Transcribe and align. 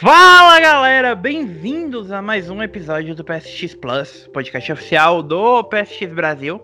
Fala 0.00 0.60
galera, 0.60 1.14
bem-vindos 1.14 2.12
a 2.12 2.22
mais 2.22 2.48
um 2.48 2.62
episódio 2.62 3.16
do 3.16 3.24
PSX 3.24 3.74
Plus, 3.74 4.30
podcast 4.32 4.72
oficial 4.72 5.22
do 5.24 5.64
PSX 5.64 6.12
Brasil. 6.12 6.60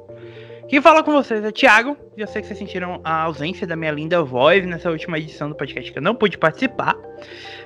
Quem 0.69 0.81
fala 0.81 1.03
com 1.03 1.11
vocês 1.11 1.45
é 1.45 1.51
Thiago, 1.51 1.97
e 2.17 2.21
eu 2.21 2.29
sei 2.29 2.41
que 2.41 2.47
vocês 2.47 2.59
sentiram 2.59 3.01
a 3.03 3.23
ausência 3.23 3.67
da 3.67 3.75
minha 3.75 3.91
linda 3.91 4.23
voz 4.23 4.65
nessa 4.65 4.89
última 4.89 5.19
edição 5.19 5.49
do 5.49 5.57
podcast 5.57 5.91
que 5.91 5.99
eu 5.99 6.03
não 6.03 6.15
pude 6.15 6.39
participar, 6.39 6.97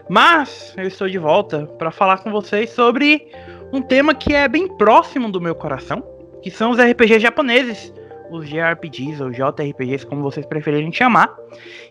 mas 0.09 0.72
eu 0.79 0.87
estou 0.87 1.07
de 1.07 1.19
volta 1.19 1.67
para 1.79 1.91
falar 1.91 2.19
com 2.19 2.31
vocês 2.31 2.71
sobre 2.71 3.31
um 3.75 3.83
tema 3.83 4.15
que 4.15 4.33
é 4.33 4.49
bem 4.49 4.67
próximo 4.67 5.31
do 5.31 5.41
meu 5.41 5.55
coração, 5.55 6.03
que 6.43 6.51
são 6.51 6.71
os 6.71 6.79
RPGs 6.79 7.21
japoneses 7.21 7.93
os 8.37 8.48
JRPGs 8.48 9.22
ou 9.22 9.30
JRPGs, 9.30 10.06
como 10.06 10.22
vocês 10.22 10.44
preferirem 10.46 10.92
chamar, 10.92 11.34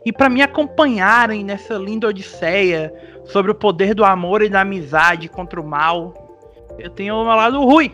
e 0.06 0.12
para 0.12 0.30
me 0.30 0.42
acompanharem 0.42 1.44
nessa 1.44 1.76
linda 1.76 2.08
odisseia 2.08 2.94
sobre 3.26 3.52
o 3.52 3.56
poder 3.56 3.94
do 3.94 4.04
amor 4.04 4.42
e 4.42 4.50
da 4.50 4.62
amizade 4.62 5.30
contra 5.30 5.60
o 5.60 5.66
mal. 5.66 6.14
Eu 6.80 6.90
tenho 6.90 7.16
o 7.16 7.24
meu 7.24 7.36
lado 7.36 7.64
Rui. 7.64 7.92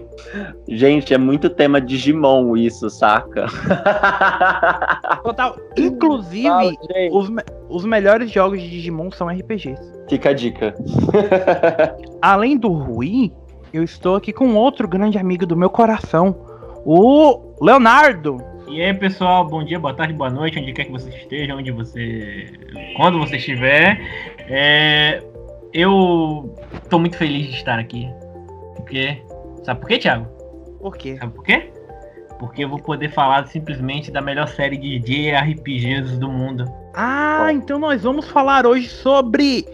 Gente, 0.68 1.14
é 1.14 1.18
muito 1.18 1.50
tema 1.50 1.82
Digimon 1.82 2.56
isso, 2.56 2.90
saca? 2.90 3.48
Total. 5.22 5.58
Inclusive, 5.78 6.48
Fala, 6.48 6.72
os, 7.12 7.30
os 7.68 7.86
melhores 7.86 8.32
jogos 8.32 8.62
de 8.62 8.70
Digimon 8.70 9.12
são 9.12 9.28
RPGs. 9.28 9.82
Fica 10.08 10.30
a 10.30 10.34
dica. 10.34 10.74
Além 12.22 12.58
do 12.58 12.70
Rui, 12.70 13.34
eu 13.74 13.84
estou 13.84 14.16
aqui 14.16 14.32
com 14.32 14.56
outro 14.56 14.88
grande 14.88 15.18
amigo 15.18 15.46
do 15.46 15.58
meu 15.58 15.70
coração, 15.70 16.49
o 16.86 17.56
Leonardo. 17.62 18.38
E 18.68 18.82
aí, 18.82 18.94
pessoal, 18.94 19.46
bom 19.48 19.64
dia, 19.64 19.80
boa 19.80 19.94
tarde, 19.94 20.14
boa 20.14 20.30
noite, 20.30 20.60
onde 20.60 20.74
quer 20.74 20.86
que 20.86 20.92
você 20.92 21.10
esteja, 21.10 21.56
onde 21.56 21.72
você. 21.72 22.48
quando 22.96 23.18
você 23.18 23.38
estiver. 23.38 24.00
É... 24.48 25.24
Eu 25.74 26.56
tô 26.90 27.00
muito 27.00 27.18
feliz 27.18 27.48
de 27.48 27.56
estar 27.56 27.80
aqui. 27.80 28.08
Porque. 28.76 29.22
Sabe 29.64 29.80
por 29.80 29.88
quê, 29.88 29.98
Thiago? 29.98 30.26
Por 30.80 30.96
quê? 30.96 31.18
Sabe 31.18 31.34
por 31.34 31.44
quê? 31.44 31.72
Porque 32.40 32.64
eu 32.64 32.70
vou 32.70 32.80
poder 32.80 33.10
falar 33.12 33.46
simplesmente 33.48 34.12
da 34.12 34.22
melhor 34.22 34.48
série 34.48 34.78
de 34.78 35.00
JRPGs 35.00 36.18
do 36.18 36.32
mundo. 36.32 36.66
Ah, 36.94 37.42
Bom. 37.44 37.50
então 37.50 37.78
nós 37.78 38.04
vamos 38.04 38.30
falar 38.30 38.66
hoje 38.66 38.88
sobre. 38.88 39.66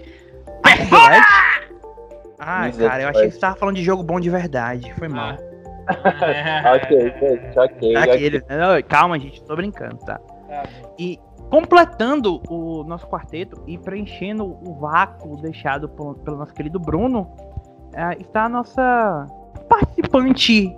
Ah, 2.38 2.69
cara, 2.69 3.03
eu 3.03 3.09
achei 3.09 3.28
que 3.28 3.31
você 3.31 3.40
tava 3.40 3.56
falando 3.56 3.78
de 3.78 3.84
jogo 3.84 4.03
bom 4.03 4.19
de 4.19 4.30
verdade. 4.30 4.94
Foi 5.00 5.08
mal. 5.08 5.31
Ah. 5.31 5.55
ok, 6.75 7.14
gente, 7.19 7.59
ok. 7.59 7.95
Aquele, 7.95 8.38
okay. 8.38 8.83
calma, 8.83 9.19
gente, 9.19 9.44
tô 9.44 9.55
brincando, 9.55 9.97
tá? 9.97 10.19
tá 10.47 10.64
e 10.97 11.19
completando 11.50 12.41
o 12.50 12.83
nosso 12.83 13.08
quarteto 13.08 13.61
e 13.67 13.78
preenchendo 13.78 14.45
o 14.45 14.75
vácuo 14.80 15.38
deixado 15.38 15.88
por, 15.88 16.16
pelo 16.19 16.38
nosso 16.38 16.53
querido 16.53 16.80
Bruno, 16.80 17.31
é, 17.94 18.19
está 18.19 18.45
a 18.45 18.50
nossa 18.50 19.28
participante 19.69 20.75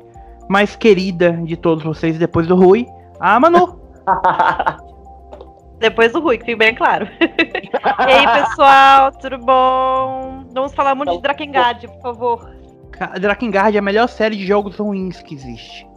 mais 0.49 0.75
querida 0.75 1.33
de 1.43 1.57
todos 1.57 1.83
vocês, 1.83 2.17
depois 2.17 2.47
do 2.47 2.55
Rui, 2.55 2.85
a 3.19 3.39
Manu. 3.39 3.79
Depois 5.79 6.11
do 6.11 6.19
Rui, 6.19 6.39
que 6.39 6.45
fique 6.45 6.57
bem 6.57 6.73
claro. 6.73 7.07
e 7.21 8.11
aí, 8.11 8.41
pessoal, 8.41 9.11
tudo 9.11 9.37
bom? 9.37 10.43
Vamos 10.51 10.73
falar 10.73 10.95
muito 10.95 11.11
de 11.11 11.21
Drakengard, 11.21 11.87
por 11.87 12.01
favor. 12.01 12.56
Drakengard 13.19 13.75
é 13.75 13.79
a 13.79 13.81
melhor 13.81 14.07
série 14.07 14.35
de 14.35 14.45
jogos 14.45 14.77
ruins 14.77 15.21
que 15.21 15.35
existe. 15.35 15.87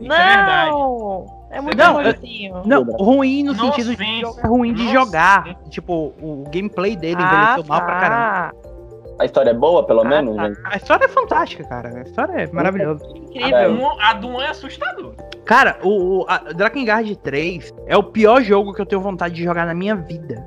Isso 0.00 0.12
é 0.12 0.46
não! 0.46 1.26
É, 1.50 1.58
é 1.58 1.60
muito 1.60 1.76
não, 1.76 1.94
ruimzinho. 1.94 2.62
Não, 2.64 2.84
ruim 2.84 3.42
no 3.42 3.52
Nossa, 3.52 3.72
sentido 3.72 3.96
de 3.96 4.20
jogo 4.20 4.40
é 4.40 4.46
ruim 4.46 4.72
de 4.72 4.84
Nossa. 4.84 4.94
jogar. 4.94 5.54
Tipo, 5.68 6.14
o 6.22 6.44
gameplay 6.50 6.96
dele 6.96 7.20
ah, 7.20 7.26
envelheceu 7.26 7.64
mal 7.68 7.84
pra 7.84 7.94
tá. 7.94 8.00
caramba. 8.00 8.70
A 9.18 9.24
história 9.26 9.50
é 9.50 9.54
boa, 9.54 9.84
pelo 9.84 10.00
ah, 10.00 10.04
menos? 10.04 10.36
Tá. 10.36 10.70
A 10.70 10.76
história 10.76 11.04
é 11.04 11.08
fantástica, 11.08 11.64
cara. 11.64 11.98
A 11.98 12.02
história 12.02 12.32
é 12.32 12.46
maravilhosa. 12.46 13.04
Incrível. 13.14 13.90
A 14.00 14.14
Doom 14.14 14.40
é 14.40 14.48
assustador. 14.48 15.14
Cara, 15.44 15.78
o, 15.82 16.22
o 16.22 16.54
Drakengard 16.54 17.14
3 17.16 17.74
é 17.86 17.96
o 17.96 18.02
pior 18.02 18.42
jogo 18.42 18.72
que 18.72 18.80
eu 18.80 18.86
tenho 18.86 19.02
vontade 19.02 19.34
de 19.34 19.44
jogar 19.44 19.66
na 19.66 19.74
minha 19.74 19.94
vida. 19.94 20.42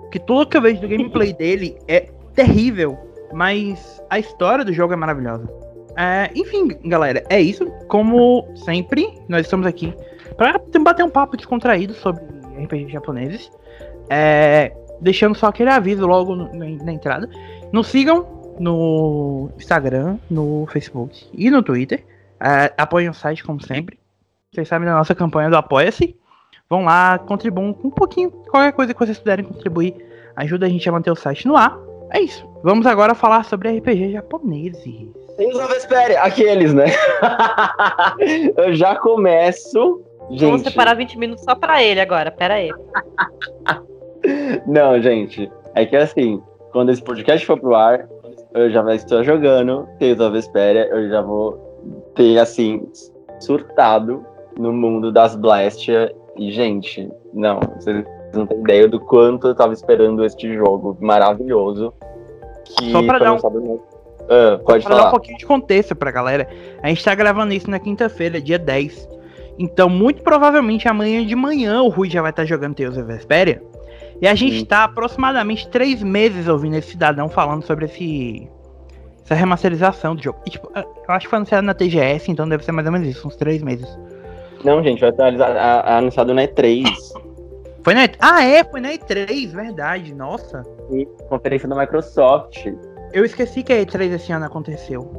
Porque 0.00 0.18
tudo 0.18 0.48
que 0.48 0.56
eu 0.56 0.62
vejo 0.62 0.80
do 0.80 0.88
gameplay 0.88 1.32
dele 1.36 1.78
é 1.86 2.08
terrível. 2.34 2.98
Mas 3.32 4.02
a 4.10 4.18
história 4.18 4.64
do 4.64 4.72
jogo 4.72 4.92
é 4.92 4.96
maravilhosa. 4.96 5.48
É, 5.96 6.30
enfim, 6.34 6.68
galera, 6.84 7.24
é 7.28 7.40
isso. 7.40 7.66
Como 7.88 8.46
sempre, 8.54 9.08
nós 9.28 9.42
estamos 9.42 9.66
aqui 9.66 9.92
para 10.36 10.60
bater 10.80 11.04
um 11.04 11.10
papo 11.10 11.36
descontraído 11.36 11.94
sobre 11.94 12.22
RPG 12.62 12.92
japoneses. 12.92 13.50
É, 14.08 14.72
deixando 15.00 15.34
só 15.34 15.46
aquele 15.46 15.70
aviso 15.70 16.06
logo 16.06 16.34
na 16.36 16.92
entrada. 16.92 17.28
Nos 17.72 17.88
sigam 17.88 18.56
no 18.58 19.50
Instagram, 19.56 20.18
no 20.30 20.66
Facebook 20.70 21.28
e 21.32 21.50
no 21.50 21.62
Twitter. 21.62 22.04
É, 22.40 22.72
apoiem 22.76 23.08
o 23.08 23.14
site, 23.14 23.44
como 23.44 23.60
sempre. 23.60 23.98
Vocês 24.52 24.68
sabem 24.68 24.88
da 24.88 24.94
nossa 24.94 25.14
campanha 25.14 25.50
do 25.50 25.56
Apoia-se. 25.56 26.16
Vão 26.70 26.84
lá, 26.84 27.18
contribuam 27.18 27.72
com 27.72 27.88
um 27.88 27.90
pouquinho. 27.90 28.30
Qualquer 28.30 28.72
coisa 28.72 28.94
que 28.94 29.00
vocês 29.00 29.18
puderem 29.18 29.44
contribuir 29.44 29.94
ajuda 30.36 30.66
a 30.66 30.68
gente 30.68 30.88
a 30.88 30.92
manter 30.92 31.10
o 31.10 31.16
site 31.16 31.46
no 31.46 31.56
ar. 31.56 31.76
É 32.10 32.20
isso. 32.20 32.48
Vamos 32.62 32.86
agora 32.86 33.14
falar 33.14 33.44
sobre 33.44 33.78
RPG 33.78 34.12
japoneses. 34.12 35.08
Tem 35.36 35.48
os 35.48 35.68
Vespere, 35.68 36.16
aqueles, 36.16 36.74
né? 36.74 36.86
eu 38.56 38.74
já 38.74 38.96
começo. 38.96 40.02
Gente. 40.30 40.44
Vamos 40.44 40.62
separar 40.62 40.94
20 40.94 41.18
minutos 41.18 41.44
só 41.44 41.54
pra 41.54 41.82
ele 41.82 42.00
agora, 42.00 42.30
pera 42.30 42.54
aí. 42.54 42.70
Não, 44.66 45.00
gente. 45.00 45.50
É 45.74 45.86
que 45.86 45.96
assim, 45.96 46.42
quando 46.72 46.90
esse 46.90 47.02
podcast 47.02 47.46
for 47.46 47.58
pro 47.58 47.74
ar, 47.74 48.08
eu 48.52 48.70
já 48.70 48.82
estou 48.94 49.22
jogando 49.22 49.88
Tales 49.98 50.20
of 50.20 50.32
Vesperia, 50.32 50.86
eu 50.88 51.08
já 51.08 51.22
vou 51.22 51.68
ter, 52.14 52.38
assim, 52.38 52.86
surtado 53.40 54.24
no 54.58 54.72
mundo 54.72 55.12
das 55.12 55.36
Blastia. 55.36 56.14
E, 56.36 56.50
gente, 56.50 57.10
não, 57.32 57.60
vocês 57.76 58.04
não 58.32 58.46
tem 58.46 58.60
ideia 58.60 58.88
do 58.88 59.00
quanto 59.00 59.48
eu 59.48 59.54
tava 59.54 59.72
esperando 59.72 60.24
este 60.24 60.54
jogo 60.54 60.96
maravilhoso. 61.00 61.92
Que 62.64 62.90
Só 62.92 63.02
pra 63.02 63.18
dar 63.18 63.32
um... 63.34 63.80
Ah, 64.28 64.60
pode 64.64 64.84
pra 64.84 64.92
falar. 64.92 65.02
dar 65.02 65.08
um 65.08 65.10
pouquinho 65.10 65.38
de 65.38 65.46
contexto 65.46 65.96
pra 65.96 66.10
galera. 66.10 66.48
A 66.82 66.88
gente 66.88 67.02
tá 67.02 67.14
gravando 67.14 67.54
isso 67.54 67.70
na 67.70 67.78
quinta-feira, 67.78 68.40
dia 68.40 68.58
10. 68.58 69.08
Então, 69.58 69.88
muito 69.88 70.22
provavelmente 70.22 70.86
amanhã 70.86 71.24
de 71.26 71.34
manhã 71.34 71.82
o 71.82 71.88
Rui 71.88 72.08
já 72.10 72.20
vai 72.20 72.30
estar 72.30 72.42
tá 72.42 72.46
jogando 72.46 72.76
Tales 72.76 72.96
of 72.96 73.06
Vesperia. 73.06 73.62
E 74.20 74.26
a 74.26 74.34
gente 74.34 74.56
está 74.56 74.84
aproximadamente 74.84 75.68
três 75.68 76.02
meses 76.02 76.48
ouvindo 76.48 76.76
esse 76.76 76.90
cidadão 76.90 77.28
falando 77.28 77.64
sobre 77.64 77.86
esse 77.86 78.48
essa 79.24 79.34
remasterização 79.34 80.16
do 80.16 80.22
jogo. 80.22 80.38
E, 80.46 80.50
tipo, 80.50 80.70
eu 80.74 80.84
acho 81.08 81.26
que 81.26 81.30
foi 81.30 81.36
anunciado 81.36 81.66
na 81.66 81.74
TGS, 81.74 82.30
então 82.30 82.48
deve 82.48 82.64
ser 82.64 82.72
mais 82.72 82.86
ou 82.86 82.92
menos 82.92 83.06
isso, 83.06 83.28
uns 83.28 83.36
três 83.36 83.62
meses. 83.62 83.86
Não, 84.64 84.82
gente, 84.82 85.00
vai 85.00 85.10
estar 85.10 85.28
anunciado 85.96 86.32
na 86.32 86.42
E3. 86.42 86.86
Foi 87.88 87.94
na 87.94 88.06
E3. 88.06 88.16
Ah, 88.20 88.44
é, 88.44 88.62
foi 88.64 88.82
na 88.82 88.90
E3, 88.90 89.50
verdade, 89.50 90.14
nossa. 90.14 90.62
E 90.92 91.06
conferência 91.30 91.66
da 91.66 91.74
Microsoft. 91.74 92.66
Eu 93.14 93.24
esqueci 93.24 93.62
que 93.62 93.72
a 93.72 93.76
E3 93.76 94.12
esse 94.12 94.30
ano 94.30 94.44
aconteceu. 94.44 95.10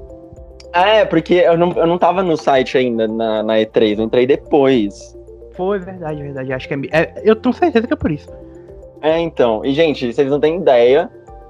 Ah, 0.71 0.87
é, 0.87 1.03
porque 1.03 1.33
eu 1.33 1.57
não, 1.57 1.71
eu 1.71 1.87
não 1.87 1.97
tava 1.97 2.21
no 2.21 2.37
site 2.37 2.77
ainda 2.77 3.07
na, 3.07 3.41
na 3.41 3.55
E3, 3.55 3.97
eu 3.97 4.03
entrei 4.03 4.27
depois. 4.27 5.17
Foi, 5.55 5.79
verdade, 5.79 6.21
verdade. 6.21 6.53
Acho 6.53 6.67
que 6.67 6.75
é, 6.75 6.77
é, 6.91 7.13
Eu 7.23 7.35
tenho 7.37 7.55
certeza 7.55 7.87
que 7.87 7.93
é 7.93 7.97
por 7.97 8.11
isso. 8.11 8.29
É, 9.01 9.17
então. 9.17 9.65
E, 9.65 9.73
gente, 9.73 10.13
vocês 10.13 10.29
não 10.29 10.39
têm 10.39 10.57
ideia 10.57 11.09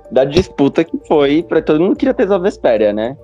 da 0.10 0.24
disputa 0.24 0.86
que 0.86 0.98
foi 1.06 1.44
pra 1.44 1.62
todo 1.62 1.82
mundo 1.82 1.98
queria 1.98 2.14
ter 2.14 2.32
a 2.32 2.38
Vespéria, 2.38 2.94
né? 2.94 3.18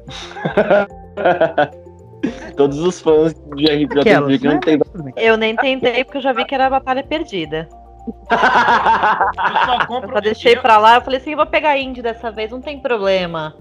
Todos 2.57 2.77
os 2.79 2.99
fãs 2.99 3.33
de 3.55 3.67
RPG 3.67 4.03
que 4.03 4.45
não 4.45 4.55
né? 4.55 4.59
tem. 4.59 4.81
Eu 5.15 5.37
nem 5.37 5.55
tentei 5.55 6.03
porque 6.03 6.17
eu 6.17 6.21
já 6.21 6.33
vi 6.33 6.43
que 6.43 6.53
era 6.53 6.67
a 6.67 6.69
batalha 6.69 7.01
perdida. 7.01 7.69
Eu 8.07 9.65
só 9.65 9.85
compro. 9.87 10.09
Eu 10.09 10.13
só 10.13 10.21
deixei 10.21 10.55
pra 10.55 10.77
lá, 10.77 10.95
eu 10.95 11.01
falei 11.01 11.19
assim: 11.19 11.31
eu 11.31 11.37
vou 11.37 11.45
pegar 11.45 11.77
indie 11.77 12.01
dessa 12.01 12.31
vez, 12.31 12.51
não 12.51 12.61
tem 12.61 12.79
problema. 12.79 13.55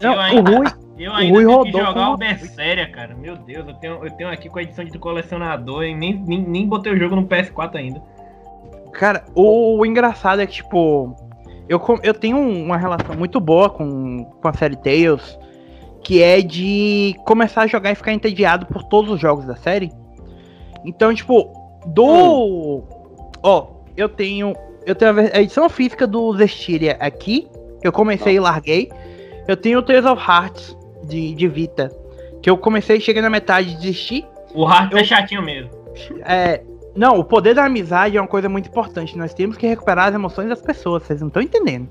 Não, 0.00 0.12
eu 0.12 0.20
ainda, 0.20 0.50
o 0.50 0.54
Rui, 0.54 0.66
eu 0.98 1.12
ainda 1.12 1.38
o 1.38 1.42
Rui 1.42 1.62
tenho 1.62 1.64
que 1.64 1.84
jogar 1.86 2.10
o 2.10 2.16
Berseria, 2.16 2.90
cara. 2.90 3.14
Meu 3.14 3.36
Deus, 3.36 3.66
eu 3.66 3.74
tenho, 3.74 4.04
eu 4.04 4.10
tenho 4.12 4.30
aqui 4.30 4.48
com 4.48 4.58
a 4.58 4.62
edição 4.62 4.84
de 4.84 4.98
colecionador 4.98 5.84
e 5.84 5.94
nem, 5.94 6.14
nem, 6.14 6.42
nem 6.42 6.68
botei 6.68 6.92
o 6.92 6.98
jogo 6.98 7.16
no 7.16 7.26
PS4 7.26 7.76
ainda. 7.76 8.02
Cara, 8.92 9.24
o, 9.34 9.78
o 9.78 9.86
engraçado 9.86 10.42
é 10.42 10.46
que, 10.46 10.52
tipo, 10.52 11.16
eu, 11.68 11.80
eu 12.02 12.14
tenho 12.14 12.38
uma 12.38 12.76
relação 12.76 13.16
muito 13.16 13.40
boa 13.40 13.70
com, 13.70 14.24
com 14.24 14.48
a 14.48 14.52
série 14.52 14.76
Tales 14.76 15.38
que 16.04 16.22
é 16.22 16.42
de 16.42 17.16
começar 17.24 17.62
a 17.62 17.66
jogar 17.66 17.90
e 17.90 17.94
ficar 17.94 18.12
entediado 18.12 18.66
por 18.66 18.84
todos 18.84 19.10
os 19.10 19.18
jogos 19.18 19.46
da 19.46 19.56
série. 19.56 19.90
Então, 20.84 21.12
tipo, 21.14 21.50
do. 21.86 22.04
Hum. 22.04 23.03
Ó, 23.44 23.58
oh, 23.58 23.84
eu 23.94 24.08
tenho. 24.08 24.54
Eu 24.86 24.94
tenho 24.94 25.12
a 25.18 25.40
edição 25.40 25.68
física 25.68 26.06
do 26.06 26.34
Zestiria 26.36 26.96
aqui. 26.98 27.46
Eu 27.82 27.92
comecei 27.92 28.32
oh. 28.32 28.36
e 28.36 28.40
larguei. 28.40 28.90
Eu 29.46 29.56
tenho 29.56 29.78
o 29.78 29.82
Tales 29.82 30.06
of 30.06 30.22
Hearts 30.26 30.76
de, 31.04 31.34
de 31.34 31.46
Vita. 31.46 31.92
Que 32.42 32.48
eu 32.48 32.56
comecei, 32.56 32.98
cheguei 32.98 33.20
na 33.20 33.28
metade 33.28 33.72
e 33.72 33.74
desisti. 33.76 34.26
O 34.54 34.66
Hearts 34.66 34.92
eu, 34.92 34.98
é 34.98 35.04
chatinho 35.04 35.42
mesmo. 35.42 35.70
É. 36.24 36.62
Não, 36.96 37.18
o 37.18 37.24
poder 37.24 37.54
da 37.54 37.64
amizade 37.64 38.16
é 38.16 38.20
uma 38.20 38.28
coisa 38.28 38.48
muito 38.48 38.68
importante. 38.68 39.18
Nós 39.18 39.34
temos 39.34 39.56
que 39.58 39.66
recuperar 39.66 40.08
as 40.08 40.14
emoções 40.14 40.48
das 40.48 40.62
pessoas, 40.62 41.02
vocês 41.02 41.20
não 41.20 41.28
estão 41.28 41.42
entendendo. 41.42 41.88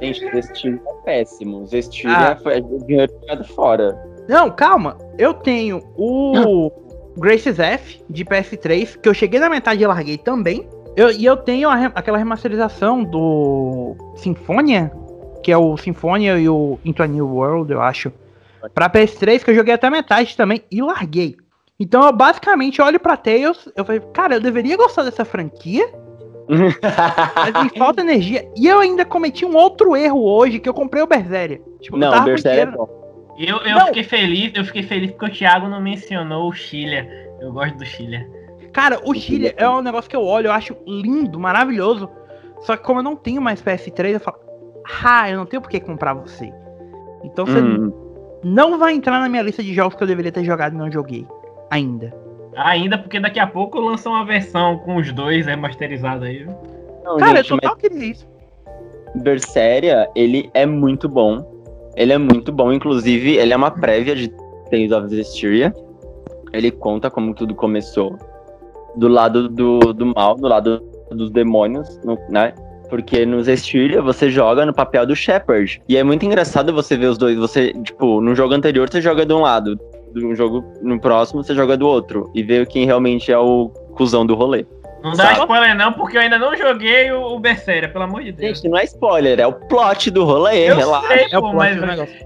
Gente, 0.00 0.20
Zestilha 0.30 0.80
é 0.84 1.04
péssimo. 1.04 1.66
Zestilha 1.66 2.32
ah. 2.32 2.36
foi 2.36 2.60
dinheiro 2.60 3.12
jogado 3.20 3.44
fora. 3.44 4.04
Não, 4.28 4.50
calma. 4.50 4.96
Eu 5.16 5.34
tenho 5.34 5.82
o 5.96 6.72
Graces 7.18 7.58
F 7.58 8.02
de 8.08 8.24
PS3, 8.24 8.98
que 8.98 9.08
eu 9.08 9.14
cheguei 9.14 9.38
na 9.38 9.50
metade 9.50 9.82
e 9.82 9.86
larguei 9.86 10.18
também. 10.18 10.68
Eu, 10.98 11.12
e 11.12 11.24
eu 11.24 11.36
tenho 11.36 11.68
a, 11.68 11.76
aquela 11.94 12.18
remasterização 12.18 13.04
do 13.04 13.94
Sinfonia, 14.16 14.90
que 15.44 15.52
é 15.52 15.56
o 15.56 15.76
Sinfonia 15.76 16.36
e 16.36 16.48
o 16.48 16.76
Into 16.84 17.04
a 17.04 17.06
New 17.06 17.24
World, 17.24 17.72
eu 17.72 17.80
acho. 17.80 18.12
Pra 18.74 18.90
PS3, 18.90 19.44
que 19.44 19.50
eu 19.50 19.54
joguei 19.54 19.74
até 19.74 19.88
metade 19.88 20.36
também 20.36 20.60
e 20.68 20.82
larguei. 20.82 21.36
Então 21.78 22.04
eu 22.04 22.12
basicamente 22.12 22.82
olho 22.82 22.98
pra 22.98 23.16
Tails, 23.16 23.68
eu 23.76 23.84
falei, 23.84 24.00
cara, 24.12 24.34
eu 24.34 24.40
deveria 24.40 24.76
gostar 24.76 25.04
dessa 25.04 25.24
franquia. 25.24 25.88
mas 26.48 27.62
me 27.62 27.78
falta 27.78 28.00
energia. 28.00 28.50
E 28.56 28.66
eu 28.66 28.80
ainda 28.80 29.04
cometi 29.04 29.44
um 29.44 29.54
outro 29.54 29.94
erro 29.94 30.24
hoje, 30.24 30.58
que 30.58 30.68
eu 30.68 30.74
comprei 30.74 31.00
o 31.00 31.06
Berseria. 31.06 31.60
Tipo, 31.80 31.96
não, 31.96 32.22
o 32.22 32.24
Berseria 32.24 32.62
é 32.62 32.66
bom. 32.66 32.88
Eu, 33.38 33.58
eu 33.58 33.80
fiquei 33.86 34.02
feliz, 34.02 34.50
eu 34.52 34.64
fiquei 34.64 34.82
feliz 34.82 35.12
porque 35.12 35.26
o 35.26 35.32
Thiago 35.32 35.68
não 35.68 35.80
mencionou 35.80 36.48
o 36.48 36.52
Chile. 36.52 37.08
Eu 37.40 37.52
gosto 37.52 37.78
do 37.78 37.86
Chile. 37.86 38.26
Cara, 38.78 39.00
o 39.04 39.12
Chile 39.12 39.52
é 39.56 39.68
um 39.68 39.82
negócio 39.82 40.08
que 40.08 40.14
eu 40.14 40.22
olho, 40.22 40.46
eu 40.46 40.52
acho 40.52 40.76
lindo, 40.86 41.36
maravilhoso. 41.36 42.08
Só 42.60 42.76
que 42.76 42.84
como 42.84 43.00
eu 43.00 43.02
não 43.02 43.16
tenho 43.16 43.42
mais 43.42 43.60
PS3, 43.60 44.12
eu 44.12 44.20
falo, 44.20 44.38
ah, 45.02 45.28
eu 45.28 45.36
não 45.36 45.46
tenho 45.46 45.60
por 45.60 45.68
que 45.68 45.80
comprar 45.80 46.14
você. 46.14 46.52
Então 47.24 47.44
você 47.44 47.58
hum. 47.58 47.92
não 48.44 48.78
vai 48.78 48.94
entrar 48.94 49.18
na 49.18 49.28
minha 49.28 49.42
lista 49.42 49.64
de 49.64 49.74
jogos 49.74 49.96
que 49.96 50.02
eu 50.04 50.06
deveria 50.06 50.30
ter 50.30 50.44
jogado 50.44 50.74
e 50.74 50.78
não 50.78 50.92
joguei. 50.92 51.26
Ainda. 51.72 52.14
Ainda 52.54 52.96
porque 52.96 53.18
daqui 53.18 53.40
a 53.40 53.48
pouco 53.48 53.80
lançam 53.80 54.12
uma 54.12 54.24
versão 54.24 54.78
com 54.78 54.94
os 54.94 55.12
dois 55.12 55.46
remasterizados 55.46 56.22
aí. 56.22 56.46
Não, 57.02 57.16
Cara, 57.16 57.38
gente, 57.38 57.50
eu 57.50 57.56
total 57.56 57.72
mas... 57.72 57.80
queria 57.80 58.10
isso. 58.12 58.28
Berseria, 59.16 60.08
ele 60.14 60.48
é 60.54 60.64
muito 60.64 61.08
bom. 61.08 61.44
Ele 61.96 62.12
é 62.12 62.18
muito 62.18 62.52
bom, 62.52 62.72
inclusive, 62.72 63.38
ele 63.38 63.52
é 63.52 63.56
uma 63.56 63.72
prévia 63.72 64.14
de 64.14 64.28
Tales 64.70 64.92
of 64.92 65.08
Zestiria. 65.08 65.74
Ele 66.52 66.70
conta 66.70 67.10
como 67.10 67.34
tudo 67.34 67.56
começou. 67.56 68.16
Do 68.96 69.08
lado 69.08 69.48
do, 69.48 69.92
do 69.92 70.06
mal, 70.06 70.34
do 70.34 70.48
lado 70.48 70.82
dos 71.10 71.30
demônios, 71.30 72.00
no, 72.04 72.18
né? 72.28 72.52
Porque 72.88 73.26
no 73.26 73.42
Zestiria 73.42 74.00
você 74.00 74.30
joga 74.30 74.64
no 74.64 74.72
papel 74.72 75.06
do 75.06 75.14
Shepard. 75.14 75.80
E 75.88 75.96
é 75.96 76.02
muito 76.02 76.24
engraçado 76.24 76.72
você 76.72 76.96
ver 76.96 77.06
os 77.06 77.18
dois. 77.18 77.36
Você, 77.36 77.72
tipo, 77.82 78.20
no 78.20 78.34
jogo 78.34 78.54
anterior 78.54 78.88
você 78.88 79.00
joga 79.00 79.26
de 79.26 79.32
um 79.32 79.42
lado 79.42 79.78
um 80.16 80.34
jogo 80.34 80.64
no 80.82 81.00
próximo, 81.00 81.42
você 81.42 81.54
joga 81.54 81.76
do 81.76 81.86
outro. 81.86 82.30
E 82.34 82.42
vê 82.42 82.64
quem 82.66 82.84
realmente 82.84 83.30
é 83.30 83.38
o 83.38 83.68
cuzão 83.94 84.24
do 84.24 84.34
rolê. 84.34 84.64
Não 85.02 85.12
dá 85.12 85.24
Sabe? 85.24 85.40
spoiler 85.40 85.76
não, 85.76 85.92
porque 85.92 86.16
eu 86.16 86.20
ainda 86.20 86.38
não 86.38 86.56
joguei 86.56 87.10
o, 87.12 87.22
o 87.22 87.38
Berseria, 87.38 87.88
pelo 87.88 88.04
amor 88.04 88.22
de 88.22 88.32
Deus. 88.32 88.58
Gente, 88.58 88.68
não 88.68 88.78
é 88.78 88.84
spoiler, 88.84 89.38
é 89.38 89.46
o 89.46 89.52
plot 89.52 90.10
do 90.10 90.24
rolê, 90.24 90.70
eu 90.70 90.76
relaxa. 90.76 91.08
Sei, 91.08 91.26
é 91.30 91.40
pô, 91.40 91.52
mas, 91.52 91.78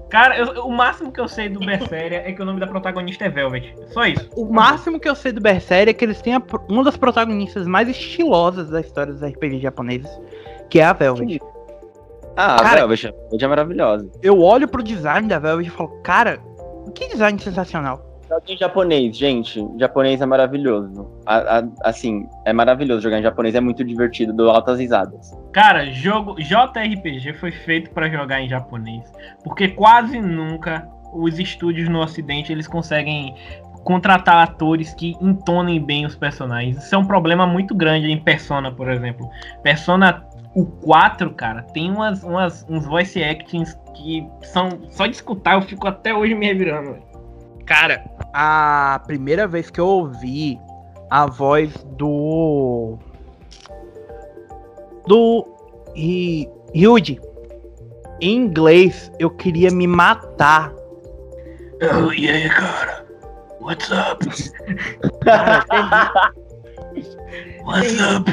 cara, 0.09 0.37
eu, 0.37 0.65
o 0.65 0.71
máximo 0.71 1.11
que 1.11 1.21
eu 1.21 1.27
sei 1.27 1.49
do 1.49 1.59
Berseria 1.59 2.23
é 2.25 2.31
que 2.31 2.41
o 2.41 2.45
nome 2.45 2.59
da 2.59 2.67
protagonista 2.67 3.25
é 3.25 3.29
Velvet. 3.29 3.75
Só 3.89 4.05
isso. 4.05 4.27
O 4.35 4.51
máximo 4.51 4.99
que 4.99 5.07
eu 5.07 5.15
sei 5.15 5.31
do 5.31 5.41
Berseria 5.41 5.91
é 5.91 5.93
que 5.93 6.03
eles 6.03 6.21
têm 6.21 6.33
a, 6.35 6.41
uma 6.67 6.83
das 6.83 6.97
protagonistas 6.97 7.67
mais 7.67 7.87
estilosas 7.87 8.69
da 8.69 8.81
história 8.81 9.13
dos 9.13 9.21
RPG 9.21 9.59
japoneses, 9.59 10.09
que 10.69 10.79
é 10.79 10.85
a 10.85 10.93
Velvet. 10.93 11.39
Ah, 12.35 12.57
cara, 12.57 12.83
a 12.83 12.87
Velvet 12.87 13.13
é 13.39 13.47
maravilhosa. 13.47 14.09
Eu 14.21 14.39
olho 14.39 14.67
pro 14.67 14.81
design 14.81 15.27
da 15.27 15.37
Velvet 15.37 15.67
e 15.67 15.71
falo, 15.71 15.89
cara, 16.01 16.39
que 16.95 17.07
design 17.09 17.39
sensacional. 17.39 18.12
Joga 18.33 18.51
em 18.51 18.57
japonês, 18.57 19.15
gente. 19.15 19.63
Japonês 19.77 20.19
é 20.19 20.25
maravilhoso. 20.25 21.07
A, 21.23 21.59
a, 21.59 21.63
assim, 21.83 22.27
é 22.45 22.51
maravilhoso 22.51 23.01
jogar 23.01 23.19
em 23.19 23.21
japonês, 23.21 23.53
é 23.53 23.59
muito 23.59 23.83
divertido, 23.83 24.33
dou 24.33 24.49
altas 24.49 24.79
risadas. 24.79 25.37
Cara, 25.51 25.85
jogo 25.91 26.35
JRPG 26.41 27.33
foi 27.33 27.51
feito 27.51 27.91
para 27.91 28.09
jogar 28.09 28.41
em 28.41 28.49
japonês, 28.49 29.03
porque 29.43 29.67
quase 29.67 30.19
nunca 30.19 30.89
os 31.13 31.37
estúdios 31.37 31.87
no 31.87 32.01
ocidente 32.01 32.51
eles 32.51 32.67
conseguem 32.67 33.35
contratar 33.83 34.37
atores 34.37 34.95
que 34.95 35.15
entonem 35.21 35.79
bem 35.79 36.03
os 36.03 36.15
personagens. 36.15 36.83
Isso 36.83 36.95
é 36.95 36.97
um 36.97 37.05
problema 37.05 37.45
muito 37.45 37.75
grande 37.75 38.09
em 38.09 38.17
Persona, 38.17 38.71
por 38.71 38.89
exemplo. 38.89 39.29
Persona 39.61 40.25
o 40.55 40.65
4, 40.65 41.31
cara, 41.35 41.61
tem 41.61 41.91
umas, 41.91 42.23
umas, 42.23 42.65
uns 42.67 42.85
voice 42.85 43.23
actings 43.23 43.77
que 43.93 44.27
são. 44.41 44.69
Só 44.89 45.05
de 45.05 45.15
escutar 45.15 45.53
eu 45.53 45.61
fico 45.61 45.87
até 45.87 46.15
hoje 46.15 46.33
me 46.33 46.47
revirando. 46.47 47.12
Cara, 47.65 48.03
a 48.33 49.01
primeira 49.05 49.47
vez 49.47 49.69
que 49.69 49.79
eu 49.79 49.87
ouvi 49.87 50.59
a 51.09 51.25
voz 51.25 51.73
do. 51.97 52.97
Do. 55.07 55.47
Ryuji 56.73 57.19
em 58.23 58.37
inglês, 58.37 59.11
eu 59.19 59.29
queria 59.29 59.69
me 59.69 59.85
matar. 59.85 60.73
Oh, 61.81 62.11
yeah, 62.13 62.53
cara. 62.55 63.05
What's 63.59 63.91
up? 63.91 64.25
What's 67.65 67.99
up? 67.99 68.31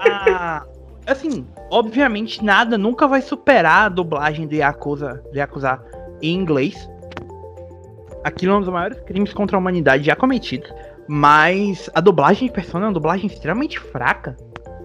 ah, 0.00 0.64
assim, 1.06 1.46
obviamente 1.70 2.44
nada 2.44 2.76
nunca 2.76 3.06
vai 3.06 3.22
superar 3.22 3.86
a 3.86 3.88
dublagem 3.88 4.48
do 4.48 4.54
Yakuza, 4.56 5.22
do 5.30 5.38
Yakuza 5.38 5.80
em 6.20 6.34
inglês. 6.34 6.88
Aquilo 8.26 8.54
é 8.54 8.56
um 8.56 8.60
dos 8.60 8.68
maiores 8.68 8.98
crimes 9.02 9.32
contra 9.32 9.56
a 9.56 9.60
humanidade 9.60 10.02
já 10.02 10.16
cometidos. 10.16 10.68
Mas 11.06 11.88
a 11.94 12.00
dublagem 12.00 12.48
de 12.48 12.52
Persona 12.52 12.86
é 12.86 12.88
uma 12.88 12.92
dublagem 12.92 13.28
extremamente 13.28 13.78
fraca. 13.78 14.36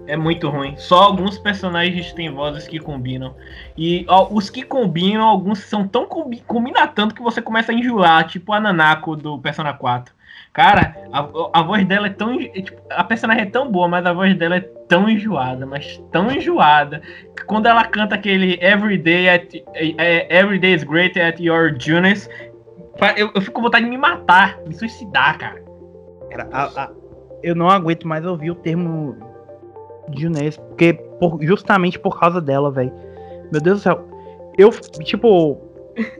É 0.06 0.16
muito 0.16 0.48
ruim. 0.48 0.76
Só 0.76 1.02
alguns 1.02 1.40
personagens 1.40 2.12
têm 2.12 2.32
vozes 2.32 2.68
que 2.68 2.78
combinam. 2.78 3.34
E 3.76 4.06
ó, 4.08 4.28
os 4.30 4.48
que 4.48 4.62
combinam, 4.62 5.24
alguns 5.24 5.58
são 5.58 5.88
tão 5.88 6.06
combi 6.06 6.40
combina 6.46 6.86
tanto 6.86 7.16
que 7.16 7.22
você 7.22 7.42
começa 7.42 7.72
a 7.72 7.74
enjoar, 7.74 8.28
tipo 8.28 8.52
a 8.52 8.60
Nanako 8.60 9.16
do 9.16 9.36
Persona 9.40 9.72
4. 9.72 10.14
Cara, 10.52 10.94
a, 11.12 11.60
a 11.60 11.62
voz 11.62 11.84
dela 11.84 12.06
é 12.06 12.10
tão. 12.10 12.38
Tipo, 12.38 12.80
a 12.90 13.02
personagem 13.02 13.42
é 13.42 13.46
tão 13.46 13.72
boa, 13.72 13.88
mas 13.88 14.06
a 14.06 14.12
voz 14.12 14.36
dela 14.36 14.56
é 14.56 14.60
tão 14.60 15.08
enjoada, 15.08 15.66
mas 15.66 16.00
tão 16.12 16.30
enjoada. 16.30 17.02
Que 17.36 17.44
quando 17.44 17.66
ela 17.66 17.84
canta 17.84 18.14
aquele 18.14 18.56
Every 18.62 18.98
Day 18.98 19.28
at. 19.28 19.48
Every 20.30 20.60
Day 20.60 20.74
is 20.74 20.84
Great 20.84 21.18
at 21.18 21.40
Your 21.40 21.74
Journey, 21.76 22.14
eu, 23.16 23.30
eu 23.34 23.40
fico 23.40 23.54
com 23.54 23.62
vontade 23.62 23.84
de 23.84 23.90
me 23.90 23.98
matar, 23.98 24.58
me 24.66 24.74
suicidar, 24.74 25.38
cara. 25.38 25.62
cara 26.30 26.48
a, 26.52 26.64
a, 26.84 26.90
eu 27.42 27.54
não 27.54 27.68
aguento 27.68 28.06
mais 28.06 28.24
ouvir 28.24 28.50
o 28.50 28.54
termo 28.54 29.16
Junês, 30.16 30.56
porque 30.56 30.94
por, 30.94 31.38
justamente 31.42 31.98
por 31.98 32.18
causa 32.18 32.40
dela, 32.40 32.70
velho. 32.70 32.92
Meu 33.50 33.60
Deus 33.60 33.78
do 33.78 33.82
céu. 33.82 34.08
Eu, 34.58 34.70
tipo. 34.70 35.56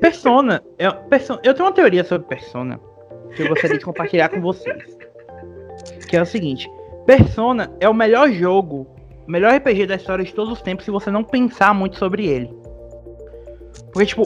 Persona. 0.01 0.63
Eu, 0.79 0.95
persona, 0.95 1.41
eu 1.43 1.55
tenho 1.55 1.67
uma 1.67 1.75
teoria 1.75 2.05
sobre 2.05 2.27
Persona 2.27 2.79
que 3.35 3.43
eu 3.43 3.49
gostaria 3.49 3.79
de 3.79 3.85
compartilhar 3.85 4.29
com 4.29 4.41
vocês. 4.41 4.97
Que 6.09 6.17
é 6.17 6.23
o 6.23 6.27
seguinte: 6.27 6.71
Persona 7.07 7.73
é 7.81 7.89
o 7.89 7.95
melhor 7.95 8.31
jogo, 8.31 8.87
melhor 9.27 9.55
RPG 9.57 9.87
da 9.87 9.97
história 9.97 10.25
de 10.25 10.35
todos 10.35 10.53
os 10.53 10.63
tempos 10.63 10.85
se 10.85 10.91
você 10.91 11.11
não 11.11 11.25
pensar 11.25 11.75
muito 11.75 11.97
sobre 11.97 12.27
ele. 12.27 12.55
Porque, 13.93 14.07
tipo, 14.07 14.23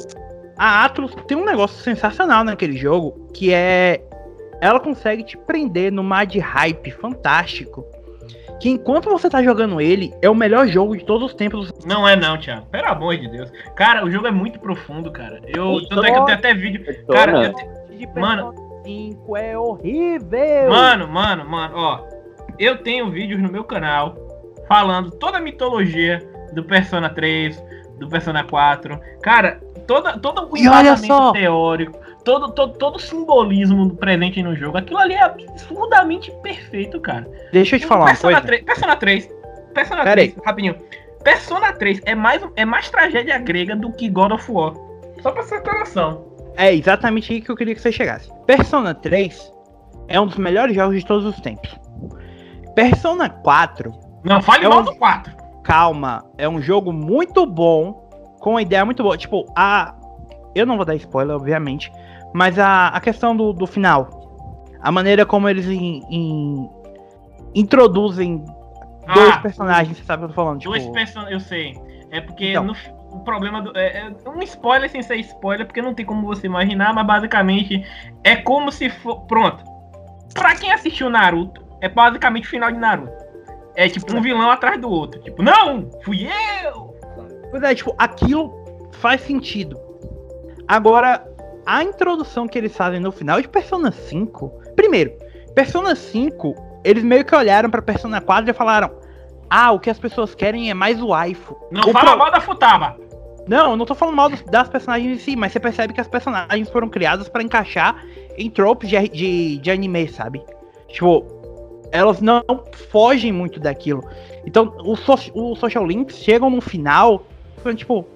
a 0.57 0.85
Atlus 0.85 1.15
tem 1.27 1.37
um 1.37 1.45
negócio 1.45 1.83
sensacional 1.83 2.45
naquele 2.45 2.77
jogo 2.77 3.29
que 3.33 3.53
é. 3.53 4.03
Ela 4.61 4.81
consegue 4.81 5.23
te 5.23 5.37
prender 5.37 5.93
numa 5.93 6.25
de 6.25 6.39
hype 6.39 6.91
fantástico. 6.91 7.85
Que 8.59 8.71
enquanto 8.71 9.11
você 9.11 9.29
tá 9.29 9.43
jogando 9.43 9.79
ele, 9.83 10.15
é 10.23 10.31
o 10.31 10.35
melhor 10.35 10.67
jogo 10.67 10.97
de 10.97 11.05
todos 11.05 11.29
os 11.29 11.35
tempos. 11.35 11.71
Não 11.85 12.09
é 12.09 12.17
não, 12.17 12.39
Thiago. 12.39 12.65
Pelo 12.67 12.89
amor 12.89 13.19
de 13.19 13.29
Deus. 13.29 13.53
Cara, 13.77 14.03
o 14.03 14.11
jogo 14.11 14.27
é 14.27 14.31
muito 14.31 14.59
profundo, 14.59 15.11
cara. 15.13 15.43
Eu, 15.47 15.87
tanto 15.89 16.07
é 16.07 16.11
que 16.11 16.19
eu 16.19 16.25
tenho 16.25 16.39
até 16.39 16.55
vídeo. 16.55 16.83
Cara, 17.07 17.45
eu 17.45 17.55
te... 17.55 18.19
Mano, 18.19 18.55
5 18.83 19.37
é 19.37 19.59
horrível. 19.59 20.71
Mano, 20.71 21.07
mano, 21.07 21.45
mano, 21.45 21.75
ó. 21.77 22.05
Eu 22.59 22.79
tenho 22.79 23.11
vídeos 23.11 23.43
no 23.43 23.51
meu 23.51 23.65
canal 23.65 24.17
falando 24.67 25.11
toda 25.11 25.37
a 25.37 25.41
mitologia 25.41 26.27
do 26.53 26.65
Persona 26.65 27.11
3, 27.11 27.63
do 27.99 28.09
Persona 28.09 28.45
4. 28.45 28.99
Cara, 29.23 29.61
toda, 29.87 30.19
todo 30.19 30.49
o 30.50 30.57
embasamento 30.57 31.33
teórico, 31.33 31.99
todo, 32.25 32.53
todo, 32.53 32.73
todo 32.76 32.97
o 32.97 32.99
simbolismo 32.99 33.95
presente 33.97 34.43
no 34.43 34.55
jogo. 34.55 34.79
Aquilo 34.79 34.99
ali 34.99 35.15
é 35.15 35.23
absurdamente 35.23 36.31
perfeito, 36.43 37.00
cara. 37.00 37.26
Deixa 37.53 37.76
eu 37.76 37.81
te 37.81 37.87
falar 37.87 38.07
Persona 38.07 38.35
uma 38.35 38.41
coisa. 38.41 38.47
3, 38.47 38.65
Persona 38.65 38.97
3. 38.97 39.31
Persona 39.75 40.03
Pera 40.05 40.17
3, 40.17 40.35
aí. 40.35 40.43
rapidinho. 40.45 40.76
Persona 41.23 41.73
3 41.73 42.00
é 42.05 42.15
mais, 42.15 42.43
é 42.57 42.65
mais 42.65 42.88
tragédia 42.88 43.38
grega 43.38 43.76
do 43.76 43.93
que 43.93 44.09
God 44.09 44.33
of 44.33 44.50
War. 44.50 44.75
Só 45.23 45.31
pra 45.33 45.43
ter 45.43 45.79
noção. 45.79 46.25
É 46.57 46.75
exatamente 46.75 47.33
aí 47.33 47.41
que 47.41 47.50
eu 47.50 47.57
queria 47.57 47.75
que 47.75 47.81
você 47.81 47.93
chegasse. 47.93 48.31
Persona 48.47 48.95
3 48.95 49.53
é 50.09 50.21
um 50.21 50.26
dos 50.26 50.37
melhores 50.37 50.75
jogos 50.75 50.99
de 50.99 51.07
todos 51.07 51.26
os 51.26 51.38
tempos. 51.41 51.75
Persona 52.75 53.29
4. 53.29 53.93
Não, 54.25 54.41
fale 54.41 54.65
é 54.65 54.69
mal 54.69 54.81
um... 54.81 54.85
do 54.85 54.97
4. 54.97 55.36
Calma, 55.66 56.25
é 56.38 56.49
um 56.49 56.62
jogo 56.62 56.92
muito 56.92 57.44
bom, 57.44 58.08
com 58.38 58.50
uma 58.50 58.62
ideia 58.62 58.85
muito 58.85 59.02
boa. 59.02 59.18
Tipo, 59.18 59.44
a. 59.56 59.96
Eu 60.54 60.64
não 60.64 60.76
vou 60.76 60.85
dar 60.85 60.94
spoiler, 60.94 61.35
obviamente, 61.35 61.90
mas 62.32 62.56
a, 62.56 62.87
a 62.87 63.00
questão 63.00 63.37
do, 63.37 63.52
do 63.52 63.66
final. 63.66 64.08
A 64.80 64.92
maneira 64.92 65.26
como 65.26 65.49
eles 65.49 65.66
in, 65.66 66.02
in, 66.08 66.70
introduzem 67.52 68.44
dois 69.12 69.35
ah, 69.35 69.38
personagens, 69.38 69.99
você 69.99 70.04
sabe 70.04 70.23
o 70.23 70.26
que 70.26 70.30
eu 70.30 70.37
tô 70.37 70.40
falando? 70.40 70.62
Dois 70.62 70.82
tipo... 70.82 70.94
personagens, 70.94 71.32
eu 71.32 71.40
sei. 71.40 71.76
É 72.12 72.20
porque 72.20 72.50
então. 72.50 72.62
no, 72.62 72.76
o 73.11 73.18
problema 73.25 73.61
do. 73.61 73.76
É, 73.76 74.06
é, 74.06 74.30
um 74.30 74.40
spoiler 74.42 74.88
sem 74.88 75.02
ser 75.02 75.16
spoiler, 75.16 75.66
porque 75.66 75.82
não 75.82 75.94
tem 75.94 76.06
como 76.06 76.25
você 76.28 76.46
imaginar, 76.46 76.94
mas 76.94 77.04
basicamente 77.04 77.85
é 78.23 78.37
como 78.37 78.70
se 78.70 78.88
for. 78.88 79.23
Pronto. 79.23 79.64
Pra 80.32 80.54
quem 80.54 80.70
assistiu 80.70 81.11
Naruto, 81.11 81.61
é 81.80 81.88
basicamente 81.88 82.46
o 82.46 82.50
final 82.50 82.70
de 82.70 82.78
Naruto. 82.78 83.25
É 83.76 83.88
tipo 83.88 84.16
um 84.16 84.23
vilão 84.23 84.50
atrás 84.50 84.80
do 84.80 84.90
outro. 84.90 85.21
Tipo, 85.21 85.42
não! 85.42 85.90
Fui 86.02 86.26
eu! 86.64 86.97
Pois 87.50 87.62
é, 87.62 87.75
tipo, 87.75 87.95
aquilo 87.99 88.52
faz 88.92 89.21
sentido. 89.21 89.78
Agora, 90.66 91.25
a 91.64 91.83
introdução 91.83 92.49
que 92.49 92.56
eles 92.56 92.75
fazem 92.75 93.00
no 93.00 93.12
final 93.12 93.40
de 93.40 93.49
Persona 93.49 93.92
5. 93.92 94.50
Primeiro, 94.75 95.12
Persona 95.54 95.95
5, 95.95 96.54
eles 96.85 97.04
meio 97.04 97.25
que 97.25 97.35
olharam 97.35 97.68
pra 97.71 97.83
Persona 97.83 98.21
4 98.21 98.50
e 98.50 98.54
falaram: 98.54 98.90
Ah, 99.50 99.73
o 99.73 99.78
que 99.78 99.90
as 99.90 99.99
pessoas 99.99 100.35
querem 100.35 100.71
é 100.71 100.75
mais 100.75 101.00
o 101.02 101.09
waifu. 101.09 101.56
Não 101.71 101.90
o 101.90 101.92
fala 101.92 102.11
pro... 102.11 102.18
mal 102.18 102.30
da 102.30 102.40
Futaba! 102.40 102.97
Não, 103.47 103.73
eu 103.73 103.76
não 103.76 103.85
tô 103.85 103.95
falando 103.95 104.16
mal 104.16 104.28
das 104.28 104.68
personagens 104.68 105.16
em 105.16 105.18
si, 105.21 105.37
mas 105.37 105.52
você 105.52 105.61
percebe 105.61 105.92
que 105.92 106.00
as 106.00 106.09
personagens 106.09 106.68
foram 106.68 106.88
criadas 106.88 107.28
para 107.28 107.42
encaixar 107.42 108.04
em 108.37 108.50
tropes 108.50 108.88
de, 108.88 109.09
de, 109.09 109.59
de 109.59 109.71
anime, 109.71 110.09
sabe? 110.09 110.42
Tipo, 110.88 111.25
elas 111.97 112.21
não 112.21 112.43
fogem 112.91 113.33
muito 113.33 113.59
daquilo. 113.59 114.03
Então, 114.45 114.76
os 114.85 115.00
so, 115.00 115.15
o 115.35 115.57
Social 115.57 115.87
Links 115.87 116.19
chegam 116.19 116.50
no 116.50 116.61
final, 116.61 117.25
tipo, 117.75 118.07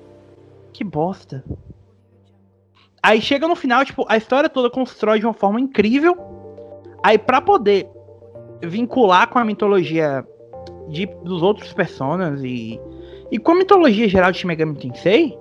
que 0.73 0.85
bosta. 0.85 1.45
Aí 3.03 3.21
chega 3.21 3.49
no 3.49 3.57
final, 3.57 3.85
tipo, 3.85 4.05
a 4.09 4.17
história 4.17 4.49
toda 4.49 4.71
constrói 4.71 5.19
de 5.19 5.27
uma 5.27 5.33
forma 5.33 5.61
incrível. 5.61 6.17
Aí 7.03 7.17
para 7.17 7.41
poder 7.41 7.89
vincular 8.63 9.29
com 9.29 9.39
a 9.39 9.45
mitologia 9.45 10.25
de, 10.89 11.07
dos 11.25 11.43
outros 11.43 11.73
personagens 11.73 12.43
e 12.45 12.79
e 13.31 13.39
com 13.39 13.53
a 13.53 13.55
mitologia 13.55 14.09
geral 14.09 14.33
de 14.33 14.39
Shin 14.39 14.49
Megami 14.49 14.75
Tensei, 14.75 15.39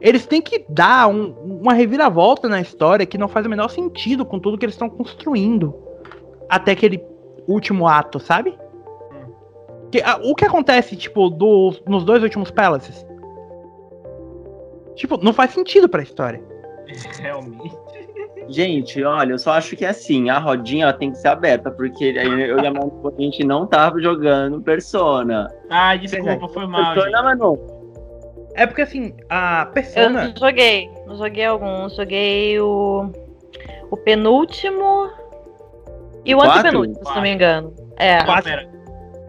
eles 0.00 0.24
têm 0.24 0.40
que 0.40 0.64
dar 0.68 1.08
um, 1.08 1.32
uma 1.60 1.72
reviravolta 1.72 2.48
na 2.48 2.60
história 2.60 3.04
que 3.04 3.18
não 3.18 3.26
faz 3.26 3.44
o 3.44 3.48
menor 3.48 3.68
sentido 3.68 4.24
com 4.24 4.38
tudo 4.38 4.56
que 4.56 4.64
eles 4.64 4.76
estão 4.76 4.88
construindo 4.88 5.74
até 6.48 6.72
aquele 6.72 7.02
último 7.48 7.88
ato, 7.88 8.20
sabe? 8.20 8.56
Que, 9.90 10.02
a, 10.02 10.16
o 10.18 10.34
que 10.34 10.44
acontece, 10.44 10.96
tipo, 10.96 11.30
do, 11.30 11.74
nos 11.86 12.04
dois 12.04 12.22
últimos 12.22 12.50
Palaces? 12.50 13.06
Tipo, 14.94 15.16
não 15.22 15.32
faz 15.32 15.52
sentido 15.52 15.88
pra 15.88 16.02
história. 16.02 16.42
Realmente. 17.20 17.76
Gente, 18.48 19.04
olha, 19.04 19.32
eu 19.32 19.38
só 19.38 19.52
acho 19.52 19.76
que 19.76 19.84
é 19.84 19.88
assim, 19.88 20.30
a 20.30 20.38
rodinha 20.38 20.90
tem 20.94 21.10
que 21.10 21.18
ser 21.18 21.28
aberta, 21.28 21.70
porque 21.70 22.04
eu 22.16 22.58
e 22.58 22.66
a 22.66 22.72
Manu, 22.72 23.12
a 23.14 23.20
gente 23.20 23.44
não 23.44 23.66
tava 23.66 24.00
jogando 24.00 24.62
Persona. 24.62 25.52
Ah, 25.68 25.94
desculpa, 25.96 26.48
foi 26.48 26.66
mal. 26.66 26.94
Persona, 26.94 27.22
Manu. 27.22 27.58
É 28.54 28.66
porque 28.66 28.82
assim, 28.82 29.14
a 29.28 29.66
Persona. 29.66 30.32
Eu 30.34 30.40
joguei, 30.40 30.90
não 31.06 31.16
joguei 31.16 31.44
alguns. 31.44 31.94
Joguei 31.94 32.58
o. 32.58 33.12
O 33.90 33.96
penúltimo. 33.98 35.10
E 36.24 36.34
o 36.34 36.38
quatro? 36.38 36.58
antepenúltimo, 36.58 37.06
se 37.06 37.14
não 37.14 37.22
me 37.22 37.32
engano. 37.32 37.74
É. 37.96 38.22
Quatro. 38.24 38.68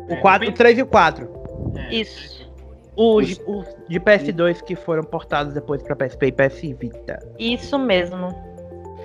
O 0.09 0.17
4, 0.17 0.49
o 0.49 0.51
3 0.51 0.77
e 0.79 0.81
o 0.81 0.87
4. 0.87 1.29
É. 1.75 1.95
Isso. 1.95 2.49
Os, 2.95 3.39
os 3.47 3.65
de 3.87 3.99
PS2 3.99 4.61
que 4.61 4.75
foram 4.75 5.03
portados 5.03 5.53
depois 5.53 5.81
pra 5.81 5.95
PSP 5.95 6.27
e 6.27 6.31
PS 6.31 6.61
Vita. 6.77 7.19
Isso 7.37 7.79
mesmo. 7.79 8.27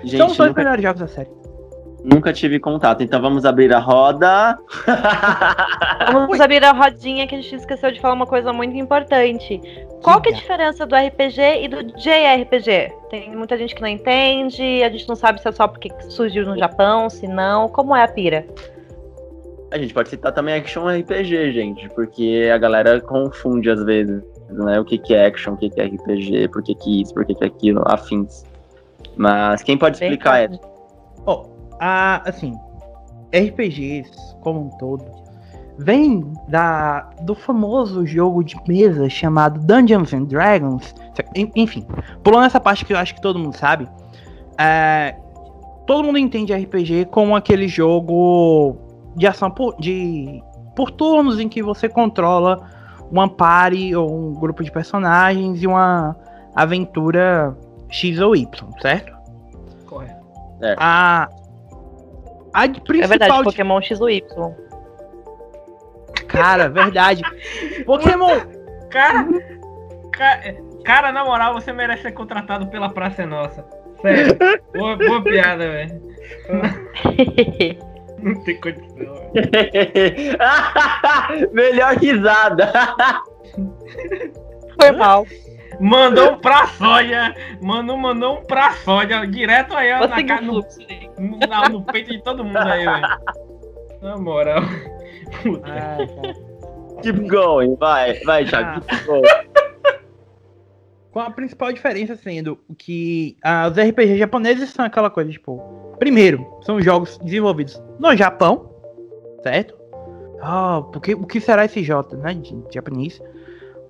Gente, 0.03 0.17
São 0.17 0.27
os 0.27 0.37
dois 0.37 0.49
nunca... 0.49 0.61
melhores 0.61 0.83
jogos 0.83 1.01
da 1.01 1.07
série. 1.07 1.29
Nunca 2.03 2.31
tive 2.31 2.59
contato, 2.59 3.01
então 3.01 3.19
vamos 3.19 3.45
abrir 3.45 3.73
a 3.73 3.79
roda. 3.79 4.59
vamos 6.11 6.39
abrir 6.39 6.63
a 6.63 6.71
rodinha 6.71 7.25
que 7.25 7.33
a 7.33 7.41
gente 7.41 7.55
esqueceu 7.55 7.91
de 7.91 7.99
falar 7.99 8.13
uma 8.13 8.27
coisa 8.27 8.53
muito 8.53 8.75
importante. 8.77 9.59
Qual 10.05 10.21
que 10.21 10.29
é 10.29 10.33
a 10.33 10.35
diferença 10.35 10.85
do 10.85 10.95
RPG 10.95 11.41
e 11.63 11.67
do 11.67 11.83
JRPG? 11.83 12.93
Tem 13.09 13.35
muita 13.35 13.57
gente 13.57 13.73
que 13.73 13.81
não 13.81 13.87
entende, 13.87 14.83
a 14.83 14.89
gente 14.89 15.09
não 15.09 15.15
sabe 15.15 15.41
se 15.41 15.47
é 15.47 15.51
só 15.51 15.67
porque 15.67 15.89
surgiu 16.09 16.45
no 16.45 16.55
Japão, 16.55 17.09
se 17.09 17.27
não. 17.27 17.67
Como 17.67 17.95
é 17.95 18.03
a 18.03 18.07
pira? 18.07 18.45
A 19.71 19.79
gente 19.79 19.95
pode 19.95 20.09
citar 20.09 20.31
também 20.31 20.53
Action 20.53 20.85
RPG, 20.87 21.53
gente, 21.53 21.89
porque 21.89 22.51
a 22.53 22.57
galera 22.59 23.01
confunde 23.01 23.67
às 23.67 23.83
vezes, 23.83 24.21
né? 24.51 24.79
O 24.79 24.85
que, 24.85 24.99
que 24.99 25.15
é 25.15 25.25
Action, 25.25 25.53
o 25.55 25.57
que, 25.57 25.71
que 25.71 25.81
é 25.81 25.85
RPG, 25.85 26.49
por 26.49 26.61
que, 26.61 26.75
que 26.75 27.01
isso, 27.01 27.11
por 27.11 27.25
que, 27.25 27.33
que 27.33 27.43
é 27.43 27.47
aquilo, 27.47 27.81
afins. 27.87 28.45
Mas 29.17 29.63
quem 29.63 29.75
pode 29.75 29.95
explicar 29.95 30.43
é. 30.43 30.49
Oh, 31.25 31.47
a, 31.79 32.21
assim, 32.29 32.53
RPGs 33.33 34.11
como 34.41 34.67
um 34.67 34.69
todo 34.77 35.24
vem 35.77 36.31
da 36.47 37.09
do 37.21 37.35
famoso 37.35 38.05
jogo 38.05 38.43
de 38.43 38.55
mesa 38.67 39.09
chamado 39.09 39.59
Dungeons 39.59 40.13
and 40.13 40.25
Dragons. 40.25 40.95
Enfim, 41.55 41.85
pulando 42.23 42.45
essa 42.45 42.59
parte 42.59 42.85
que 42.85 42.93
eu 42.93 42.97
acho 42.97 43.15
que 43.15 43.21
todo 43.21 43.39
mundo 43.39 43.55
sabe, 43.55 43.87
é, 44.57 45.15
todo 45.85 46.03
mundo 46.03 46.17
entende 46.17 46.53
RPG 46.53 47.05
como 47.05 47.35
aquele 47.35 47.67
jogo 47.67 48.77
de 49.15 49.27
ação 49.27 49.49
por, 49.49 49.75
de, 49.77 50.41
por 50.75 50.91
turnos 50.91 51.39
em 51.39 51.47
que 51.47 51.61
você 51.61 51.87
controla 51.87 52.69
uma 53.11 53.29
party 53.29 53.95
ou 53.95 54.11
um 54.13 54.33
grupo 54.33 54.63
de 54.63 54.71
personagens 54.71 55.61
e 55.61 55.67
uma 55.67 56.15
aventura 56.55 57.55
X 57.89 58.19
ou 58.19 58.35
Y, 58.35 58.47
certo? 58.81 59.13
Correto. 59.85 60.25
É. 60.61 60.75
A, 60.77 61.29
a 62.53 62.67
principal. 62.67 63.03
É 63.03 63.07
verdade, 63.07 63.43
Pokémon 63.43 63.81
X 63.81 64.01
ou 64.01 64.09
Y. 64.09 64.64
Cara, 66.27 66.69
verdade. 66.69 67.23
Pokémon. 67.85 68.39
Cara, 68.89 69.27
cara, 70.11 70.55
cara, 70.83 71.11
na 71.11 71.25
moral, 71.25 71.53
você 71.53 71.73
merece 71.73 72.03
ser 72.03 72.11
contratado 72.11 72.67
pela 72.67 72.89
Praça 72.89 73.23
é 73.23 73.25
Nossa. 73.25 73.65
Sério. 74.01 74.37
boa, 74.73 74.95
boa 74.95 75.23
piada, 75.23 75.69
velho. 75.69 76.01
Não 78.19 78.35
tem 78.43 78.59
condição. 78.59 79.31
Melhor 81.53 81.95
risada. 81.97 82.71
Foi 84.79 84.91
mal. 84.91 85.25
Mandou 85.79 86.33
um 86.33 86.37
pra 86.37 86.67
soja. 86.67 87.33
Mandou, 87.61 87.97
mandou 87.97 88.39
um 88.39 88.43
pra 88.43 88.73
soja. 88.73 89.25
Direto 89.27 89.75
aí, 89.75 89.91
ó, 89.91 90.07
na 90.07 90.23
cara, 90.23 90.41
no, 90.41 90.61
no, 91.19 91.39
no, 91.71 91.83
peito 91.83 92.11
de 92.11 92.23
todo 92.23 92.43
mundo 92.43 92.57
aí, 92.57 92.85
velho. 92.85 93.07
Na 94.01 94.17
moral. 94.17 94.61
Ai, 95.63 96.07
keep 97.01 97.27
going, 97.27 97.75
vai, 97.75 98.19
vai, 98.23 98.45
Thiago, 98.45 98.81
keep 98.81 98.93
ah. 98.93 99.05
going. 99.05 99.55
Com 101.11 101.19
a 101.19 101.31
principal 101.31 101.71
diferença 101.71 102.15
sendo 102.15 102.59
que 102.77 103.37
ah, 103.41 103.69
os 103.71 103.77
RPG 103.77 104.17
japoneses 104.17 104.69
são 104.71 104.83
aquela 104.83 105.09
coisa, 105.09 105.31
tipo, 105.31 105.59
primeiro, 105.97 106.45
são 106.61 106.81
jogos 106.81 107.17
desenvolvidos 107.19 107.81
no 107.99 108.15
Japão, 108.15 108.69
certo? 109.41 109.75
Ah, 110.41 110.83
porque, 110.91 111.13
o 111.15 111.25
que 111.25 111.39
será 111.39 111.65
esse 111.65 111.81
J, 111.83 112.17
né, 112.17 112.33
de 112.33 112.55
japonês? 112.73 113.21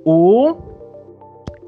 O 0.03 0.55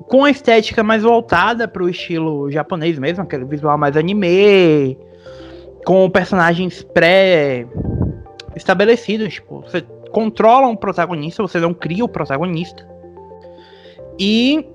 com 0.08 0.24
a 0.24 0.32
estética 0.32 0.84
mais 0.84 1.04
voltada 1.04 1.68
para 1.68 1.84
o 1.84 1.90
estilo 1.90 2.50
japonês 2.50 2.98
mesmo, 2.98 3.24
aquele 3.24 3.44
visual 3.46 3.78
mais 3.78 3.98
anime, 3.98 4.98
com 5.86 6.10
personagens 6.10 6.84
pré-estabelecidos. 8.58 9.34
Tipo, 9.34 9.62
você 9.62 9.82
controla 10.12 10.68
um 10.68 10.76
protagonista, 10.76 11.42
você 11.42 11.60
não 11.60 11.74
cria 11.74 12.04
o 12.04 12.10
protagonista. 12.10 12.86
E 14.20 14.66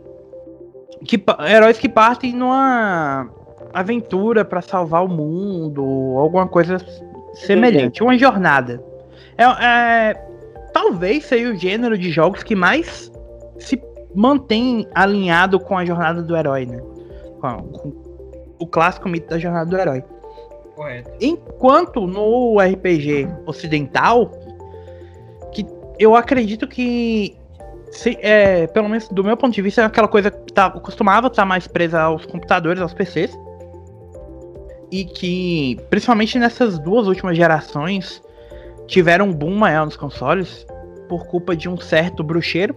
que, 1.05 1.23
heróis 1.49 1.79
que 1.79 1.89
partem 1.89 2.33
numa 2.33 3.29
aventura 3.73 4.45
para 4.45 4.61
salvar 4.61 5.05
o 5.05 5.09
mundo, 5.09 5.83
alguma 6.17 6.47
coisa 6.47 6.79
semelhante, 7.35 8.03
uma 8.03 8.17
jornada. 8.17 8.83
É, 9.37 9.45
é, 9.45 10.15
talvez 10.73 11.25
seja 11.25 11.51
o 11.51 11.57
gênero 11.57 11.99
de 11.99 12.11
jogos 12.11 12.43
que 12.43 12.55
mais 12.55 13.11
se 13.59 13.83
mantém 14.15 14.87
alinhado 14.95 15.59
com 15.59 15.77
a 15.77 15.85
jornada 15.85 16.23
do 16.23 16.37
herói, 16.37 16.67
né? 16.67 16.81
Com, 17.41 17.63
com 17.73 17.93
o 18.61 18.67
clássico 18.67 19.09
mito 19.09 19.29
da 19.29 19.39
jornada 19.39 19.69
do 19.69 19.77
herói. 19.77 20.05
Correto. 20.75 21.11
Enquanto 21.21 22.07
no 22.07 22.59
RPG 22.59 23.29
ocidental, 23.47 24.31
que 25.53 25.67
eu 25.99 26.15
acredito 26.17 26.67
que, 26.67 27.37
se, 27.91 28.19
é, 28.21 28.67
pelo 28.67 28.89
menos 28.89 29.09
do 29.09 29.23
meu 29.23 29.37
ponto 29.37 29.55
de 29.55 29.63
vista, 29.63 29.83
é 29.83 29.85
aquela 29.85 30.09
coisa 30.09 30.31
que 30.31 30.53
tá, 30.53 30.71
costumava 30.71 31.27
estar 31.27 31.43
tá 31.43 31.47
mais 31.47 31.67
presa 31.67 32.01
aos 32.01 32.25
computadores, 32.27 32.81
aos 32.81 32.95
PCs. 32.95 33.37
E 34.91 35.05
que, 35.05 35.79
principalmente 35.89 36.39
nessas 36.39 36.79
duas 36.79 37.07
últimas 37.07 37.37
gerações, 37.37 38.23
tiveram 38.87 39.27
um 39.29 39.33
boom 39.33 39.55
maior 39.57 39.87
nos 39.87 39.97
consoles 39.97 40.67
por 41.09 41.27
culpa 41.27 41.57
de 41.57 41.69
um 41.69 41.79
certo 41.79 42.23
bruxeiro 42.23 42.77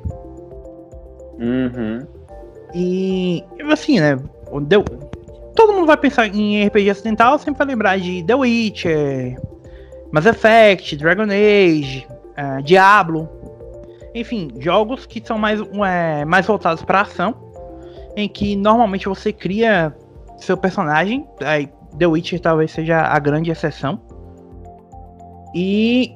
Uhum. 1.40 2.06
E 2.74 3.44
assim, 3.72 4.00
né? 4.00 4.18
Deu, 4.64 4.84
todo 5.56 5.74
mundo 5.74 5.88
vai 5.88 5.98
pensar 5.98 6.28
em 6.28 6.68
RPG 6.68 6.92
ocidental, 6.92 7.40
sempre 7.40 7.58
vai 7.58 7.68
lembrar 7.68 7.98
de 7.98 8.24
The 8.24 8.36
Witcher, 8.36 9.42
Mass 10.12 10.26
Effect, 10.26 10.96
Dragon 10.98 11.24
Age, 11.24 12.06
uh, 12.38 12.62
Diablo. 12.62 13.30
Enfim, 14.14 14.50
jogos 14.60 15.06
que 15.06 15.26
são 15.26 15.38
mais, 15.38 15.60
é, 15.60 16.24
mais 16.26 16.46
voltados 16.46 16.84
para 16.84 17.02
ação, 17.02 17.36
em 18.16 18.30
que 18.30 18.56
normalmente 18.56 19.08
você 19.08 19.34
cria 19.34 19.96
seu 20.38 20.56
personagem. 20.56 21.28
Aí, 21.44 21.70
The 21.98 22.06
Witcher 22.06 22.40
talvez 22.40 22.72
seja 22.72 23.02
a 23.02 23.20
grande 23.20 23.52
exceção. 23.52 24.00
E 25.54 26.14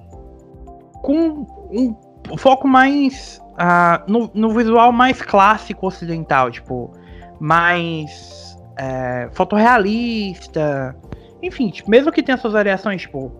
com 1.01 1.45
um 1.71 2.37
foco 2.37 2.67
mais 2.67 3.41
uh, 3.53 4.11
no, 4.11 4.29
no, 4.33 4.51
visual 4.51 4.91
mais 4.91 5.21
clássico 5.21 5.87
ocidental, 5.87 6.51
tipo, 6.51 6.91
mais 7.39 8.48
é, 8.79 9.29
fotorrealista. 9.33 10.95
Enfim, 11.43 11.69
tipo, 11.69 11.89
mesmo 11.89 12.11
que 12.11 12.23
tenha 12.23 12.37
suas 12.37 12.53
variações, 12.53 13.01
tipo. 13.01 13.31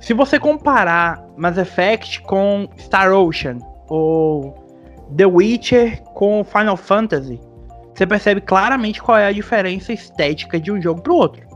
Se 0.00 0.14
você 0.14 0.38
comparar 0.40 1.22
Mass 1.36 1.58
Effect 1.58 2.22
com 2.22 2.66
Star 2.78 3.12
Ocean 3.12 3.58
ou 3.86 4.54
The 5.14 5.26
Witcher 5.26 6.02
com 6.14 6.42
Final 6.42 6.76
Fantasy, 6.76 7.38
você 7.94 8.06
percebe 8.06 8.40
claramente 8.40 9.02
qual 9.02 9.18
é 9.18 9.26
a 9.26 9.32
diferença 9.32 9.92
estética 9.92 10.58
de 10.58 10.72
um 10.72 10.80
jogo 10.80 11.02
pro 11.02 11.14
outro. 11.14 11.46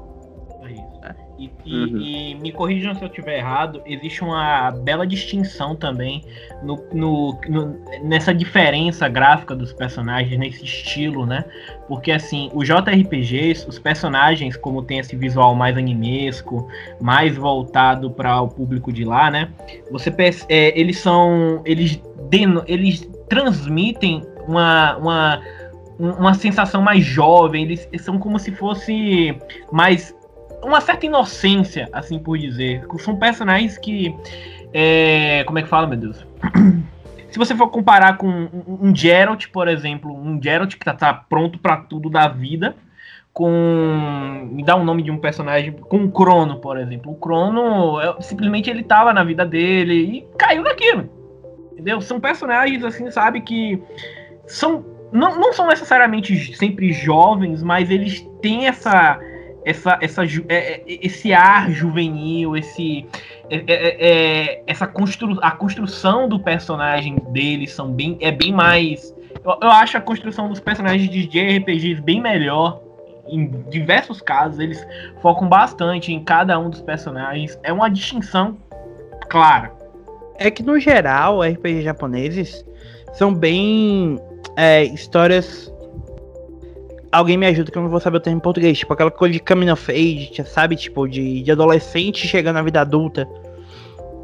E, 1.39 1.51
e, 1.65 1.75
uhum. 1.75 2.01
e, 2.01 2.35
me 2.37 2.53
corrijam 2.53 2.95
se 2.95 3.03
eu 3.03 3.09
estiver 3.09 3.39
errado, 3.39 3.83
existe 3.87 4.23
uma 4.23 4.71
bela 4.71 5.07
distinção 5.07 5.75
também 5.75 6.23
no, 6.63 6.77
no, 6.93 7.41
no, 7.49 7.85
nessa 8.05 8.33
diferença 8.33 9.09
gráfica 9.09 9.55
dos 9.55 9.73
personagens, 9.73 10.39
nesse 10.39 10.65
estilo, 10.65 11.27
né? 11.27 11.45
Porque 11.89 12.13
assim, 12.13 12.51
os 12.55 12.69
JRPGs, 12.69 13.67
os 13.69 13.79
personagens, 13.79 14.57
como 14.57 14.83
tem 14.83 14.99
esse 14.99 15.17
visual 15.17 15.55
mais 15.57 15.77
animesco, 15.77 16.69
mais 17.01 17.37
voltado 17.37 18.11
para 18.11 18.41
o 18.41 18.49
público 18.49 18.93
de 18.93 19.05
lá, 19.05 19.31
né? 19.31 19.51
Você 19.91 20.15
é, 20.49 20.79
eles 20.79 20.99
são. 20.99 21.63
Eles, 21.65 22.01
eles 22.67 23.11
transmitem 23.29 24.23
uma, 24.47 24.97
uma 24.97 25.43
uma 25.99 26.35
sensação 26.35 26.83
mais 26.83 27.05
jovem, 27.05 27.65
eles 27.65 27.89
são 28.03 28.19
como 28.19 28.39
se 28.39 28.51
fosse 28.51 29.37
mais 29.71 30.15
uma 30.65 30.81
certa 30.81 31.07
inocência, 31.07 31.89
assim 31.93 32.19
por 32.19 32.39
dizer. 32.39 32.85
São 32.99 33.17
personagens 33.17 33.79
que. 33.79 34.15
É, 34.73 35.45
como 35.45 35.59
é 35.59 35.63
que 35.63 35.69
fala, 35.69 35.87
meu 35.87 35.99
Deus? 35.99 36.27
Se 37.31 37.39
você 37.39 37.55
for 37.55 37.69
comparar 37.69 38.17
com 38.17 38.29
um, 38.29 38.89
um 38.89 38.95
Geralt, 38.95 39.49
por 39.49 39.67
exemplo, 39.67 40.13
um 40.13 40.41
Geralt 40.41 40.75
que 40.77 40.85
tá, 40.85 40.95
tá 40.95 41.13
pronto 41.13 41.59
para 41.59 41.79
tudo 41.79 42.09
da 42.09 42.29
vida, 42.29 42.77
com. 43.33 44.49
Me 44.53 44.65
dá 44.65 44.77
um 44.77 44.85
nome 44.85 45.03
de 45.03 45.11
um 45.11 45.19
personagem. 45.19 45.73
Com 45.73 46.05
o 46.05 46.11
Crono, 46.11 46.61
por 46.61 46.79
exemplo. 46.79 47.13
O 47.13 47.17
Crono, 47.17 48.01
é, 48.01 48.23
simplesmente 48.23 48.71
ele 48.71 48.83
tava 48.83 49.13
na 49.13 49.25
vida 49.25 49.45
dele 49.45 49.95
e 49.95 50.27
caiu 50.39 50.63
naquilo. 50.63 51.11
Entendeu? 51.73 52.01
São 52.01 52.21
personagens, 52.21 52.85
assim, 52.85 53.11
sabe, 53.11 53.41
que 53.41 53.83
são. 54.47 54.85
Não, 55.13 55.39
não 55.39 55.53
são 55.53 55.69
necessariamente 55.69 56.57
sempre 56.57 56.93
jovens, 56.93 57.63
mas 57.63 57.89
eles 57.91 58.21
têm 58.41 58.67
essa 58.67 59.19
essa, 59.65 59.99
essa, 60.01 60.25
é, 60.25 60.55
é, 60.55 60.83
esse 60.87 61.33
ar 61.33 61.71
juvenil, 61.71 62.57
esse, 62.57 63.07
é, 63.51 64.63
essa 64.67 64.87
constru, 64.87 65.39
a 65.41 65.51
construção 65.51 66.29
do 66.29 66.39
personagem 66.39 67.17
deles 67.31 67.73
são 67.73 67.91
bem, 67.91 68.19
é 68.21 68.31
bem 68.31 68.53
mais. 68.53 69.15
Eu, 69.45 69.57
eu 69.63 69.71
acho 69.71 69.97
a 69.97 70.01
construção 70.01 70.49
dos 70.49 70.61
personagens 70.61 71.09
de 71.09 71.27
JRPGs 71.27 72.01
bem 72.03 72.21
melhor. 72.21 72.83
Em 73.27 73.51
diversos 73.71 74.21
casos, 74.21 74.59
eles 74.59 74.87
focam 75.23 75.49
bastante 75.49 76.13
em 76.13 76.23
cada 76.23 76.59
um 76.59 76.69
dos 76.69 76.83
personagens. 76.83 77.59
É 77.63 77.73
uma 77.73 77.89
distinção 77.89 78.59
clara. 79.31 79.73
É 80.37 80.51
que 80.51 80.63
no 80.63 80.79
geral, 80.79 81.41
RPG 81.41 81.83
japoneses 81.83 82.67
são 83.15 83.33
bem 83.33 84.21
é, 84.57 84.85
histórias 84.85 85.73
alguém 87.15 87.37
me 87.37 87.47
ajuda 87.47 87.71
que 87.71 87.79
eu 87.79 87.83
não 87.83 87.89
vou 87.89 88.01
saber 88.01 88.17
o 88.17 88.21
termo 88.21 88.39
em 88.39 88.41
português. 88.41 88.79
Tipo, 88.79 88.93
aquela 88.93 89.11
coisa 89.11 89.33
de 89.33 89.41
coming 89.41 89.71
of 89.71 89.91
age, 89.91 90.33
sabe? 90.47 90.77
Tipo, 90.77 91.07
de, 91.07 91.43
de 91.43 91.53
adolescente 91.53 92.27
chegando 92.27 92.57
na 92.57 92.63
vida 92.63 92.81
adulta. 92.81 93.29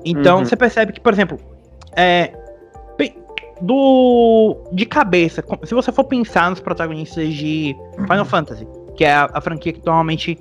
Então, 0.05 0.38
uhum. 0.38 0.44
você 0.44 0.57
percebe 0.57 0.92
que, 0.92 1.00
por 1.00 1.12
exemplo, 1.12 1.38
é, 1.94 2.33
do 3.61 4.57
de 4.72 4.87
cabeça, 4.87 5.44
se 5.64 5.74
você 5.74 5.92
for 5.92 6.05
pensar 6.05 6.50
nos 6.50 6.61
protagonistas 6.61 7.35
de 7.35 7.76
Final 7.94 8.24
Fantasy, 8.24 8.66
que 8.96 9.05
é 9.05 9.12
a, 9.12 9.31
a 9.33 9.40
franquia 9.40 9.72
que 9.72 9.85
normalmente 9.85 10.38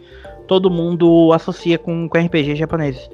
todo 0.47 0.69
mundo 0.69 1.31
associa 1.33 1.77
com, 1.77 2.07
com 2.07 2.17
RPG 2.17 2.55
japoneses. 2.55 3.09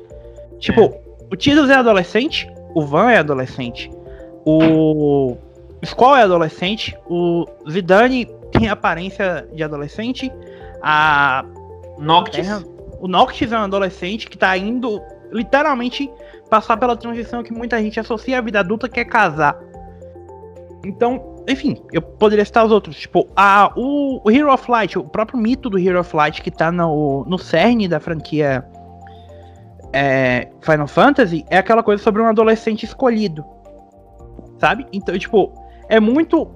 Tipo, 0.60 0.82
é. 0.82 1.02
o 1.32 1.36
Tidus 1.36 1.70
é 1.70 1.76
adolescente, 1.76 2.48
o 2.74 2.82
Van 2.86 3.12
é 3.12 3.18
adolescente, 3.18 3.90
o 4.46 5.36
Squall 5.84 6.18
é 6.18 6.24
adolescente, 6.24 6.96
o 7.08 7.46
Zidane 7.70 8.30
tem 8.58 8.70
aparência 8.70 9.48
de 9.54 9.64
adolescente. 9.64 10.32
A 10.82 11.46
Noctis. 11.98 12.48
o 13.00 13.08
Noctis 13.08 13.52
é 13.52 13.58
um 13.58 13.64
adolescente 13.64 14.28
que 14.30 14.38
tá 14.38 14.56
indo 14.58 15.02
literalmente 15.32 16.10
passar 16.50 16.78
pela 16.78 16.96
transição 16.96 17.44
que 17.44 17.52
muita 17.52 17.82
gente 17.82 18.00
associa 18.00 18.38
à 18.38 18.42
vida 18.42 18.60
adulta, 18.60 18.88
que 18.88 19.00
é 19.00 19.06
casar. 19.06 19.60
Então, 20.86 21.44
enfim, 21.48 21.82
eu 21.92 22.02
poderia 22.02 22.46
citar 22.46 22.66
os 22.66 22.72
outros. 22.72 22.98
Tipo, 22.98 23.28
a, 23.36 23.72
o, 23.76 24.22
o 24.24 24.32
Hero 24.32 24.54
of 24.54 24.70
Light, 24.70 24.98
o 24.98 25.04
próprio 25.04 25.40
mito 25.40 25.70
do 25.70 25.80
Hero 25.80 26.00
of 26.00 26.16
Light 26.16 26.42
que 26.42 26.52
tá 26.52 26.72
no, 26.72 27.26
no 27.26 27.38
cerne 27.38 27.88
da 27.88 28.00
franquia 28.00 28.64
é, 29.92 30.50
Final 30.62 30.88
Fantasy, 30.88 31.46
é 31.50 31.58
aquela 31.58 31.82
coisa 31.82 32.04
sobre 32.04 32.22
um 32.22 32.28
adolescente 32.28 32.84
escolhido. 32.84 33.44
Sabe? 34.60 34.86
Então, 34.94 35.18
tipo, 35.18 35.52
é 35.90 36.00
muito 36.00 36.48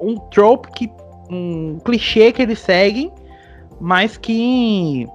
um 0.00 0.16
trope 0.30 0.70
que 0.72 0.88
um 1.34 1.78
clichê 1.84 2.32
que 2.32 2.42
eles 2.42 2.58
seguem, 2.58 3.12
mas 3.80 4.16
que 4.16 5.06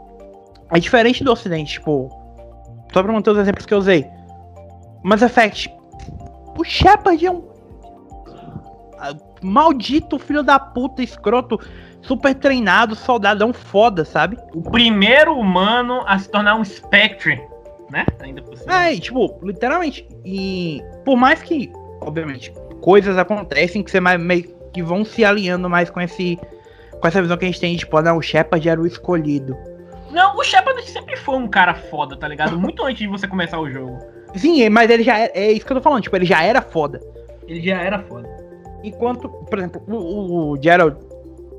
é 0.72 0.80
diferente 0.80 1.24
do 1.24 1.32
Ocidente. 1.32 1.74
Tipo, 1.74 2.10
só 2.94 3.04
pra 3.04 3.12
manter 3.12 3.32
os 3.32 3.38
exemplos 3.38 3.66
que 3.66 3.74
eu 3.74 3.78
usei. 3.78 4.06
Mass 5.04 5.22
Effect. 5.22 5.74
O 6.58 6.64
Shepard 6.64 7.26
é 7.26 7.32
um. 7.32 7.44
Maldito 9.44 10.18
filho 10.18 10.42
da 10.42 10.58
puta, 10.58 11.04
escroto, 11.04 11.60
super 12.02 12.34
treinado, 12.34 12.96
soldadão 12.96 13.54
foda, 13.54 14.04
sabe? 14.04 14.36
O 14.54 14.62
primeiro 14.64 15.38
humano 15.38 16.04
a 16.08 16.18
se 16.18 16.30
tornar 16.30 16.56
um 16.56 16.66
Spectre, 16.66 17.40
né? 17.92 18.04
Ainda 18.20 18.42
por 18.42 18.58
cima. 18.58 18.88
É, 18.88 18.96
tipo, 18.96 19.40
literalmente. 19.44 20.08
E 20.26 20.82
por 21.06 21.16
mais 21.16 21.44
que, 21.44 21.72
obviamente, 22.02 22.52
coisas 22.82 23.16
acontecem 23.18 23.84
que 23.84 23.92
você 23.92 24.00
meio 24.02 24.57
que 24.78 24.84
vão 24.84 25.04
se 25.04 25.26
alinhando 25.26 25.68
mais 25.68 25.90
com 25.90 26.00
esse 26.00 26.40
com 27.02 27.08
essa 27.08 27.20
visão 27.20 27.36
que 27.36 27.46
a 27.46 27.48
gente 27.48 27.60
tem 27.60 27.74
de, 27.74 27.80
tipo, 27.80 28.00
não, 28.02 28.18
o 28.18 28.22
Shepard 28.22 28.68
era 28.68 28.80
o 28.80 28.86
escolhido. 28.86 29.58
Não, 30.12 30.36
o 30.36 30.44
Shepard 30.44 30.82
sempre 30.84 31.16
foi 31.16 31.36
um 31.36 31.48
cara 31.48 31.74
foda, 31.74 32.16
tá 32.16 32.28
ligado? 32.28 32.58
Muito 32.60 32.84
antes 32.84 33.00
de 33.00 33.08
você 33.08 33.28
começar 33.28 33.60
o 33.60 33.70
jogo. 33.70 34.00
Sim, 34.36 34.70
mas 34.70 34.90
ele 34.90 35.04
já 35.04 35.18
era, 35.18 35.32
é 35.36 35.52
isso 35.52 35.66
que 35.66 35.72
eu 35.72 35.78
tô 35.78 35.82
falando, 35.82 36.04
tipo, 36.04 36.16
ele 36.16 36.26
já 36.26 36.44
era 36.44 36.62
foda. 36.62 37.02
Ele 37.48 37.62
já 37.62 37.82
era 37.82 38.00
foda. 38.00 38.28
Enquanto, 38.84 39.30
por 39.30 39.58
exemplo, 39.58 39.82
o, 39.88 39.96
o, 39.96 40.52
o 40.52 40.62
Gerald, 40.62 40.98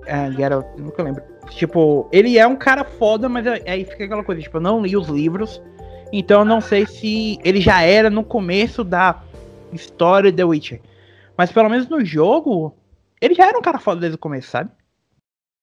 é, 0.06 0.30
Gerald, 0.32 0.66
nunca 0.76 1.02
lembro. 1.02 1.22
Tipo, 1.50 2.08
ele 2.12 2.38
é 2.38 2.46
um 2.46 2.56
cara 2.56 2.84
foda, 2.84 3.28
mas 3.28 3.46
aí 3.46 3.84
fica 3.84 4.04
aquela 4.04 4.22
coisa, 4.22 4.40
tipo, 4.40 4.56
eu 4.58 4.60
não 4.60 4.82
li 4.82 4.96
os 4.96 5.08
livros, 5.08 5.60
então 6.12 6.40
eu 6.40 6.44
não 6.44 6.60
sei 6.60 6.86
se 6.86 7.38
ele 7.44 7.60
já 7.60 7.82
era 7.82 8.10
no 8.10 8.22
começo 8.22 8.84
da 8.84 9.22
história 9.72 10.30
de 10.30 10.36
The 10.36 10.44
Witcher. 10.44 10.80
Mas 11.36 11.52
pelo 11.52 11.68
menos 11.68 11.88
no 11.88 12.04
jogo, 12.04 12.74
ele 13.20 13.34
já 13.34 13.46
era 13.46 13.58
um 13.58 13.62
cara 13.62 13.78
foda 13.78 14.00
desde 14.00 14.16
o 14.16 14.20
começo, 14.20 14.50
sabe? 14.50 14.70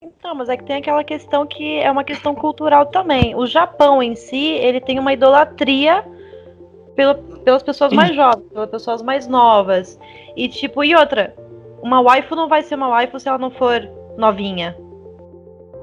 Então, 0.01 0.35
mas 0.35 0.49
é 0.49 0.57
que 0.57 0.63
tem 0.63 0.77
aquela 0.77 1.03
questão 1.03 1.47
que 1.47 1.79
é 1.79 1.89
uma 1.89 2.03
questão 2.03 2.35
cultural 2.35 2.85
também. 2.87 3.35
O 3.35 3.45
Japão 3.47 4.03
em 4.03 4.15
si, 4.15 4.51
ele 4.53 4.79
tem 4.79 4.99
uma 4.99 5.13
idolatria 5.13 6.05
pelo, 6.95 7.15
pelas 7.39 7.63
pessoas 7.63 7.91
mais 7.91 8.15
jovens, 8.15 8.47
pelas 8.49 8.69
pessoas 8.69 9.01
mais 9.01 9.27
novas. 9.27 9.99
E 10.35 10.47
tipo, 10.47 10.83
e 10.83 10.95
outra, 10.95 11.35
uma 11.81 12.01
waifu 12.01 12.35
não 12.35 12.47
vai 12.47 12.61
ser 12.61 12.75
uma 12.75 12.89
waifu 12.89 13.19
se 13.19 13.27
ela 13.27 13.37
não 13.37 13.49
for 13.49 13.81
novinha. 14.17 14.77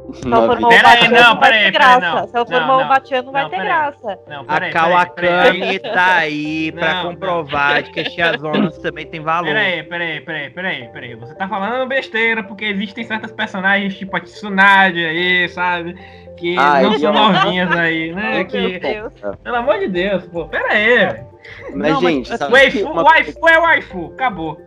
Se 0.15 0.27
ela 0.27 0.47
for 0.47 0.59
uma 0.59 0.69
peraí, 0.69 1.09
não, 1.09 1.37
peraí, 1.39 1.73
peraí, 1.73 2.01
não. 2.01 2.27
Se 2.27 2.37
ela 2.37 2.47
for 2.47 2.63
uma 2.63 2.85
Batiano, 2.85 3.27
não 3.27 3.33
vai 3.33 3.49
ter 3.49 3.63
graça. 3.63 4.19
Não, 4.29 4.45
a 4.49 4.61
Kawakami 4.71 5.79
tá 5.79 6.17
aí 6.17 6.73
pra 6.73 7.03
comprovar 7.03 7.83
que 7.85 8.01
as 8.01 8.13
tiazonas 8.13 8.79
também 8.79 9.07
tem 9.07 9.21
valor. 9.21 9.47
Peraí, 9.47 9.83
peraí, 9.85 10.21
peraí, 10.21 10.51
peraí, 10.51 10.89
peraí. 10.89 11.15
Você 11.15 11.35
tá 11.35 11.49
falando 11.49 11.89
besteira 11.89 12.43
porque 12.43 12.67
existem 12.67 13.05
certas 13.05 13.33
personagens 13.33 13.97
tipo 13.97 14.17
a 14.17 14.21
Tsunade 14.21 15.05
aí, 15.05 15.49
sabe? 15.49 15.95
Que 16.37 16.57
Ai, 16.59 16.83
não 16.83 16.99
são 16.99 17.13
novinhas 17.13 17.71
aí, 17.71 18.13
né? 18.13 18.45
que... 18.45 18.81
Pelo 19.43 19.57
amor 19.57 19.79
de 19.79 19.89
Deus, 19.89 20.27
pô, 20.27 20.47
pera 20.49 20.73
aí, 20.73 21.25
Mas, 21.75 21.93
não, 21.93 22.01
gente, 22.01 22.29
mas, 22.29 22.39
sabe 22.39 22.53
waifu, 22.53 22.91
uma... 22.91 23.03
waifu 23.03 23.49
é 23.49 23.59
waifu, 23.59 24.13
acabou. 24.15 24.61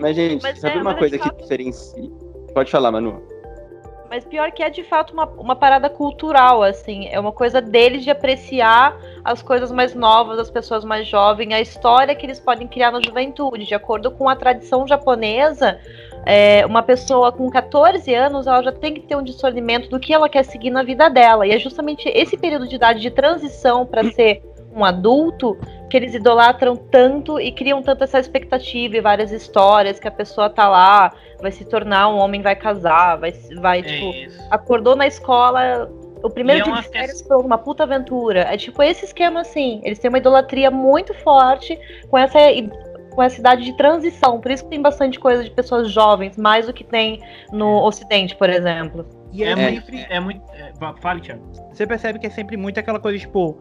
Mas, 0.00 0.14
gente, 0.14 0.42
mas 0.42 0.58
sabe 0.60 0.78
é, 0.78 0.80
uma 0.80 0.94
coisa 0.94 1.18
que 1.18 1.34
diferencia... 1.42 2.10
Pode 2.54 2.70
falar, 2.70 2.92
Manu. 2.92 3.37
Mas 4.10 4.24
pior 4.24 4.50
que 4.52 4.62
é 4.62 4.70
de 4.70 4.82
fato 4.82 5.12
uma, 5.12 5.26
uma 5.26 5.54
parada 5.54 5.90
cultural, 5.90 6.62
assim. 6.62 7.08
É 7.08 7.20
uma 7.20 7.32
coisa 7.32 7.60
deles 7.60 8.02
de 8.02 8.10
apreciar 8.10 8.98
as 9.22 9.42
coisas 9.42 9.70
mais 9.70 9.94
novas, 9.94 10.38
as 10.38 10.50
pessoas 10.50 10.84
mais 10.84 11.06
jovens, 11.06 11.52
a 11.52 11.60
história 11.60 12.14
que 12.14 12.24
eles 12.24 12.40
podem 12.40 12.66
criar 12.66 12.90
na 12.90 13.00
juventude. 13.02 13.66
De 13.66 13.74
acordo 13.74 14.10
com 14.10 14.28
a 14.28 14.34
tradição 14.34 14.86
japonesa, 14.86 15.78
é, 16.24 16.64
uma 16.64 16.82
pessoa 16.82 17.30
com 17.30 17.50
14 17.50 18.14
anos, 18.14 18.46
ela 18.46 18.62
já 18.62 18.72
tem 18.72 18.94
que 18.94 19.00
ter 19.00 19.16
um 19.16 19.22
discernimento 19.22 19.88
do 19.90 20.00
que 20.00 20.12
ela 20.12 20.28
quer 20.28 20.44
seguir 20.44 20.70
na 20.70 20.82
vida 20.82 21.10
dela. 21.10 21.46
E 21.46 21.50
é 21.50 21.58
justamente 21.58 22.08
esse 22.08 22.36
período 22.36 22.66
de 22.66 22.76
idade 22.76 23.00
de 23.00 23.10
transição 23.10 23.84
para 23.84 24.10
ser 24.10 24.42
um 24.74 24.84
adulto 24.84 25.58
que 25.88 25.96
eles 25.96 26.14
idolatram 26.14 26.76
tanto 26.76 27.40
e 27.40 27.50
criam 27.50 27.82
tanto 27.82 28.04
essa 28.04 28.18
expectativa 28.18 28.96
e 28.96 29.00
várias 29.00 29.32
histórias 29.32 29.98
que 29.98 30.06
a 30.06 30.10
pessoa 30.10 30.50
tá 30.50 30.68
lá, 30.68 31.12
vai 31.40 31.50
se 31.50 31.64
tornar 31.64 32.08
um 32.08 32.18
homem, 32.18 32.42
vai 32.42 32.54
casar, 32.54 33.16
vai, 33.16 33.32
vai 33.56 33.80
É 33.80 33.82
tipo, 33.82 34.10
isso. 34.10 34.38
acordou 34.50 34.94
na 34.94 35.06
escola, 35.06 35.90
o 36.22 36.30
primeiro 36.30 36.60
é 36.60 36.64
dia 36.64 36.72
uma 36.72 36.82
de 36.82 36.88
férias 36.88 37.22
foi 37.22 37.36
uma 37.36 37.58
puta 37.58 37.84
aventura. 37.84 38.40
É 38.42 38.56
tipo 38.56 38.82
esse 38.82 39.04
esquema 39.04 39.40
assim. 39.40 39.80
Eles 39.84 39.98
têm 39.98 40.08
uma 40.08 40.18
idolatria 40.18 40.70
muito 40.70 41.14
forte 41.14 41.78
com 42.10 42.18
essa 42.18 42.38
com 43.18 43.22
essa 43.22 43.40
idade 43.40 43.64
de 43.64 43.76
transição. 43.76 44.40
Por 44.40 44.52
isso 44.52 44.62
que 44.62 44.70
tem 44.70 44.80
bastante 44.80 45.18
coisa 45.18 45.42
de 45.42 45.50
pessoas 45.50 45.90
jovens, 45.90 46.36
mais 46.36 46.66
do 46.66 46.72
que 46.72 46.84
tem 46.84 47.20
no 47.50 47.82
Ocidente, 47.82 48.36
por 48.36 48.48
exemplo. 48.48 49.04
E 49.32 49.42
É, 49.42 49.50
é, 49.50 49.56
muito. 49.56 49.86
sempre. 49.86 50.06
É 50.08 50.20
muito 50.20 50.40
é, 50.52 50.72
fale, 51.00 51.20
Thiago. 51.20 51.42
Você 51.72 51.84
percebe 51.84 52.20
que 52.20 52.28
é 52.28 52.30
sempre 52.30 52.56
muito 52.56 52.78
aquela 52.78 53.00
coisa, 53.00 53.18
tipo, 53.18 53.58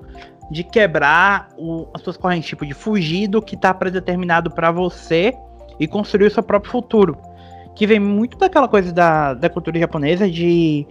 de 0.49 0.63
quebrar 0.63 1.49
o- 1.57 1.87
as 1.93 2.01
suas 2.01 2.17
correntes, 2.17 2.49
tipo, 2.49 2.65
de 2.65 2.73
fugir 2.73 3.27
do 3.27 3.41
que 3.41 3.57
tá 3.57 3.73
predeterminado 3.73 4.49
pra 4.51 4.71
você 4.71 5.33
e 5.79 5.87
construir 5.87 6.27
o 6.27 6.31
seu 6.31 6.41
próprio 6.43 6.71
futuro. 6.71 7.17
Que 7.75 7.85
vem 7.85 7.99
muito 7.99 8.37
daquela 8.37 8.67
coisa 8.67 8.91
da, 8.91 9.33
da 9.33 9.49
cultura 9.49 9.77
japonesa 9.79 10.29
de 10.29 10.87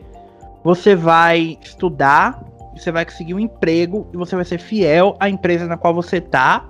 você 0.62 0.95
vai 0.95 1.59
estudar, 1.62 2.42
você 2.77 2.92
vai 2.92 3.05
conseguir 3.05 3.35
um 3.35 3.40
emprego 3.40 4.07
e 4.12 4.16
você 4.16 4.37
vai 4.37 4.45
ser 4.45 4.59
fiel 4.59 5.16
à 5.19 5.29
empresa 5.29 5.66
na 5.66 5.77
qual 5.77 5.95
você 5.95 6.21
tá. 6.21 6.66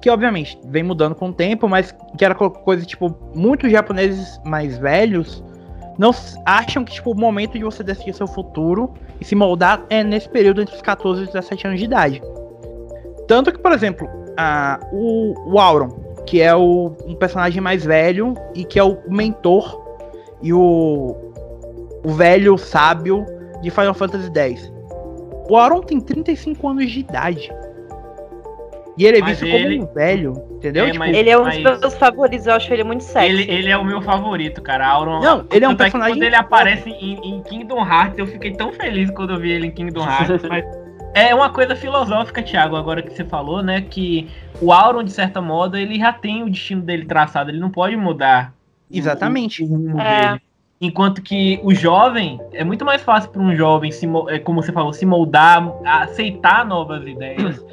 Que 0.00 0.08
obviamente 0.10 0.58
vem 0.66 0.82
mudando 0.82 1.14
com 1.14 1.30
o 1.30 1.32
tempo, 1.32 1.68
mas 1.68 1.94
que 2.16 2.24
era 2.24 2.34
co- 2.34 2.50
coisa, 2.50 2.84
tipo, 2.84 3.14
muitos 3.34 3.70
japoneses 3.72 4.40
mais 4.44 4.78
velhos 4.78 5.42
não 5.98 6.10
acham 6.44 6.84
que, 6.84 6.92
tipo, 6.92 7.12
o 7.12 7.14
momento 7.18 7.58
de 7.58 7.64
você 7.64 7.82
decidir 7.82 8.14
seu 8.14 8.26
futuro 8.26 8.92
e 9.20 9.24
se 9.24 9.34
moldar 9.34 9.84
é 9.88 10.02
nesse 10.02 10.28
período 10.28 10.62
entre 10.62 10.74
os 10.74 10.82
14 10.82 11.20
e 11.20 11.24
os 11.24 11.32
17 11.32 11.66
anos 11.66 11.78
de 11.78 11.84
idade. 11.86 12.22
Tanto 13.26 13.52
que, 13.52 13.58
por 13.58 13.72
exemplo, 13.72 14.08
a, 14.36 14.78
o, 14.92 15.52
o 15.52 15.58
Auron, 15.58 15.88
que 16.26 16.40
é 16.40 16.54
o, 16.54 16.92
um 17.06 17.14
personagem 17.14 17.60
mais 17.60 17.84
velho 17.84 18.34
e 18.54 18.64
que 18.64 18.78
é 18.78 18.84
o 18.84 18.98
mentor 19.08 19.82
e 20.42 20.52
o, 20.52 21.16
o 22.04 22.12
velho 22.12 22.56
sábio 22.58 23.24
de 23.62 23.70
Final 23.70 23.94
Fantasy 23.94 24.30
X. 24.34 24.72
O 25.48 25.56
Auron 25.56 25.80
tem 25.80 26.00
35 26.00 26.68
anos 26.68 26.90
de 26.90 27.00
idade. 27.00 27.52
E 28.96 29.04
ele 29.06 29.18
é 29.18 29.20
Mas 29.20 29.40
visto 29.40 29.44
ele- 29.52 29.78
como 29.78 29.90
um 29.90 29.94
velho, 29.94 30.32
entendeu? 30.52 30.84
É, 30.84 30.86
Tipo, 30.86 30.98
mas- 31.00 31.16
Ele 31.16 31.28
é 31.30 31.36
um 31.36 31.44
dos 31.44 31.58
mas- 31.62 31.80
meus 31.80 31.94
favoritos, 31.96 32.46
eu 32.46 32.54
acho 32.54 32.72
ele 32.72 32.84
muito 32.84 33.02
sexy. 33.02 33.26
Ele, 33.28 33.50
ele 33.50 33.68
é 33.70 33.76
o 33.76 33.84
meu 33.84 34.00
favorito, 34.00 34.62
cara. 34.62 34.86
Auron. 34.86 35.20
Não, 35.20 35.44
ele 35.50 35.64
é 35.64 35.68
um 35.68 35.72
Tanto 35.72 35.76
que 35.78 35.82
personagem 35.84 36.14
Quando 36.14 36.22
ele 36.22 36.36
aparece 36.36 36.90
em, 36.90 37.14
em 37.24 37.42
Kingdom 37.42 37.84
Hearts, 37.84 38.18
eu 38.18 38.26
fiquei 38.26 38.52
tão 38.52 38.72
feliz 38.72 39.10
quando 39.10 39.32
eu 39.32 39.40
vi 39.40 39.50
ele 39.50 39.66
em 39.66 39.70
Kingdom 39.72 40.04
Hearts. 40.04 40.42
mas 40.48 40.64
é 41.12 41.34
uma 41.34 41.50
coisa 41.50 41.74
filosófica, 41.74 42.40
Thiago, 42.42 42.76
agora 42.76 43.02
que 43.02 43.12
você 43.12 43.24
falou, 43.24 43.62
né? 43.64 43.80
Que 43.80 44.28
o 44.60 44.72
Auron, 44.72 45.02
de 45.02 45.10
certa 45.10 45.40
modo, 45.40 45.76
ele 45.76 45.98
já 45.98 46.12
tem 46.12 46.44
o 46.44 46.48
destino 46.50 46.80
dele 46.82 47.04
traçado, 47.04 47.50
ele 47.50 47.58
não 47.58 47.70
pode 47.70 47.96
mudar. 47.96 48.52
Exatamente. 48.92 49.62
o 49.62 49.66
rumo 49.66 50.00
É. 50.00 50.28
dele. 50.28 50.40
Enquanto 50.80 51.22
que 51.22 51.58
o 51.62 51.74
jovem, 51.74 52.38
é 52.52 52.62
muito 52.62 52.84
mais 52.84 53.00
fácil 53.02 53.30
para 53.30 53.40
um 53.40 53.56
jovem, 53.56 53.90
se, 53.90 54.06
é, 54.28 54.38
como 54.38 54.62
você 54.62 54.70
falou, 54.70 54.92
se 54.92 55.06
moldar, 55.06 55.72
aceitar 55.84 56.64
novas 56.66 57.06
ideias, 57.06 57.64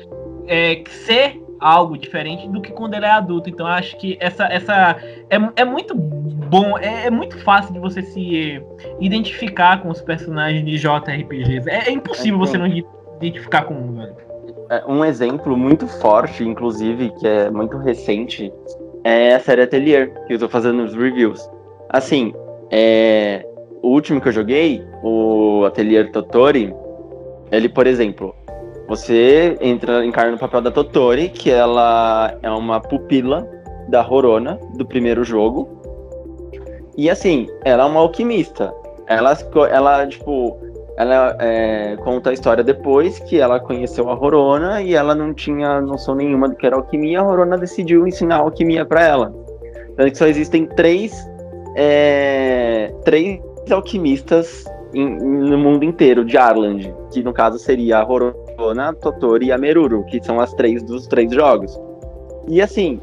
é, 0.48 0.84
ser 0.88 1.42
algo 1.60 1.96
diferente 1.96 2.50
do 2.50 2.60
que 2.60 2.72
quando 2.72 2.96
ele 2.96 3.06
é 3.06 3.12
adulto. 3.12 3.50
Então 3.50 3.68
eu 3.68 3.74
acho 3.74 3.96
que 3.98 4.18
essa, 4.20 4.46
essa 4.46 4.98
é, 5.30 5.38
é 5.56 5.64
muito 5.64 5.94
bom, 5.94 6.78
é, 6.78 7.06
é 7.06 7.12
muito 7.12 7.38
fácil 7.40 7.72
de 7.74 7.80
você 7.80 8.02
se 8.02 8.62
identificar 9.00 9.82
com 9.82 9.90
os 9.90 10.02
personagens 10.02 10.66
de 10.66 10.78
JRPGs. 10.78 11.70
É, 11.70 11.90
é 11.90 11.92
impossível 11.92 12.40
você 12.40 12.58
não 12.58 12.68
identificar 12.68 13.64
com 13.64 13.76
um, 13.76 13.94
velho. 13.94 14.16
É, 14.72 14.84
Um 14.88 15.06
exemplo 15.06 15.56
muito 15.56 15.88
forte, 15.88 16.44
inclusive, 16.44 17.12
que 17.20 17.28
é 17.28 17.52
muito 17.52 17.78
recente, 17.78 18.52
é 19.04 19.36
a 19.36 19.40
série 19.40 19.62
Atelier, 19.62 20.12
que 20.26 20.34
eu 20.34 20.40
tô 20.40 20.50
fazendo 20.50 20.84
os 20.84 20.96
reviews. 20.96 21.48
Assim, 21.90 22.34
é, 22.72 23.46
o 23.82 23.90
último 23.90 24.20
que 24.20 24.28
eu 24.28 24.32
joguei, 24.32 24.84
o 25.04 25.66
Atelier 25.66 26.12
Totori, 26.12 26.74
ele, 27.52 27.68
por 27.68 27.86
exemplo, 27.86 28.34
você 28.92 29.58
entra, 29.62 30.06
encarna 30.06 30.34
no 30.34 30.38
papel 30.38 30.60
da 30.60 30.70
Totori, 30.70 31.30
que 31.30 31.50
ela 31.50 32.38
é 32.44 32.52
uma 32.52 32.82
pupila 32.82 33.48
da 33.88 34.02
Rorona, 34.02 34.60
do 34.76 34.86
primeiro 34.86 35.24
jogo. 35.24 35.82
E 36.98 37.10
assim, 37.10 37.48
ela 37.64 37.84
é 37.84 37.86
uma 37.86 38.02
alquimista. 38.02 38.74
Ela, 39.08 39.38
ela 39.72 40.06
tipo, 40.08 40.58
ela 40.98 41.38
é, 41.40 41.96
conta 42.04 42.32
a 42.32 42.34
história 42.34 42.66
depois 42.66 43.18
que 43.20 43.40
ela 43.40 43.62
conheceu 43.62 44.10
a 44.10 44.14
Rorona 44.14 44.82
e 44.82 44.94
ela 44.94 45.16
não 45.16 45.34
tinha 45.34 45.80
noção 45.80 46.14
nenhuma 46.14 46.50
do 46.50 46.56
que 46.58 46.66
era 46.66 46.76
alquimia. 46.76 47.22
A 47.22 47.24
Rorona 47.24 47.58
decidiu 47.58 48.06
ensinar 48.06 48.40
alquimia 48.40 48.86
para 48.86 49.06
ela. 49.06 49.34
Tanto 49.96 50.12
que 50.12 50.18
só 50.18 50.28
existem 50.28 50.66
três, 50.66 51.14
é, 51.78 52.94
três 53.06 53.40
alquimistas 53.72 54.66
em- 54.94 55.16
no 55.18 55.58
mundo 55.58 55.86
inteiro 55.86 56.26
de 56.26 56.38
Arland, 56.38 56.94
que 57.10 57.24
no 57.24 57.32
caso 57.32 57.58
seria 57.58 58.00
a 58.00 58.04
Rorona, 58.04 58.36
a 58.70 58.94
Totori 58.94 59.48
e 59.48 59.52
a 59.52 59.58
Meruru, 59.58 60.04
que 60.06 60.24
são 60.24 60.40
as 60.40 60.54
três 60.54 60.84
dos 60.84 61.08
três 61.08 61.32
jogos. 61.32 61.80
E 62.48 62.62
assim, 62.62 63.00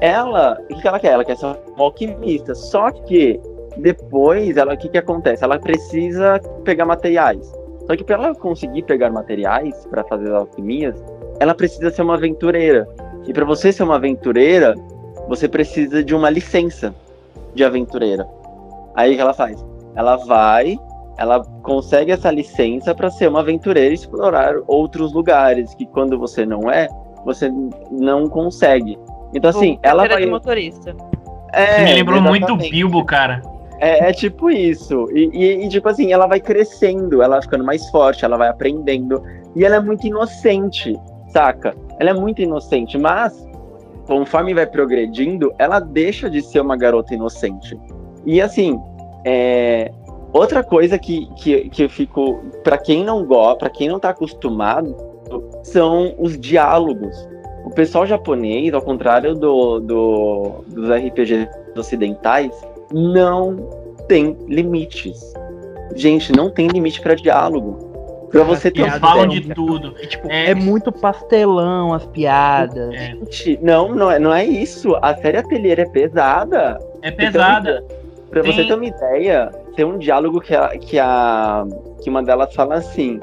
ela, 0.00 0.58
o 0.70 0.80
que 0.80 0.86
ela 0.86 0.98
quer? 0.98 1.12
Ela 1.12 1.24
quer 1.24 1.36
ser 1.36 1.46
uma 1.46 1.58
alquimista, 1.78 2.54
só 2.54 2.90
que 2.90 3.40
depois, 3.76 4.56
ela, 4.56 4.74
o 4.74 4.76
que 4.76 4.88
que 4.88 4.98
acontece? 4.98 5.44
Ela 5.44 5.58
precisa 5.58 6.40
pegar 6.64 6.84
materiais. 6.84 7.50
Só 7.86 7.96
que 7.96 8.04
para 8.04 8.16
ela 8.16 8.34
conseguir 8.34 8.82
pegar 8.82 9.10
materiais 9.10 9.86
para 9.86 10.04
fazer 10.04 10.28
as 10.28 10.34
alquimias, 10.34 10.94
ela 11.40 11.54
precisa 11.54 11.90
ser 11.90 12.02
uma 12.02 12.14
aventureira. 12.14 12.88
E 13.26 13.32
para 13.32 13.44
você 13.44 13.72
ser 13.72 13.82
uma 13.82 13.96
aventureira, 13.96 14.74
você 15.28 15.48
precisa 15.48 16.02
de 16.02 16.14
uma 16.14 16.30
licença 16.30 16.94
de 17.54 17.64
aventureira. 17.64 18.26
Aí 18.94 19.12
o 19.12 19.16
que 19.16 19.20
ela 19.20 19.34
faz? 19.34 19.64
Ela 19.94 20.16
vai, 20.16 20.78
ela 21.18 21.42
consegue 21.62 22.10
essa 22.12 22.30
licença 22.30 22.94
para 22.94 23.10
ser 23.10 23.28
uma 23.28 23.40
aventureira 23.40 23.90
e 23.90 23.94
explorar 23.94 24.54
outros 24.66 25.12
lugares 25.12 25.74
que 25.74 25.86
quando 25.86 26.18
você 26.18 26.44
não 26.46 26.70
é, 26.70 26.88
você 27.24 27.50
não 27.90 28.28
consegue. 28.28 28.98
Então 29.34 29.50
assim, 29.50 29.78
ela 29.82 30.06
Carteira 30.08 30.14
vai 30.14 30.24
de 30.24 30.30
motorista. 30.30 30.96
é, 31.52 31.66
Você 31.76 31.84
me 31.84 31.94
lembrou 31.94 32.20
muito 32.22 32.44
exatamente. 32.44 32.70
Bilbo, 32.70 33.04
cara. 33.04 33.42
É, 33.80 34.10
é 34.10 34.12
tipo 34.12 34.48
isso. 34.50 35.06
E, 35.12 35.28
e- 35.32 35.64
e, 35.64 35.68
tipo 35.68 35.88
assim, 35.88 36.12
ela 36.12 36.26
vai 36.26 36.38
crescendo, 36.38 37.20
ela 37.22 37.34
vai 37.36 37.42
ficando 37.42 37.64
mais 37.64 37.88
forte, 37.90 38.24
ela 38.24 38.36
vai 38.36 38.48
aprendendo. 38.48 39.22
E 39.56 39.64
ela 39.64 39.76
é 39.76 39.80
muito 39.80 40.06
inocente, 40.06 40.96
saca? 41.32 41.74
Ela 41.98 42.10
é 42.10 42.14
muito 42.14 42.40
inocente, 42.40 42.96
mas 42.96 43.44
conforme 44.06 44.54
vai 44.54 44.66
progredindo, 44.66 45.52
ela 45.58 45.80
deixa 45.80 46.30
de 46.30 46.40
ser 46.42 46.60
uma 46.60 46.76
garota 46.76 47.12
inocente. 47.14 47.76
E 48.24 48.40
assim, 48.40 48.78
é, 49.24 49.90
outra 50.32 50.62
coisa 50.62 50.98
que, 50.98 51.26
que, 51.36 51.68
que 51.68 51.84
eu 51.84 51.90
fico. 51.90 52.40
Pra 52.64 52.78
quem 52.78 53.04
não 53.04 53.24
gosta, 53.24 53.56
pra 53.60 53.70
quem 53.70 53.88
não 53.88 53.98
tá 53.98 54.10
acostumado, 54.10 54.94
são 55.62 56.14
os 56.18 56.38
diálogos. 56.38 57.16
O 57.64 57.70
pessoal 57.70 58.06
japonês, 58.06 58.74
ao 58.74 58.82
contrário 58.82 59.34
do, 59.34 59.78
do, 59.80 60.64
dos 60.68 60.90
RPGs 60.90 61.48
ocidentais, 61.76 62.50
não 62.92 63.56
tem 64.08 64.36
limites. 64.48 65.32
Gente, 65.94 66.32
não 66.32 66.50
tem 66.50 66.66
limite 66.68 67.00
pra 67.00 67.14
diálogo. 67.14 67.90
Pra 68.30 68.42
você 68.44 68.70
ter 68.70 68.80
Eles 68.80 68.92
piadas 68.94 69.10
falam 69.10 69.24
é- 69.24 69.28
de 69.28 69.54
tudo. 69.54 69.94
É, 70.00 70.06
tipo, 70.06 70.30
É. 70.30 70.50
é 70.50 70.54
muito 70.54 70.90
pastelão 70.90 71.92
as 71.92 72.04
piadas. 72.06 72.92
É, 72.94 73.08
Gente, 73.10 73.58
não, 73.62 73.94
não 73.94 74.10
é, 74.10 74.18
não 74.18 74.32
é 74.32 74.42
isso. 74.44 74.96
A 75.02 75.14
série 75.16 75.36
Atelier 75.36 75.78
é 75.78 75.84
pesada. 75.84 76.78
é 77.02 77.10
pesada. 77.10 77.84
Pra 78.30 78.40
você 78.42 78.56
Tem- 78.56 78.68
ter 78.68 78.74
uma 78.74 78.86
ideia, 78.86 79.50
tem 79.74 79.84
um 79.84 79.98
diálogo 79.98 80.40
que 80.40 80.54
a, 80.54 80.68
que 80.78 80.98
a 80.98 81.64
que 82.02 82.10
uma 82.10 82.22
delas 82.22 82.54
fala 82.54 82.76
assim: 82.76 83.20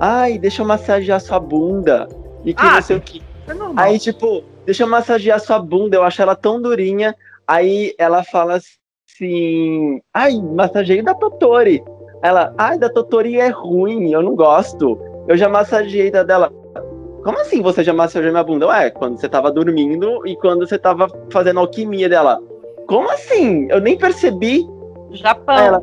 "Ai, 0.00 0.38
deixa 0.38 0.62
eu 0.62 0.66
massagear 0.66 1.20
sua 1.20 1.38
bunda". 1.38 2.08
E 2.44 2.52
que 2.52 2.64
Ah, 2.64 2.74
não 2.74 2.82
sei 2.82 2.96
o 2.96 3.00
que. 3.00 3.22
É. 3.48 3.52
Aí 3.76 3.98
tipo, 3.98 4.42
deixa 4.64 4.82
eu 4.82 4.88
massagear 4.88 5.40
sua 5.40 5.58
bunda, 5.58 5.96
eu 5.96 6.02
acho 6.02 6.20
ela 6.20 6.34
tão 6.34 6.60
durinha. 6.60 7.14
Aí 7.46 7.94
ela 7.98 8.22
fala 8.24 8.58
assim: 8.58 10.00
"Ai, 10.12 10.34
massageio 10.40 11.04
da 11.04 11.14
Totori". 11.14 11.82
Ela: 12.22 12.54
"Ai, 12.58 12.78
da 12.78 12.88
Totori 12.88 13.38
é 13.38 13.48
ruim, 13.48 14.12
eu 14.12 14.22
não 14.22 14.34
gosto. 14.34 14.98
Eu 15.28 15.36
já 15.36 15.48
massageei 15.48 16.10
da 16.10 16.22
dela". 16.22 16.52
Como 17.22 17.38
assim 17.38 17.62
você 17.62 17.84
já 17.84 17.92
massageou 17.92 18.32
minha 18.32 18.42
bunda? 18.42 18.66
Ué, 18.66 18.90
quando 18.90 19.16
você 19.16 19.28
tava 19.28 19.50
dormindo 19.52 20.26
e 20.26 20.36
quando 20.36 20.66
você 20.66 20.76
tava 20.76 21.06
fazendo 21.30 21.60
alquimia 21.60 22.08
dela. 22.08 22.40
Como 22.88 23.08
assim? 23.10 23.68
Eu 23.70 23.80
nem 23.80 23.96
percebi. 23.96 24.66
Japão. 25.14 25.56
Ela, 25.56 25.82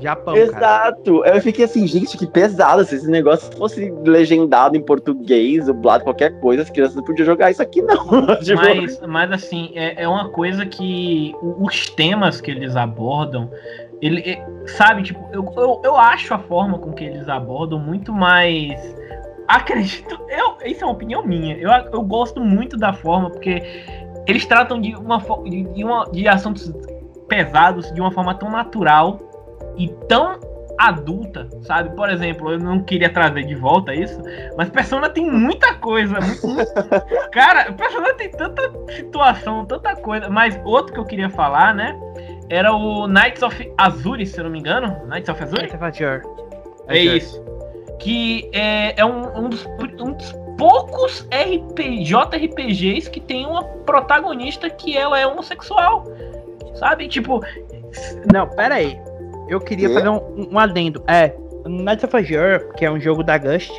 Japão, 0.00 0.34
cara. 0.34 0.46
Exato. 0.46 1.24
Eu 1.24 1.40
fiquei 1.40 1.64
assim, 1.64 1.86
gente, 1.86 2.16
que 2.16 2.26
pesado. 2.26 2.84
Se 2.84 2.96
esse 2.96 3.10
negócio 3.10 3.54
fosse 3.56 3.90
legendado 4.04 4.76
em 4.76 4.80
português, 4.80 5.66
dublado, 5.66 6.04
qualquer 6.04 6.38
coisa, 6.40 6.62
as 6.62 6.70
crianças 6.70 6.94
não 6.96 7.02
podiam 7.02 7.26
jogar 7.26 7.50
isso 7.50 7.62
aqui, 7.62 7.82
não. 7.82 7.98
Tipo, 8.38 8.62
Mas, 8.62 9.00
mas 9.00 9.32
assim, 9.32 9.72
é, 9.74 10.02
é 10.02 10.08
uma 10.08 10.28
coisa 10.30 10.64
que 10.64 11.34
os 11.42 11.90
temas 11.90 12.40
que 12.40 12.50
eles 12.50 12.76
abordam, 12.76 13.50
ele, 14.00 14.20
é- 14.20 14.46
sabe, 14.66 15.02
tipo, 15.02 15.20
eu, 15.32 15.44
eu, 15.56 15.80
eu 15.84 15.96
acho 15.96 16.32
a 16.32 16.38
forma 16.38 16.78
com 16.78 16.92
que 16.92 17.04
eles 17.04 17.28
abordam 17.28 17.78
muito 17.78 18.12
mais. 18.12 18.96
Acredito, 19.48 20.18
eu, 20.28 20.68
isso 20.68 20.84
é 20.84 20.86
uma 20.86 20.92
opinião 20.92 21.24
minha. 21.26 21.56
Eu, 21.56 21.70
eu 21.70 22.02
gosto 22.02 22.40
muito 22.40 22.76
da 22.76 22.92
forma, 22.92 23.30
porque 23.30 23.62
eles 24.26 24.44
tratam 24.46 24.80
de, 24.80 24.94
uma, 24.94 25.18
de, 25.74 25.84
uma, 25.84 26.04
de 26.04 26.28
assuntos 26.28 26.70
pesados 27.28 27.92
de 27.92 28.00
uma 28.00 28.10
forma 28.10 28.34
tão 28.34 28.50
natural 28.50 29.20
e 29.76 29.88
tão 30.08 30.40
adulta, 30.78 31.48
sabe? 31.62 31.94
Por 31.96 32.08
exemplo, 32.08 32.52
eu 32.52 32.58
não 32.58 32.80
queria 32.82 33.10
trazer 33.10 33.42
de 33.42 33.54
volta 33.56 33.92
isso, 33.92 34.20
mas 34.56 34.70
Persona 34.70 35.10
tem 35.10 35.28
muita 35.28 35.74
coisa, 35.74 36.18
muito, 36.20 36.72
Cara, 37.32 37.72
Persona 37.72 38.14
tem 38.14 38.30
tanta 38.30 38.72
situação, 38.94 39.66
tanta 39.66 39.96
coisa. 39.96 40.30
Mas 40.30 40.58
outro 40.64 40.92
que 40.94 41.00
eu 41.00 41.04
queria 41.04 41.28
falar, 41.28 41.74
né? 41.74 41.98
Era 42.48 42.72
o 42.72 43.06
Knights 43.08 43.42
of 43.42 43.72
Azure, 43.76 44.24
se 44.24 44.38
eu 44.38 44.44
não 44.44 44.50
me 44.50 44.60
engano. 44.60 45.04
Knights 45.06 45.28
of 45.28 45.42
Azure? 45.42 45.62
Knights 45.62 45.74
of 45.74 45.84
Azure. 45.84 46.22
É 46.86 46.98
isso. 46.98 47.44
Que 47.98 48.48
é, 48.52 48.98
é 48.98 49.04
um, 49.04 49.36
um 49.36 49.48
dos, 49.48 49.66
um 50.00 50.12
dos 50.12 50.32
poucos 50.56 51.26
RP, 51.30 52.02
JRPGs 52.04 53.10
que 53.10 53.20
tem 53.20 53.46
uma 53.46 53.62
protagonista 53.62 54.70
que 54.70 54.96
ela 54.96 55.18
é 55.18 55.26
homossexual. 55.26 56.04
Sabe? 56.78 57.08
Tipo, 57.08 57.40
Não, 58.32 58.46
pera 58.48 58.76
aí. 58.76 58.98
Eu 59.48 59.60
queria 59.60 59.88
fazer 59.90 60.08
um, 60.08 60.48
um 60.52 60.58
adendo. 60.58 61.02
É, 61.06 61.32
Knights 61.66 62.04
of 62.04 62.16
Azure, 62.16 62.72
que 62.76 62.84
é 62.84 62.90
um 62.90 63.00
jogo 63.00 63.22
da 63.22 63.36
Gust, 63.38 63.72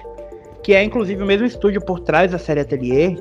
que 0.63 0.73
é 0.73 0.83
inclusive 0.83 1.21
o 1.23 1.25
mesmo 1.25 1.45
estúdio 1.45 1.79
por 1.81 1.99
trás 1.99 2.31
da 2.31 2.37
série 2.37 2.61
Atelier, 2.61 3.15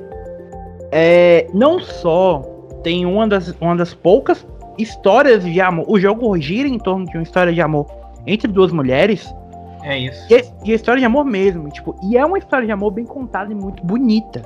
é, 0.91 1.47
não 1.53 1.79
só 1.79 2.41
tem 2.83 3.05
uma 3.05 3.27
das, 3.27 3.53
uma 3.61 3.75
das 3.75 3.93
poucas 3.93 4.45
histórias 4.77 5.43
de 5.43 5.59
amor. 5.61 5.85
O 5.87 5.99
jogo 5.99 6.35
gira 6.39 6.67
em 6.67 6.77
torno 6.79 7.05
de 7.05 7.17
uma 7.17 7.23
história 7.23 7.53
de 7.53 7.61
amor 7.61 7.85
entre 8.25 8.51
duas 8.51 8.71
mulheres, 8.71 9.33
é 9.83 9.97
isso. 9.97 10.25
e, 10.31 10.35
é- 10.35 10.45
e 10.65 10.71
é 10.71 10.75
história 10.75 10.99
de 10.99 11.05
amor 11.05 11.25
mesmo, 11.25 11.69
tipo, 11.69 11.95
e 12.03 12.17
é 12.17 12.25
uma 12.25 12.37
história 12.37 12.65
de 12.65 12.71
amor 12.71 12.91
bem 12.91 13.05
contada 13.05 13.51
e 13.51 13.55
muito 13.55 13.83
bonita. 13.83 14.41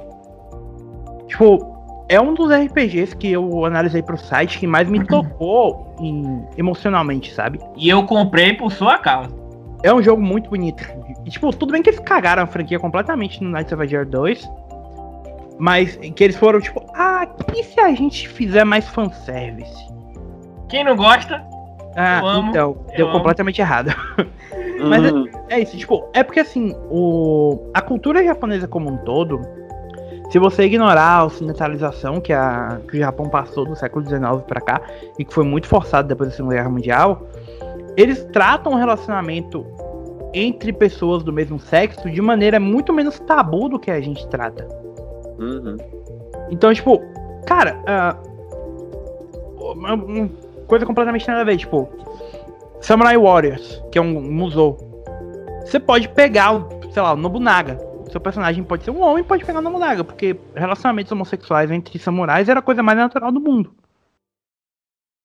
Tipo, 1.28 1.73
é 2.10 2.20
um 2.20 2.34
dos 2.34 2.52
RPGs 2.52 3.16
que 3.16 3.32
eu 3.32 3.66
analisei 3.66 4.02
pro 4.02 4.18
site 4.18 4.60
que 4.60 4.68
mais 4.68 4.88
me 4.90 5.04
tocou 5.06 5.96
em- 6.00 6.46
emocionalmente, 6.58 7.34
sabe? 7.34 7.60
E 7.78 7.90
eu 7.90 8.04
comprei 8.04 8.54
por 8.54 8.72
sua 8.72 8.98
causa. 8.98 9.30
É 9.84 9.94
um 9.94 10.02
jogo 10.02 10.22
muito 10.22 10.50
bonito. 10.50 10.84
E, 11.26 11.30
tipo, 11.30 11.52
tudo 11.56 11.72
bem 11.74 11.82
que 11.82 11.90
eles 11.90 12.00
cagaram 12.00 12.44
a 12.44 12.46
franquia 12.48 12.80
completamente 12.80 13.44
no 13.44 13.50
Knights 13.52 13.74
of 13.74 13.82
Azure 13.84 14.06
2. 14.06 14.50
Mas 15.60 15.96
que 15.98 16.24
eles 16.24 16.36
foram, 16.36 16.60
tipo, 16.60 16.82
ah, 16.96 17.28
e 17.56 17.64
se 17.64 17.80
a 17.80 17.94
gente 17.94 18.28
fizer 18.28 18.64
mais 18.64 18.88
fanservice? 18.88 19.76
Quem 20.70 20.84
não 20.84 20.96
gosta, 20.96 21.44
Ah, 21.96 22.20
Eu 22.22 22.28
amo, 22.28 22.50
então, 22.50 22.78
eu 22.92 22.98
deu 22.98 23.08
amo. 23.08 23.18
completamente 23.18 23.62
errado. 23.62 23.94
mas 24.90 25.12
uhum. 25.12 25.26
É 25.50 25.60
isso, 25.60 25.78
tipo, 25.78 26.10
é 26.14 26.24
porque 26.24 26.40
assim, 26.40 26.74
o, 26.90 27.70
a 27.74 27.82
cultura 27.82 28.24
japonesa 28.24 28.68
como 28.68 28.90
um 28.90 28.98
todo, 28.98 29.42
se 30.34 30.40
você 30.40 30.64
ignorar 30.64 31.20
a 31.20 31.26
ocidentalização 31.26 32.20
que, 32.20 32.34
a, 32.34 32.82
que 32.90 32.98
o 32.98 33.00
Japão 33.00 33.30
passou 33.30 33.66
do 33.68 33.76
século 33.76 34.04
XIX 34.04 34.42
pra 34.48 34.60
cá, 34.60 34.82
e 35.20 35.24
que 35.24 35.32
foi 35.32 35.44
muito 35.44 35.68
forçado 35.68 36.08
depois 36.08 36.32
da 36.32 36.36
Segunda 36.36 36.56
Guerra 36.56 36.70
Mundial, 36.72 37.28
eles 37.96 38.24
tratam 38.34 38.74
o 38.74 38.76
relacionamento 38.76 39.64
entre 40.34 40.74
pessoas 40.74 41.22
do 41.22 41.32
mesmo 41.32 41.60
sexo 41.60 42.10
de 42.10 42.20
maneira 42.20 42.60
muito 42.60 42.92
menos 42.92 43.20
tabu 43.20 43.70
do 43.70 43.78
que 43.78 43.92
a 43.92 44.02
gente 44.02 44.28
trata. 44.28 44.68
Uhum. 45.38 45.78
Então, 46.50 46.74
tipo, 46.74 47.00
cara, 47.46 47.80
ah, 47.86 48.18
uma, 49.60 50.28
coisa 50.66 50.84
completamente 50.84 51.28
nada 51.28 51.42
a 51.42 51.44
ver, 51.44 51.58
tipo, 51.58 51.88
Samurai 52.82 53.20
Warriors, 53.20 53.84
que 53.92 54.00
é 54.00 54.02
um 54.02 54.20
musou. 54.20 54.80
Você 55.64 55.80
pode 55.80 56.10
pegar, 56.10 56.60
sei 56.92 57.04
lá, 57.04 57.14
o 57.14 57.18
Nobunaga. 57.18 57.93
Seu 58.14 58.22
personagem 58.22 58.64
pode 58.64 58.84
ser 58.84 58.92
um 58.92 59.02
homem, 59.02 59.24
pode 59.24 59.44
pegar 59.44 59.58
o 59.58 59.62
Nobunaga, 59.64 60.04
porque 60.04 60.40
relacionamentos 60.54 61.12
homossexuais 61.12 61.72
entre 61.72 61.98
samurais 61.98 62.48
era 62.48 62.60
a 62.60 62.64
coisa 62.64 62.84
mais 62.84 62.96
natural 62.96 63.32
do 63.32 63.42
mundo. 63.42 63.74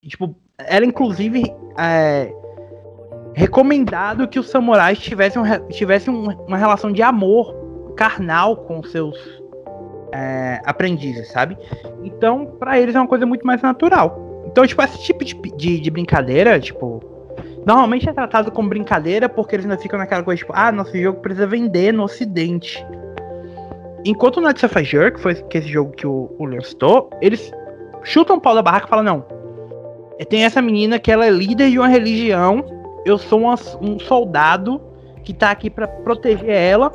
E, 0.03 0.09
tipo, 0.09 0.35
era 0.57 0.87
inclusive 0.87 1.43
é, 1.79 2.33
recomendado 3.35 4.27
que 4.27 4.39
os 4.39 4.49
samurais 4.49 4.99
tivessem, 4.99 5.43
tivessem 5.69 6.15
um- 6.15 6.31
uma 6.47 6.57
relação 6.57 6.91
de 6.91 7.03
amor 7.03 7.95
carnal 7.95 8.57
com 8.57 8.83
seus 8.83 9.19
é, 10.15 10.63
aprendizes, 10.65 11.31
sabe? 11.31 11.59
Então, 12.03 12.57
pra 12.59 12.81
eles 12.81 12.95
é 12.95 12.99
uma 12.99 13.07
coisa 13.07 13.27
muito 13.27 13.47
mais 13.47 13.61
natural. 13.61 14.43
Então, 14.47 14.67
tipo, 14.67 14.81
esse 14.81 15.03
tipo 15.03 15.23
de, 15.23 15.35
de, 15.35 15.79
de 15.79 15.91
brincadeira, 15.91 16.59
tipo, 16.59 17.03
normalmente 17.67 18.09
é 18.09 18.13
tratado 18.13 18.51
como 18.51 18.69
brincadeira 18.69 19.29
porque 19.29 19.57
eles 19.57 19.67
ainda 19.67 19.79
ficam 19.79 19.99
naquela 19.99 20.23
coisa, 20.23 20.39
tipo, 20.39 20.53
ah, 20.55 20.73
nosso 20.73 20.97
jogo 20.97 21.21
precisa 21.21 21.47
vender 21.47 21.93
no 21.93 22.05
ocidente. 22.05 22.85
Enquanto 24.05 24.39
o 24.39 24.41
Knights 24.41 24.63
of 24.63 24.79
Azure, 24.79 25.13
que 25.13 25.21
foi 25.21 25.35
que 25.35 25.59
esse 25.59 25.69
jogo 25.69 25.93
que 25.93 26.07
o, 26.07 26.31
o 26.39 26.45
Leon 26.47 26.63
citou, 26.63 27.11
eles 27.21 27.53
chutam 28.05 28.37
o 28.37 28.41
pau 28.41 28.55
da 28.55 28.63
barraca 28.63 28.87
e 28.87 28.89
falam, 28.89 29.05
não, 29.05 29.25
é, 30.19 30.25
tem 30.25 30.45
essa 30.45 30.63
menina 30.63 30.99
que 30.99 31.11
ela 31.11 31.27
é 31.27 31.31
líder 31.31 31.71
de 31.71 31.79
uma 31.79 31.89
religião, 31.89 32.65
eu 33.05 33.19
sou 33.19 33.41
uma- 33.41 33.57
um 33.83 33.99
soldado 33.99 34.81
que 35.25 35.35
tá 35.35 35.51
aqui 35.51 35.69
pra 35.69 35.87
proteger 35.87 36.49
ela, 36.49 36.93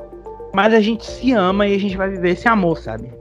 mas 0.56 0.74
a 0.74 0.80
gente 0.80 1.06
se 1.06 1.32
ama 1.34 1.68
e 1.68 1.76
a 1.76 1.80
gente 1.80 1.96
vai 1.98 2.10
viver 2.10 2.32
esse 2.32 2.48
amor, 2.48 2.78
sabe? 2.78 3.12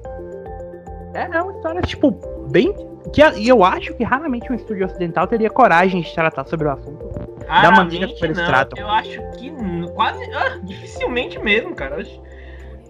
É, 1.15 1.29
é 1.37 1.43
uma 1.43 1.53
história, 1.53 1.83
tipo, 1.83 2.13
bem. 2.51 2.75
Que, 3.13 3.23
e 3.39 3.49
eu 3.49 3.65
acho 3.65 3.95
que 3.95 4.05
raramente 4.05 4.51
um 4.51 4.55
estúdio 4.55 4.87
ocidental 4.87 5.27
teria 5.27 5.51
coragem 5.51 6.01
de 6.03 6.15
tratar 6.15 6.45
sobre 6.45 6.69
o 6.69 6.71
assunto. 6.73 7.09
Da 7.47 7.71
maneira 7.71 8.07
Raramente 8.07 8.15
como 8.15 8.25
eles 8.27 8.39
não. 8.39 8.47
tratam. 8.47 8.79
Eu 8.79 8.89
acho 8.89 9.21
que 9.39 9.53
quase. 9.95 10.25
ah, 10.35 10.59
dificilmente 10.63 11.39
mesmo, 11.39 11.75
cara. 11.75 12.03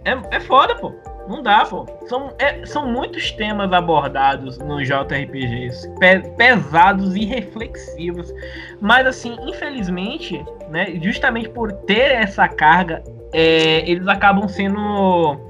É, 0.04 0.36
é 0.36 0.40
foda, 0.40 0.74
pô. 0.76 0.92
Não 1.28 1.42
dá, 1.42 1.64
pô. 1.64 1.86
São, 2.06 2.34
é- 2.38 2.64
são 2.66 2.86
muitos 2.90 3.30
temas 3.32 3.72
abordados 3.72 4.58
nos 4.58 4.86
JRPGs. 4.86 5.88
pe- 5.98 6.20
pesados 6.36 7.14
e 7.16 7.24
reflexivos. 7.24 8.32
Mas, 8.80 9.06
assim, 9.06 9.36
infelizmente, 9.46 10.44
né? 10.68 10.98
Justamente 11.00 11.48
por 11.48 11.72
ter 11.72 12.10
essa 12.12 12.46
carga, 12.48 13.02
é, 13.32 13.88
eles 13.88 14.06
acabam 14.08 14.48
sendo. 14.48 15.40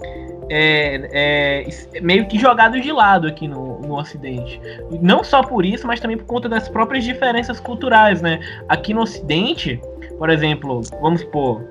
É, 0.50 1.08
é, 1.94 2.00
meio 2.00 2.26
que 2.26 2.38
jogados 2.38 2.82
de 2.82 2.92
lado 2.92 3.26
aqui 3.26 3.46
no, 3.48 3.78
no 3.80 3.96
Ocidente. 3.98 4.60
Não 5.00 5.22
só 5.24 5.42
por 5.42 5.64
isso, 5.64 5.86
mas 5.86 6.00
também 6.00 6.16
por 6.16 6.26
conta 6.26 6.48
das 6.48 6.68
próprias 6.68 7.04
diferenças 7.04 7.60
culturais, 7.60 8.20
né? 8.20 8.40
Aqui 8.68 8.92
no 8.92 9.02
Ocidente, 9.02 9.80
por 10.18 10.30
exemplo, 10.30 10.80
vamos 11.00 11.20
supor. 11.22 11.62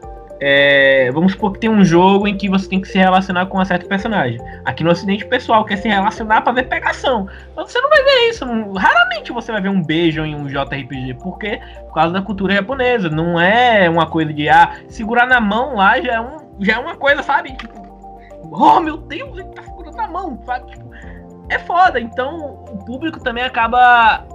é, 0.43 1.11
vamos 1.13 1.33
supor 1.33 1.53
que 1.53 1.59
tem 1.59 1.69
um 1.69 1.85
jogo 1.85 2.27
em 2.27 2.35
que 2.35 2.49
você 2.49 2.67
tem 2.67 2.81
que 2.81 2.87
se 2.87 2.97
relacionar 2.97 3.45
com 3.45 3.59
um 3.59 3.65
certo 3.65 3.85
personagem. 3.87 4.39
Aqui 4.65 4.83
no 4.83 4.89
Ocidente, 4.89 5.23
o 5.23 5.29
pessoal 5.29 5.63
quer 5.63 5.75
se 5.77 5.87
relacionar 5.87 6.41
pra 6.41 6.51
ver 6.51 6.63
pegação. 6.67 7.27
Mas 7.55 7.71
você 7.71 7.79
não 7.79 7.89
vai 7.89 8.03
ver 8.03 8.29
isso. 8.29 8.45
não- 8.45 8.73
raramente 8.73 9.31
você 9.31 9.51
vai 9.51 9.61
ver 9.61 9.69
um 9.69 9.83
beijo 9.83 10.25
em 10.25 10.33
um 10.35 10.47
JRPG. 10.47 11.13
Por 11.21 11.37
quê? 11.37 11.59
Por 11.87 11.93
causa 11.93 12.11
da 12.13 12.21
cultura 12.23 12.55
japonesa. 12.55 13.09
Não 13.09 13.39
é 13.39 13.87
uma 13.89 14.07
coisa 14.07 14.33
de 14.33 14.49
ah, 14.49 14.71
segurar 14.87 15.27
na 15.27 15.39
mão 15.39 15.75
lá 15.75 16.01
já 16.01 16.13
é, 16.13 16.21
um, 16.21 16.37
já 16.59 16.73
é 16.73 16.79
uma 16.79 16.95
coisa, 16.95 17.21
sabe? 17.21 17.55
Tipo, 17.55 17.90
oh 18.51 18.79
meu 18.79 18.97
Deus, 18.97 19.37
ele 19.37 19.49
tá 19.49 19.63
segurando 19.63 19.97
na 19.97 20.07
mão, 20.07 20.39
sabe? 20.45 20.71
Tipo, 20.71 20.85
é 21.49 21.59
foda. 21.59 21.99
Então 21.99 22.63
o 22.71 22.77
público 22.85 23.19
também 23.19 23.43
acaba 23.43 24.25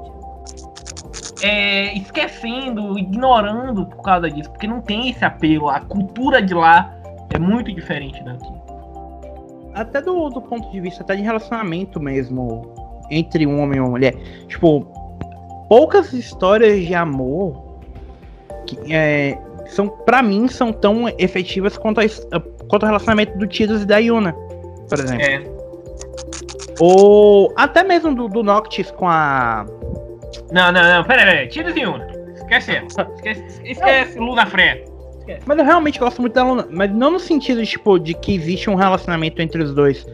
é, 1.42 1.95
esquecendo, 1.95 2.99
ignorando 2.99 3.87
por 3.87 4.03
causa 4.03 4.31
disso, 4.31 4.51
porque 4.51 4.66
não 4.66 4.81
tem 4.81 5.11
esse 5.11 5.25
apelo. 5.25 5.69
A 5.69 5.81
cultura 5.81 6.42
de 6.42 6.55
lá 6.55 6.95
é 7.33 7.38
muito 7.38 7.73
diferente 7.73 8.23
daqui. 8.23 8.55
Até 9.75 10.01
do, 10.01 10.31
do 10.31 10.40
ponto 10.40 10.71
de 10.71 10.81
vista 10.81 11.03
até 11.03 11.16
de 11.16 11.23
relacionamento 11.23 12.01
mesmo 12.01 12.73
entre 13.11 13.47
um 13.47 13.61
homem 13.61 13.79
e 13.79 13.81
uma 13.81 13.90
mulher. 13.90 14.14
Tipo, 14.49 14.87
poucas 15.69 16.12
histórias 16.12 16.85
de 16.85 16.95
amor 16.95 17.64
que 18.66 18.92
é, 18.92 19.38
são, 19.69 19.88
para 19.88 20.23
mim, 20.23 20.49
são 20.49 20.73
tão 20.73 21.09
efetivas 21.19 21.77
quanto, 21.77 22.01
a, 22.01 22.05
quanto 22.69 22.83
o 22.83 22.87
relacionamento 22.87 23.37
do 23.39 23.47
Tidus 23.47 23.83
e 23.83 23.87
da 23.87 23.99
Yuna, 23.99 24.33
por 24.89 24.99
exemplo. 24.99 25.23
É, 25.23 25.43
Ou 26.81 27.53
até 27.57 27.83
mesmo 27.83 28.15
do, 28.15 28.29
do 28.29 28.43
Noctis 28.43 28.91
com 28.91 29.09
a. 29.09 29.67
não, 30.53 30.73
não, 30.73 30.83
não, 30.83 31.05
pera, 31.05 31.25
pera, 31.25 31.47
tira 31.49 31.71
esse 31.71 31.81
Yuna. 31.81 32.07
Esquece. 32.35 32.83
Esquece, 33.17 33.61
esquece 33.65 34.19
Luna 34.19 34.47
Freya. 34.47 34.85
Mas 35.45 35.59
eu 35.59 35.65
realmente 35.65 35.99
gosto 35.99 36.21
muito 36.21 36.35
da 36.35 36.45
Luna. 36.45 36.67
Mas 36.71 36.91
não 36.93 37.11
no 37.11 37.19
sentido 37.19 37.65
tipo, 37.65 37.99
de 37.99 38.15
que 38.15 38.35
existe 38.35 38.71
um 38.71 38.75
relacionamento 38.75 39.43
entre 39.43 39.63
os 39.63 39.75
dois. 39.75 40.07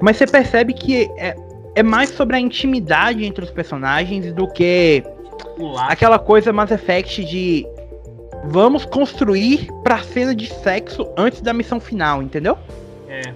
Mas 0.00 0.16
você 0.16 0.26
percebe 0.26 0.72
que 0.72 1.10
é, 1.16 1.34
é 1.74 1.82
mais 1.82 2.10
sobre 2.10 2.36
a 2.36 2.40
intimidade 2.40 3.24
entre 3.24 3.44
os 3.44 3.50
personagens 3.50 4.32
do 4.32 4.46
que 4.46 5.02
aquela 5.88 6.18
coisa 6.18 6.52
Mass 6.52 6.70
Effect 6.70 7.24
de 7.24 7.66
vamos 8.48 8.84
construir 8.84 9.68
pra 9.82 9.98
cena 10.02 10.34
de 10.34 10.46
sexo 10.46 11.08
antes 11.16 11.40
da 11.40 11.52
missão 11.52 11.80
final, 11.80 12.22
entendeu? 12.22 12.58
É. 13.08 13.32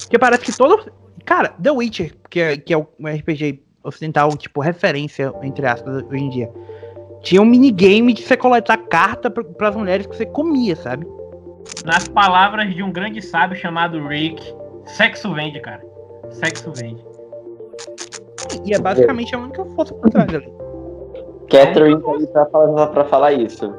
Porque 0.00 0.18
parece 0.18 0.44
que 0.44 0.56
todo. 0.56 0.90
Cara, 1.24 1.54
The 1.62 1.70
Witcher, 1.70 2.12
que 2.28 2.40
é, 2.40 2.56
que 2.56 2.72
é 2.72 2.76
o 2.76 2.86
um 2.98 3.06
RPG 3.06 3.62
ocidental, 3.84 4.36
tipo, 4.36 4.60
referência, 4.60 5.32
entre 5.42 5.66
aspas, 5.66 6.02
hoje 6.04 6.22
em 6.22 6.28
dia. 6.28 6.50
Tinha 7.20 7.40
um 7.40 7.44
minigame 7.44 8.12
de 8.12 8.22
você 8.22 8.36
coletar 8.36 8.76
carta 8.76 9.30
pra, 9.30 9.44
pras 9.44 9.76
mulheres 9.76 10.06
que 10.06 10.16
você 10.16 10.26
comia, 10.26 10.74
sabe? 10.74 11.06
Nas 11.84 12.08
palavras 12.08 12.74
de 12.74 12.82
um 12.82 12.90
grande 12.90 13.22
sábio 13.22 13.56
chamado 13.56 14.06
Rick, 14.06 14.42
sexo 14.84 15.32
vende, 15.32 15.60
cara. 15.60 15.82
Sexo 16.30 16.72
vende. 16.72 17.04
E 18.64 18.74
é 18.74 18.78
basicamente 18.78 19.34
a 19.34 19.38
única 19.38 19.64
força 19.64 19.94
por 19.94 20.10
trás 20.10 20.28
ali. 20.34 20.52
Catherine 21.48 22.00
tá 22.00 22.12
aí 22.12 22.26
pra 22.26 22.46
falar, 22.46 22.86
pra 22.88 23.04
falar 23.04 23.32
isso. 23.32 23.72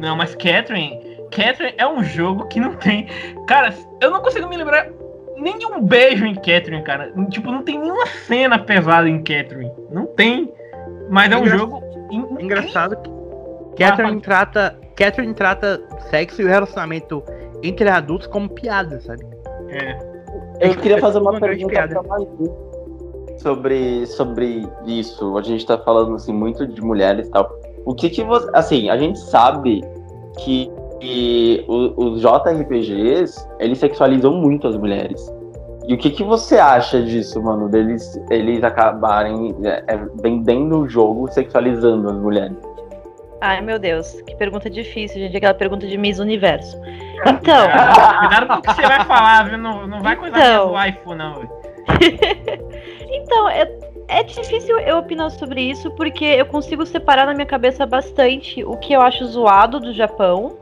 Não, 0.00 0.16
mas 0.16 0.34
Catherine. 0.34 1.00
Catherine 1.30 1.74
é 1.76 1.86
um 1.86 2.02
jogo 2.02 2.46
que 2.48 2.58
não 2.60 2.74
tem. 2.74 3.06
Cara, 3.46 3.74
eu 4.00 4.10
não 4.10 4.20
consigo 4.20 4.48
me 4.48 4.56
lembrar 4.56 4.88
nem 5.36 5.58
de 5.58 5.66
um 5.66 5.80
beijo 5.80 6.24
em 6.24 6.34
Catherine, 6.34 6.82
cara. 6.82 7.12
Tipo, 7.30 7.50
não 7.52 7.62
tem 7.62 7.78
nenhuma 7.78 8.06
cena 8.26 8.58
pesada 8.58 9.08
em 9.08 9.18
Catherine. 9.18 9.70
Não 9.90 10.06
tem. 10.06 10.52
Mas 11.10 11.30
é 11.30 11.36
um 11.36 11.40
Engra- 11.40 11.58
jogo. 11.58 11.82
in- 12.10 12.26
Engraçado 12.44 12.96
que 12.96 13.10
Catherine 13.84 14.20
trata, 14.20 14.78
Catherine 14.96 15.34
trata 15.34 15.80
sexo 16.10 16.42
e 16.42 16.44
o 16.44 16.48
relacionamento 16.48 17.22
entre 17.62 17.88
adultos 17.88 18.26
como 18.26 18.48
piada, 18.48 19.00
sabe? 19.00 19.24
É. 19.68 19.98
Eu 20.60 20.74
queria 20.76 20.98
fazer 20.98 21.18
uma 21.18 21.30
Uma 21.32 21.40
pergunta 21.40 21.68
piada. 21.68 22.00
pra 22.00 22.02
Maju 22.18 22.56
sobre, 23.38 24.06
sobre 24.06 24.66
isso. 24.86 25.36
A 25.38 25.42
gente 25.42 25.64
tá 25.64 25.78
falando 25.78 26.14
assim, 26.16 26.32
muito 26.32 26.66
de 26.66 26.80
mulheres 26.80 27.28
e 27.28 27.30
tal. 27.30 27.48
O 27.88 27.94
que 27.94 28.10
que 28.10 28.22
você. 28.22 28.50
Assim, 28.52 28.90
a 28.90 28.98
gente 28.98 29.18
sabe 29.18 29.82
que, 30.36 30.70
que 31.00 31.64
os 31.66 32.20
JRPGs 32.20 33.48
eles 33.58 33.78
sexualizam 33.78 34.34
muito 34.34 34.68
as 34.68 34.76
mulheres. 34.76 35.34
E 35.86 35.94
o 35.94 35.96
que 35.96 36.10
que 36.10 36.22
você 36.22 36.58
acha 36.58 37.00
disso, 37.02 37.42
mano? 37.42 37.66
Deles 37.66 38.20
eles 38.28 38.62
acabarem 38.62 39.56
é, 39.64 39.84
é, 39.86 39.98
vendendo 40.20 40.80
o 40.80 40.88
jogo 40.88 41.32
sexualizando 41.32 42.10
as 42.10 42.18
mulheres? 42.18 42.58
Ai, 43.40 43.62
meu 43.62 43.78
Deus, 43.78 44.20
que 44.20 44.36
pergunta 44.36 44.68
difícil, 44.68 45.22
gente. 45.22 45.38
Aquela 45.38 45.54
pergunta 45.54 45.86
de 45.86 45.96
Miss 45.96 46.18
Universo. 46.18 46.78
Então, 47.26 47.64
Cuidado 48.20 48.48
com 48.48 48.54
o 48.54 48.60
que 48.60 48.74
você 48.74 48.82
vai 48.82 49.04
falar, 49.06 49.48
viu? 49.48 49.56
Não, 49.56 49.86
não 49.86 50.02
vai 50.02 50.14
coisar 50.14 50.38
Então. 50.38 50.66
minhas 50.66 50.72
waifu, 50.72 51.14
não. 51.14 51.36
velho. 51.36 51.50
então 53.08 53.48
é, 53.48 53.64
é 54.08 54.22
difícil 54.22 54.78
eu 54.80 54.98
opinar 54.98 55.30
sobre 55.30 55.60
isso, 55.60 55.90
porque 55.92 56.24
eu 56.24 56.46
consigo 56.46 56.84
separar 56.86 57.26
na 57.26 57.34
minha 57.34 57.46
cabeça 57.46 57.84
bastante 57.84 58.64
o 58.64 58.76
que 58.76 58.94
eu 58.94 59.02
acho 59.02 59.24
zoado 59.26 59.78
do 59.78 59.92
Japão 59.92 60.56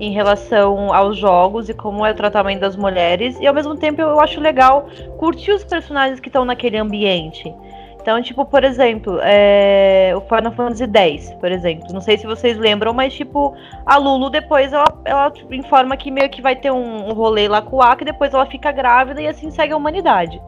em 0.00 0.12
relação 0.12 0.92
aos 0.92 1.16
jogos 1.16 1.68
e 1.68 1.74
como 1.74 2.04
é 2.04 2.10
o 2.10 2.14
tratamento 2.14 2.60
das 2.60 2.76
mulheres, 2.76 3.38
e 3.40 3.46
ao 3.46 3.54
mesmo 3.54 3.76
tempo 3.76 4.00
eu 4.00 4.20
acho 4.20 4.40
legal 4.40 4.88
curtir 5.16 5.52
os 5.52 5.64
personagens 5.64 6.20
que 6.20 6.28
estão 6.28 6.44
naquele 6.44 6.76
ambiente. 6.76 7.54
Então, 8.00 8.22
tipo, 8.22 8.44
por 8.44 8.64
exemplo, 8.64 9.18
é, 9.22 10.14
o 10.16 10.20
Final 10.22 10.52
Fantasy 10.52 10.88
X, 10.90 11.34
por 11.34 11.52
exemplo. 11.52 11.92
Não 11.92 12.00
sei 12.00 12.16
se 12.16 12.26
vocês 12.26 12.56
lembram, 12.56 12.94
mas, 12.94 13.12
tipo, 13.12 13.54
a 13.84 13.96
Lulu 13.96 14.30
depois 14.30 14.72
ela, 14.72 14.86
ela 15.04 15.32
informa 15.50 15.96
que 15.96 16.10
meio 16.10 16.30
que 16.30 16.40
vai 16.40 16.56
ter 16.56 16.70
um, 16.70 17.08
um 17.08 17.12
rolê 17.12 17.48
lá 17.48 17.60
com 17.60 17.76
o 17.76 17.82
Aka 17.82 18.02
e 18.02 18.06
depois 18.06 18.32
ela 18.32 18.46
fica 18.46 18.72
grávida 18.72 19.20
e 19.20 19.26
assim 19.26 19.50
segue 19.50 19.74
a 19.74 19.76
humanidade, 19.76 20.40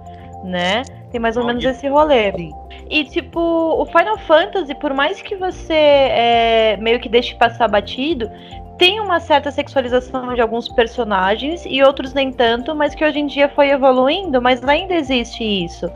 né? 0.43 0.85
Tem 1.11 1.21
mais 1.21 1.37
ou 1.37 1.45
menos 1.45 1.65
esse 1.65 1.89
rolê. 1.89 2.33
Sim. 2.33 2.53
E, 2.89 3.05
tipo, 3.05 3.41
o 3.41 3.85
Final 3.87 4.19
Fantasy, 4.19 4.75
por 4.75 4.93
mais 4.93 5.21
que 5.23 5.37
você 5.37 5.73
é, 5.73 6.77
meio 6.81 7.01
que 7.01 7.09
deixe 7.09 7.35
passar 7.37 7.69
batido, 7.69 8.31
tem 8.81 8.99
uma 8.99 9.21
certa 9.21 9.51
sexualização 9.51 10.33
de 10.35 10.41
alguns 10.41 10.67
personagens 10.67 11.65
e 11.67 11.83
outros 11.83 12.15
nem 12.15 12.33
tanto, 12.33 12.75
mas 12.75 12.95
que 12.95 13.05
hoje 13.05 13.19
em 13.19 13.27
dia 13.27 13.47
foi 13.51 13.71
evoluindo, 13.71 14.41
mas 14.41 14.65
ainda 14.65 14.95
existe 14.95 15.45
isso, 15.45 15.87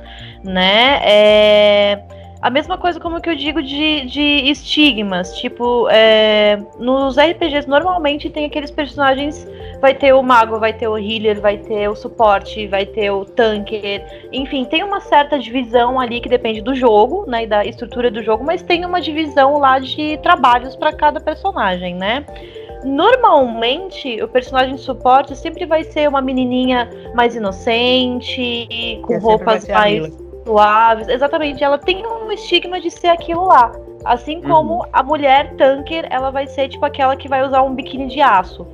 né? 0.44 1.00
É... 1.02 2.02
A 2.44 2.50
mesma 2.50 2.76
coisa 2.76 3.00
como 3.00 3.22
que 3.22 3.30
eu 3.30 3.34
digo 3.34 3.62
de, 3.62 4.04
de 4.04 4.50
estigmas, 4.50 5.34
tipo, 5.38 5.88
é, 5.88 6.58
nos 6.78 7.16
RPGs 7.16 7.66
normalmente 7.66 8.28
tem 8.28 8.44
aqueles 8.44 8.70
personagens, 8.70 9.48
vai 9.80 9.94
ter 9.94 10.12
o 10.12 10.22
mago, 10.22 10.58
vai 10.58 10.74
ter 10.74 10.86
o 10.86 10.98
healer, 10.98 11.40
vai 11.40 11.56
ter 11.56 11.88
o 11.88 11.96
suporte, 11.96 12.66
vai 12.66 12.84
ter 12.84 13.10
o 13.10 13.24
tanker, 13.24 14.28
enfim, 14.30 14.66
tem 14.66 14.82
uma 14.82 15.00
certa 15.00 15.38
divisão 15.38 15.98
ali 15.98 16.20
que 16.20 16.28
depende 16.28 16.60
do 16.60 16.74
jogo, 16.74 17.24
né, 17.26 17.44
e 17.44 17.46
da 17.46 17.64
estrutura 17.64 18.10
do 18.10 18.22
jogo, 18.22 18.44
mas 18.44 18.62
tem 18.62 18.84
uma 18.84 19.00
divisão 19.00 19.56
lá 19.56 19.78
de 19.78 20.18
trabalhos 20.18 20.76
para 20.76 20.92
cada 20.92 21.20
personagem, 21.20 21.94
né? 21.94 22.26
Normalmente, 22.84 24.22
o 24.22 24.28
personagem 24.28 24.74
de 24.74 24.82
suporte 24.82 25.34
sempre 25.34 25.64
vai 25.64 25.82
ser 25.82 26.06
uma 26.06 26.20
menininha 26.20 26.90
mais 27.14 27.34
inocente, 27.34 29.00
com 29.02 29.16
roupas 29.16 29.66
mais. 29.66 30.23
Suaves. 30.44 31.08
Exatamente, 31.08 31.62
ela 31.64 31.78
tem 31.78 32.06
um 32.06 32.30
estigma 32.30 32.80
de 32.80 32.90
ser 32.90 33.08
aquilo 33.08 33.46
lá. 33.46 33.72
Assim 34.04 34.36
Uhum. 34.36 34.48
como 34.50 34.86
a 34.92 35.02
mulher 35.02 35.54
tanker, 35.56 36.06
ela 36.10 36.30
vai 36.30 36.46
ser 36.46 36.68
tipo 36.68 36.84
aquela 36.84 37.16
que 37.16 37.28
vai 37.28 37.44
usar 37.44 37.62
um 37.62 37.74
biquíni 37.74 38.06
de 38.08 38.20
aço. 38.20 38.66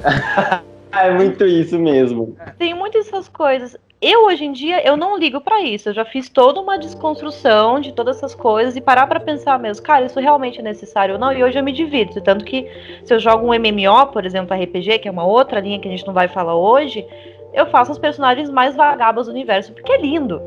É 0.92 1.08
muito 1.08 1.44
isso 1.44 1.78
mesmo. 1.78 2.36
Tem 2.58 2.74
muitas 2.74 3.06
essas 3.06 3.28
coisas. 3.28 3.76
Eu, 4.02 4.24
hoje 4.26 4.44
em 4.44 4.50
dia, 4.50 4.84
eu 4.84 4.96
não 4.96 5.16
ligo 5.16 5.40
pra 5.40 5.60
isso. 5.60 5.90
Eu 5.90 5.92
já 5.94 6.04
fiz 6.04 6.28
toda 6.28 6.58
uma 6.60 6.76
desconstrução 6.76 7.78
de 7.78 7.92
todas 7.92 8.16
essas 8.16 8.34
coisas 8.34 8.74
e 8.74 8.80
parar 8.80 9.06
pra 9.06 9.20
pensar 9.20 9.56
mesmo, 9.58 9.84
cara, 9.84 10.06
isso 10.06 10.18
realmente 10.18 10.58
é 10.58 10.62
necessário 10.62 11.14
ou 11.14 11.20
não? 11.20 11.32
E 11.32 11.44
hoje 11.44 11.56
eu 11.58 11.62
me 11.62 11.70
divirto. 11.70 12.20
Tanto 12.20 12.44
que 12.44 12.66
se 13.04 13.14
eu 13.14 13.20
jogo 13.20 13.46
um 13.46 13.54
MMO, 13.54 14.08
por 14.12 14.26
exemplo, 14.26 14.56
RPG, 14.56 14.98
que 14.98 15.06
é 15.08 15.12
uma 15.12 15.24
outra 15.24 15.60
linha 15.60 15.78
que 15.78 15.86
a 15.86 15.90
gente 15.92 16.04
não 16.06 16.12
vai 16.12 16.26
falar 16.26 16.56
hoje, 16.56 17.06
eu 17.52 17.66
faço 17.66 17.92
os 17.92 17.98
personagens 17.98 18.50
mais 18.50 18.74
vagabos 18.74 19.26
do 19.26 19.32
universo, 19.32 19.72
porque 19.72 19.92
é 19.92 19.98
lindo. 20.00 20.42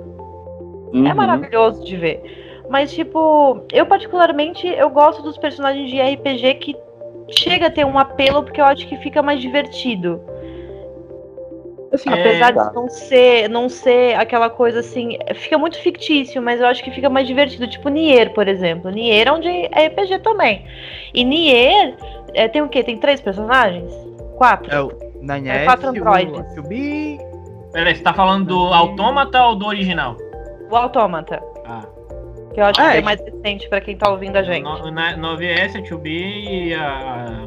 É 0.94 0.98
Uhum. 0.98 1.16
maravilhoso 1.16 1.84
de 1.84 1.96
ver. 1.98 2.22
Mas, 2.70 2.94
tipo, 2.94 3.62
eu 3.72 3.86
particularmente, 3.86 4.68
eu 4.68 4.90
gosto 4.90 5.22
dos 5.22 5.38
personagens 5.38 5.90
de 5.90 6.00
RPG 6.02 6.54
que 6.56 6.76
chega 7.30 7.68
a 7.68 7.72
ter 7.72 7.86
um 7.86 7.98
apelo, 8.00 8.44
porque 8.44 8.62
eu 8.62 8.66
acho 8.66 8.88
que 8.88 8.98
fica 8.98 9.22
mais 9.22 9.42
divertido. 9.42 10.22
Assim, 11.92 12.10
É, 12.10 12.14
Apesar 12.14 12.54
tá. 12.54 12.70
de 12.70 12.76
não 12.76 12.90
ser, 12.90 13.50
não 13.50 13.70
ser 13.70 14.16
aquela 14.16 14.50
coisa 14.50 14.80
assim, 14.80 15.18
fica 15.36 15.58
muito 15.60 15.78
fictício, 15.80 16.42
mas 16.42 16.60
eu 16.60 16.66
acho 16.68 16.84
que 16.84 16.90
fica 16.90 17.10
mais 17.10 17.28
divertido. 17.28 17.68
Tipo 17.68 17.90
Nier, 17.90 18.34
por 18.34 18.48
exemplo. 18.48 18.90
Nier 18.90 19.28
é 19.28 19.32
um 19.32 19.40
de 19.40 19.50
RPG 19.68 20.20
também. 20.24 20.66
E 21.14 21.24
Nier 21.24 21.96
é, 22.34 22.48
tem 22.48 22.62
o 22.64 22.70
quê? 22.70 22.84
Tem 22.84 22.98
três 22.98 23.22
personagens? 23.22 23.94
Quatro? 24.38 24.74
é 24.74 24.82
o 24.82 24.92
Nines, 25.22 25.48
É 25.50 25.66
quatro 25.66 25.86
o 25.88 25.90
androides. 25.92 26.54
Kyubi, 26.54 27.20
Peraí, 27.72 27.96
você 27.96 28.02
tá 28.04 28.14
falando 28.14 28.46
do 28.48 28.58
autômata 28.74 29.44
ou 29.46 29.56
do 29.56 29.66
original? 29.68 30.16
O 30.74 30.76
Autômata, 30.76 31.40
Ah. 31.68 31.84
que 32.52 32.60
eu 32.60 32.66
acho 32.66 32.82
Ah, 32.82 32.86
que 32.86 32.90
é 32.90 32.94
é 32.94 32.98
que- 32.98 33.06
mais 33.06 33.22
recente 33.22 33.70
pra 33.70 33.80
quem 33.80 33.96
tá 33.96 34.10
ouvindo 34.10 34.36
a 34.38 34.42
gente. 34.42 34.64
No, 34.64 34.90
na, 34.90 35.16
9S, 35.16 35.78
a 35.78 35.82
2B 35.82 36.10
e 36.10 36.74
a. 36.74 37.46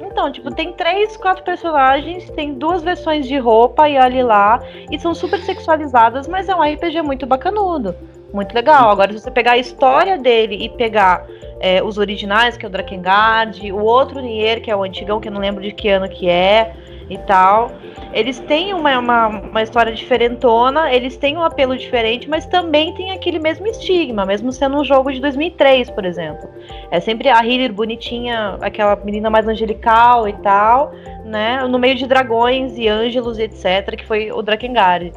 Então, 0.00 0.32
tipo, 0.32 0.50
tem 0.52 0.72
três, 0.72 1.16
quatro 1.16 1.44
personagens, 1.44 2.28
tem 2.30 2.54
duas 2.54 2.82
versões 2.82 3.26
de 3.28 3.38
roupa 3.38 3.88
e 3.88 3.96
olhe 3.96 4.22
lá, 4.24 4.60
e 4.90 4.98
são 4.98 5.14
super 5.14 5.38
sexualizadas, 5.40 6.26
mas 6.26 6.48
é 6.48 6.54
um 6.54 6.62
RPG 6.62 7.02
muito 7.02 7.26
bacanudo, 7.26 7.94
muito 8.34 8.52
legal. 8.54 8.90
Agora, 8.90 9.12
se 9.12 9.20
você 9.20 9.30
pegar 9.30 9.52
a 9.52 9.58
história 9.58 10.18
dele 10.18 10.56
e 10.64 10.68
pegar 10.70 11.24
é, 11.60 11.82
os 11.82 11.98
originais, 11.98 12.56
que 12.56 12.64
é 12.64 12.68
o 12.68 12.70
Drakengard, 12.70 13.70
o 13.72 13.82
outro 13.84 14.20
Nier, 14.20 14.60
que 14.62 14.70
é 14.70 14.76
o 14.76 14.82
antigão, 14.84 15.20
que 15.20 15.26
eu 15.28 15.32
não 15.32 15.40
lembro 15.40 15.62
de 15.62 15.72
que 15.72 15.88
ano 15.88 16.08
que 16.08 16.28
é, 16.28 16.72
e 17.10 17.16
tal, 17.18 17.70
eles 18.12 18.38
têm 18.40 18.74
uma, 18.74 18.98
uma, 18.98 19.26
uma 19.28 19.62
história 19.62 19.92
diferentona, 19.92 20.92
eles 20.92 21.16
têm 21.16 21.36
um 21.36 21.42
apelo 21.42 21.76
diferente, 21.76 22.28
mas 22.28 22.46
também 22.46 22.94
tem 22.94 23.12
aquele 23.12 23.38
mesmo 23.38 23.66
estigma, 23.66 24.26
mesmo 24.26 24.52
sendo 24.52 24.78
um 24.78 24.84
jogo 24.84 25.12
de 25.12 25.20
2003, 25.20 25.90
por 25.90 26.04
exemplo. 26.04 26.48
É 26.90 27.00
sempre 27.00 27.28
a 27.28 27.44
healer 27.44 27.72
bonitinha, 27.72 28.58
aquela 28.60 28.96
menina 28.96 29.30
mais 29.30 29.46
angelical 29.48 30.28
e 30.28 30.32
tal, 30.34 30.92
né? 31.24 31.66
No 31.66 31.78
meio 31.78 31.94
de 31.94 32.06
dragões 32.06 32.76
e 32.76 32.88
ângelos 32.88 33.38
e 33.38 33.42
etc, 33.42 33.96
que 33.96 34.06
foi 34.06 34.30
o 34.32 34.42
Drakengard. 34.42 35.12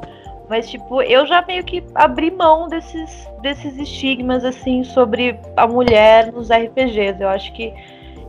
Mas, 0.49 0.69
tipo, 0.69 1.01
eu 1.01 1.25
já 1.25 1.41
meio 1.47 1.63
que 1.63 1.81
abri 1.95 2.29
mão 2.29 2.67
desses, 2.67 3.25
desses 3.41 3.77
estigmas, 3.77 4.43
assim, 4.43 4.83
sobre 4.83 5.39
a 5.55 5.65
mulher 5.65 6.29
nos 6.33 6.49
RPGs. 6.49 7.21
Eu 7.21 7.29
acho 7.29 7.53
que 7.53 7.73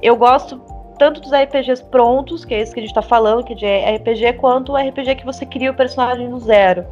eu 0.01 0.15
gosto 0.15 0.63
tanto 0.99 1.21
dos 1.21 1.33
RPGs 1.33 1.83
prontos, 1.85 2.45
que 2.45 2.55
é 2.55 2.61
esse 2.61 2.73
que 2.73 2.81
a 2.81 2.83
gente 2.83 2.95
tá 2.95 3.03
falando, 3.03 3.45
que 3.45 3.53
é 3.53 3.57
de 3.57 3.97
RPG, 3.97 4.35
quanto 4.35 4.73
o 4.73 4.77
RPG 4.77 5.17
que 5.17 5.25
você 5.25 5.45
cria 5.47 5.71
o 5.71 5.75
personagem 5.75 6.29
do 6.31 6.39
zero, 6.39 6.85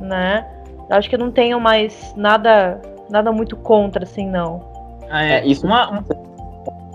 né? 0.00 0.46
Eu 0.90 0.96
acho 0.96 1.08
que 1.08 1.14
eu 1.14 1.18
não 1.18 1.30
tenho 1.30 1.60
mais 1.60 2.14
nada, 2.16 2.80
nada 3.10 3.30
muito 3.32 3.56
contra, 3.56 4.04
assim, 4.04 4.26
não. 4.28 4.60
É, 5.10 5.38
É, 5.40 5.46
isso- 5.46 5.66
uma, 5.66 5.90
um- 5.98 6.02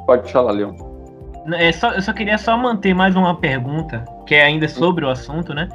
Pode 0.06 0.32
falar, 0.32 0.52
Leon. 0.52 0.74
é 1.54 1.72
só, 1.72 1.92
eu 1.92 2.02
só 2.02 2.14
queria 2.14 2.38
só 2.38 2.58
manter 2.58 2.94
mais 2.94 3.16
uma 3.16 3.36
pergunta, 3.36 4.04
que 4.26 4.36
é 4.36 4.44
ainda 4.44 4.68
sobre 4.68 5.06
o 5.06 5.10
assunto, 5.10 5.54
né? 5.54 5.68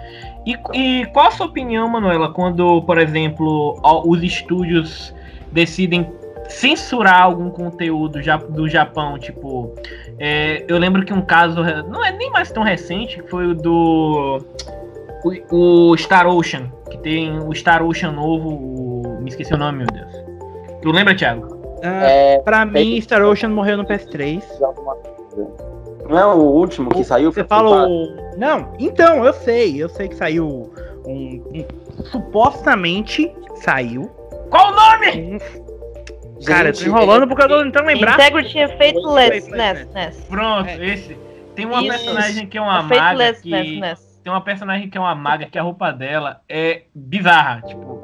E, 0.47 0.57
e 0.75 1.07
qual 1.07 1.27
a 1.29 1.31
sua 1.31 1.47
opinião, 1.47 1.89
Manuela, 1.89 2.33
quando, 2.33 2.83
por 2.83 2.99
exemplo, 2.99 3.79
os 4.07 4.23
estúdios 4.23 5.15
decidem 5.53 6.11
censurar 6.49 7.23
algum 7.23 7.51
conteúdo 7.51 8.21
do 8.51 8.69
Japão, 8.69 9.19
tipo. 9.19 9.75
é, 10.19 10.65
eu 10.69 10.79
lembro 10.79 11.05
que 11.05 11.13
um 11.13 11.23
caso. 11.23 11.63
Não 11.89 12.05
é 12.05 12.13
nem 12.13 12.31
mais 12.31 12.51
tão 12.51 12.63
recente, 12.63 13.23
que 13.23 13.29
foi 13.31 13.47
o 13.49 13.55
do. 13.55 14.41
O, 15.51 15.91
o 15.93 15.97
Star 15.97 16.27
Ocean. 16.27 16.71
Que 16.91 16.99
tem 16.99 17.39
o 17.39 17.55
Star 17.55 17.83
Ocean 17.83 18.13
novo. 18.13 18.49
o- 18.49 19.19
me 19.23 19.29
esqueci 19.31 19.55
o 19.55 19.57
nome, 19.59 19.79
meu 19.79 19.87
Deus. 19.87 20.13
Tu 20.83 20.91
lembra, 20.91 21.15
Thiago? 21.15 21.61
Ah, 21.83 22.05
É, 22.05 22.39
pra 22.41 22.65
mim, 22.65 23.01
Star 23.01 23.23
Ocean 23.23 23.49
morreu 23.51 23.77
no 23.77 23.85
PS3. 23.85 24.43
não 26.09 26.19
é 26.19 26.27
o 26.27 26.39
último 26.39 26.91
que 26.91 27.05
saiu? 27.05 27.33
Você 27.33 27.45
fala 27.45 27.87
o. 27.89 28.09
Não, 28.37 28.73
então, 28.79 29.25
eu 29.25 29.33
sei. 29.33 29.81
Eu 29.83 29.89
sei 29.89 30.09
que 30.09 30.17
saiu 30.17 30.71
um. 31.07 31.43
um- 31.55 31.65
supostamente 32.05 33.33
saiu. 33.57 34.11
Qual 34.51 34.73
o 34.73 34.75
nome? 34.77 35.37
um- 35.37 35.63
Cara, 36.47 36.69
eu 36.69 36.73
tô 36.75 36.85
enrolando 36.85 37.27
porque 37.27 37.43
eu 37.43 37.49
tô 37.49 37.63
tentando 37.63 37.87
lembrar. 37.87 38.15
Integrity 38.15 38.59
and 38.61 38.69
Faithlessness. 38.77 40.25
Pronto, 40.29 40.69
É. 40.69 40.87
esse. 40.87 41.17
Tem 41.55 41.67
uma 41.67 41.81
Isso. 41.83 41.89
personagem 41.89 42.47
que 42.47 42.57
é 42.59 42.61
uma 42.61 42.79
A 42.79 42.83
maga 42.83 43.35
que. 43.35 43.51
Faithlessness. 43.51 44.21
Tem 44.25 44.33
uma 44.33 44.41
personagem 44.41 44.89
que 44.89 44.97
é 44.97 45.01
uma 45.01 45.15
maga 45.15 45.47
que 45.47 45.59
a 45.59 45.63
roupa 45.63 45.91
dela 45.93 46.41
é 46.49 46.83
bizarra. 46.95 47.63
Tipo. 47.63 48.01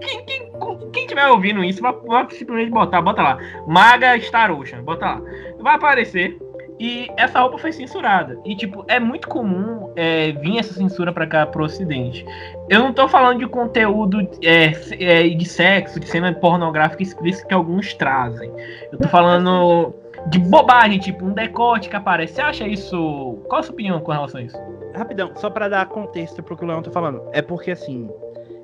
Quem, 0.00 0.24
quem, 0.24 0.50
quem 0.92 1.06
tiver 1.06 1.26
ouvindo 1.28 1.62
isso, 1.64 1.80
vai, 1.80 1.92
vai 1.92 2.30
simplesmente 2.30 2.70
botar, 2.70 3.00
bota 3.02 3.22
lá. 3.22 3.38
Maga 3.66 4.18
Star 4.20 4.50
Ocean, 4.52 4.82
bota 4.82 5.06
lá. 5.06 5.22
Vai 5.60 5.74
aparecer. 5.74 6.38
E 6.78 7.08
essa 7.16 7.40
roupa 7.40 7.58
foi 7.58 7.72
censurada. 7.72 8.38
E, 8.44 8.54
tipo, 8.54 8.84
é 8.86 9.00
muito 9.00 9.28
comum 9.28 9.90
é, 9.96 10.32
vir 10.32 10.58
essa 10.58 10.74
censura 10.74 11.12
pra 11.12 11.26
cá, 11.26 11.46
pro 11.46 11.64
ocidente. 11.64 12.24
Eu 12.68 12.80
não 12.80 12.92
tô 12.92 13.08
falando 13.08 13.38
de 13.38 13.46
conteúdo 13.46 14.20
é, 14.44 14.72
é, 15.00 15.28
de 15.28 15.44
sexo, 15.46 15.98
de 15.98 16.06
cena 16.06 16.34
pornográfica 16.34 17.02
explícita 17.02 17.48
que 17.48 17.54
alguns 17.54 17.94
trazem. 17.94 18.52
Eu 18.92 18.98
tô 18.98 19.08
falando 19.08 19.94
de 20.28 20.38
bobagem, 20.38 20.98
tipo, 20.98 21.24
um 21.24 21.32
decote 21.32 21.88
que 21.88 21.96
aparece. 21.96 22.34
Você 22.34 22.42
acha 22.42 22.68
isso. 22.68 23.38
Qual 23.48 23.60
a 23.60 23.62
sua 23.62 23.72
opinião 23.72 24.00
com 24.00 24.12
relação 24.12 24.40
a 24.40 24.44
isso? 24.44 24.58
Rapidão, 24.94 25.30
só 25.36 25.48
pra 25.48 25.68
dar 25.68 25.86
contexto 25.86 26.42
pro 26.42 26.56
que 26.56 26.64
o 26.64 26.66
Leão 26.66 26.82
tá 26.82 26.90
falando. 26.90 27.22
É 27.32 27.40
porque 27.40 27.70
assim, 27.70 28.08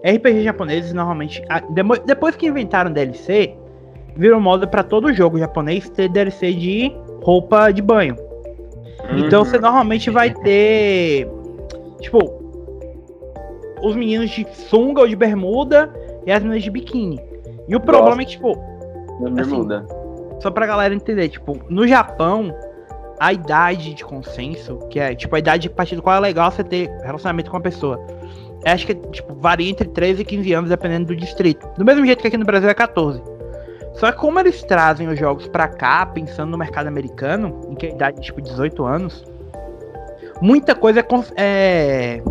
RPG 0.04 0.42
japoneses 0.42 0.92
normalmente. 0.92 1.42
Depois 2.04 2.36
que 2.36 2.46
inventaram 2.46 2.92
DLC, 2.92 3.56
virou 4.16 4.40
moda 4.40 4.66
pra 4.66 4.82
todo 4.82 5.12
jogo 5.12 5.38
japonês 5.38 5.88
ter 5.88 6.08
DLC 6.08 6.52
de 6.52 6.92
roupa 7.22 7.70
de 7.72 7.80
banho. 7.80 8.16
Então 9.16 9.44
você 9.44 9.58
normalmente 9.58 10.10
vai 10.10 10.32
ter. 10.32 11.28
Tipo. 12.00 12.40
Os 13.82 13.96
meninos 13.96 14.30
de 14.30 14.46
sunga 14.68 15.00
ou 15.00 15.08
de 15.08 15.16
bermuda 15.16 15.92
e 16.24 16.30
as 16.30 16.40
meninas 16.40 16.62
de 16.62 16.70
biquíni. 16.70 17.20
E 17.66 17.74
o 17.74 17.80
problema 17.80 18.22
é 18.22 18.24
que, 18.24 18.32
tipo, 18.32 18.56
Não 19.20 19.32
bermuda. 19.32 19.84
só 20.40 20.52
pra 20.52 20.66
galera 20.66 20.94
entender, 20.94 21.28
tipo, 21.28 21.58
no 21.68 21.86
Japão, 21.88 22.54
a 23.18 23.32
idade 23.32 23.94
de 23.94 24.04
consenso, 24.04 24.78
que 24.88 25.00
é 25.00 25.14
tipo 25.14 25.34
a 25.34 25.38
idade 25.38 25.66
a 25.68 25.70
partir 25.70 25.96
do 25.96 26.02
qual 26.02 26.16
é 26.16 26.20
legal 26.20 26.50
você 26.50 26.62
ter 26.62 26.88
relacionamento 27.02 27.50
com 27.50 27.56
a 27.56 27.60
pessoa, 27.60 28.00
acho 28.64 28.86
que 28.86 28.94
tipo, 28.94 29.34
varia 29.34 29.70
entre 29.70 29.88
13 29.88 30.22
e 30.22 30.24
15 30.24 30.52
anos, 30.52 30.70
dependendo 30.70 31.06
do 31.06 31.16
distrito. 31.16 31.68
Do 31.76 31.84
mesmo 31.84 32.04
jeito 32.06 32.20
que 32.20 32.28
aqui 32.28 32.36
no 32.36 32.44
Brasil 32.44 32.68
é 32.68 32.74
14. 32.74 33.20
Só 33.94 34.10
que 34.10 34.18
como 34.18 34.40
eles 34.40 34.62
trazem 34.62 35.08
os 35.08 35.18
jogos 35.18 35.46
pra 35.48 35.68
cá, 35.68 36.04
pensando 36.06 36.50
no 36.50 36.58
mercado 36.58 36.86
americano, 36.86 37.60
em 37.68 37.74
que 37.74 37.86
a 37.86 37.90
idade 37.90 38.18
é 38.18 38.22
tipo 38.22 38.40
18 38.40 38.84
anos, 38.84 39.24
muita 40.40 40.74
coisa 40.74 41.00
é, 41.36 42.22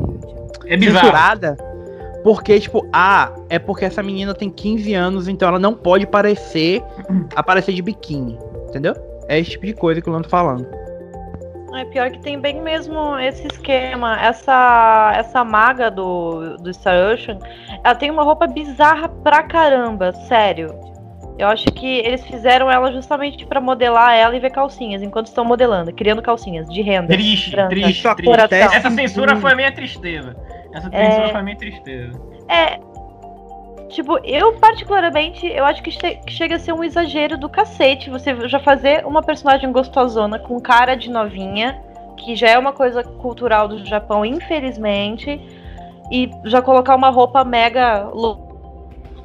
é 0.65 0.73
É 0.73 0.79
censurada. 0.79 1.57
Porque, 2.23 2.59
tipo, 2.59 2.87
ah, 2.93 3.31
é 3.49 3.57
porque 3.57 3.85
essa 3.85 4.03
menina 4.03 4.33
tem 4.33 4.49
15 4.49 4.93
anos, 4.93 5.27
então 5.27 5.47
ela 5.47 5.59
não 5.59 5.73
pode 5.73 6.05
parecer 6.05 6.83
aparecer 7.35 7.73
de 7.73 7.81
biquíni. 7.81 8.37
Entendeu? 8.69 8.93
É 9.27 9.39
esse 9.39 9.51
tipo 9.51 9.65
de 9.65 9.73
coisa 9.73 10.01
que 10.01 10.09
o 10.09 10.13
Lando 10.13 10.23
tá 10.23 10.29
falando. 10.29 10.67
É 11.73 11.85
pior 11.85 12.11
que 12.11 12.19
tem 12.19 12.39
bem 12.39 12.61
mesmo 12.61 13.17
esse 13.19 13.47
esquema. 13.47 14.19
Essa 14.21 15.13
essa 15.15 15.43
maga 15.43 15.89
do, 15.89 16.57
do 16.57 16.73
Star 16.73 17.13
Ocean, 17.13 17.39
ela 17.83 17.95
tem 17.95 18.11
uma 18.11 18.23
roupa 18.23 18.45
bizarra 18.45 19.07
pra 19.07 19.43
caramba, 19.43 20.11
sério. 20.27 20.67
Eu 21.37 21.47
acho 21.47 21.65
que 21.71 21.87
eles 21.99 22.23
fizeram 22.25 22.69
ela 22.69 22.91
justamente 22.91 23.45
pra 23.45 23.59
modelar 23.59 24.13
ela 24.15 24.35
e 24.35 24.39
ver 24.39 24.51
calcinhas, 24.51 25.01
enquanto 25.01 25.27
estão 25.27 25.43
modelando, 25.43 25.91
criando 25.93 26.21
calcinhas 26.21 26.67
de 26.69 26.81
renda. 26.81 27.07
Triste, 27.07 27.51
branca. 27.51 27.69
triste, 27.69 28.15
triste. 28.15 28.53
Essa 28.75 28.91
censura 28.91 29.35
foi 29.37 29.51
a 29.51 29.55
minha 29.55 29.71
tristeza. 29.71 30.35
Essa 30.73 30.89
É. 30.91 31.05
censura 31.09 31.29
foi 31.29 31.39
a 31.39 31.43
minha 31.43 31.57
tristeza. 31.57 32.21
É. 32.47 32.79
Tipo, 33.89 34.19
eu 34.23 34.53
particularmente, 34.53 35.45
eu 35.47 35.65
acho 35.65 35.81
que, 35.83 35.91
che- 35.91 36.15
que 36.25 36.31
chega 36.31 36.55
a 36.55 36.59
ser 36.59 36.71
um 36.73 36.83
exagero 36.83 37.37
do 37.37 37.49
cacete 37.49 38.09
você 38.09 38.47
já 38.47 38.59
fazer 38.59 39.05
uma 39.05 39.21
personagem 39.21 39.69
gostosona 39.71 40.39
com 40.39 40.59
cara 40.61 40.95
de 40.95 41.09
novinha, 41.09 41.81
que 42.17 42.35
já 42.35 42.49
é 42.49 42.57
uma 42.57 42.71
coisa 42.71 43.03
cultural 43.03 43.67
do 43.67 43.83
Japão, 43.85 44.23
infelizmente, 44.25 45.41
e 46.11 46.29
já 46.45 46.61
colocar 46.61 46.95
uma 46.95 47.09
roupa 47.09 47.43
mega 47.43 48.03
lou- 48.13 48.50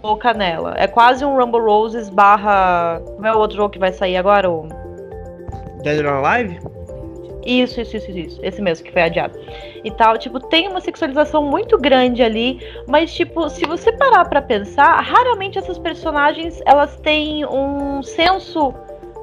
louca 0.02 0.32
nela. 0.32 0.74
É 0.76 0.86
quase 0.86 1.24
um 1.24 1.36
Rumble 1.36 1.60
Roses 1.60 2.08
barra. 2.08 3.00
Como 3.04 3.26
é 3.26 3.34
o 3.34 3.38
outro 3.38 3.56
jogo 3.56 3.70
que 3.70 3.78
vai 3.78 3.92
sair 3.92 4.16
agora? 4.16 4.50
O... 4.50 4.68
Dead 5.82 6.04
or 6.04 6.24
Alive? 6.24 6.58
Isso, 7.44 7.80
isso, 7.80 7.96
isso, 7.96 8.10
isso. 8.10 8.40
Esse 8.42 8.60
mesmo 8.60 8.84
que 8.84 8.92
foi 8.92 9.02
adiado. 9.02 9.38
E 9.84 9.90
tal, 9.92 10.18
tipo, 10.18 10.40
tem 10.40 10.68
uma 10.68 10.80
sexualização 10.80 11.44
muito 11.44 11.78
grande 11.78 12.22
ali, 12.22 12.60
mas 12.88 13.14
tipo, 13.14 13.48
se 13.48 13.64
você 13.64 13.92
parar 13.92 14.24
pra 14.24 14.42
pensar, 14.42 15.00
raramente 15.00 15.56
essas 15.56 15.78
personagens, 15.78 16.60
elas 16.66 16.96
têm 16.96 17.46
um 17.46 18.02
senso 18.02 18.74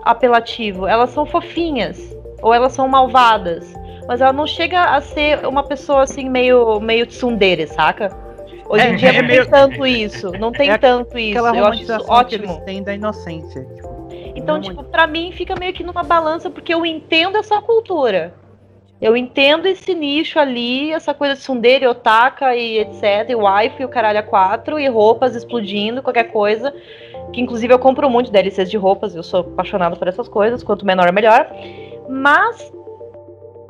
apelativo. 0.03 0.87
Elas 0.87 1.09
são 1.09 1.25
fofinhas 1.25 2.15
ou 2.41 2.53
elas 2.53 2.73
são 2.73 2.87
malvadas, 2.87 3.73
mas 4.07 4.21
ela 4.21 4.33
não 4.33 4.47
chega 4.47 4.83
a 4.83 5.01
ser 5.01 5.45
uma 5.47 5.63
pessoa 5.63 6.03
assim 6.03 6.29
meio 6.29 6.79
meio 6.79 7.05
tsundere, 7.07 7.67
saca? 7.67 8.09
Hoje 8.73 8.85
É, 8.87 8.89
em 8.91 8.95
dia 8.95 9.09
é 9.09 9.21
não 9.21 9.27
meio- 9.27 9.41
tem 9.43 9.51
tanto 9.51 9.85
isso, 9.85 10.31
não 10.39 10.51
tem 10.51 10.71
É 10.71 10.77
tanto 10.79 11.15
isso. 11.15 11.37
Aquela 11.37 11.55
Eu 11.55 11.65
acho 11.67 11.83
isso 11.83 11.91
romantização 11.93 12.05
que 12.25 12.35
ótimo. 12.35 12.61
têm 12.65 12.81
da 12.81 12.93
inocência. 12.95 13.61
Tipo, 13.75 14.07
Então, 14.35 14.59
tipo, 14.59 14.83
pra 14.83 15.05
mim 15.05 15.31
fica 15.31 15.53
meio 15.59 15.73
que 15.73 15.83
numa 15.83 16.01
balança, 16.01 16.49
porque 16.49 16.73
eu 16.73 16.83
entendo 16.83 17.37
essa 17.37 17.61
cultura. 17.61 18.33
Eu 18.99 19.15
entendo 19.15 19.67
esse 19.67 19.93
nicho 19.93 20.39
ali, 20.39 20.91
essa 20.91 21.13
coisa 21.13 21.35
de 21.35 21.41
sundere, 21.41 21.85
otaka 21.85 22.55
e 22.55 22.79
etc, 22.79 23.29
e 23.29 23.35
wife 23.35 23.81
e 23.81 23.85
o 23.85 23.89
caralho 23.89 24.17
a 24.19 24.23
quatro, 24.23 24.79
e 24.79 24.87
roupas 24.87 25.35
explodindo, 25.35 26.01
qualquer 26.01 26.31
coisa. 26.31 26.73
Que 27.31 27.41
inclusive 27.41 27.71
eu 27.71 27.77
compro 27.79 28.09
muito 28.09 28.31
DLCs 28.31 28.71
de 28.71 28.77
roupas, 28.77 29.13
eu 29.15 29.21
sou 29.21 29.41
apaixonada 29.41 29.95
por 29.95 30.07
essas 30.07 30.27
coisas, 30.27 30.63
quanto 30.63 30.83
menor 30.83 31.11
melhor. 31.11 31.47
Mas, 32.09 32.72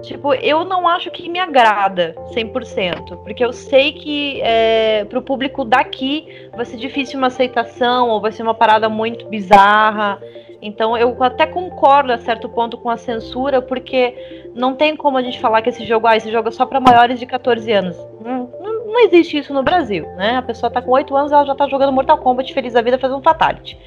tipo, 0.03 0.33
eu 0.35 0.63
não 0.63 0.87
acho 0.87 1.09
que 1.09 1.29
me 1.29 1.39
agrada 1.39 2.13
100%, 2.33 3.17
porque 3.23 3.43
eu 3.43 3.53
sei 3.53 3.93
que 3.93 4.41
é, 4.41 5.05
pro 5.05 5.21
público 5.21 5.63
daqui 5.63 6.49
vai 6.55 6.65
ser 6.65 6.77
difícil 6.77 7.17
uma 7.17 7.27
aceitação, 7.27 8.09
ou 8.09 8.21
vai 8.21 8.31
ser 8.31 8.43
uma 8.43 8.53
parada 8.53 8.87
muito 8.89 9.27
bizarra. 9.27 10.21
Então 10.61 10.95
eu 10.97 11.21
até 11.23 11.45
concordo 11.45 12.11
a 12.13 12.17
certo 12.17 12.47
ponto 12.47 12.77
com 12.77 12.89
a 12.89 12.97
censura, 12.97 13.61
porque 13.61 14.49
não 14.53 14.75
tem 14.75 14.95
como 14.95 15.17
a 15.17 15.21
gente 15.21 15.39
falar 15.39 15.61
que 15.61 15.69
esse 15.69 15.85
jogo, 15.85 16.05
ah, 16.05 16.15
esse 16.15 16.31
jogo 16.31 16.49
é 16.49 16.51
só 16.51 16.65
para 16.65 16.79
maiores 16.79 17.19
de 17.19 17.25
14 17.25 17.71
anos. 17.71 17.97
Não, 18.23 18.49
não, 18.61 18.85
não 18.85 18.99
existe 18.99 19.37
isso 19.37 19.53
no 19.53 19.63
Brasil, 19.63 20.05
né? 20.15 20.37
A 20.37 20.41
pessoa 20.41 20.69
tá 20.69 20.81
com 20.81 20.91
8 20.91 21.15
anos, 21.15 21.31
ela 21.31 21.45
já 21.45 21.55
tá 21.55 21.67
jogando 21.67 21.91
Mortal 21.91 22.17
Kombat 22.17 22.53
feliz 22.53 22.73
da 22.73 22.81
vida 22.81 22.99
fazendo 22.99 23.21
Fatality. 23.21 23.77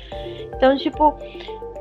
Então, 0.55 0.77
tipo, 0.77 1.15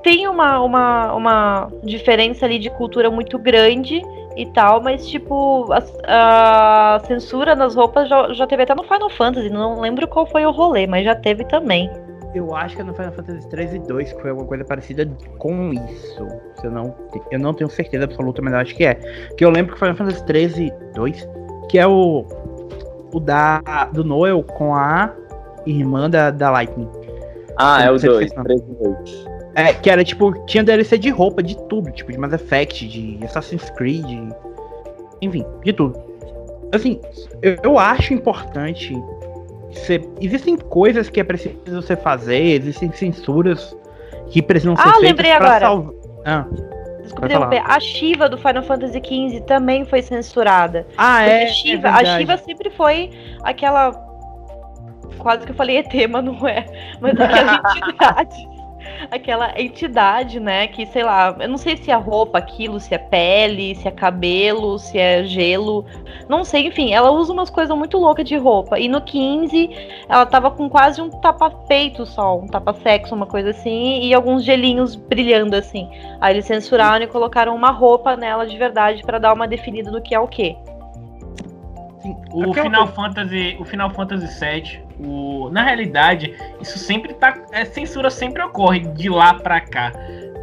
tem 0.03 0.27
uma, 0.27 0.61
uma, 0.61 1.13
uma 1.13 1.71
diferença 1.83 2.45
ali 2.45 2.59
de 2.59 2.69
cultura 2.69 3.09
muito 3.09 3.39
grande 3.39 4.01
e 4.35 4.45
tal, 4.47 4.81
mas 4.81 5.07
tipo, 5.07 5.67
a, 5.71 6.95
a 6.95 6.99
censura 7.05 7.55
nas 7.55 7.75
roupas 7.75 8.09
já, 8.09 8.33
já 8.33 8.45
teve 8.45 8.63
até 8.63 8.75
no 8.75 8.83
Final 8.83 9.09
Fantasy, 9.09 9.49
não 9.49 9.79
lembro 9.79 10.07
qual 10.07 10.25
foi 10.25 10.45
o 10.45 10.51
rolê, 10.51 10.85
mas 10.85 11.05
já 11.05 11.15
teve 11.15 11.45
também. 11.45 11.89
Eu 12.33 12.53
acho 12.53 12.75
que 12.75 12.81
é 12.81 12.83
no 12.83 12.93
Final 12.93 13.13
Fantasy 13.13 13.47
3 13.49 13.75
e 13.75 13.79
2 13.79 14.11
que 14.11 14.21
foi 14.21 14.29
alguma 14.31 14.47
coisa 14.47 14.65
parecida 14.65 15.09
com 15.37 15.71
isso. 15.71 16.27
Eu, 16.61 16.69
não, 16.69 16.93
eu 17.31 17.39
não 17.39 17.53
tenho 17.53 17.69
certeza 17.69 18.03
absoluta, 18.03 18.41
mas 18.41 18.53
eu 18.53 18.59
acho 18.59 18.75
que 18.75 18.83
é. 18.85 18.95
Que 19.37 19.45
eu 19.45 19.49
lembro 19.49 19.73
que 19.73 19.79
Final 19.79 19.95
Fantasy 19.95 20.25
13 20.25 20.73
2, 20.93 21.29
que 21.69 21.79
é 21.79 21.87
o. 21.87 22.25
O 23.13 23.19
da. 23.21 23.61
Do 23.93 24.03
Noel 24.03 24.43
com 24.43 24.75
a 24.75 25.13
irmã 25.65 26.09
da, 26.09 26.29
da 26.29 26.51
Lightning. 26.51 26.89
Ah, 27.57 27.83
é 27.83 27.89
o 27.89 27.97
Você 27.97 28.07
2. 28.07 28.19
fez, 28.19 28.33
não. 28.33 28.43
3 28.43 28.61
e 28.61 28.83
2. 28.83 29.34
É, 29.55 29.73
que 29.73 29.89
era 29.89 30.03
tipo, 30.03 30.33
tinha 30.45 30.63
DLC 30.63 30.97
de 30.97 31.09
roupa, 31.09 31.41
de 31.41 31.57
tudo, 31.69 31.89
tipo, 31.91 32.11
de 32.11 32.17
Mass 32.17 32.33
Effect, 32.33 32.87
de 32.87 33.19
Assassin's 33.23 33.69
Creed, 33.71 34.05
enfim, 35.21 35.45
de 35.63 35.71
tudo. 35.73 35.97
Assim, 36.73 36.99
eu, 37.41 37.57
eu 37.63 37.79
acho 37.79 38.13
importante. 38.13 38.93
Você, 39.71 40.01
existem 40.21 40.57
coisas 40.57 41.09
que 41.09 41.19
é 41.19 41.23
preciso 41.23 41.55
você 41.81 41.95
fazer, 41.95 42.41
existem 42.61 42.91
censuras 42.91 43.75
que 44.29 44.41
precisam 44.41 44.75
ser 44.75 44.81
Ah, 44.81 44.85
feitas 44.93 45.01
lembrei 45.09 45.35
pra 45.35 45.45
agora. 45.45 45.65
salvar. 45.65 45.93
Ah, 46.25 46.45
Desculpa 47.01 47.25
interromper. 47.27 47.63
A 47.65 47.79
Shiva 47.79 48.27
do 48.27 48.37
Final 48.37 48.63
Fantasy 48.63 48.99
XV 48.99 49.41
também 49.41 49.85
foi 49.85 50.01
censurada. 50.01 50.87
ah 50.97 51.17
Porque 51.19 51.31
é. 51.31 51.47
Shiva- 51.47 51.87
é 51.87 51.91
a. 51.91 52.17
Shiva 52.17 52.37
sempre 52.37 52.69
foi 52.71 53.11
aquela 53.43 53.91
quase 55.19 55.45
que 55.45 55.51
eu 55.51 55.55
falei 55.55 55.77
ET, 55.77 55.93
mas 56.09 56.23
não 56.25 56.47
é. 56.47 56.65
Mas 56.99 57.13
aquela 57.19 57.61
entidade. 57.77 58.54
Aquela 59.11 59.59
entidade, 59.59 60.39
né? 60.39 60.67
Que, 60.67 60.85
sei 60.85 61.03
lá, 61.03 61.35
eu 61.39 61.49
não 61.49 61.57
sei 61.57 61.77
se 61.77 61.91
é 61.91 61.95
roupa 61.95 62.37
aquilo, 62.37 62.79
se 62.79 62.93
é 62.93 62.97
pele, 62.97 63.75
se 63.75 63.87
é 63.87 63.91
cabelo, 63.91 64.77
se 64.79 64.97
é 64.97 65.23
gelo. 65.23 65.85
Não 66.27 66.43
sei, 66.43 66.67
enfim, 66.67 66.93
ela 66.93 67.11
usa 67.11 67.31
umas 67.31 67.49
coisas 67.49 67.75
muito 67.77 67.97
loucas 67.97 68.25
de 68.27 68.35
roupa. 68.35 68.79
E 68.79 68.87
no 68.87 69.01
15, 69.01 69.69
ela 70.09 70.25
tava 70.25 70.51
com 70.51 70.69
quase 70.69 71.01
um 71.01 71.09
tapa-peito 71.09 72.05
só, 72.05 72.37
um 72.37 72.47
tapa-sexo, 72.47 73.15
uma 73.15 73.25
coisa 73.25 73.51
assim, 73.51 74.01
e 74.01 74.13
alguns 74.13 74.43
gelinhos 74.43 74.95
brilhando 74.95 75.55
assim. 75.55 75.89
Aí 76.19 76.33
eles 76.33 76.45
censuraram 76.45 77.03
e 77.03 77.07
colocaram 77.07 77.55
uma 77.55 77.71
roupa 77.71 78.15
nela 78.15 78.45
de 78.45 78.57
verdade 78.57 79.01
para 79.03 79.19
dar 79.19 79.33
uma 79.33 79.47
definida 79.47 79.91
do 79.91 80.01
que 80.01 80.15
é 80.15 80.19
o 80.19 80.27
que. 80.27 80.55
O 82.31 82.53
Final 82.53 82.87
Fantasy, 82.87 83.57
o 83.59 83.65
Final 83.65 83.89
Fantasy 83.89 84.27
VII, 84.39 84.79
o, 84.99 85.49
na 85.51 85.63
realidade, 85.63 86.33
isso 86.61 86.77
sempre 86.77 87.13
tá, 87.13 87.37
a 87.53 87.65
censura 87.65 88.09
sempre 88.09 88.41
ocorre 88.43 88.79
de 88.79 89.09
lá 89.09 89.33
para 89.33 89.59
cá. 89.61 89.91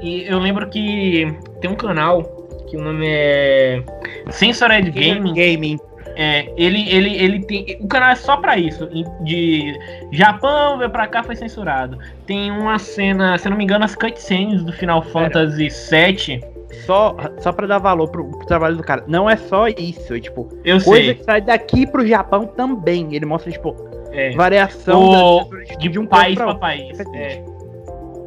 E 0.00 0.24
eu 0.24 0.38
lembro 0.38 0.68
que 0.68 1.32
tem 1.60 1.70
um 1.70 1.76
canal 1.76 2.22
que 2.68 2.76
o 2.76 2.82
nome 2.82 3.06
é 3.08 3.82
Censored 4.30 4.90
Gaming. 4.90 5.34
Gaming. 5.34 5.78
É, 6.14 6.52
ele, 6.56 6.88
ele, 6.90 7.14
ele 7.16 7.40
tem. 7.44 7.78
O 7.80 7.86
canal 7.86 8.10
é 8.10 8.14
só 8.14 8.36
pra 8.36 8.58
isso. 8.58 8.86
De 9.22 9.78
Japão 10.10 10.76
veio 10.76 10.90
pra 10.90 11.06
cá, 11.06 11.22
foi 11.22 11.36
censurado. 11.36 11.98
Tem 12.26 12.50
uma 12.50 12.78
cena, 12.78 13.38
se 13.38 13.46
eu 13.46 13.50
não 13.50 13.56
me 13.56 13.64
engano, 13.64 13.84
as 13.84 13.94
cutscenes 13.94 14.62
do 14.62 14.72
Final 14.72 15.02
Fantasy 15.02 15.68
VII 15.68 16.51
só, 16.72 17.16
só 17.38 17.52
pra 17.52 17.66
dar 17.66 17.78
valor 17.78 18.08
pro, 18.08 18.24
pro, 18.30 18.46
trabalho 18.46 18.76
do 18.76 18.82
cara. 18.82 19.04
Não 19.06 19.28
é 19.28 19.36
só 19.36 19.68
isso, 19.68 20.14
é, 20.14 20.20
tipo, 20.20 20.48
eu 20.64 20.80
coisa 20.82 21.04
sei. 21.06 21.14
que 21.14 21.24
sai 21.24 21.40
daqui 21.40 21.86
pro 21.86 22.06
Japão 22.06 22.46
também. 22.46 23.14
Ele 23.14 23.26
mostra, 23.26 23.50
tipo, 23.52 23.74
É. 24.10 24.30
variação 24.32 25.02
O- 25.02 25.44
da- 25.50 25.76
de, 25.76 25.98
um 25.98 26.02
um 26.02 26.06
país 26.06 26.38
outro. 26.40 26.58
país. 26.58 26.98
é. 27.14 27.44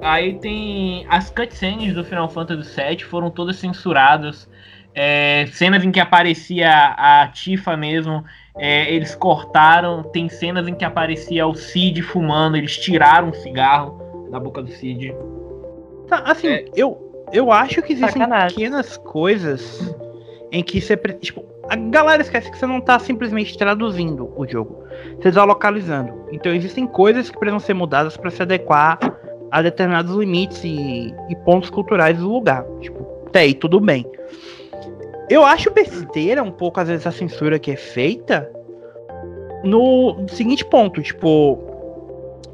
Aí 0.02 0.34
tem 0.40 1.06
as 1.10 1.30
cutscenes 1.32 1.94
do 1.94 2.04
Final 2.04 2.30
Fantasy 2.30 2.76
VII 2.80 3.00
foram 3.04 3.30
todas 3.32 3.56
censuradas. 3.56 4.48
É, 4.94 5.46
cenas 5.52 5.84
em 5.84 5.92
que 5.92 6.00
aparecia 6.00 6.70
a 6.98 7.28
Tifa 7.28 7.76
mesmo, 7.76 8.24
é, 8.58 8.90
eles 8.94 9.14
cortaram. 9.16 10.04
Tem 10.04 10.30
cenas 10.30 10.68
em 10.68 10.76
que 10.76 10.86
aparecia 10.86 11.46
o 11.48 11.54
Cid 11.56 12.02
fumando, 12.02 12.56
eles 12.56 12.78
tiraram 12.78 13.30
um 13.30 13.34
cigarro 13.34 14.28
da 14.32 14.40
boca 14.40 14.62
do 14.62 14.70
Cid. 14.72 15.14
Tá, 16.08 16.20
assim, 16.26 16.48
É. 16.48 16.66
eu, 16.76 17.05
eu 17.32 17.52
acho 17.52 17.82
que 17.82 17.94
existem 17.94 18.22
Sacanagem. 18.22 18.58
pequenas 18.58 18.98
coisas 18.98 19.96
em 20.52 20.64
que 20.64 20.80
você. 20.80 20.96
Tipo, 20.98 21.44
a 21.70 21.76
galera 21.76 22.22
esquece 22.22 22.52
que 22.52 22.58
você 22.58 22.66
não 22.66 22.80
tá 22.80 23.00
simplesmente 23.00 23.58
traduzindo 23.58 24.32
o 24.36 24.48
jogo. 24.48 24.84
Você 25.20 25.32
tá 25.32 25.44
localizando. 25.44 26.14
Então 26.32 26.54
existem 26.54 26.86
coisas 26.86 27.30
que 27.30 27.38
precisam 27.38 27.60
ser 27.60 27.74
mudadas 27.74 28.16
pra 28.16 28.30
se 28.30 28.42
adequar 28.42 29.00
a 29.52 29.62
determinados 29.62 30.16
limites 30.16 30.64
e, 30.64 31.14
e 31.30 31.36
pontos 31.44 31.70
culturais 31.70 32.18
do 32.18 32.32
lugar. 32.32 32.66
Tipo, 32.82 33.06
até 33.28 33.40
aí 33.40 33.54
tudo 33.54 33.80
bem. 33.80 34.06
Eu 35.30 35.44
acho 35.44 35.72
besteira 35.72 36.44
um 36.44 36.52
pouco, 36.52 36.80
às 36.80 36.88
vezes, 36.88 37.08
a 37.08 37.12
censura 37.12 37.58
que 37.58 37.72
é 37.72 37.76
feita 37.76 38.50
no 39.64 40.28
seguinte 40.30 40.64
ponto, 40.64 41.02
tipo, 41.02 41.60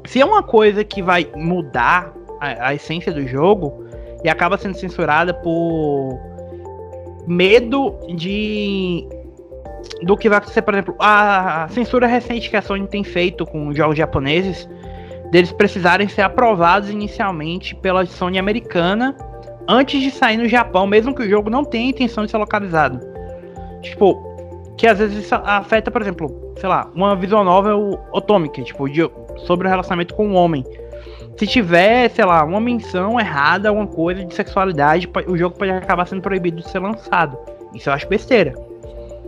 se 0.06 0.20
é 0.20 0.24
uma 0.24 0.42
coisa 0.42 0.82
que 0.82 1.02
vai 1.02 1.30
mudar 1.36 2.14
a, 2.40 2.68
a 2.68 2.74
essência 2.74 3.12
do 3.12 3.26
jogo 3.28 3.84
e 4.24 4.28
acaba 4.28 4.56
sendo 4.56 4.76
censurada 4.76 5.34
por 5.34 6.18
medo 7.26 7.98
de 8.14 9.06
do 10.02 10.16
que 10.16 10.28
vai 10.28 10.38
acontecer, 10.38 10.62
por 10.62 10.74
exemplo, 10.74 10.96
a 10.98 11.66
censura 11.70 12.06
recente 12.06 12.48
que 12.48 12.56
a 12.56 12.62
Sony 12.62 12.86
tem 12.86 13.02
feito 13.02 13.44
com 13.44 13.72
jogos 13.72 13.96
japoneses, 13.96 14.68
deles 15.30 15.52
precisarem 15.52 16.08
ser 16.08 16.22
aprovados 16.22 16.90
inicialmente 16.90 17.74
pela 17.74 18.04
Sony 18.06 18.38
americana 18.38 19.16
antes 19.68 20.00
de 20.00 20.10
sair 20.10 20.36
no 20.36 20.48
Japão, 20.48 20.86
mesmo 20.86 21.14
que 21.14 21.22
o 21.22 21.28
jogo 21.28 21.50
não 21.50 21.64
tenha 21.64 21.90
intenção 21.90 22.24
de 22.24 22.30
ser 22.30 22.36
localizado. 22.36 23.00
Tipo, 23.80 24.22
que 24.76 24.86
às 24.86 24.98
vezes 24.98 25.24
isso 25.24 25.34
afeta, 25.34 25.90
por 25.90 26.02
exemplo, 26.02 26.54
sei 26.56 26.68
lá, 26.68 26.90
uma 26.94 27.16
visual 27.16 27.44
novel 27.44 27.98
otômica, 28.12 28.62
tipo, 28.62 28.88
de, 28.88 29.08
sobre 29.38 29.66
o 29.66 29.70
relacionamento 29.70 30.14
com 30.14 30.28
o 30.28 30.34
homem. 30.34 30.64
Se 31.42 31.46
tiver, 31.48 32.08
sei 32.10 32.24
lá, 32.24 32.44
uma 32.44 32.60
menção 32.60 33.18
errada, 33.18 33.68
alguma 33.68 33.88
coisa 33.88 34.24
de 34.24 34.32
sexualidade, 34.32 35.10
o 35.26 35.36
jogo 35.36 35.58
pode 35.58 35.72
acabar 35.72 36.06
sendo 36.06 36.22
proibido 36.22 36.58
de 36.58 36.70
ser 36.70 36.78
lançado. 36.78 37.36
Isso 37.74 37.88
eu 37.88 37.92
acho 37.92 38.08
besteira. 38.08 38.54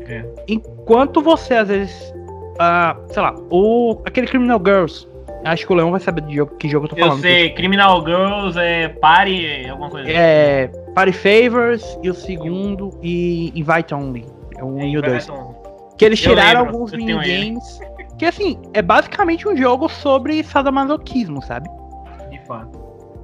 É. 0.06 0.24
Enquanto 0.46 1.20
você, 1.20 1.54
às 1.54 1.66
vezes, 1.66 2.14
ah, 2.60 2.96
sei 3.08 3.20
lá, 3.20 3.34
o, 3.50 4.00
aquele 4.06 4.28
Criminal 4.28 4.62
Girls, 4.64 5.08
acho 5.44 5.66
que 5.66 5.72
o 5.72 5.74
Leão 5.74 5.90
vai 5.90 5.98
saber 5.98 6.20
de 6.20 6.36
jogo, 6.36 6.54
que 6.54 6.68
jogo 6.68 6.84
eu 6.86 6.90
tô 6.90 6.96
Eu 6.96 7.04
falando. 7.06 7.20
sei, 7.20 7.50
Criminal 7.50 8.04
Girls 8.06 8.56
é 8.60 8.90
Party, 8.90 9.68
alguma 9.68 9.90
coisa 9.90 10.08
assim. 10.08 10.16
É, 10.16 10.68
Party 10.94 11.12
Favors 11.12 11.98
e 12.00 12.10
o 12.10 12.14
segundo 12.14 12.96
e 13.02 13.50
Invite 13.58 13.92
Only. 13.92 14.24
É 14.56 14.62
1 14.62 14.78
É, 14.78 14.86
e 14.86 14.98
o 14.98 15.02
2. 15.02 15.14
Everton. 15.14 15.54
Que 15.98 16.04
eles 16.04 16.24
Eu 16.24 16.30
tiraram 16.30 16.60
lembro, 16.60 16.74
alguns 16.76 16.92
eu 16.92 16.98
minigames. 17.00 17.80
Que 18.16 18.26
assim, 18.26 18.56
é 18.72 18.80
basicamente 18.80 19.48
um 19.48 19.56
jogo 19.56 19.88
sobre 19.88 20.44
sadomasoquismo, 20.44 21.42
sabe? 21.42 21.68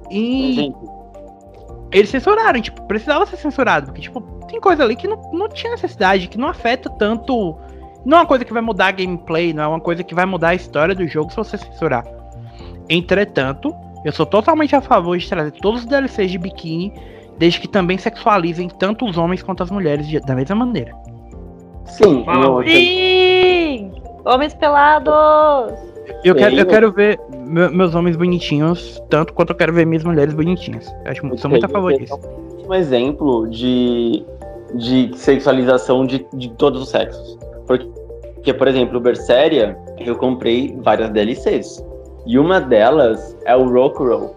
E 0.09 0.53
Gente, 0.53 0.77
eles 1.91 2.09
censuraram, 2.09 2.61
tipo, 2.61 2.81
precisava 2.83 3.25
ser 3.25 3.37
censurado. 3.37 3.87
Porque, 3.87 4.01
tipo, 4.01 4.21
tem 4.47 4.59
coisa 4.59 4.83
ali 4.83 4.95
que 4.95 5.07
não, 5.07 5.17
não 5.33 5.47
tinha 5.49 5.71
necessidade, 5.71 6.27
que 6.27 6.37
não 6.37 6.47
afeta 6.47 6.89
tanto. 6.89 7.55
Não 8.05 8.17
é 8.17 8.21
uma 8.21 8.25
coisa 8.25 8.43
que 8.43 8.51
vai 8.53 8.61
mudar 8.61 8.87
a 8.87 8.91
gameplay, 8.91 9.53
não 9.53 9.63
é 9.63 9.67
uma 9.67 9.79
coisa 9.79 10.03
que 10.03 10.15
vai 10.15 10.25
mudar 10.25 10.49
a 10.49 10.55
história 10.55 10.95
do 10.95 11.07
jogo 11.07 11.29
se 11.29 11.37
você 11.37 11.57
censurar. 11.57 12.03
Entretanto, 12.89 13.73
eu 14.03 14.11
sou 14.11 14.25
totalmente 14.25 14.75
a 14.75 14.81
favor 14.81 15.17
de 15.17 15.27
trazer 15.29 15.51
todos 15.51 15.81
os 15.81 15.85
DLCs 15.87 16.31
de 16.31 16.37
biquíni, 16.37 16.93
desde 17.37 17.59
que 17.59 17.67
também 17.67 17.97
sexualizem 17.97 18.67
tanto 18.69 19.05
os 19.05 19.17
homens 19.17 19.43
quanto 19.43 19.61
as 19.63 19.69
mulheres 19.71 20.07
de- 20.07 20.19
da 20.19 20.35
mesma 20.35 20.55
maneira. 20.55 20.93
sim, 21.85 22.23
Fala. 22.25 22.63
Sim! 22.65 23.91
Homens 24.25 24.53
pelados! 24.53 25.73
Eu 26.23 26.35
quero, 26.35 26.55
eu 26.55 26.65
quero 26.65 26.91
ver 26.91 27.19
me- 27.31 27.69
meus 27.69 27.95
homens 27.95 28.15
bonitinhos, 28.15 29.01
tanto 29.09 29.33
quanto 29.33 29.51
eu 29.51 29.55
quero 29.55 29.73
ver 29.73 29.85
minhas 29.85 30.03
mulheres 30.03 30.33
bonitinhas. 30.33 30.87
Eu 31.05 31.11
acho, 31.11 31.37
sou 31.37 31.49
muito 31.49 31.65
a 31.65 31.69
favor 31.69 31.93
disso. 31.93 32.19
Um 32.67 32.73
exemplo 32.73 33.49
de, 33.49 34.23
de 34.75 35.11
sexualização 35.15 36.05
de, 36.05 36.25
de 36.33 36.49
todos 36.51 36.81
os 36.81 36.89
sexos. 36.89 37.37
Porque, 37.67 38.53
por 38.53 38.67
exemplo, 38.67 38.97
o 38.97 39.01
Berseria, 39.01 39.77
eu 39.99 40.15
comprei 40.15 40.77
várias 40.81 41.09
DLCs. 41.09 41.85
E 42.25 42.37
uma 42.37 42.61
delas 42.61 43.35
é 43.45 43.55
o 43.55 43.67
Rokuro, 43.67 44.31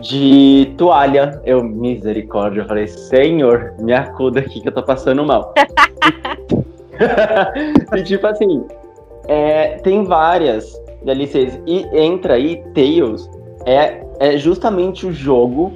de 0.00 0.72
toalha. 0.76 1.40
Eu, 1.44 1.64
misericórdia, 1.64 2.62
eu 2.62 2.66
falei, 2.66 2.86
senhor, 2.86 3.74
me 3.80 3.92
acuda 3.92 4.40
aqui 4.40 4.60
que 4.60 4.68
eu 4.68 4.72
tô 4.72 4.82
passando 4.82 5.24
mal. 5.24 5.54
e 7.96 8.02
tipo 8.02 8.26
assim, 8.26 8.64
é, 9.26 9.78
tem 9.78 10.04
várias 10.04 10.78
DLCs. 11.04 11.60
E 11.66 11.86
entra 11.96 12.34
aí, 12.34 12.62
Tails, 12.74 13.28
é, 13.66 14.02
é 14.18 14.36
justamente 14.36 15.06
o 15.06 15.12
jogo 15.12 15.72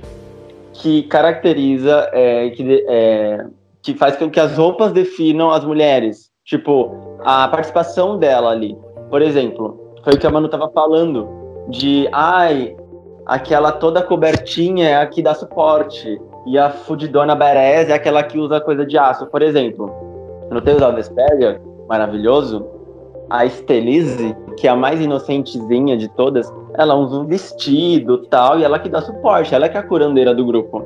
que 0.73 1.03
caracteriza, 1.05 2.09
é, 2.13 2.51
que, 2.51 2.63
de- 2.63 2.85
é, 2.89 3.47
que 3.83 3.95
faz 3.95 4.17
com 4.17 4.29
que 4.31 4.41
as 4.41 4.57
roupas 4.57 4.93
definam 4.93 5.51
as 5.51 5.65
mulheres. 5.65 6.31
Tipo, 6.45 6.93
a 7.25 7.49
participação 7.49 8.19
dela 8.19 8.51
ali. 8.51 8.77
Por 9.09 9.23
exemplo, 9.23 9.95
foi 10.03 10.15
o 10.15 10.19
que 10.19 10.27
a 10.27 10.31
Manu 10.31 10.49
tava 10.49 10.69
falando. 10.71 11.29
De, 11.69 12.07
ai, 12.13 12.77
aquela 13.25 13.73
toda 13.73 14.03
cobertinha 14.03 14.89
é 14.91 14.97
a 14.97 15.07
que 15.07 15.23
dá 15.23 15.33
suporte. 15.35 16.21
E 16.47 16.59
a 16.59 16.69
fudidona 16.69 17.35
Beres 17.35 17.89
é 17.89 17.95
aquela 17.95 18.23
que 18.23 18.39
usa 18.39 18.61
coisa 18.61 18.85
de 18.85 18.99
aço. 18.99 19.27
Por 19.27 19.41
exemplo, 19.41 19.91
no 20.51 20.61
Tales 20.61 20.83
of 20.83 20.95
Vesperia, 20.95 21.59
maravilhoso, 21.89 22.67
a 23.39 23.49
Stelise, 23.49 24.37
que 24.57 24.69
é 24.69 24.71
a 24.71 24.77
mais 24.77 25.01
inocentezinha 25.01 25.97
de 25.97 26.09
todas, 26.09 26.53
ela 26.75 26.95
usa 26.95 27.19
um 27.19 27.25
vestido 27.25 28.19
tal, 28.27 28.59
e 28.59 28.65
ela 28.65 28.79
que 28.79 28.89
dá 28.89 29.01
suporte, 29.01 29.55
ela 29.55 29.69
que 29.69 29.77
é 29.77 29.81
a 29.81 29.83
curandeira 29.83 30.35
do 30.35 30.45
grupo. 30.47 30.85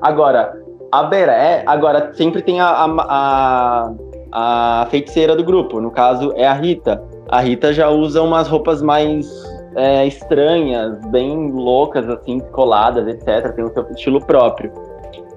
Agora, 0.00 0.52
a 0.90 1.04
Beré, 1.04 1.62
agora 1.66 2.12
sempre 2.14 2.42
tem 2.42 2.60
a, 2.60 2.66
a, 2.66 3.94
a, 4.32 4.82
a 4.82 4.86
feiticeira 4.86 5.36
do 5.36 5.44
grupo, 5.44 5.80
no 5.80 5.90
caso 5.90 6.32
é 6.36 6.46
a 6.46 6.52
Rita. 6.52 7.02
A 7.28 7.40
Rita 7.40 7.72
já 7.72 7.88
usa 7.88 8.20
umas 8.22 8.48
roupas 8.48 8.82
mais 8.82 9.28
é, 9.76 10.06
estranhas, 10.06 10.98
bem 11.06 11.50
loucas, 11.52 12.08
assim, 12.08 12.40
coladas, 12.40 13.06
etc. 13.06 13.52
Tem 13.54 13.64
o 13.64 13.72
seu 13.72 13.86
estilo 13.90 14.24
próprio. 14.24 14.72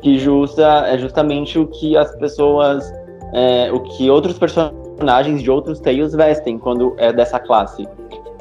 Que 0.02 0.18
justa, 0.18 0.86
é 0.88 0.98
justamente 0.98 1.60
o 1.60 1.68
que 1.68 1.96
as 1.98 2.16
pessoas. 2.16 2.92
é, 3.34 3.72
o 3.72 3.82
que 3.82 4.10
outros 4.10 4.40
personagens 4.40 4.89
de 5.42 5.50
outros 5.52 5.80
Tales 5.80 6.14
vestem 6.14 6.58
quando 6.58 6.94
é 6.98 7.12
dessa 7.12 7.40
classe. 7.40 7.88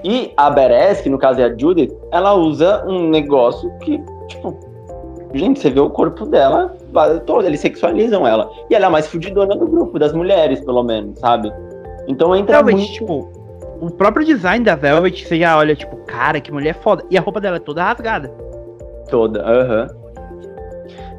E 0.04 0.32
a 0.36 0.48
Beres, 0.50 1.00
que 1.00 1.08
no 1.08 1.18
caso 1.18 1.40
é 1.40 1.44
a 1.44 1.56
Judith, 1.56 1.92
ela 2.12 2.34
usa 2.34 2.84
um 2.86 3.08
negócio 3.08 3.70
que, 3.78 4.00
tipo, 4.28 4.56
gente, 5.34 5.60
você 5.60 5.70
vê 5.70 5.80
o 5.80 5.90
corpo 5.90 6.24
dela 6.26 6.76
todo, 7.26 7.46
eles 7.46 7.60
sexualizam 7.60 8.26
ela. 8.26 8.50
E 8.70 8.74
ela 8.74 8.86
é 8.86 8.88
a 8.88 8.90
mais 8.90 9.06
fudidona 9.06 9.56
do 9.56 9.66
grupo, 9.66 9.98
das 9.98 10.12
mulheres, 10.12 10.60
pelo 10.60 10.82
menos, 10.82 11.18
sabe? 11.18 11.52
Então 12.06 12.34
entra 12.34 12.56
Realmente, 12.56 12.78
muito. 12.78 12.92
tipo, 12.92 13.38
o 13.80 13.90
próprio 13.90 14.24
design 14.24 14.64
da 14.64 14.74
Velvet, 14.74 15.26
você 15.26 15.38
já 15.38 15.56
olha, 15.56 15.74
tipo, 15.74 15.96
cara, 16.06 16.40
que 16.40 16.50
mulher 16.52 16.74
foda. 16.74 17.04
E 17.10 17.18
a 17.18 17.20
roupa 17.20 17.40
dela 17.40 17.56
é 17.56 17.60
toda 17.60 17.82
rasgada. 17.82 18.28
Toda, 19.10 19.42
aham. 19.42 19.86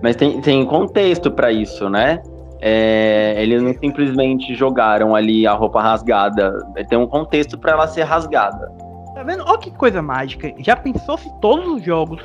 Mas 0.01 0.15
tem, 0.15 0.39
tem 0.41 0.65
contexto 0.65 1.29
pra 1.31 1.51
isso, 1.51 1.89
né? 1.89 2.21
É, 2.62 3.41
eles 3.41 3.62
não 3.62 3.74
simplesmente 3.74 4.53
jogaram 4.53 5.16
ali 5.16 5.47
a 5.47 5.53
roupa 5.53 5.82
rasgada. 5.82 6.57
Tem 6.89 6.97
um 6.97 7.07
contexto 7.07 7.57
pra 7.57 7.72
ela 7.72 7.88
ser 7.88 8.03
rasgada. 8.03 8.72
Tá 9.14 9.24
vendo? 9.24 9.43
Olha 9.45 9.57
que 9.57 9.72
coisa 9.72 10.01
mágica. 10.01 10.53
Já 10.60 10.76
pensou 10.76 11.18
se 11.18 11.32
todos 11.39 11.68
os 11.68 11.84
jogos 11.84 12.22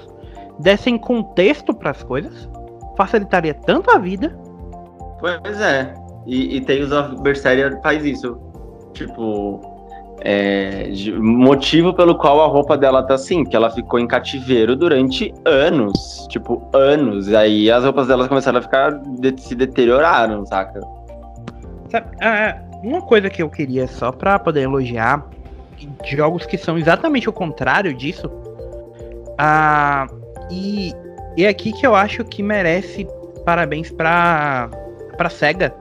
dessem 0.59 0.99
contexto 0.99 1.75
pras 1.75 2.03
coisas? 2.03 2.49
Facilitaria 2.97 3.55
tanto 3.55 3.91
a 3.91 3.99
vida. 3.99 4.37
Pois 5.21 5.61
é. 5.61 5.95
E, 6.27 6.57
e 6.57 6.61
Tales 6.61 6.93
of 6.93 7.21
Berseria 7.23 7.79
faz 7.83 8.05
isso. 8.05 8.39
Tipo, 8.93 9.74
é, 10.21 10.89
motivo 11.19 11.93
pelo 11.93 12.17
qual 12.17 12.41
a 12.43 12.47
roupa 12.47 12.77
dela 12.79 13.03
tá 13.03 13.15
assim, 13.15 13.45
que 13.45 13.55
ela 13.57 13.71
ficou 13.71 13.99
em 13.99 14.07
cativeiro 14.07 14.77
durante 14.77 15.33
anos. 15.45 16.27
Tipo, 16.31 16.67
anos. 16.73 17.29
E 17.29 17.37
aí 17.37 17.71
as 17.71 17.85
roupas 17.85 18.07
dela 18.07 18.29
começaram 18.29 18.59
a 18.59 18.63
ficar. 18.63 18.93
de- 18.93 19.41
se 19.41 19.55
deterioraram, 19.55 20.45
saca? 20.47 20.81
Sabe, 21.91 22.07
ah, 22.23 22.59
uma 22.83 23.03
coisa 23.03 23.29
que 23.31 23.43
eu 23.43 23.49
queria 23.51 23.87
só 23.87 24.11
pra 24.13 24.39
poder 24.39 24.63
elogiar, 24.63 25.27
jogos 26.05 26.47
que 26.47 26.57
são 26.57 26.79
exatamente 26.79 27.29
o 27.29 27.33
contrário 27.33 27.93
disso. 27.95 28.31
Ah, 29.39 30.07
e 30.51 30.93
é 31.37 31.49
aqui 31.49 31.73
que 31.73 31.87
eu 31.87 31.95
acho 31.95 32.25
que 32.25 32.43
merece 32.43 33.07
parabéns 33.45 33.91
pra, 33.91 34.71
pra 35.17 35.29
SEGA. 35.29 35.75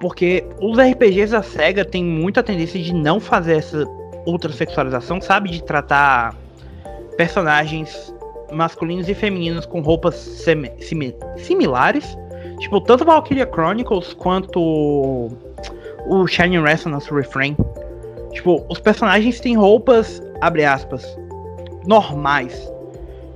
Porque 0.00 0.44
os 0.60 0.78
RPGs 0.78 1.32
da 1.32 1.42
SEGA 1.42 1.84
têm 1.84 2.04
muita 2.04 2.42
tendência 2.42 2.80
de 2.82 2.92
não 2.92 3.18
fazer 3.20 3.58
essa 3.58 3.84
ultrasexualização, 4.26 5.20
sabe? 5.20 5.50
De 5.50 5.62
tratar 5.62 6.34
personagens 7.16 8.14
masculinos 8.52 9.08
e 9.08 9.14
femininos 9.14 9.66
com 9.66 9.80
roupas 9.80 10.14
simi- 10.14 10.72
similares. 11.36 12.16
Tipo, 12.58 12.80
tanto 12.80 13.04
Valkyria 13.04 13.46
Chronicles 13.46 14.12
quanto 14.14 15.30
o 16.06 16.26
Shining 16.26 16.62
Resonance 16.62 17.12
Refrain. 17.12 17.56
Tipo, 18.32 18.64
os 18.68 18.78
personagens 18.78 19.40
têm 19.40 19.56
roupas, 19.56 20.22
abre 20.40 20.64
aspas, 20.64 21.04
normais. 21.86 22.70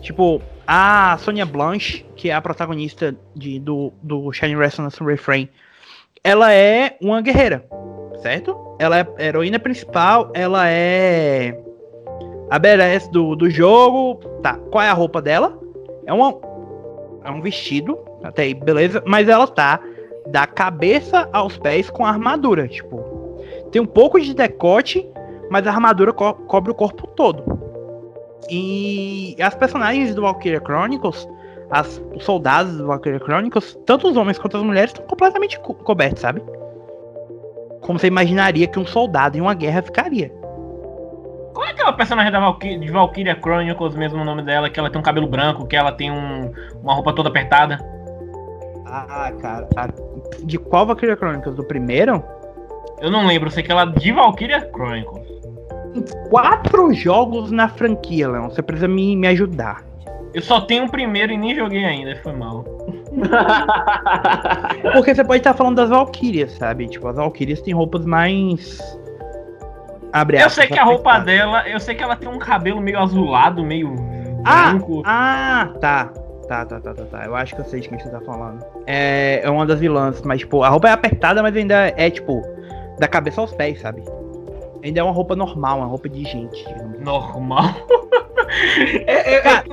Tipo, 0.00 0.40
a 0.66 1.16
Sonia 1.18 1.46
Blanche, 1.46 2.04
que 2.14 2.30
é 2.30 2.34
a 2.34 2.40
protagonista 2.40 3.14
de, 3.34 3.58
do, 3.58 3.92
do 4.02 4.32
Shining 4.32 4.56
Resonance 4.56 5.02
Refrain, 5.02 5.48
ela 6.22 6.52
é 6.52 6.96
uma 7.00 7.20
guerreira, 7.20 7.64
certo? 8.22 8.56
Ela 8.78 8.98
é 8.98 9.06
a 9.18 9.22
heroína 9.24 9.58
principal, 9.58 10.30
ela 10.34 10.68
é 10.68 11.58
a 12.50 12.58
badass 12.58 13.08
do, 13.08 13.34
do 13.34 13.50
jogo. 13.50 14.16
Tá, 14.42 14.54
qual 14.70 14.82
é 14.84 14.88
a 14.88 14.92
roupa 14.94 15.20
dela? 15.20 15.58
É, 16.06 16.12
uma, 16.12 16.34
é 17.24 17.30
um 17.30 17.40
vestido, 17.40 17.98
até 18.22 18.42
aí, 18.42 18.54
beleza, 18.54 19.02
mas 19.06 19.28
ela 19.28 19.46
tá 19.46 19.80
da 20.26 20.46
cabeça 20.46 21.28
aos 21.32 21.56
pés 21.58 21.90
com 21.90 22.04
armadura, 22.04 22.68
tipo, 22.68 23.02
tem 23.70 23.80
um 23.80 23.86
pouco 23.86 24.20
de 24.20 24.34
decote, 24.34 25.06
mas 25.50 25.66
a 25.66 25.70
armadura 25.70 26.12
co- 26.12 26.34
cobre 26.34 26.70
o 26.70 26.74
corpo 26.74 27.06
todo. 27.08 27.42
E 28.50 29.36
as 29.40 29.54
personagens 29.54 30.14
do 30.14 30.22
Valkyria 30.22 30.60
Chronicles, 30.60 31.28
as, 31.70 32.02
os 32.14 32.24
soldados 32.24 32.76
do 32.76 32.86
Valkyria 32.86 33.18
Chronicles, 33.20 33.78
tanto 33.86 34.08
os 34.08 34.16
homens 34.16 34.38
quanto 34.38 34.56
as 34.56 34.62
mulheres 34.62 34.90
estão 34.90 35.06
completamente 35.06 35.58
co- 35.60 35.74
cobertos, 35.74 36.20
sabe? 36.22 36.42
Como 37.80 37.98
você 37.98 38.06
imaginaria 38.06 38.66
que 38.66 38.78
um 38.78 38.86
soldado 38.86 39.36
em 39.36 39.40
uma 39.40 39.54
guerra 39.54 39.82
ficaria. 39.82 40.30
Qual 41.54 41.66
é 41.66 41.70
aquela 41.70 41.92
personagem 41.92 42.30
da 42.32 42.38
Valky 42.40 42.78
de 42.78 42.90
Valkyria 42.90 43.36
Chronicles, 43.40 43.94
mesmo 43.94 44.20
o 44.20 44.24
nome 44.24 44.42
dela, 44.42 44.68
que 44.70 44.78
ela 44.78 44.90
tem 44.90 44.98
um 45.00 45.02
cabelo 45.04 45.26
branco, 45.26 45.66
que 45.66 45.76
ela 45.76 45.92
tem 45.92 46.10
um- 46.10 46.52
uma 46.82 46.94
roupa 46.94 47.12
toda 47.12 47.28
apertada? 47.28 47.78
Ah, 48.86 49.30
cara. 49.40 49.68
de 50.44 50.56
qual 50.58 50.86
Valkyria 50.86 51.16
Chronicles? 51.16 51.54
Do 51.54 51.64
primeiro? 51.64 52.22
Eu 53.00 53.10
não 53.10 53.26
lembro, 53.26 53.48
eu 53.48 53.52
sei 53.52 53.62
que 53.62 53.70
ela 53.70 53.82
é 53.82 53.86
de 53.86 54.12
Valkyria 54.12 54.68
Chronicles. 54.72 55.28
Quatro 56.30 56.92
jogos 56.94 57.50
na 57.50 57.68
franquia, 57.68 58.28
Leon. 58.28 58.48
Você 58.50 58.62
precisa 58.62 58.88
me, 58.88 59.14
me 59.16 59.26
ajudar. 59.28 59.82
Eu 60.38 60.42
só 60.42 60.60
tenho 60.60 60.84
o 60.84 60.88
primeiro 60.88 61.32
e 61.32 61.36
nem 61.36 61.52
joguei 61.52 61.84
ainda, 61.84 62.14
foi 62.22 62.32
mal. 62.32 62.62
Porque 64.94 65.12
você 65.12 65.24
pode 65.24 65.38
estar 65.40 65.52
falando 65.52 65.74
das 65.74 65.90
Valkyrias, 65.90 66.52
sabe? 66.52 66.86
Tipo, 66.86 67.08
as 67.08 67.16
Valkyrias 67.16 67.60
têm 67.60 67.74
roupas 67.74 68.06
mais. 68.06 68.78
Abre 70.12 70.40
Eu 70.40 70.48
sei 70.48 70.68
que 70.68 70.78
a 70.78 70.84
roupa 70.84 71.18
dela, 71.18 71.68
eu 71.68 71.80
sei 71.80 71.96
que 71.96 72.04
ela 72.04 72.14
tem 72.14 72.28
um 72.28 72.38
cabelo 72.38 72.80
meio 72.80 73.00
azulado, 73.00 73.64
meio 73.64 73.96
Ah! 74.46 74.70
branco. 74.70 75.02
Ah, 75.04 75.72
tá. 75.80 76.12
Tá, 76.46 76.64
tá, 76.64 76.80
tá, 76.80 76.94
tá, 76.94 77.04
tá. 77.04 77.24
Eu 77.26 77.34
acho 77.34 77.56
que 77.56 77.60
eu 77.60 77.64
sei 77.64 77.80
de 77.80 77.88
quem 77.88 77.98
você 77.98 78.08
tá 78.08 78.20
falando. 78.20 78.64
É, 78.86 79.40
é 79.42 79.50
uma 79.50 79.66
das 79.66 79.80
vilãs, 79.80 80.22
mas, 80.22 80.38
tipo, 80.38 80.62
a 80.62 80.68
roupa 80.68 80.88
é 80.88 80.92
apertada, 80.92 81.42
mas 81.42 81.56
ainda 81.56 81.92
é, 81.96 82.08
tipo, 82.08 82.40
da 83.00 83.08
cabeça 83.08 83.40
aos 83.40 83.52
pés, 83.52 83.80
sabe? 83.80 84.04
Ainda 84.82 85.00
é 85.00 85.02
uma 85.02 85.12
roupa 85.12 85.34
normal, 85.34 85.78
uma 85.78 85.86
roupa 85.86 86.08
de 86.08 86.22
gente. 86.24 86.64
digamos. 86.66 87.00
Normal. 87.00 87.64
É, 89.06 89.12
é, 89.12 89.34
é, 89.36 89.40
Cara, 89.42 89.64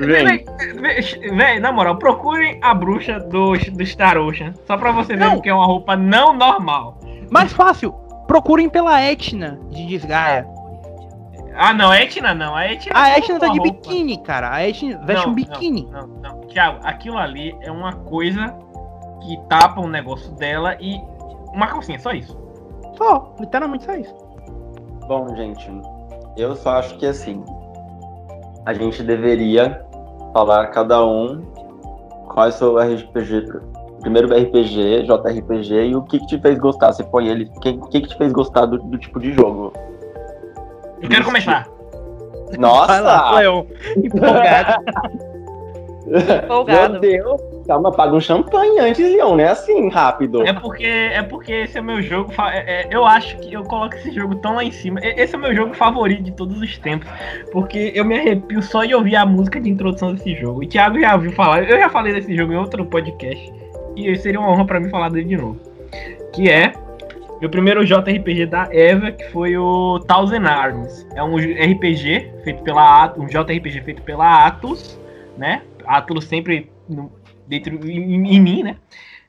Véi, 0.00 1.60
na 1.60 1.70
moral, 1.70 1.96
procurem 1.96 2.58
a 2.62 2.74
bruxa 2.74 3.20
do, 3.20 3.52
do 3.52 3.86
Star 3.86 4.18
Ocean. 4.18 4.52
Só 4.66 4.76
pra 4.76 4.90
você 4.90 5.14
ver 5.14 5.40
que 5.40 5.48
é 5.48 5.54
uma 5.54 5.66
roupa 5.66 5.96
não 5.96 6.34
normal. 6.34 6.98
Mais 7.30 7.52
fácil, 7.52 7.92
procurem 8.26 8.68
pela 8.68 9.00
Etna 9.00 9.60
de 9.70 9.86
Desgaia. 9.86 10.46
Ah, 11.54 11.72
não, 11.72 11.94
Etna 11.94 12.34
não. 12.34 12.56
A 12.56 12.66
Etna, 12.66 12.92
A 12.98 13.08
não 13.10 13.16
Etna 13.16 13.38
tá 13.38 13.48
de 13.48 13.58
roupa. 13.58 13.72
biquíni, 13.72 14.18
cara. 14.18 14.52
A 14.52 14.68
Etna 14.68 14.98
veste 15.04 15.24
Não, 15.24 15.32
um 15.32 15.34
biquíni. 15.34 15.88
Não, 15.92 16.06
não, 16.06 16.16
não. 16.20 16.40
Thiago, 16.48 16.80
aquilo 16.82 17.16
ali 17.18 17.56
é 17.60 17.70
uma 17.70 17.92
coisa 17.92 18.52
que 19.22 19.38
tapa 19.48 19.80
o 19.80 19.86
negócio 19.86 20.32
dela 20.32 20.76
e 20.80 21.00
uma 21.54 21.68
calcinha, 21.68 21.98
só 22.00 22.10
isso. 22.10 22.36
Só, 22.98 23.32
literalmente 23.38 23.84
só 23.84 23.94
isso. 23.94 24.14
Bom, 25.06 25.34
gente, 25.36 25.70
eu 26.36 26.54
só 26.56 26.78
acho 26.78 26.96
que 26.96 27.06
assim, 27.06 27.44
a 28.66 28.72
gente 28.72 29.02
deveria 29.02 29.84
falar 30.32 30.68
cada 30.68 31.04
um 31.04 31.42
qual 32.28 32.46
é 32.46 32.48
o 32.48 32.52
seu 32.52 32.78
RPG, 32.78 33.46
primeiro 34.00 34.28
RPG, 34.28 35.04
JRPG 35.04 35.88
e 35.88 35.96
o 35.96 36.02
que, 36.02 36.18
que 36.18 36.26
te 36.26 36.38
fez 36.40 36.58
gostar. 36.58 36.92
Você 36.92 37.04
põe 37.04 37.28
ele, 37.28 37.50
o 37.56 37.60
que, 37.60 37.72
que, 37.74 38.00
que 38.00 38.08
te 38.08 38.16
fez 38.16 38.32
gostar 38.32 38.66
do, 38.66 38.78
do 38.78 38.98
tipo 38.98 39.20
de 39.20 39.32
jogo? 39.32 39.72
Eu 41.00 41.08
quero 41.08 41.24
começar. 41.24 41.68
Vai 42.86 43.00
lá, 43.00 43.30
Nossa! 43.30 43.38
Leon. 43.38 43.64
Empolgado. 43.96 44.84
Empolgado. 46.44 46.92
Meu 46.92 47.00
Deus! 47.00 47.40
Calma, 47.66 47.90
paga 47.90 48.14
um 48.14 48.20
champanhe 48.20 48.78
antes, 48.78 48.98
Leon, 49.10 49.36
não 49.36 49.40
é 49.40 49.48
assim, 49.48 49.88
rápido. 49.88 50.46
É 50.46 50.52
porque, 50.52 50.84
é 50.86 51.22
porque 51.22 51.52
esse 51.52 51.78
é 51.78 51.80
o 51.80 51.84
meu 51.84 52.02
jogo. 52.02 52.30
é- 52.52 52.82
é- 52.82 52.88
eu 52.90 53.04
acho 53.06 53.38
que 53.38 53.52
eu 53.54 53.62
coloco 53.64 53.94
esse 53.94 54.10
jogo 54.12 54.34
tão 54.36 54.56
lá 54.56 54.64
em 54.64 54.70
cima. 54.70 55.00
Esse 55.02 55.34
é 55.34 55.38
o 55.38 55.40
meu 55.40 55.54
jogo 55.54 55.72
favorito 55.74 56.22
de 56.22 56.32
todos 56.32 56.60
os 56.60 56.76
tempos. 56.78 57.08
Porque 57.52 57.90
eu 57.94 58.04
me 58.04 58.18
arrepio 58.18 58.62
só 58.62 58.84
de 58.84 58.94
ouvir 58.94 59.16
a 59.16 59.24
música 59.24 59.58
de 59.60 59.70
introdução 59.70 60.12
desse 60.14 60.34
jogo. 60.34 60.62
E 60.62 60.66
Thiago 60.66 61.00
já 61.00 61.14
ouviu 61.14 61.32
falar. 61.32 61.62
Eu 61.68 61.78
já 61.78 61.88
falei 61.88 62.12
desse 62.12 62.36
jogo 62.36 62.52
em 62.52 62.56
outro 62.56 62.84
podcast. 62.84 63.52
E 63.96 64.14
seria 64.16 64.38
uma 64.40 64.50
honra 64.50 64.66
pra 64.66 64.80
mim 64.80 64.90
falar 64.90 65.08
dele 65.08 65.28
de 65.28 65.36
novo. 65.36 65.58
Que 66.34 66.50
é 66.50 66.72
meu 67.40 67.48
primeiro 67.48 67.84
JRPG 67.84 68.46
da 68.46 68.68
Eva, 68.70 69.10
que 69.10 69.24
foi 69.30 69.56
o 69.56 70.00
Thousand 70.00 70.44
Arms. 70.46 71.06
É 71.14 71.22
um 71.22 71.36
RPG 71.36 72.30
feito 72.44 72.62
pela 72.62 73.04
At- 73.04 73.18
um 73.18 73.26
JRPG 73.26 73.80
feito 73.82 74.02
pela 74.02 74.46
Atlus, 74.46 74.98
né? 75.38 75.62
Atlus 75.86 76.24
sempre 76.24 76.70
no- 76.88 77.12
dentro 77.46 77.74
em, 77.88 78.34
em 78.36 78.40
mim, 78.40 78.62
né? 78.62 78.76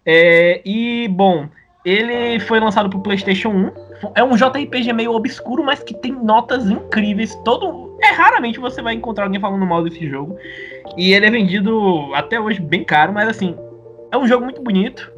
É, 0.05 0.61
e 0.65 1.07
bom, 1.07 1.47
ele 1.83 2.39
foi 2.41 2.59
lançado 2.59 2.89
pro 2.89 2.99
PlayStation 2.99 3.49
1. 3.49 3.71
É 4.15 4.23
um 4.23 4.35
JRPG 4.35 4.91
meio 4.93 5.13
obscuro, 5.13 5.63
mas 5.63 5.81
que 5.83 5.93
tem 5.93 6.11
notas 6.11 6.69
incríveis. 6.69 7.35
Todo 7.43 7.97
é 8.01 8.11
raramente 8.11 8.59
você 8.59 8.81
vai 8.81 8.93
encontrar 8.93 9.25
alguém 9.25 9.39
falando 9.39 9.65
mal 9.65 9.83
desse 9.83 10.07
jogo. 10.07 10.37
E 10.97 11.13
ele 11.13 11.25
é 11.25 11.31
vendido 11.31 12.13
até 12.13 12.39
hoje 12.39 12.59
bem 12.59 12.83
caro, 12.83 13.13
mas 13.13 13.29
assim, 13.29 13.55
é 14.11 14.17
um 14.17 14.27
jogo 14.27 14.43
muito 14.45 14.61
bonito. 14.61 15.11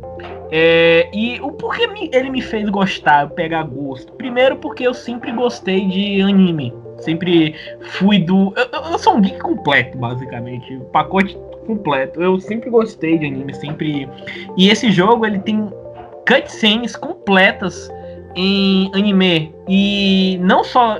É, 0.51 1.09
e 1.13 1.39
o 1.41 1.51
porquê 1.51 1.88
ele 2.11 2.29
me 2.29 2.41
fez 2.41 2.69
gostar, 2.69 3.29
pegar 3.29 3.63
gosto? 3.63 4.13
Primeiro 4.13 4.57
porque 4.57 4.88
eu 4.88 4.93
sempre 4.93 5.31
gostei 5.31 5.85
de 5.88 6.21
anime. 6.21 6.73
Sempre 6.99 7.55
fui 7.91 8.19
do. 8.19 8.53
Eu, 8.55 8.91
eu- 8.91 8.97
sou 8.99 9.15
um 9.15 9.21
geek 9.21 9.39
completo, 9.39 9.97
basicamente. 9.97 10.75
O 10.75 10.85
pacote 10.85 11.37
completo. 11.65 12.21
Eu 12.21 12.39
sempre 12.39 12.69
gostei 12.69 13.17
de 13.17 13.25
anime, 13.25 13.53
sempre. 13.53 14.09
E 14.57 14.69
esse 14.69 14.91
jogo 14.91 15.25
ele 15.25 15.39
tem 15.39 15.71
cutscenes 16.27 16.95
completas 16.95 17.89
em 18.35 18.89
anime. 18.93 19.53
E 19.67 20.37
não 20.41 20.63
só 20.63 20.99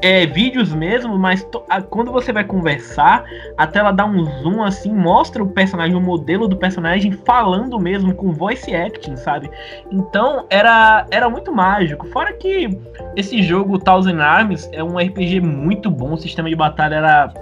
é, 0.00 0.26
vídeos 0.26 0.72
mesmo, 0.72 1.18
mas 1.18 1.46
a, 1.68 1.82
quando 1.82 2.12
você 2.12 2.32
vai 2.32 2.44
conversar, 2.44 3.24
a 3.56 3.66
tela 3.66 3.90
dá 3.90 4.04
um 4.04 4.24
zoom 4.40 4.62
assim, 4.62 4.92
mostra 4.92 5.42
o 5.42 5.48
personagem, 5.48 5.96
o 5.96 6.00
modelo 6.00 6.46
do 6.46 6.56
personagem 6.56 7.12
falando 7.12 7.78
mesmo, 7.78 8.14
com 8.14 8.32
voice 8.32 8.74
acting, 8.74 9.16
sabe? 9.16 9.50
Então 9.90 10.46
era, 10.48 11.06
era 11.10 11.28
muito 11.28 11.52
mágico. 11.52 12.06
Fora 12.08 12.32
que 12.32 12.78
esse 13.16 13.42
jogo 13.42 13.78
Thousand 13.78 14.20
Arms 14.20 14.68
é 14.72 14.82
um 14.82 14.98
RPG 14.98 15.40
muito 15.40 15.90
bom, 15.90 16.12
o 16.12 16.18
sistema 16.18 16.48
de 16.48 16.56
batalha 16.56 16.96
era. 16.96 17.34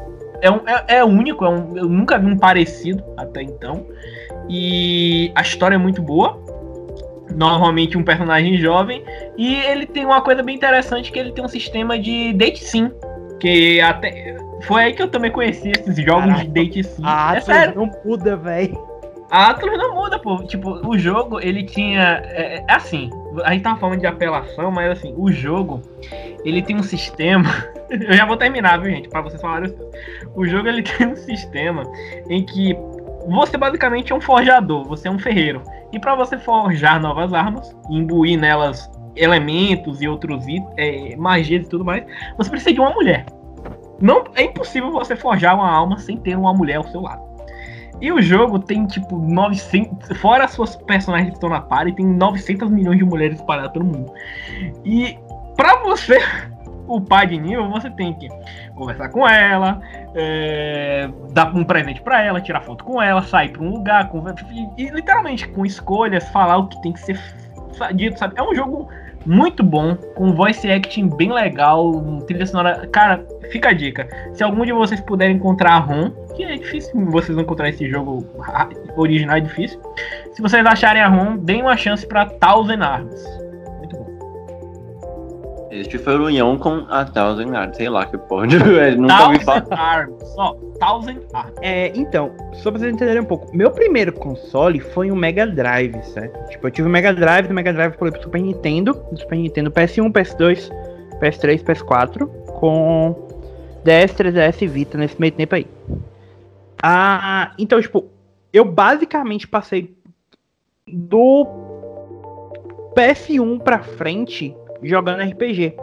É, 0.42 0.50
um, 0.50 0.60
é, 0.66 0.96
é 0.96 1.04
único, 1.04 1.44
é 1.44 1.50
um, 1.50 1.76
eu 1.76 1.88
nunca 1.88 2.18
vi 2.18 2.26
um 2.26 2.38
parecido 2.38 3.04
até 3.16 3.42
então. 3.42 3.86
E 4.48 5.30
a 5.34 5.42
história 5.42 5.74
é 5.74 5.78
muito 5.78 6.00
boa 6.02 6.42
normalmente 7.34 7.96
um 7.96 8.02
personagem 8.02 8.56
jovem, 8.58 9.04
e 9.36 9.54
ele 9.54 9.86
tem 9.86 10.04
uma 10.04 10.20
coisa 10.20 10.42
bem 10.42 10.56
interessante 10.56 11.10
que 11.10 11.18
ele 11.18 11.32
tem 11.32 11.44
um 11.44 11.48
sistema 11.48 11.98
de 11.98 12.32
date 12.32 12.64
sim, 12.64 12.90
que 13.38 13.80
até 13.80 14.36
foi 14.62 14.84
aí 14.84 14.92
que 14.92 15.02
eu 15.02 15.08
também 15.08 15.30
conheci 15.30 15.70
esses 15.70 15.96
jogos 15.96 16.26
Caraca. 16.26 16.44
de 16.44 16.50
date 16.50 16.84
sim. 16.84 17.02
Ah, 17.04 17.34
é 17.36 17.40
sério. 17.40 17.74
não 17.76 17.90
muda, 18.04 18.36
velho. 18.36 18.90
A 19.30 19.50
Atlas 19.50 19.78
não 19.78 19.94
muda, 19.94 20.18
pô. 20.18 20.42
Tipo, 20.44 20.86
o 20.86 20.98
jogo, 20.98 21.40
ele 21.40 21.62
tinha. 21.62 22.20
É, 22.24 22.56
é, 22.56 22.64
assim, 22.68 23.08
a 23.44 23.52
gente 23.52 23.62
tava 23.62 23.78
falando 23.78 24.00
de 24.00 24.06
apelação, 24.06 24.72
mas 24.72 24.98
assim, 24.98 25.14
o 25.16 25.30
jogo, 25.30 25.80
ele 26.44 26.60
tem 26.60 26.76
um 26.76 26.82
sistema. 26.82 27.48
eu 27.88 28.12
já 28.12 28.26
vou 28.26 28.36
terminar, 28.36 28.80
viu, 28.80 28.90
gente? 28.90 29.08
Pra 29.08 29.20
vocês 29.20 29.40
falarem. 29.40 29.72
O 30.34 30.44
jogo, 30.44 30.68
ele 30.68 30.82
tem 30.98 31.06
um 31.06 31.16
sistema 31.16 31.84
em 32.28 32.44
que 32.44 32.76
você 33.28 33.56
basicamente 33.56 34.12
é 34.12 34.16
um 34.16 34.20
forjador, 34.20 34.84
você 34.84 35.08
é 35.08 35.10
um 35.10 35.18
ferreiro. 35.18 35.62
E 35.92 35.98
para 35.98 36.14
você 36.14 36.38
forjar 36.38 37.00
novas 37.00 37.32
armas, 37.32 37.76
imbuir 37.90 38.38
nelas 38.38 38.90
elementos 39.16 40.00
e 40.00 40.08
outros 40.08 40.44
é, 40.76 41.16
magias 41.16 41.66
e 41.66 41.68
tudo 41.68 41.84
mais, 41.84 42.04
você 42.36 42.50
precisa 42.50 42.72
de 42.72 42.80
uma 42.80 42.90
mulher. 42.90 43.26
Não 44.00 44.24
é 44.34 44.44
impossível 44.44 44.90
você 44.90 45.14
forjar 45.14 45.54
uma 45.54 45.70
alma 45.70 45.98
sem 45.98 46.16
ter 46.16 46.36
uma 46.36 46.54
mulher 46.54 46.76
ao 46.76 46.88
seu 46.88 47.02
lado. 47.02 47.30
E 48.00 48.10
o 48.10 48.22
jogo 48.22 48.58
tem 48.58 48.86
tipo 48.86 49.18
900, 49.18 50.16
fora 50.18 50.44
as 50.44 50.52
suas 50.52 50.74
personagens 50.74 51.30
que 51.30 51.36
estão 51.36 51.50
na 51.50 51.60
party, 51.60 51.92
tem 51.92 52.06
900 52.06 52.70
milhões 52.70 52.98
de 52.98 53.04
mulheres 53.04 53.38
espalhadas 53.38 53.72
pelo 53.72 53.84
mundo. 53.84 54.10
E 54.84 55.18
para 55.54 55.76
você 55.82 56.18
upar 56.88 57.26
de 57.26 57.38
nível, 57.38 57.68
você 57.68 57.90
tem 57.90 58.14
que 58.14 58.28
conversar 58.74 59.10
com 59.10 59.28
ela, 59.28 59.82
é, 60.14 61.08
dar 61.32 61.54
um 61.54 61.64
presente 61.64 62.00
para 62.02 62.22
ela, 62.22 62.40
tirar 62.40 62.60
foto 62.60 62.84
com 62.84 63.00
ela, 63.00 63.22
sair 63.22 63.50
para 63.50 63.62
um 63.62 63.70
lugar, 63.70 64.10
e, 64.76 64.84
e, 64.84 64.90
literalmente 64.90 65.48
com 65.48 65.64
escolhas, 65.64 66.28
falar 66.30 66.58
o 66.58 66.68
que 66.68 66.80
tem 66.82 66.92
que 66.92 67.00
ser 67.00 67.20
dito, 67.94 68.18
sabe? 68.18 68.34
É 68.36 68.42
um 68.42 68.54
jogo 68.54 68.88
muito 69.26 69.62
bom, 69.62 69.94
com 70.14 70.34
voice 70.34 70.70
acting 70.70 71.08
bem 71.08 71.32
legal, 71.32 71.92
trilha 72.26 72.46
sonora. 72.46 72.86
Cara, 72.88 73.24
fica 73.50 73.68
a 73.68 73.72
dica. 73.72 74.08
Se 74.32 74.42
algum 74.42 74.64
de 74.64 74.72
vocês 74.72 75.00
puderem 75.00 75.36
encontrar 75.36 75.72
a 75.72 75.78
ROM, 75.78 76.10
que 76.34 76.44
é 76.44 76.56
difícil 76.56 76.92
vocês 77.06 77.36
encontrar 77.36 77.68
esse 77.68 77.88
jogo 77.88 78.26
original, 78.96 79.36
é 79.36 79.40
difícil. 79.40 79.80
Se 80.32 80.40
vocês 80.40 80.64
acharem 80.64 81.02
a 81.02 81.08
ROM, 81.08 81.36
deem 81.36 81.62
uma 81.62 81.76
chance 81.76 82.06
para 82.06 82.26
Thousand 82.26 82.82
Arms. 82.82 83.39
Este 85.70 85.98
foi 85.98 86.18
o 86.18 86.24
união 86.24 86.58
com 86.58 86.84
a 86.88 87.04
Thousand 87.04 87.56
Arms, 87.56 87.76
sei 87.76 87.88
lá 87.88 88.04
que 88.04 88.18
pode. 88.18 88.58
nunca 88.98 89.28
me 89.28 89.38
fala. 89.38 89.66
Arms, 89.70 90.28
só. 90.34 90.54
Thousand 90.80 91.20
Arms. 91.32 91.54
É, 91.62 91.92
então, 91.94 92.32
só 92.54 92.70
pra 92.70 92.80
vocês 92.80 92.92
entenderem 92.92 93.22
um 93.22 93.26
pouco. 93.26 93.56
Meu 93.56 93.70
primeiro 93.70 94.12
console 94.12 94.80
foi 94.80 95.12
um 95.12 95.16
Mega 95.16 95.46
Drive, 95.46 96.02
certo? 96.06 96.50
Tipo, 96.50 96.66
eu 96.66 96.70
tive 96.72 96.88
o 96.88 96.90
Mega 96.90 97.14
Drive, 97.14 97.46
do 97.46 97.54
Mega 97.54 97.72
Drive 97.72 97.96
pulei 97.96 98.12
pro 98.12 98.22
Super 98.22 98.40
Nintendo, 98.40 98.94
do 99.12 99.20
Super 99.20 99.36
Nintendo 99.36 99.70
PS1, 99.70 100.12
PS2, 100.12 100.70
PS3, 101.20 101.62
PS4, 101.62 102.26
com 102.58 103.28
DS, 103.84 104.12
3DS 104.12 104.62
e 104.62 104.66
Vita 104.66 104.98
nesse 104.98 105.20
meio 105.20 105.32
tempo 105.32 105.54
aí. 105.54 105.66
Ah, 106.82 107.52
então, 107.56 107.80
tipo, 107.80 108.06
eu 108.52 108.64
basicamente 108.64 109.46
passei 109.46 109.94
do 110.88 111.46
PS1 112.96 113.60
pra 113.60 113.78
frente 113.80 114.56
jogando 114.82 115.22
RPG. 115.22 115.74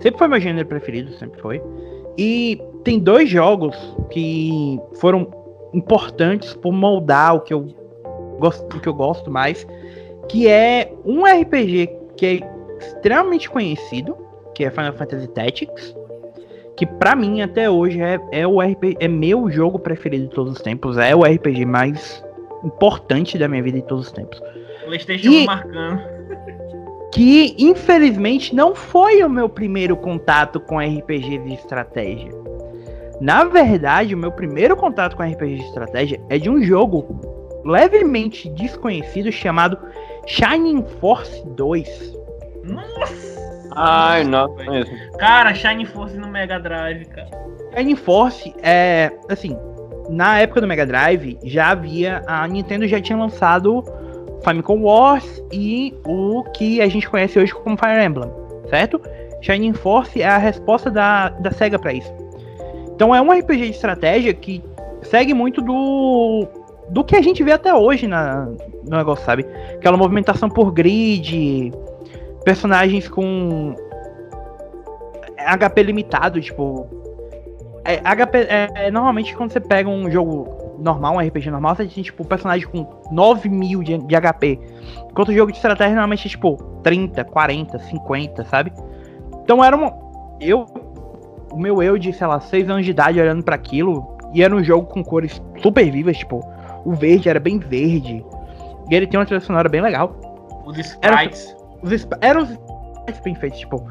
Sempre 0.00 0.18
foi 0.18 0.28
meu 0.28 0.40
gênero 0.40 0.66
preferido, 0.66 1.12
sempre 1.14 1.40
foi. 1.40 1.62
E 2.16 2.60
tem 2.84 2.98
dois 2.98 3.28
jogos 3.28 3.76
que 4.10 4.78
foram 4.94 5.30
importantes 5.72 6.54
por 6.54 6.72
moldar 6.72 7.34
o 7.34 7.40
que 7.40 7.52
eu 7.52 7.66
gosto, 8.38 8.76
o 8.76 8.80
que 8.80 8.88
eu 8.88 8.94
gosto 8.94 9.30
mais, 9.30 9.66
que 10.28 10.48
é 10.48 10.92
um 11.04 11.24
RPG 11.24 11.90
que 12.16 12.26
é 12.26 12.40
extremamente 12.78 13.50
conhecido, 13.50 14.16
que 14.54 14.64
é 14.64 14.70
Final 14.70 14.92
Fantasy 14.92 15.28
Tactics, 15.28 15.96
que 16.76 16.86
para 16.86 17.16
mim 17.16 17.40
até 17.40 17.68
hoje 17.68 18.00
é, 18.00 18.20
é 18.32 18.46
o 18.46 18.60
RPG, 18.60 18.96
é 19.00 19.08
meu 19.08 19.50
jogo 19.50 19.78
preferido 19.78 20.28
de 20.28 20.34
todos 20.34 20.52
os 20.54 20.60
tempos, 20.60 20.96
é 20.98 21.14
o 21.14 21.22
RPG 21.22 21.64
mais 21.64 22.24
importante 22.64 23.38
da 23.38 23.48
minha 23.48 23.62
vida 23.62 23.80
de 23.80 23.86
todos 23.86 24.06
os 24.06 24.12
tempos. 24.12 24.40
PlayStation 24.84 25.30
e, 25.30 25.46
marcando 25.46 26.00
que 27.14 27.54
infelizmente 27.56 28.52
não 28.54 28.74
foi 28.74 29.22
o 29.22 29.30
meu 29.30 29.48
primeiro 29.48 29.96
contato 29.96 30.58
com 30.58 30.80
RPG 30.80 31.38
de 31.38 31.54
estratégia. 31.54 32.32
Na 33.20 33.44
verdade, 33.44 34.16
o 34.16 34.18
meu 34.18 34.32
primeiro 34.32 34.76
contato 34.76 35.16
com 35.16 35.22
RPG 35.22 35.58
de 35.58 35.62
estratégia 35.62 36.20
é 36.28 36.38
de 36.38 36.50
um 36.50 36.60
jogo 36.60 37.62
levemente 37.64 38.50
desconhecido 38.50 39.30
chamado 39.30 39.78
Shining 40.26 40.84
Force 41.00 41.46
2. 41.50 42.14
Nossa! 42.64 43.34
Ai, 43.76 44.24
não, 44.24 44.52
mesmo. 44.56 44.92
Cara, 45.16 45.54
Shining 45.54 45.86
Force 45.86 46.16
no 46.16 46.26
Mega 46.26 46.58
Drive, 46.58 47.04
cara. 47.06 47.30
Shining 47.76 47.96
Force 47.96 48.52
é, 48.60 49.12
assim, 49.28 49.56
na 50.10 50.40
época 50.40 50.60
do 50.60 50.66
Mega 50.66 50.84
Drive 50.84 51.38
já 51.44 51.70
havia 51.70 52.22
a 52.26 52.46
Nintendo 52.48 52.88
já 52.88 53.00
tinha 53.00 53.16
lançado 53.16 53.84
Famicom 54.42 54.82
Wars 54.82 55.42
e 55.52 55.94
o 56.06 56.42
que 56.54 56.80
a 56.80 56.88
gente 56.88 57.08
conhece 57.08 57.38
hoje 57.38 57.54
como 57.54 57.76
Fire 57.76 58.04
Emblem, 58.04 58.30
certo? 58.68 59.00
Shining 59.40 59.74
Force 59.74 60.20
é 60.20 60.26
a 60.26 60.38
resposta 60.38 60.90
da, 60.90 61.28
da 61.28 61.50
SEGA 61.50 61.78
para 61.78 61.92
isso. 61.92 62.12
Então 62.94 63.14
é 63.14 63.20
um 63.20 63.30
RPG 63.30 63.58
de 63.58 63.70
estratégia 63.70 64.32
que 64.32 64.62
segue 65.02 65.34
muito 65.34 65.60
do 65.60 66.46
do 66.88 67.02
que 67.02 67.16
a 67.16 67.22
gente 67.22 67.42
vê 67.42 67.52
até 67.52 67.74
hoje 67.74 68.06
na, 68.06 68.46
no 68.86 68.96
negócio, 68.96 69.24
sabe? 69.24 69.46
Aquela 69.74 69.96
movimentação 69.96 70.48
por 70.48 70.70
grid, 70.70 71.72
personagens 72.44 73.08
com 73.08 73.74
HP 75.36 75.82
limitado, 75.82 76.40
tipo. 76.40 76.86
É, 77.84 77.96
HP, 77.96 78.38
é, 78.38 78.68
é, 78.74 78.90
normalmente 78.90 79.36
quando 79.36 79.52
você 79.52 79.60
pega 79.60 79.88
um 79.88 80.10
jogo 80.10 80.76
normal, 80.78 81.16
um 81.16 81.18
RPG 81.18 81.50
normal, 81.50 81.76
você 81.76 81.86
tem, 81.86 82.02
tipo, 82.02 82.24
personagem 82.24 82.66
com 82.66 82.84
9 83.14 83.48
mil 83.48 83.82
de, 83.82 83.96
de 83.98 84.14
HP. 84.20 84.58
Enquanto 85.10 85.28
o 85.28 85.32
jogo 85.32 85.52
de 85.52 85.58
estratégia 85.58 85.92
normalmente 85.94 86.26
é, 86.26 86.30
tipo, 86.30 86.56
30, 86.82 87.24
40, 87.24 87.78
50, 87.78 88.44
sabe? 88.44 88.72
Então 89.42 89.62
era 89.62 89.76
uma. 89.76 89.92
Eu. 90.40 90.66
O 91.52 91.56
meu 91.56 91.80
eu 91.80 91.96
de, 91.96 92.12
sei 92.12 92.26
lá, 92.26 92.40
6 92.40 92.68
anos 92.68 92.84
de 92.84 92.90
idade 92.90 93.20
olhando 93.20 93.42
para 93.44 93.54
aquilo. 93.54 94.16
E 94.32 94.42
era 94.42 94.54
um 94.54 94.64
jogo 94.64 94.88
com 94.88 95.04
cores 95.04 95.40
super 95.62 95.88
vivas, 95.88 96.16
tipo, 96.18 96.40
o 96.84 96.92
verde 96.92 97.28
era 97.28 97.38
bem 97.38 97.58
verde. 97.58 98.24
E 98.90 98.94
ele 98.94 99.06
tem 99.06 99.18
uma 99.18 99.24
trilha 99.24 99.40
sonora 99.40 99.68
bem 99.68 99.80
legal. 99.80 100.16
Os 100.66 100.76
sprites. 100.76 101.54
Era, 101.54 101.94
os, 101.94 102.08
eram 102.20 102.42
os 102.42 102.50
sprites 102.50 103.20
bem 103.22 103.34
feitos, 103.36 103.60
tipo. 103.60 103.86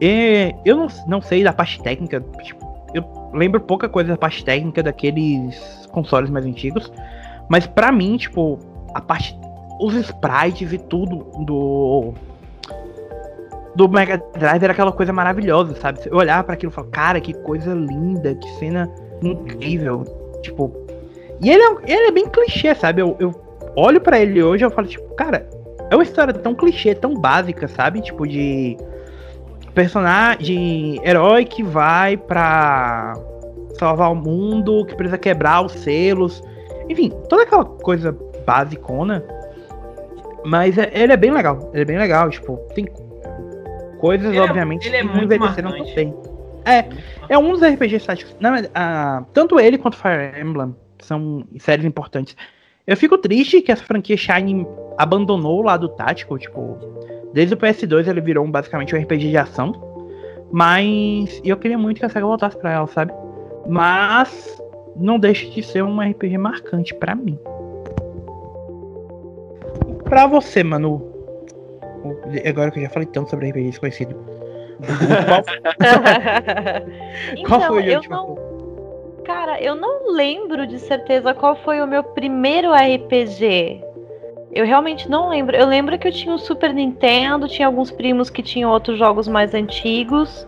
E 0.00 0.54
eu 0.64 0.76
não, 0.76 0.86
não 1.08 1.20
sei 1.20 1.42
da 1.42 1.52
parte 1.52 1.82
técnica, 1.82 2.24
tipo, 2.42 2.64
eu 2.94 3.04
lembro 3.34 3.60
pouca 3.60 3.88
coisa 3.88 4.10
da 4.10 4.16
parte 4.16 4.44
técnica 4.44 4.82
daqueles 4.82 5.86
consoles 5.90 6.30
mais 6.30 6.46
antigos. 6.46 6.90
Mas 7.50 7.66
para 7.66 7.90
mim, 7.90 8.16
tipo, 8.16 8.58
a 8.94 9.00
parte. 9.00 9.36
Os 9.80 9.94
sprites 9.94 10.72
e 10.72 10.78
tudo 10.78 11.26
do. 11.44 12.14
Do 13.74 13.88
Mega 13.88 14.22
Drive 14.36 14.62
era 14.62 14.72
aquela 14.72 14.92
coisa 14.92 15.12
maravilhosa, 15.12 15.74
sabe? 15.76 16.00
Eu 16.06 16.16
olhava 16.16 16.44
para 16.44 16.54
aquilo 16.54 16.70
e 16.70 16.74
falava, 16.74 16.92
cara, 16.92 17.20
que 17.20 17.32
coisa 17.32 17.72
linda, 17.74 18.34
que 18.34 18.48
cena 18.58 18.88
incrível. 19.22 20.04
Tipo. 20.42 20.72
E 21.40 21.50
ele 21.50 21.62
é, 21.62 21.92
ele 21.92 22.08
é 22.08 22.12
bem 22.12 22.28
clichê, 22.28 22.74
sabe? 22.74 23.02
Eu, 23.02 23.16
eu 23.18 23.34
olho 23.74 24.00
para 24.00 24.20
ele 24.20 24.42
hoje 24.42 24.64
e 24.64 24.70
falo, 24.70 24.86
tipo, 24.86 25.14
cara, 25.14 25.48
é 25.90 25.94
uma 25.94 26.02
história 26.02 26.32
tão 26.32 26.54
clichê, 26.54 26.94
tão 26.94 27.14
básica, 27.14 27.66
sabe? 27.66 28.00
Tipo, 28.00 28.28
de 28.28 28.76
personagem, 29.74 31.00
herói 31.04 31.44
que 31.44 31.62
vai 31.62 32.16
pra 32.16 33.14
salvar 33.78 34.12
o 34.12 34.14
mundo, 34.14 34.84
que 34.84 34.94
precisa 34.94 35.16
quebrar 35.16 35.62
os 35.64 35.72
selos. 35.72 36.42
Enfim, 36.90 37.10
toda 37.28 37.44
aquela 37.44 37.64
coisa 37.64 38.16
basicona. 38.44 39.24
Mas 40.44 40.76
é, 40.76 40.90
ele 40.92 41.12
é 41.12 41.16
bem 41.16 41.30
legal. 41.30 41.70
Ele 41.72 41.82
é 41.82 41.84
bem 41.84 41.98
legal. 41.98 42.28
Tipo, 42.28 42.56
tem 42.74 42.86
coisas, 44.00 44.26
ele 44.26 44.38
é 44.38 44.42
obviamente, 44.42 44.86
é, 44.86 44.88
ele 44.88 44.96
é 44.96 45.12
que 45.12 45.24
envelheceram 45.24 45.70
tão 45.70 45.94
bem. 45.94 46.14
É, 46.64 46.84
é 47.28 47.38
um 47.38 47.52
dos 47.52 47.62
RPGs 47.62 48.04
táticos. 48.04 48.32
Uh, 48.32 49.24
tanto 49.32 49.60
ele 49.60 49.78
quanto 49.78 49.96
Fire 49.96 50.38
Emblem 50.40 50.74
são 50.98 51.44
séries 51.58 51.84
importantes. 51.84 52.36
Eu 52.86 52.96
fico 52.96 53.16
triste 53.16 53.62
que 53.62 53.70
essa 53.70 53.84
franquia 53.84 54.16
Shine 54.16 54.66
abandonou 54.98 55.60
o 55.60 55.62
lado 55.62 55.88
tático. 55.90 56.36
Tipo, 56.38 56.76
desde 57.32 57.54
o 57.54 57.56
PS2 57.56 58.08
ele 58.08 58.20
virou 58.20 58.46
basicamente 58.48 58.96
um 58.96 59.00
RPG 59.00 59.30
de 59.30 59.36
ação. 59.36 59.72
Mas 60.50 61.40
eu 61.44 61.56
queria 61.56 61.78
muito 61.78 62.00
que 62.00 62.04
a 62.04 62.08
SEGA 62.08 62.26
voltasse 62.26 62.58
pra 62.58 62.72
ela, 62.72 62.86
sabe? 62.88 63.12
Mas 63.68 64.60
não 65.00 65.18
deixa 65.18 65.48
de 65.50 65.62
ser 65.62 65.82
um 65.82 66.00
RPG 66.00 66.38
marcante 66.38 66.94
pra 66.94 67.14
mim. 67.14 67.38
Pra 70.04 70.26
você, 70.26 70.62
Manu. 70.62 71.08
Agora 72.46 72.70
que 72.70 72.78
eu 72.78 72.82
já 72.82 72.90
falei 72.90 73.06
tanto 73.06 73.30
sobre 73.30 73.50
RPG 73.50 73.70
desconhecido. 73.70 74.16
Qual, 75.26 75.42
qual 77.46 77.60
então, 77.60 77.68
foi 77.68 77.94
o 77.94 78.00
te 78.00 78.08
não. 78.08 78.38
Cara, 79.24 79.60
eu 79.60 79.74
não 79.74 80.12
lembro 80.12 80.66
de 80.66 80.78
certeza 80.78 81.34
qual 81.34 81.56
foi 81.56 81.80
o 81.80 81.86
meu 81.86 82.02
primeiro 82.02 82.72
RPG. 82.72 83.84
Eu 84.52 84.66
realmente 84.66 85.08
não 85.08 85.28
lembro. 85.28 85.56
Eu 85.56 85.66
lembro 85.66 85.98
que 85.98 86.08
eu 86.08 86.12
tinha 86.12 86.34
o 86.34 86.38
Super 86.38 86.74
Nintendo, 86.74 87.46
tinha 87.46 87.68
alguns 87.68 87.90
primos 87.90 88.28
que 88.28 88.42
tinham 88.42 88.70
outros 88.70 88.98
jogos 88.98 89.28
mais 89.28 89.54
antigos. 89.54 90.46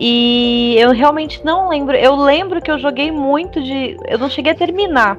E 0.00 0.76
eu 0.78 0.92
realmente 0.92 1.44
não 1.44 1.68
lembro. 1.68 1.96
Eu 1.96 2.14
lembro 2.14 2.60
que 2.60 2.70
eu 2.70 2.78
joguei 2.78 3.10
muito 3.10 3.62
de. 3.62 3.96
Eu 4.06 4.18
não 4.18 4.30
cheguei 4.30 4.52
a 4.52 4.56
terminar, 4.56 5.18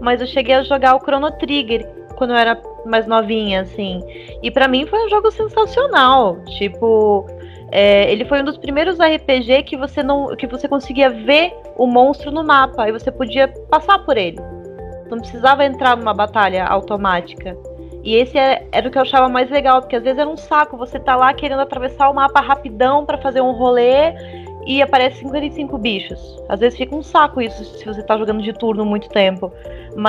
mas 0.00 0.20
eu 0.20 0.26
cheguei 0.26 0.54
a 0.54 0.62
jogar 0.62 0.96
o 0.96 1.00
Chrono 1.00 1.30
Trigger 1.32 1.86
quando 2.16 2.30
eu 2.30 2.36
era 2.36 2.60
mais 2.84 3.06
novinha, 3.06 3.62
assim. 3.62 4.02
E 4.42 4.50
pra 4.50 4.68
mim 4.68 4.86
foi 4.86 5.06
um 5.06 5.08
jogo 5.08 5.30
sensacional. 5.30 6.36
Tipo, 6.58 7.26
é, 7.70 8.10
ele 8.10 8.24
foi 8.24 8.40
um 8.40 8.44
dos 8.44 8.58
primeiros 8.58 8.98
RPG 8.98 9.62
que 9.64 9.76
você 9.76 10.02
não, 10.02 10.34
que 10.36 10.46
você 10.46 10.68
conseguia 10.68 11.08
ver 11.08 11.54
o 11.76 11.86
monstro 11.86 12.30
no 12.30 12.44
mapa 12.44 12.88
e 12.88 12.92
você 12.92 13.10
podia 13.10 13.48
passar 13.70 14.04
por 14.04 14.16
ele. 14.16 14.38
Não 15.10 15.18
precisava 15.18 15.64
entrar 15.64 15.96
numa 15.96 16.12
batalha 16.12 16.66
automática. 16.66 17.56
E 18.08 18.14
esse 18.14 18.38
é- 18.38 18.66
era 18.72 18.88
o 18.88 18.90
que 18.90 18.96
eu 18.96 19.02
achava 19.02 19.28
mais 19.28 19.50
legal, 19.50 19.82
porque 19.82 19.94
às 19.94 20.02
vezes 20.02 20.18
era 20.18 20.30
um 20.30 20.36
saco 20.36 20.78
você 20.78 20.98
tá 20.98 21.14
lá 21.14 21.34
querendo 21.34 21.60
atravessar 21.60 22.08
o 22.08 22.14
mapa 22.14 22.40
rapidão 22.40 23.04
pra 23.04 23.18
fazer 23.18 23.42
um 23.42 23.52
rolê 23.52 24.14
e 24.66 24.80
aparece 24.80 25.18
55 25.18 25.76
bichos. 25.76 26.18
Às 26.48 26.60
vezes 26.60 26.78
fica 26.78 26.96
um 26.96 27.02
saco 27.02 27.42
isso 27.42 27.62
se 27.62 27.84
você 27.84 28.02
tá 28.02 28.16
jogando 28.16 28.40
de 28.40 28.54
turno 28.54 28.82
muito 28.82 29.10
tempo. 29.10 29.52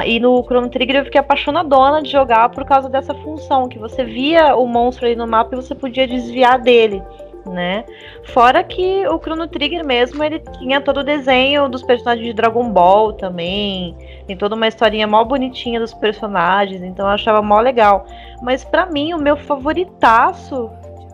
E 0.05 0.17
no 0.17 0.41
Chrono 0.43 0.69
Trigger 0.69 0.95
eu 0.95 1.05
fiquei 1.05 1.19
apaixonadona 1.19 2.01
de 2.01 2.09
jogar 2.09 2.47
por 2.47 2.63
causa 2.63 2.87
dessa 2.87 3.13
função, 3.15 3.67
que 3.67 3.77
você 3.77 4.05
via 4.05 4.55
o 4.55 4.65
monstro 4.65 5.05
ali 5.05 5.17
no 5.17 5.27
mapa 5.27 5.53
e 5.53 5.57
você 5.57 5.75
podia 5.75 6.07
desviar 6.07 6.57
dele, 6.57 7.03
né? 7.45 7.83
Fora 8.27 8.63
que 8.63 9.05
o 9.09 9.19
Chrono 9.19 9.45
Trigger 9.45 9.85
mesmo, 9.85 10.23
ele 10.23 10.39
tinha 10.57 10.79
todo 10.79 11.01
o 11.01 11.03
desenho 11.03 11.67
dos 11.67 11.83
personagens 11.83 12.25
de 12.25 12.33
Dragon 12.33 12.69
Ball 12.69 13.11
também, 13.11 13.93
tem 14.29 14.37
toda 14.37 14.53
uma 14.53 14.67
historinha 14.67 15.07
mó 15.07 15.23
bonitinha 15.23 15.79
dos 15.79 15.91
personagens, 15.91 16.83
então 16.83 17.07
eu 17.07 17.13
achava 17.13 17.41
mó 17.41 17.59
legal. 17.59 18.05
Mas 18.43 18.63
pra 18.63 18.85
mim, 18.85 19.11
o 19.11 19.17
meu 19.17 19.35
favoritaço, 19.35 20.69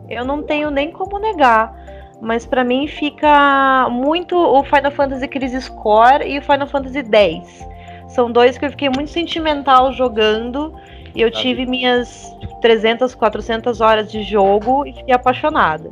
eu 0.09 0.26
não 0.26 0.43
tenho 0.43 0.70
nem 0.70 0.91
como 0.91 1.18
negar. 1.18 1.74
Mas 2.22 2.45
pra 2.45 2.61
mim 2.61 2.88
fica 2.88 3.88
muito 3.89 4.36
o 4.36 4.61
Final 4.66 4.91
Fantasy 4.91 5.30
Crisis 5.30 5.70
Core 5.70 6.26
e 6.28 6.39
o 6.39 6.41
Final 6.41 6.68
Fantasy 6.68 7.05
X. 7.09 7.66
São 8.09 8.30
dois 8.30 8.57
que 8.57 8.66
eu 8.66 8.70
fiquei 8.72 8.89
muito 8.89 9.09
sentimental 9.09 9.93
jogando. 9.93 10.76
E 11.16 11.22
eu 11.22 11.32
tive 11.32 11.66
minhas 11.66 12.36
300, 12.59 13.16
400 13.16 13.80
horas 13.80 14.11
de 14.11 14.24
jogo 14.24 14.86
e 14.86 14.91
fiquei 14.91 15.13
apaixonada. 15.13 15.89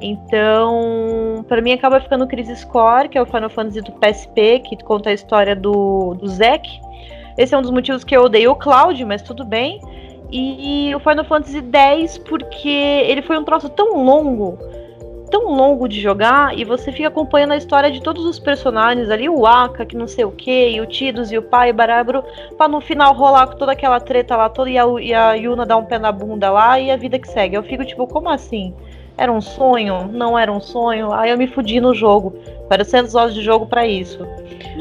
Então, 0.00 1.44
pra 1.48 1.60
mim 1.60 1.72
acaba 1.72 2.00
ficando 2.00 2.24
o 2.24 2.28
Crisis 2.28 2.64
Core, 2.64 3.08
que 3.08 3.16
é 3.16 3.22
o 3.22 3.26
Final 3.26 3.48
Fantasy 3.48 3.80
do 3.80 3.92
PSP, 3.92 4.60
que 4.60 4.76
conta 4.84 5.10
a 5.10 5.12
história 5.12 5.56
do, 5.56 6.14
do 6.14 6.28
Zack. 6.28 6.68
Esse 7.38 7.54
é 7.54 7.58
um 7.58 7.62
dos 7.62 7.70
motivos 7.70 8.04
que 8.04 8.16
eu 8.16 8.22
odeio 8.22 8.52
o 8.52 8.56
Cloud, 8.56 9.02
mas 9.04 9.22
tudo 9.22 9.44
bem. 9.44 9.80
E 10.30 10.94
o 10.94 11.00
Final 11.00 11.24
Fantasy 11.24 11.62
X, 11.72 12.18
porque 12.18 12.68
ele 12.68 13.22
foi 13.22 13.38
um 13.38 13.44
troço 13.44 13.68
tão 13.68 14.02
longo, 14.04 14.58
tão 15.30 15.54
longo 15.54 15.88
de 15.88 16.00
jogar, 16.00 16.58
e 16.58 16.64
você 16.64 16.90
fica 16.90 17.08
acompanhando 17.08 17.52
a 17.52 17.56
história 17.56 17.90
de 17.90 18.02
todos 18.02 18.24
os 18.24 18.38
personagens 18.38 19.08
ali, 19.08 19.28
o 19.28 19.46
Aka, 19.46 19.86
que 19.86 19.96
não 19.96 20.08
sei 20.08 20.24
o 20.24 20.32
que, 20.32 20.70
e 20.70 20.80
o 20.80 20.86
Tidus 20.86 21.30
e 21.30 21.38
o 21.38 21.42
pai, 21.42 21.72
Barabro, 21.72 22.24
pra 22.56 22.68
no 22.68 22.80
final 22.80 23.14
rolar 23.14 23.46
com 23.46 23.56
toda 23.56 23.72
aquela 23.72 24.00
treta 24.00 24.36
lá 24.36 24.48
toda 24.48 24.68
e 24.68 24.78
a, 24.78 24.84
e 25.00 25.14
a 25.14 25.32
Yuna 25.34 25.64
dar 25.64 25.76
um 25.76 25.84
pé 25.84 25.98
na 25.98 26.10
bunda 26.10 26.50
lá 26.50 26.78
e 26.80 26.90
a 26.90 26.96
vida 26.96 27.18
que 27.18 27.28
segue. 27.28 27.56
Eu 27.56 27.62
fico 27.62 27.84
tipo, 27.84 28.06
como 28.06 28.28
assim? 28.28 28.74
Era 29.18 29.32
um 29.32 29.40
sonho? 29.40 30.08
Não 30.12 30.38
era 30.38 30.52
um 30.52 30.60
sonho? 30.60 31.12
Aí 31.12 31.30
eu 31.30 31.38
me 31.38 31.46
fudi 31.46 31.80
no 31.80 31.94
jogo. 31.94 32.34
400 32.68 33.14
horas 33.14 33.34
de 33.34 33.42
jogo 33.42 33.66
pra 33.66 33.86
isso. 33.86 34.26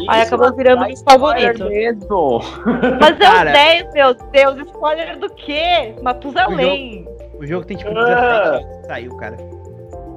Aí 0.10 0.22
acabou 0.22 0.54
virando 0.54 0.86
meu 0.86 0.98
favorito. 0.98 1.66
Mesmo. 1.66 2.42
Mas 3.00 3.20
é 3.20 3.46
os 3.48 3.52
10, 3.54 3.94
meu 3.94 4.14
Deus. 4.32 4.68
Spoiler 4.68 5.18
do 5.18 5.30
quê? 5.30 5.96
Matusalém. 6.02 7.08
O 7.38 7.46
jogo 7.46 7.66
tem 7.66 7.78
tipo 7.78 7.92
Ah. 7.92 8.04
17 8.04 8.66
anos 8.66 8.78
que 8.82 8.88
saiu, 8.88 9.18
cara. 9.18 9.38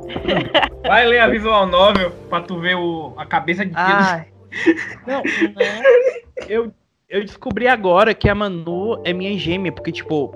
Vai 0.86 1.06
ler 1.06 1.20
a 1.20 1.28
visual 1.28 1.66
novel 1.66 2.10
pra 2.28 2.40
tu 2.40 2.58
ver 2.58 2.74
o, 2.76 3.12
a 3.16 3.26
cabeça 3.26 3.64
de. 3.64 3.72
Ai. 3.76 4.26
Não, 5.06 5.22
eu, 6.48 6.72
eu 7.08 7.20
descobri 7.22 7.68
agora 7.68 8.14
que 8.14 8.28
a 8.28 8.34
Manu 8.34 9.00
é 9.04 9.12
minha 9.12 9.36
gêmea, 9.38 9.70
porque, 9.70 9.92
tipo, 9.92 10.28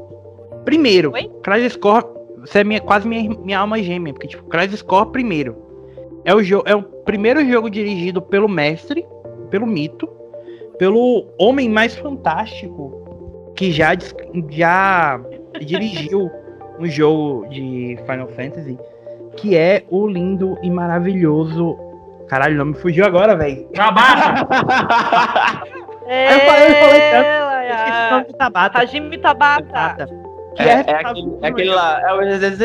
primeiro, 0.64 1.12
Oi? 1.12 1.30
Crisis 1.42 1.76
Core, 1.76 2.04
você 2.42 2.58
é 2.60 2.64
minha, 2.64 2.80
quase 2.80 3.06
minha, 3.08 3.30
minha 3.38 3.58
alma 3.58 3.82
gêmea, 3.82 4.12
porque, 4.12 4.28
tipo, 4.28 4.44
Crisis 4.44 4.82
Core, 4.82 5.10
primeiro, 5.10 5.56
é 6.24 6.34
o, 6.34 6.42
jo 6.42 6.62
é 6.66 6.74
o 6.74 6.82
primeiro 6.82 7.44
jogo 7.50 7.68
dirigido 7.70 8.20
pelo 8.20 8.48
mestre, 8.48 9.04
pelo 9.50 9.66
mito, 9.66 10.08
pelo 10.78 11.26
homem 11.38 11.68
mais 11.68 11.96
fantástico 11.96 13.52
que 13.56 13.70
já, 13.72 13.92
já 14.50 15.20
dirigiu 15.60 16.30
um 16.78 16.86
jogo 16.86 17.46
de 17.48 17.98
Final 18.06 18.28
Fantasy, 18.28 18.78
que 19.36 19.56
é 19.56 19.84
o 19.90 20.06
lindo 20.06 20.58
e 20.62 20.70
maravilhoso. 20.70 21.76
Caralho, 22.28 22.56
não 22.56 22.66
me 22.66 22.74
fugiu 22.74 23.04
agora, 23.04 23.36
velho. 23.36 23.68
Abaixa! 23.78 24.46
É, 26.06 26.34
eu 26.34 26.40
falei- 26.40 26.68
eu 26.68 26.74
falei 26.74 27.00
tanto, 27.10 27.28
Eu 27.62 27.74
esqueci 27.74 28.06
o 28.06 28.10
nome 28.10 28.26
de 28.26 28.32
Tabata. 28.34 28.78
Hajime 28.78 29.18
Tabata. 29.18 29.62
Tabata. 29.64 30.31
É, 30.58 30.64
é, 30.64 30.68
é 30.86 30.94
aquele, 30.96 31.38
é 31.42 31.46
aquele 31.48 31.70
lá, 31.70 32.00
é 32.02 32.12
o 32.14 32.38
ZZ, 32.38 32.60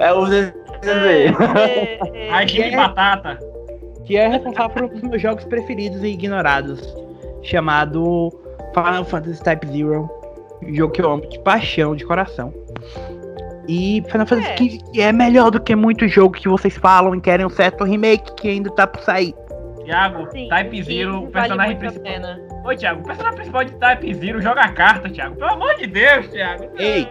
é 0.00 0.12
o 0.12 0.26
ZZ. 0.26 0.52
É, 0.86 1.98
é, 2.28 2.44
É. 2.72 2.76
batata. 2.76 3.38
que 4.04 4.16
é 4.16 4.28
responsável 4.28 4.70
por 4.70 4.82
um 4.84 4.88
dos 4.88 5.02
meus 5.02 5.22
jogos 5.22 5.44
preferidos 5.44 6.02
e 6.02 6.08
ignorados, 6.08 6.80
chamado 7.42 8.30
Final 8.74 9.04
Fantasy 9.04 9.42
Type 9.42 9.66
Zero. 9.68 10.10
Um 10.62 10.74
jogo 10.74 10.92
que 10.92 11.00
eu 11.02 11.10
amo 11.10 11.26
de 11.28 11.38
paixão, 11.40 11.94
de 11.96 12.04
coração. 12.04 12.52
E 13.66 14.02
Final 14.10 14.26
Fantasy 14.26 14.50
É. 14.50 14.56
XV 14.56 14.78
que 14.92 15.00
é 15.00 15.12
melhor 15.12 15.50
do 15.50 15.60
que 15.60 15.74
muito 15.74 16.06
jogo 16.06 16.34
que 16.34 16.48
vocês 16.48 16.76
falam 16.76 17.14
e 17.14 17.20
querem 17.20 17.46
um 17.46 17.50
certo 17.50 17.84
remake 17.84 18.34
que 18.34 18.48
ainda 18.48 18.70
tá 18.70 18.86
por 18.86 19.00
sair. 19.02 19.34
Thiago, 19.84 20.30
Sim, 20.30 20.48
Type 20.48 20.82
Zero, 20.82 21.12
vale 21.20 21.30
personagem 21.30 21.76
a 21.76 21.78
principal. 21.78 22.12
Oi, 22.64 22.76
Thiago, 22.76 23.00
o 23.00 23.04
personagem 23.04 23.36
principal 23.36 23.64
de 23.64 23.72
Type 23.74 24.14
Zero 24.14 24.40
joga 24.40 24.68
carta, 24.72 25.08
Thiago. 25.10 25.36
Pelo 25.36 25.50
amor 25.50 25.74
de 25.76 25.86
Deus, 25.86 26.26
Thiago. 26.28 26.64
Ei. 26.78 27.08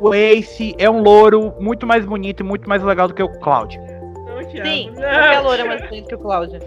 O 0.00 0.12
Ace 0.14 0.74
é 0.78 0.90
um 0.90 1.00
louro 1.02 1.54
muito 1.60 1.86
mais 1.86 2.04
bonito 2.04 2.40
e 2.40 2.42
muito 2.44 2.68
mais 2.68 2.82
legal 2.82 3.06
do 3.08 3.14
que 3.14 3.22
o 3.22 3.28
Cloud. 3.28 3.78
Não, 3.78 4.44
Thiago. 4.48 4.68
Sim, 4.68 4.86
não, 4.90 4.94
qualquer 5.02 5.40
loura 5.40 5.60
é 5.62 5.64
mais 5.64 5.82
bonito 5.88 6.08
que 6.08 6.14
o 6.14 6.18
Cláudio. 6.18 6.60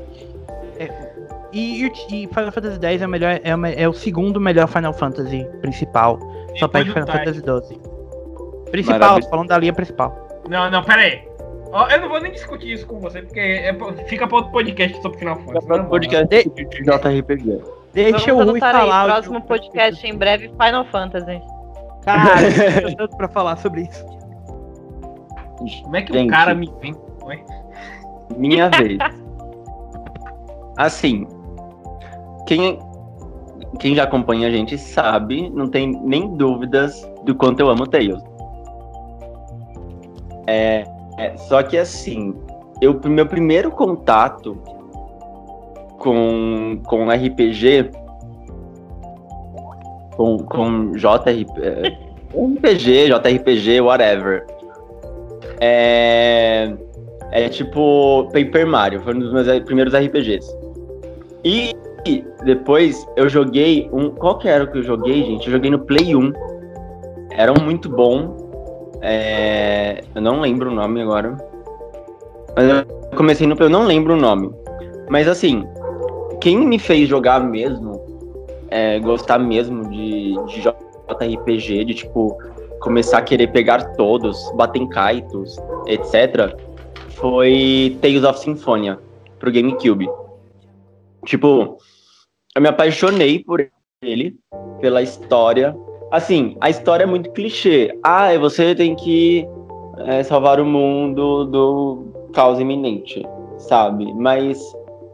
E, 1.51 1.82
e 1.84 1.88
o- 1.88 1.91
e 2.12 2.28
Final 2.28 2.51
Fantasy 2.51 2.80
X 2.86 3.01
é 3.01 3.06
o, 3.06 3.10
melhor, 3.10 3.39
é, 3.43 3.56
o, 3.56 3.66
é 3.66 3.88
o 3.88 3.93
segundo 3.93 4.39
melhor 4.41 4.68
Final 4.68 4.93
Fantasy 4.93 5.45
principal. 5.62 6.20
Só 6.58 6.68
Depois 6.68 6.72
perde 6.72 6.89
do 6.89 6.93
Final. 6.93 7.08
Fantasy 7.08 7.39
XII. 7.74 8.72
Principal, 8.72 8.99
Maravilha. 8.99 9.30
falando 9.30 9.47
da 9.49 9.58
linha 9.58 9.74
principal. 9.74 10.43
Não, 10.49 10.70
não, 10.70 10.84
pera 10.84 11.01
aí. 11.01 11.24
Eu 11.91 12.01
não 12.01 12.09
vou 12.09 12.21
nem 12.21 12.32
discutir 12.32 12.71
isso 12.73 12.88
com 12.88 12.99
você, 12.99 13.21
porque 13.21 13.39
é, 13.39 13.73
fica 14.07 14.26
pra 14.28 14.38
outro 14.38 14.51
podcast 14.51 15.01
sobre 15.01 15.17
Final 15.19 15.38
Fantasy. 15.39 15.67
Para 15.67 15.82
o 15.84 15.89
podcast 15.89 16.28
De- 16.28 16.65
de 16.65 16.84
JRPG. 16.84 17.61
Deixa 17.93 18.34
o 18.34 18.38
Vamos 18.38 18.51
Rui 18.53 18.61
aí, 18.63 18.71
falar. 18.73 19.03
o 19.03 19.07
próximo 19.07 19.41
podcast 19.41 20.07
em 20.07 20.15
breve, 20.17 20.49
Final 20.49 20.86
Fantasy. 20.86 21.41
Cara, 22.03 22.41
eu 22.76 22.84
tenho 22.84 22.97
tanto 22.97 23.17
pra 23.17 23.28
falar 23.28 23.57
sobre 23.57 23.82
isso. 23.84 24.05
Como 25.84 25.95
é 25.95 26.01
que 26.01 26.13
Gente. 26.13 26.28
o 26.28 26.32
cara 26.32 26.53
me 26.53 26.71
vem? 26.82 26.93
Oi? 27.23 27.43
Minha 28.38 28.69
vez. 28.78 28.97
Assim, 30.78 31.26
quem, 32.45 32.78
quem 33.80 33.95
já 33.95 34.03
acompanha 34.03 34.47
a 34.47 34.51
gente 34.51 34.78
sabe, 34.78 35.49
não 35.49 35.67
tem 35.69 35.91
nem 36.03 36.36
dúvidas 36.36 37.09
do 37.23 37.34
quanto 37.34 37.59
eu 37.61 37.69
amo 37.69 37.88
Tails. 37.88 38.21
É, 40.47 40.84
é, 41.18 41.36
só 41.38 41.63
que 41.63 41.78
assim, 41.78 42.36
eu, 42.82 42.99
meu 43.05 43.26
primeiro 43.26 43.72
contato 43.72 44.57
com, 45.97 46.80
com 46.86 47.09
RPG, 47.09 47.91
com, 50.16 50.38
com 50.39 50.91
JRP, 50.91 51.51
é, 51.61 51.97
RPG, 52.34 53.07
JRPG, 53.07 53.82
whatever, 53.82 54.45
é, 55.59 56.74
é 57.32 57.49
tipo 57.49 58.30
Paper 58.34 58.68
Mario, 58.68 59.01
foi 59.01 59.16
um 59.16 59.20
dos 59.20 59.34
meus 59.34 59.59
primeiros 59.61 59.93
RPGs. 59.93 60.47
E 61.43 61.76
depois 62.43 63.07
eu 63.16 63.28
joguei 63.28 63.89
um. 63.91 64.11
Qual 64.11 64.38
que 64.38 64.47
era 64.47 64.63
o 64.63 64.72
que 64.72 64.78
eu 64.78 64.84
joguei, 64.84 65.24
gente? 65.24 65.47
Eu 65.47 65.53
joguei 65.53 65.72
no 65.72 65.80
Play 65.80 66.16
1. 66.16 66.32
Era 67.32 67.51
um 67.51 67.63
muito 67.63 67.89
bom. 67.89 68.45
É, 69.02 70.04
eu 70.14 70.22
não 70.22 70.41
lembro 70.41 70.72
o 70.72 70.74
nome 70.74 71.02
agora. 71.02 71.38
Mas 72.56 72.70
eu 72.70 72.86
comecei 73.16 73.46
no. 73.46 73.56
Eu 73.60 73.70
não 73.70 73.86
lembro 73.86 74.14
o 74.14 74.18
nome. 74.18 74.52
Mas 75.10 75.28
assim, 75.28 75.64
quem 76.41 76.66
me 76.66 76.80
fez 76.80 77.08
jogar 77.08 77.39
mesmo, 77.41 78.02
é, 78.70 79.00
gostar 79.00 79.39
mesmo 79.39 79.89
de, 79.89 80.36
de 80.46 80.62
JRPG, 80.62 81.86
de 81.86 81.93
tipo, 81.93 82.38
começar 82.80 83.20
a 83.20 83.22
querer 83.22 83.48
pegar 83.48 83.93
todos, 83.93 84.52
bater 84.56 84.82
em 84.82 84.89
kaitos, 84.89 85.58
etc., 85.88 86.56
foi 87.12 87.98
Tales 88.02 88.24
of 88.24 88.39
Symphonia 88.39 89.00
pro 89.39 89.52
GameCube. 89.52 90.08
Tipo, 91.26 91.78
eu 92.56 92.62
me 92.62 92.70
apaixonei 92.70 93.43
por 93.43 93.68
ele, 94.02 94.36
pela 94.80 95.02
história. 95.02 95.76
Assim, 96.12 96.56
a 96.62 96.70
história 96.70 97.03
é 97.03 97.08
muito 97.08 97.32
clichê. 97.32 97.97
Ah, 98.03 98.38
você 98.38 98.76
tem 98.76 98.95
que 98.95 99.47
é, 99.99 100.24
salvar 100.24 100.60
o 100.60 100.66
mundo 100.66 101.45
do 101.45 102.06
caos 102.34 102.60
iminente, 102.60 103.26
sabe? 103.58 104.14
Mas 104.14 104.60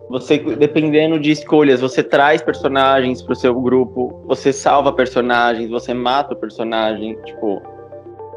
você, 0.10 0.38
dependendo 0.38 1.20
de 1.20 1.32
escolhas, 1.32 1.80
você 1.80 2.04
traz 2.04 2.42
personagens 2.42 3.22
pro 3.22 3.36
seu 3.36 3.60
grupo, 3.60 4.22
você 4.26 4.52
salva 4.52 4.92
personagens, 4.92 5.70
você 5.70 5.94
mata 5.94 6.34
o 6.34 6.38
personagem, 6.38 7.18
tipo. 7.26 7.62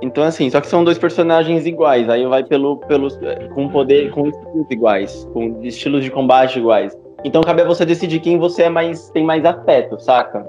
Então, 0.00 0.22
assim, 0.22 0.50
só 0.50 0.60
que 0.60 0.66
são 0.66 0.84
dois 0.84 0.98
personagens 0.98 1.66
iguais. 1.66 2.08
Aí 2.08 2.24
vai 2.26 2.44
pelo, 2.44 2.76
pelo, 2.78 3.08
com 3.54 3.68
poder, 3.68 4.10
com 4.10 4.28
estilos 4.28 4.66
iguais, 4.70 5.28
com 5.32 5.60
estilos 5.62 6.04
de 6.04 6.10
combate 6.10 6.58
iguais. 6.58 6.96
Então 7.24 7.42
cabe 7.42 7.62
a 7.62 7.64
você 7.64 7.86
decidir 7.86 8.20
quem 8.20 8.38
você 8.38 8.64
é 8.64 8.68
mais, 8.68 9.08
tem 9.10 9.24
mais 9.24 9.44
afeto, 9.46 9.98
saca? 9.98 10.46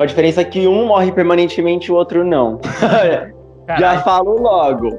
A 0.00 0.06
diferença 0.06 0.42
que 0.42 0.66
um 0.66 0.86
morre 0.86 1.12
permanentemente 1.12 1.90
e 1.90 1.92
o 1.92 1.94
outro 1.94 2.24
não. 2.24 2.58
Já 3.78 4.00
falo 4.00 4.40
logo. 4.40 4.98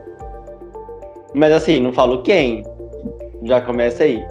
Mas 1.34 1.52
assim, 1.52 1.80
não 1.80 1.92
falo 1.92 2.22
quem. 2.22 2.64
Já 3.42 3.60
começa 3.62 4.04
aí. 4.04 4.24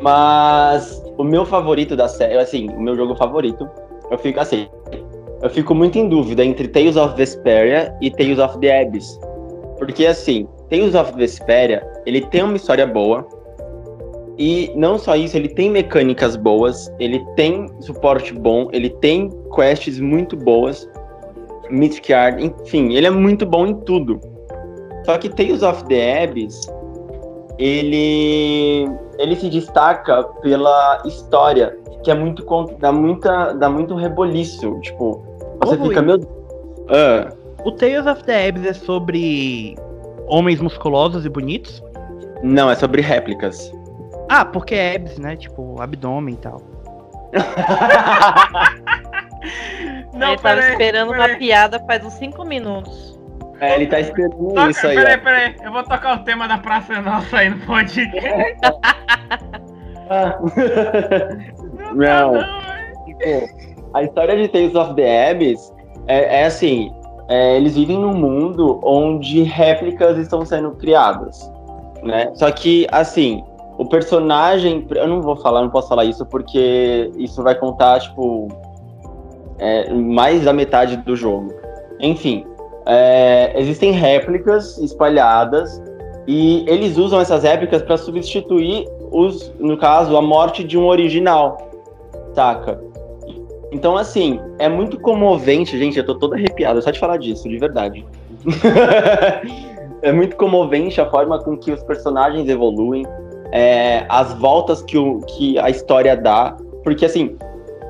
Mas 0.00 1.02
o 1.18 1.24
meu 1.24 1.44
favorito 1.44 1.96
da 1.96 2.06
série, 2.06 2.38
assim, 2.38 2.68
o 2.70 2.80
meu 2.80 2.94
jogo 2.94 3.16
favorito, 3.16 3.68
eu 4.08 4.16
fico 4.18 4.38
assim. 4.38 4.68
Eu 5.42 5.50
fico 5.50 5.74
muito 5.74 5.98
em 5.98 6.08
dúvida 6.08 6.44
entre 6.44 6.68
Tales 6.68 6.96
of 6.96 7.16
Vesperia 7.16 7.92
e 8.00 8.12
Tales 8.12 8.38
of 8.38 8.60
the 8.60 8.82
Abyss. 8.82 9.18
Porque 9.76 10.06
assim, 10.06 10.46
Tales 10.70 10.94
of 10.94 11.12
Vesperia, 11.16 11.84
ele 12.06 12.20
tem 12.20 12.44
uma 12.44 12.56
história 12.56 12.86
boa. 12.86 13.26
E 14.38 14.72
não 14.76 14.98
só 14.98 15.16
isso, 15.16 15.36
ele 15.36 15.48
tem 15.48 15.70
mecânicas 15.70 16.36
boas, 16.36 16.92
ele 17.00 17.24
tem 17.34 17.66
suporte 17.80 18.32
bom, 18.32 18.68
ele 18.72 18.88
tem 18.88 19.30
quests 19.54 19.98
muito 19.98 20.36
boas, 20.36 20.88
Mythic 21.70 22.12
Art, 22.12 22.40
enfim, 22.40 22.94
ele 22.94 23.06
é 23.06 23.10
muito 23.10 23.44
bom 23.44 23.66
em 23.66 23.74
tudo. 23.80 24.20
Só 25.04 25.18
que 25.18 25.28
Tales 25.28 25.62
of 25.62 25.84
the 25.86 26.22
Abyss, 26.24 26.72
ele 27.58 28.88
ele 29.18 29.34
se 29.34 29.48
destaca 29.50 30.22
pela 30.42 31.02
história, 31.04 31.76
que 32.04 32.10
é 32.10 32.14
muito 32.14 32.44
dá 32.78 32.92
muita 32.92 33.52
dá 33.54 33.68
muito 33.68 33.96
reboliço, 33.96 34.78
tipo, 34.80 35.20
você 35.64 35.74
Ô, 35.74 35.88
fica 35.88 36.00
meu 36.00 36.20
ah, 36.90 37.32
O 37.64 37.72
Tales 37.72 38.06
of 38.06 38.22
the 38.22 38.48
Abyss 38.48 38.66
é 38.66 38.72
sobre 38.74 39.76
homens 40.28 40.60
musculosos 40.60 41.24
e 41.24 41.28
bonitos? 41.28 41.82
não, 42.42 42.70
é 42.70 42.76
sobre 42.76 43.02
réplicas. 43.02 43.72
Ah, 44.28 44.44
porque 44.44 44.74
é 44.74 44.96
Abyss, 44.96 45.18
né? 45.18 45.36
Tipo, 45.36 45.80
abdômen 45.80 46.34
e 46.34 46.38
tal. 46.38 46.60
Não, 50.12 50.28
Ele 50.28 50.36
tava 50.38 50.56
peraí, 50.56 50.70
esperando 50.72 51.10
peraí. 51.12 51.30
uma 51.32 51.38
piada 51.38 51.80
faz 51.86 52.04
uns 52.04 52.12
5 52.14 52.44
minutos. 52.44 53.18
É, 53.60 53.74
ele 53.74 53.86
tá 53.86 53.98
esperando 54.00 54.54
Toca, 54.54 54.70
isso 54.70 54.86
aí. 54.86 54.94
peraí, 54.96 55.18
peraí. 55.18 55.54
Eu 55.62 55.72
vou 55.72 55.82
tocar 55.82 56.14
o 56.16 56.24
tema 56.24 56.46
da 56.46 56.58
Praça 56.58 57.00
Nossa 57.00 57.38
aí 57.38 57.50
no 57.50 57.58
podcast. 57.66 58.56
Ah. 60.10 60.38
Não, 61.92 62.32
Não. 62.32 62.32
tá 62.40 62.46
não. 62.46 63.04
Tipo, 63.04 63.48
a 63.94 64.02
história 64.02 64.36
de 64.36 64.48
Tales 64.48 64.74
of 64.74 64.94
the 64.94 65.30
Abyss 65.30 65.72
é, 66.06 66.40
é 66.42 66.44
assim: 66.46 66.92
é, 67.28 67.56
eles 67.56 67.74
vivem 67.76 67.98
num 67.98 68.14
mundo 68.14 68.80
onde 68.84 69.42
réplicas 69.42 70.18
estão 70.18 70.44
sendo 70.44 70.72
criadas, 70.72 71.50
né? 72.02 72.30
Só 72.34 72.50
que, 72.50 72.86
assim, 72.92 73.42
o 73.78 73.86
personagem. 73.86 74.86
Eu 74.90 75.06
não 75.06 75.22
vou 75.22 75.36
falar, 75.36 75.62
não 75.62 75.70
posso 75.70 75.88
falar 75.88 76.04
isso 76.04 76.26
porque 76.26 77.10
isso 77.16 77.42
vai 77.42 77.54
contar, 77.54 78.00
tipo, 78.00 78.48
é, 79.58 79.90
mais 79.94 80.44
da 80.44 80.52
metade 80.52 80.96
do 80.98 81.16
jogo. 81.16 81.54
Enfim, 82.00 82.44
é, 82.84 83.52
existem 83.56 83.92
réplicas 83.92 84.76
espalhadas 84.78 85.82
e 86.26 86.64
eles 86.68 86.98
usam 86.98 87.20
essas 87.20 87.44
réplicas 87.44 87.80
para 87.80 87.96
substituir 87.96 88.86
os, 89.10 89.50
no 89.58 89.78
caso, 89.78 90.16
a 90.16 90.20
morte 90.20 90.62
de 90.62 90.76
um 90.76 90.86
original, 90.86 91.70
saca? 92.34 92.78
Então, 93.70 93.96
assim, 93.96 94.40
é 94.58 94.68
muito 94.68 94.98
comovente, 94.98 95.78
gente. 95.78 95.98
Eu 95.98 96.04
tô 96.04 96.14
todo 96.14 96.34
arrepiado 96.34 96.80
só 96.82 96.90
de 96.90 96.98
falar 96.98 97.18
disso, 97.18 97.48
de 97.48 97.58
verdade. 97.58 98.04
é 100.02 100.12
muito 100.12 100.36
comovente 100.36 101.00
a 101.00 101.10
forma 101.10 101.38
com 101.38 101.56
que 101.56 101.70
os 101.70 101.82
personagens 101.82 102.48
evoluem, 102.48 103.06
é, 103.52 104.04
as 104.08 104.32
voltas 104.34 104.82
que, 104.82 104.96
o, 104.98 105.20
que 105.20 105.58
a 105.58 105.70
história 105.70 106.16
dá. 106.16 106.56
Porque, 106.84 107.04
assim, 107.04 107.36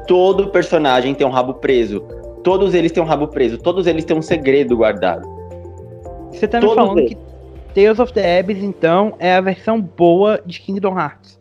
todo 0.07 0.49
personagem 0.51 1.15
tem 1.15 1.27
um 1.27 1.31
rabo 1.31 1.55
preso. 1.55 2.01
Todos 2.43 2.75
eles 2.75 2.93
têm 2.93 3.03
um 3.03 3.07
rabo 3.07 3.29
preso. 3.29 3.59
Todos 3.59 3.87
eles 3.87 4.05
têm 4.05 4.17
um 4.17 4.23
segredo 4.23 4.77
guardado. 4.77 5.27
Você 6.31 6.47
tá 6.47 6.59
me 6.61 6.67
Todos 6.67 6.77
falando 6.77 6.99
eles. 7.01 7.15
que 7.15 7.29
Tales 7.75 7.99
of 7.99 8.13
the 8.13 8.39
Abyss, 8.41 8.63
então, 8.63 9.15
é 9.19 9.35
a 9.35 9.41
versão 9.41 9.81
boa 9.81 10.41
de 10.45 10.61
Kingdom 10.61 10.99
Hearts. 10.99 11.39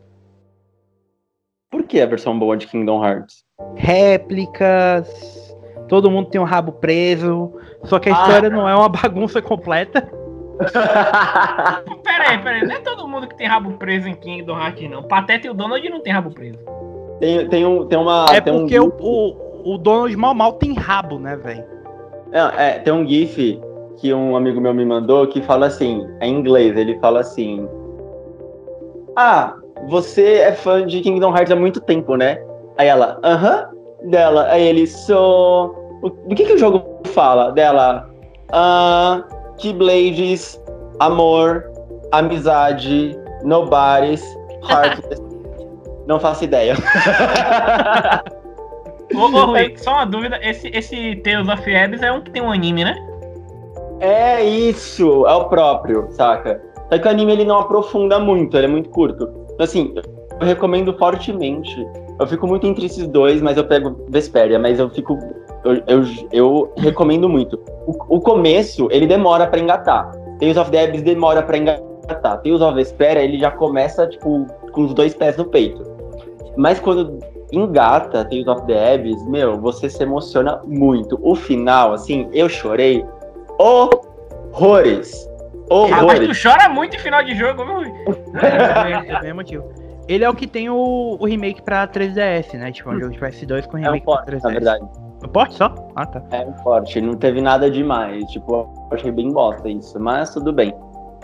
Por 1.72 1.84
que 1.84 1.99
a 2.01 2.05
versão 2.05 2.38
boa 2.38 2.55
de 2.57 2.68
Kingdom 2.68 3.03
Hearts? 3.03 3.43
Réplicas, 3.76 5.55
todo 5.88 6.11
mundo 6.11 6.30
tem 6.30 6.39
um 6.39 6.43
rabo 6.45 6.72
preso, 6.74 7.53
só 7.84 7.97
que 7.99 8.09
a 8.09 8.15
Ah. 8.15 8.22
história 8.22 8.49
não 8.49 8.68
é 8.68 8.76
uma 8.76 8.89
bagunça 8.89 9.41
completa. 9.41 10.09
Peraí, 12.03 12.38
peraí. 12.43 12.66
Não 12.68 12.76
é 12.76 12.80
todo 12.80 13.08
mundo 13.08 13.28
que 13.28 13.36
tem 13.38 13.47
rabo 13.47 13.72
preso 13.74 14.08
em 14.08 14.16
Kingdom 14.16 14.58
Hearts, 14.58 14.89
não. 14.89 15.03
Pateta 15.03 15.47
e 15.47 15.49
o 15.49 15.53
Donald 15.53 15.88
não 15.89 16.01
tem 16.01 16.14
rabo 16.14 16.32
preso. 16.32 16.58
tem, 17.20 17.47
tem, 17.47 17.66
um, 17.66 17.86
tem 17.86 17.97
uma. 17.97 18.26
é 18.32 18.41
tem 18.41 18.53
um 18.53 18.60
porque 18.62 18.80
o, 18.80 18.86
gif- 18.86 18.95
o, 19.01 19.74
o 19.74 19.78
Donald 19.78 20.16
mal 20.16 20.34
mal 20.34 20.53
tem 20.53 20.74
rabo, 20.74 21.20
né, 21.20 21.36
velho? 21.36 21.64
Não, 22.32 22.49
é, 22.49 22.80
tem 22.80 22.91
um 22.93 23.08
GIF 23.08 23.60
que 23.97 24.14
um 24.14 24.36
amigo 24.36 24.60
meu 24.62 24.74
me 24.74 24.86
mandou 24.86 25.26
que 25.28 25.41
fala 25.41 25.68
assim, 25.68 26.08
é 26.20 26.28
em 26.28 26.39
inglês, 26.39 26.76
ele 26.78 26.97
fala 26.99 27.22
assim. 27.22 27.68
Ah, 29.16 29.55
você 29.88 30.36
é 30.39 30.51
fã 30.53 30.86
de 30.86 31.01
Kingdom 31.01 31.36
Hearts 31.36 31.51
há 31.51 31.55
muito 31.55 31.80
tempo, 31.82 32.16
né? 32.16 32.39
Aí 32.78 32.88
ela, 32.88 33.20
aham, 33.24 33.70
dela. 34.03 34.47
Aí 34.49 34.62
ele, 34.64 34.86
sou. 34.88 35.99
O, 36.03 36.10
do 36.10 36.36
que, 36.36 36.45
que 36.45 36.53
o 36.53 36.58
jogo 36.58 36.84
fala? 37.08 37.51
Dela, 37.51 38.08
ah, 38.51 39.24
Keyblades, 39.58 40.62
amor, 40.99 41.70
amizade, 42.12 43.18
nobody's, 43.43 44.24
heartless. 44.70 45.22
Não 46.08 46.20
faço 46.20 46.45
ideia. 46.45 46.76
Ô, 49.14 49.20
ô 49.20 49.45
Rui, 49.47 49.74
só 49.78 49.91
uma 49.91 50.05
dúvida. 50.05 50.39
Esse, 50.41 50.70
esse 50.70 51.18
Tales 51.18 51.49
of 51.49 51.70
é 51.70 52.12
um 52.12 52.22
que 52.22 52.32
tem 52.32 52.41
um 52.41 52.51
anime, 52.51 52.86
né? 52.86 52.95
É 53.99 54.43
isso, 54.43 55.26
é 55.28 55.34
o 55.34 55.45
próprio, 55.45 56.08
saca? 56.12 56.62
Só 56.89 56.97
que 56.97 57.08
o 57.08 57.12
anime 57.12 57.34
ele 57.34 57.45
não 57.45 57.60
aprofunda 57.60 58.20
muito, 58.20 58.55
ele 58.55 58.68
é 58.68 58.70
muito 58.70 58.89
curto. 58.89 59.30
Então, 59.53 59.64
assim, 59.64 59.93
eu 60.39 60.47
recomendo 60.47 60.93
fortemente. 60.97 61.86
Eu 62.20 62.26
fico 62.26 62.47
muito 62.47 62.66
entre 62.66 62.86
esses 62.86 63.08
dois, 63.08 63.41
mas 63.41 63.58
eu 63.58 63.66
pego 63.66 64.05
Vesperia, 64.10 64.58
mas 64.58 64.80
eu 64.80 64.89
fico. 64.89 65.18
Eu, 65.68 65.84
eu, 65.88 66.03
eu 66.32 66.74
recomendo 66.78 67.28
muito. 67.30 67.59
O, 67.86 68.18
o 68.18 68.22
começo, 68.22 68.88
ele 68.91 69.07
demora 69.07 69.47
pra 69.47 69.59
engatar. 69.59 70.11
Tales 70.39 70.57
of 70.57 70.70
the 70.72 70.84
Abyss 70.86 71.01
demora 71.03 71.41
pra 71.43 71.57
engatar. 71.57 72.38
Tales 72.41 72.61
of 72.61 72.76
Vesperia, 72.76 73.22
ele 73.24 73.39
já 73.39 73.51
começa, 73.51 74.07
tipo, 74.07 74.45
com 74.72 74.82
os 74.82 74.93
dois 74.93 75.13
pés 75.13 75.36
no 75.38 75.45
peito. 75.45 75.82
Mas 76.55 76.80
quando 76.80 77.20
engata 77.51 78.24
Tales 78.26 78.47
of 78.47 78.65
the 78.65 78.93
Abyss, 78.95 79.26
meu, 79.28 79.59
você 79.59 79.89
se 79.89 80.01
emociona 80.03 80.61
muito. 80.65 81.20
O 81.22 81.36
final, 81.36 81.93
assim, 81.93 82.30
eu 82.34 82.47
chorei 82.49 83.05
horrores. 83.59 85.28
Rapaz, 85.70 86.01
Horrores. 86.03 86.28
tu 86.41 86.49
chora 86.49 86.70
muito 86.70 86.95
em 86.95 86.99
final 86.99 87.24
de 87.24 87.36
jogo, 87.36 87.65
viu? 87.65 87.93
É, 88.41 89.15
é 89.15 89.20
bem 89.22 89.34
motivo. 89.34 89.65
Ele 90.07 90.24
é 90.24 90.30
o 90.30 90.34
que 90.34 90.47
tem 90.47 90.70
o, 90.70 91.18
o 91.20 91.26
remake 91.26 91.61
pra 91.61 91.86
3DS, 91.86 92.53
né? 92.57 92.72
Tipo, 92.72 92.91
um 92.91 92.99
jogo 92.99 93.11
de 93.11 93.20
PS2 93.20 93.68
com 93.68 93.78
É 93.78 93.82
um 93.82 93.84
remake 93.84 94.05
pra 94.05 94.15
forte, 94.15 94.32
3DS. 94.32 94.43
na 94.43 94.49
verdade. 94.51 94.86
É 95.24 95.28
Porte 95.28 95.55
só? 95.55 95.74
Ah, 95.95 96.05
tá. 96.05 96.22
É 96.32 96.45
um 96.45 96.53
forte. 96.63 97.01
Não 97.01 97.13
teve 97.15 97.41
nada 97.41 97.70
demais. 97.72 98.24
Tipo, 98.26 98.53
eu 98.53 98.70
achei 98.91 99.11
bem 99.11 99.32
bosta 99.32 99.68
isso. 99.70 99.99
Mas 99.99 100.30
tudo 100.34 100.53
bem. 100.53 100.74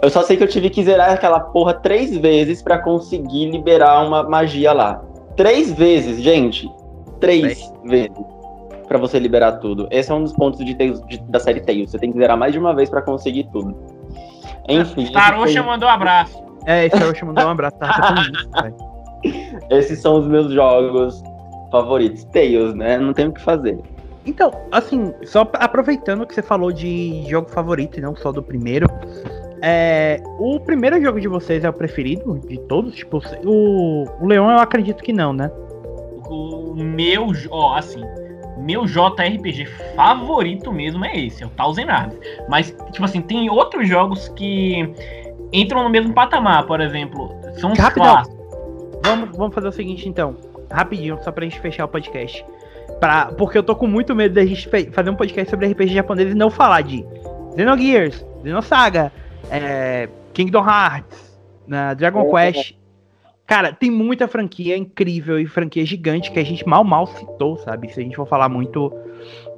Eu 0.01 0.09
só 0.09 0.21
sei 0.23 0.35
que 0.35 0.43
eu 0.43 0.47
tive 0.47 0.69
que 0.69 0.83
zerar 0.83 1.11
aquela 1.11 1.39
porra 1.39 1.73
três 1.75 2.15
vezes 2.17 2.61
pra 2.61 2.79
conseguir 2.79 3.49
liberar 3.51 4.05
uma 4.05 4.23
magia 4.23 4.73
lá. 4.73 5.01
Três 5.35 5.71
vezes, 5.71 6.21
gente. 6.21 6.69
Três 7.19 7.71
vezes. 7.85 8.11
Pra 8.87 8.97
você 8.97 9.17
liberar 9.17 9.53
tudo. 9.53 9.87
Esse 9.91 10.11
é 10.11 10.15
um 10.15 10.23
dos 10.23 10.33
pontos 10.33 10.63
de 10.65 10.75
Tales- 10.75 11.01
de- 11.07 11.19
da 11.29 11.39
série 11.39 11.61
Tales. 11.61 11.89
Você 11.91 11.97
tem 11.99 12.11
que 12.11 12.17
zerar 12.17 12.37
mais 12.37 12.51
de 12.51 12.59
uma 12.59 12.75
vez 12.75 12.89
pra 12.89 13.01
conseguir 13.01 13.45
tudo. 13.51 13.75
Enfim. 14.67 15.03
esse 15.03 15.11
Taroxa 15.13 15.53
foi- 15.61 15.71
mandou 15.71 15.87
um 15.87 15.91
abraço. 15.91 16.43
É, 16.65 16.85
esse 16.85 17.01
é 17.01 17.05
o 17.05 17.13
chamando 17.15 17.39
um 17.45 17.49
abraço, 17.49 17.77
tá 17.77 18.13
tão 18.13 18.15
isso. 18.23 18.83
Esses 19.69 20.01
são 20.01 20.17
os 20.19 20.27
meus 20.27 20.51
jogos 20.51 21.23
favoritos. 21.73 22.23
Tails, 22.25 22.75
né? 22.75 22.99
Não 22.99 23.13
tem 23.13 23.27
o 23.27 23.33
que 23.33 23.41
fazer. 23.41 23.79
Então, 24.25 24.51
assim, 24.71 25.11
só 25.23 25.41
aproveitando 25.55 26.25
que 26.25 26.35
você 26.35 26.41
falou 26.43 26.71
de 26.71 27.25
jogo 27.27 27.49
favorito 27.49 27.97
e 27.97 28.01
não 28.01 28.15
só 28.15 28.31
do 28.31 28.43
primeiro. 28.43 28.87
É, 29.59 30.21
o 30.39 30.59
primeiro 30.59 31.01
jogo 31.01 31.19
de 31.19 31.27
vocês 31.27 31.63
é 31.63 31.69
o 31.69 31.73
preferido 31.73 32.39
de 32.47 32.59
todos? 32.59 32.93
Tipo, 32.93 33.21
o, 33.43 34.05
o 34.21 34.27
Leão 34.27 34.51
eu 34.51 34.59
acredito 34.59 35.03
que 35.03 35.11
não, 35.11 35.33
né? 35.33 35.49
O 36.29 36.75
meu, 36.75 37.27
ó, 37.49 37.75
assim, 37.75 38.01
meu 38.57 38.85
JRPG 38.85 39.65
favorito 39.95 40.71
mesmo 40.71 41.03
é 41.03 41.17
esse, 41.17 41.43
é 41.43 41.47
o 41.47 41.49
Thousand 41.49 41.89
Arms. 41.89 42.17
Mas, 42.47 42.75
tipo 42.91 43.03
assim, 43.03 43.21
tem 43.21 43.49
outros 43.49 43.87
jogos 43.87 44.29
que 44.29 44.93
entram 45.51 45.83
no 45.83 45.89
mesmo 45.89 46.13
patamar, 46.13 46.65
por 46.65 46.79
exemplo, 46.79 47.33
são 47.55 47.71
os 47.71 47.79
Rapidão. 47.79 48.13
clássicos. 48.13 48.43
Vamos, 49.05 49.37
vamos 49.37 49.55
fazer 49.55 49.67
o 49.67 49.71
seguinte 49.71 50.07
então, 50.07 50.35
rapidinho, 50.73 51.19
só 51.21 51.31
pra 51.31 51.43
gente 51.43 51.59
fechar 51.59 51.85
o 51.85 51.87
podcast. 51.87 52.45
Pra, 52.99 53.27
porque 53.37 53.57
eu 53.57 53.63
tô 53.63 53.75
com 53.75 53.87
muito 53.87 54.15
medo 54.15 54.35
da 54.35 54.45
gente 54.45 54.69
fazer 54.91 55.09
um 55.09 55.15
podcast 55.15 55.49
sobre 55.49 55.67
RPG 55.67 55.93
japonês 55.93 56.31
e 56.31 56.35
não 56.35 56.49
falar 56.49 56.81
de 56.81 57.05
Xenogears, 57.55 58.25
Xenosaga, 58.43 59.11
é, 59.49 60.09
Kingdom 60.33 60.65
Hearts, 60.65 61.39
na 61.67 61.93
Dragon 61.93 62.29
Quest. 62.29 62.75
Cara, 63.45 63.73
tem 63.73 63.91
muita 63.91 64.27
franquia 64.27 64.77
incrível 64.77 65.39
e 65.39 65.45
franquia 65.45 65.85
gigante 65.85 66.31
que 66.31 66.39
a 66.39 66.45
gente 66.45 66.67
mal 66.67 66.83
mal 66.83 67.05
citou, 67.05 67.57
sabe? 67.57 67.91
Se 67.93 67.99
a 67.99 68.03
gente 68.03 68.15
for 68.15 68.25
falar 68.25 68.49
muito, 68.49 68.91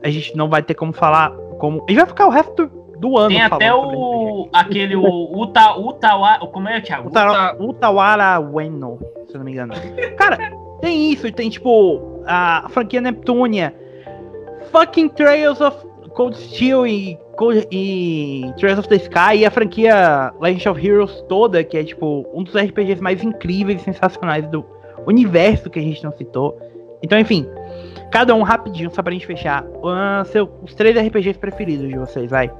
a 0.03 0.09
gente 0.09 0.35
não 0.35 0.49
vai 0.49 0.61
ter 0.61 0.73
como 0.73 0.91
falar 0.91 1.31
como. 1.59 1.83
A 1.87 1.91
gente 1.91 1.97
vai 1.97 2.07
ficar 2.07 2.25
o 2.27 2.31
resto 2.31 2.67
do, 2.99 3.17
ano 3.17 3.29
Tem 3.29 3.41
até 3.41 3.73
o. 3.73 4.49
aquele 4.51 4.95
o 4.95 5.39
Uta, 5.39 5.77
Utawa. 5.77 6.39
Como 6.51 6.67
é, 6.67 6.81
Thiago? 6.81 7.09
Uta, 7.09 7.55
Utawara 7.59 8.39
Ueno, 8.39 8.99
se 9.27 9.35
eu 9.35 9.37
não 9.37 9.45
me 9.45 9.51
engano. 9.51 9.73
Cara, 10.17 10.51
tem 10.81 11.11
isso, 11.11 11.31
tem 11.31 11.49
tipo 11.49 12.21
a 12.27 12.67
franquia 12.69 13.01
Neptunia, 13.01 13.73
fucking 14.71 15.09
Trails 15.09 15.61
of 15.61 15.77
Cold 16.09 16.35
Steel 16.37 16.87
e, 16.87 17.17
Cold- 17.37 17.67
e 17.71 18.51
Trails 18.57 18.79
of 18.79 18.87
the 18.87 18.95
Sky 18.95 19.37
e 19.39 19.45
a 19.45 19.51
franquia 19.51 20.33
Legend 20.39 20.69
of 20.69 20.87
Heroes 20.87 21.21
toda, 21.27 21.63
que 21.63 21.77
é 21.77 21.83
tipo 21.83 22.25
um 22.33 22.43
dos 22.43 22.55
RPGs 22.55 23.01
mais 23.01 23.23
incríveis 23.23 23.81
e 23.81 23.83
sensacionais 23.85 24.47
do 24.49 24.65
universo 25.07 25.69
que 25.69 25.79
a 25.79 25.81
gente 25.81 26.03
não 26.03 26.11
citou. 26.13 26.57
Então, 27.03 27.19
enfim, 27.19 27.45
cada 28.11 28.33
um 28.33 28.41
rapidinho, 28.41 28.89
só 28.91 29.03
pra 29.03 29.11
gente 29.13 29.27
fechar. 29.27 29.63
ah, 29.83 30.23
seu- 30.25 30.49
os 30.63 30.73
três 30.73 30.95
RPGs 30.97 31.37
preferidos 31.37 31.87
de 31.89 31.97
vocês, 31.97 32.29
vai. 32.29 32.51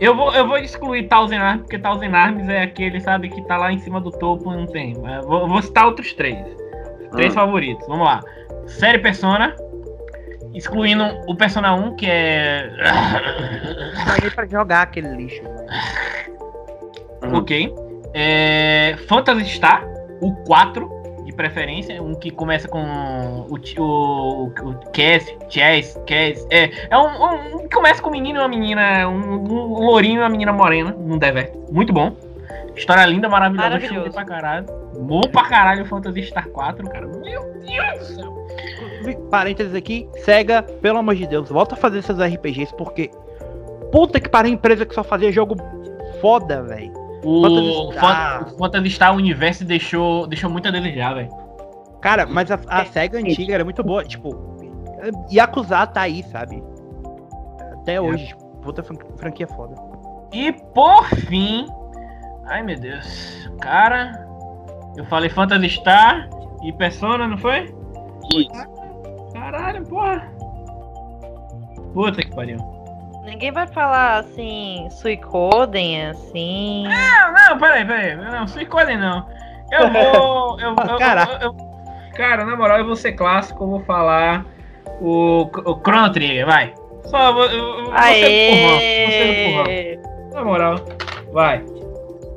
Eu 0.00 0.16
vou, 0.16 0.32
eu 0.34 0.46
vou 0.48 0.58
excluir 0.58 1.06
Thousand 1.08 1.36
Arms, 1.38 1.62
porque 1.62 1.78
Thousand 1.78 2.12
Arms 2.14 2.48
é 2.48 2.62
aquele, 2.62 3.00
sabe, 3.00 3.28
que 3.28 3.40
tá 3.46 3.56
lá 3.56 3.72
em 3.72 3.78
cima 3.78 4.00
do 4.00 4.10
topo, 4.10 4.50
não 4.50 4.66
tem. 4.66 4.94
Vou, 5.24 5.46
vou 5.48 5.62
citar 5.62 5.86
outros 5.86 6.12
três. 6.14 6.36
Três 7.12 7.32
Hum. 7.32 7.34
favoritos. 7.34 7.86
Vamos 7.86 8.06
lá. 8.06 8.20
Série 8.66 8.98
Persona. 8.98 9.54
Excluindo 10.54 11.04
o 11.26 11.34
Persona 11.34 11.74
1, 11.74 11.96
que 11.96 12.06
é. 12.08 12.68
Paguei 14.06 14.30
pra 14.30 14.46
jogar 14.46 14.82
aquele 14.82 15.08
lixo. 15.16 15.42
Uhum. 17.22 17.36
ok. 17.38 17.74
É, 18.14 18.96
Phantasy 19.08 19.46
Star, 19.46 19.82
o 20.20 20.34
4, 20.44 20.90
de 21.24 21.32
preferência. 21.32 22.02
Um 22.02 22.14
que 22.14 22.30
começa 22.30 22.68
com 22.68 22.82
o, 23.48 23.54
o, 23.78 24.44
o 24.46 24.50
Cass, 24.92 25.34
Chess, 25.48 25.94
Cass. 26.06 26.46
É, 26.50 26.70
é 26.90 26.98
um, 26.98 27.06
um- 27.06 27.56
um 27.56 27.58
que 27.68 27.74
começa 27.74 28.02
com 28.02 28.10
um 28.10 28.12
menino 28.12 28.38
e 28.38 28.42
uma 28.42 28.48
menina, 28.48 29.08
um, 29.08 29.14
um 29.16 29.84
lourinho 29.86 30.16
e 30.16 30.22
uma 30.22 30.28
menina 30.28 30.52
morena, 30.52 30.90
num 30.98 31.16
deserto. 31.16 31.72
Muito 31.72 31.92
bom. 31.94 32.14
História 32.76 33.04
linda, 33.06 33.28
maravilhosa, 33.28 33.68
Maravilhoso. 33.68 33.96
chorei 33.96 34.12
pra 34.12 34.24
caralho. 34.24 34.66
Bom 35.00 35.20
pra 35.22 35.44
caralho 35.48 35.82
o 35.82 35.86
Phantasy 35.86 36.22
Star 36.24 36.48
4, 36.48 36.88
cara. 36.88 37.06
Meu 37.06 37.52
Deus 37.54 38.08
do 38.08 38.14
céu. 38.14 38.32
Parênteses 39.30 39.74
aqui, 39.74 40.08
SEGA, 40.24 40.62
pelo 40.62 40.98
amor 40.98 41.14
de 41.16 41.26
Deus, 41.26 41.48
volta 41.50 41.74
a 41.74 41.78
fazer 41.78 42.02
seus 42.02 42.18
RPGs, 42.18 42.74
porque. 42.76 43.10
Puta 43.90 44.18
que 44.20 44.28
pariu, 44.28 44.52
empresa 44.52 44.86
que 44.86 44.94
só 44.94 45.02
fazia 45.04 45.30
jogo 45.30 45.56
foda, 46.20 46.62
velho. 46.62 46.92
O 47.24 47.42
Phantasy 47.42 47.92
Star. 47.98 48.44
Fan- 48.44 48.54
o 48.54 48.58
Phantasy 48.58 48.90
Star 48.90 49.14
Universe 49.14 49.64
deixou, 49.64 50.26
deixou 50.26 50.48
muito 50.50 50.66
a 50.68 50.70
desejar, 50.70 51.14
velho. 51.14 51.28
Cara, 52.00 52.26
mas 52.26 52.50
a, 52.50 52.58
a 52.68 52.84
SEGA 52.86 53.18
antiga 53.18 53.54
era 53.54 53.64
muito 53.64 53.82
boa, 53.84 54.02
tipo. 54.04 54.34
Yakuza 55.32 55.86
tá 55.86 56.02
aí, 56.02 56.22
sabe? 56.24 56.62
Até 57.74 58.00
hoje, 58.00 58.26
tipo, 58.28 58.44
puta 58.62 58.82
fran- 58.82 58.96
franquia 59.16 59.46
foda. 59.48 59.74
E 60.32 60.52
por 60.52 61.04
fim. 61.26 61.66
Ai 62.46 62.62
meu 62.62 62.78
Deus. 62.78 63.48
Cara. 63.60 64.12
Eu 64.96 65.04
falei 65.06 65.30
Phantasy 65.30 65.70
Star 65.70 66.28
e 66.62 66.72
Persona, 66.72 67.26
não 67.26 67.38
foi? 67.38 67.74
Caralho, 69.32 69.84
porra. 69.86 70.30
Puta 71.94 72.22
que 72.22 72.34
pariu. 72.34 72.58
Ninguém 73.24 73.52
vai 73.52 73.66
falar 73.68 74.18
assim, 74.18 74.88
Suicoden, 74.90 76.08
assim. 76.08 76.84
Não, 76.88 77.32
não, 77.32 77.58
peraí, 77.58 77.84
peraí. 77.84 78.16
Não, 78.16 78.46
Suicoden 78.46 78.98
não. 78.98 79.26
Eu 79.70 79.90
vou. 79.92 80.60
Eu, 80.60 80.70
eu, 80.70 80.96
Cara. 80.98 81.28
eu- 81.40 81.48
eu- 81.48 81.56
cara, 82.14 82.44
na 82.44 82.56
moral, 82.56 82.78
eu 82.78 82.86
vou 82.86 82.96
ser 82.96 83.12
clássico, 83.12 83.62
eu 83.64 83.68
vou 83.68 83.80
falar 83.80 84.44
o, 85.00 85.42
o 85.64 85.80
Chrono 85.80 86.12
Trigger, 86.12 86.44
vai. 86.46 86.74
Só 87.04 87.32
vou, 87.32 87.44
eu, 87.46 87.78
eu 87.78 87.84
vou 87.84 87.98
ser 87.98 89.48
empurrão. 89.48 89.64
Aê! 89.66 90.00
Na 90.34 90.44
moral, 90.44 90.74
vai. 91.32 91.64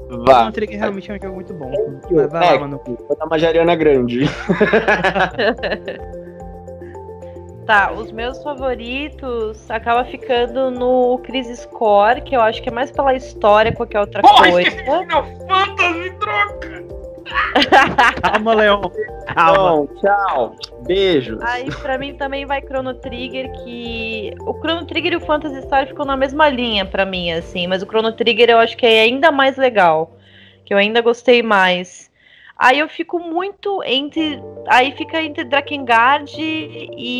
O 0.09 0.23
Vá. 0.23 0.51
Trigger 0.51 0.79
realmente 0.79 1.11
é 1.11 1.15
um 1.15 1.19
jogo 1.21 1.35
muito 1.35 1.53
bom. 1.53 1.71
You. 1.71 1.99
Mas 2.17 2.31
vai 2.31 2.41
lá, 2.41 2.53
É, 2.53 2.57
mano. 2.59 2.81
Vou 2.85 3.17
dar 3.17 3.25
uma 3.25 3.39
Jariana 3.39 3.75
grande. 3.75 4.25
Tá, 7.65 7.91
os 7.91 8.11
meus 8.11 8.43
favoritos 8.43 9.71
acaba 9.71 10.05
ficando 10.05 10.69
no 10.69 11.17
Crisis 11.23 11.65
Core, 11.65 12.21
que 12.21 12.35
eu 12.35 12.41
acho 12.41 12.61
que 12.61 12.69
é 12.69 12.71
mais 12.71 12.91
pela 12.91 13.15
história 13.15 13.71
que 13.71 13.77
qualquer 13.77 14.01
outra 14.01 14.21
Porra, 14.21 14.51
coisa. 14.51 14.61
esqueci 14.69 14.83
de 14.83 14.83
Final 14.99 15.25
Fantasy, 15.47 16.11
troca! 16.19 16.85
Calma, 18.21 18.53
Leon. 18.53 18.81
Calma. 19.33 19.53
Então, 19.53 19.87
tchau. 20.01 20.55
Beijo. 20.85 21.39
Aí 21.41 21.69
pra 21.81 21.97
mim 21.97 22.13
também 22.15 22.45
vai 22.45 22.61
Chrono 22.61 22.93
Trigger, 22.93 23.51
que 23.63 24.33
o 24.41 24.53
Chrono 24.59 24.85
Trigger 24.85 25.13
e 25.13 25.15
o 25.15 25.21
Phantasy 25.21 25.61
Star 25.63 25.87
ficam 25.87 26.05
na 26.05 26.15
mesma 26.15 26.47
linha 26.49 26.85
pra 26.85 27.05
mim, 27.05 27.31
assim, 27.31 27.67
mas 27.67 27.81
o 27.81 27.85
Chrono 27.85 28.11
Trigger 28.11 28.49
eu 28.49 28.59
acho 28.59 28.77
que 28.77 28.85
é 28.85 29.01
ainda 29.01 29.31
mais 29.31 29.57
legal, 29.57 30.15
que 30.63 30.73
eu 30.73 30.77
ainda 30.77 31.01
gostei 31.01 31.41
mais. 31.41 32.11
Aí 32.57 32.79
eu 32.79 32.87
fico 32.87 33.19
muito 33.19 33.83
entre, 33.83 34.41
aí 34.67 34.93
fica 34.93 35.21
entre 35.21 35.43
Drakengard 35.43 36.31
e 36.39 37.19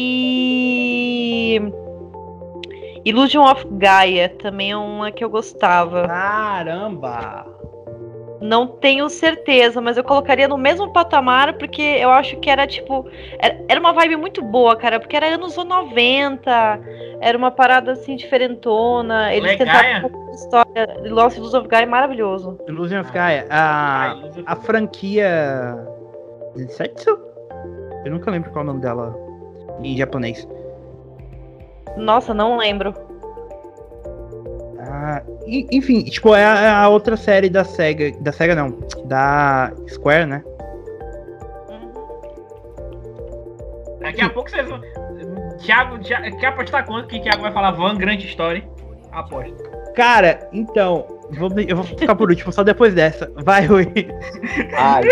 Illusion 3.04 3.44
of 3.44 3.68
Gaia, 3.72 4.30
também 4.30 4.72
é 4.72 4.78
uma 4.78 5.12
que 5.12 5.24
eu 5.24 5.30
gostava. 5.30 6.08
Caramba! 6.08 7.46
Não 8.46 8.68
tenho 8.68 9.10
certeza, 9.10 9.82
mas 9.82 9.98
eu 9.98 10.04
colocaria 10.04 10.48
no 10.48 10.56
mesmo 10.58 10.94
patamar, 10.94 11.58
porque 11.58 11.82
eu 11.82 12.12
acho 12.12 12.38
que 12.38 12.48
era 12.48 12.68
tipo. 12.68 13.10
Era, 13.68 13.80
uma 13.80 13.92
vibe 13.92 14.18
muito 14.18 14.44
boa, 14.44 14.76
cara, 14.76 15.00
porque 15.00 15.16
era 15.16 15.34
anos 15.34 15.58
90, 15.58 16.80
era 17.22 17.36
uma 17.36 17.50
parada 17.50 17.94
assim 17.94 18.16
diferentona. 18.16 19.34
Eles 19.34 19.58
Legaia? 19.58 20.02
tentavam 20.02 20.10
contar 20.10 20.32
história. 20.34 20.98
Lost 21.10 21.38
Illusion 21.38 21.60
of 21.60 21.68
Gaia 21.68 21.84
é 21.84 21.88
maravilhoso. 21.88 22.60
Illusion 22.68 23.02
of 23.02 23.12
Gaia. 23.12 23.48
A, 23.50 24.16
a 24.46 24.56
franquia. 24.58 25.76
Setsu? 26.70 27.20
Eu 28.06 28.12
nunca 28.12 28.30
lembro 28.30 28.52
qual 28.52 28.64
é 28.64 28.64
o 28.64 28.68
nome 28.68 28.82
dela 28.82 29.16
em 29.82 29.98
japonês. 29.98 30.48
Nossa, 31.98 32.34
não 32.34 32.58
lembro. 32.58 32.94
Ah, 34.88 35.22
enfim, 35.48 36.04
tipo, 36.04 36.36
é 36.36 36.46
a, 36.46 36.60
é 36.62 36.70
a 36.70 36.90
outra 36.90 37.18
série 37.18 37.50
da 37.50 37.64
SEGA. 37.64 38.12
Da 38.22 38.32
SEGA 38.32 38.56
não, 38.56 38.78
da 39.06 39.72
Square, 39.88 40.26
né? 40.28 40.44
Daqui 44.00 44.22
a 44.22 44.30
pouco 44.30 44.50
vocês 44.50 44.68
vão. 44.70 44.80
Thiago, 45.58 45.98
Thiago, 46.00 46.38
quer 46.38 46.48
apostar 46.48 46.86
quanto 46.86 47.08
que 47.08 47.20
Thiago 47.20 47.42
vai 47.42 47.52
falar 47.52 47.72
Van 47.72 47.96
Grande 47.96 48.28
Story? 48.28 48.64
Aposta. 49.12 49.56
Cara, 49.96 50.48
então, 50.52 51.06
vou- 51.32 51.50
eu 51.60 51.76
vou 51.78 51.86
ficar 51.86 52.16
por 52.16 52.30
último, 52.30 52.52
só 52.52 52.64
depois 52.64 52.94
dessa. 52.94 53.32
Vai, 53.38 53.66
Rui. 53.66 53.88
Ai. 54.78 55.04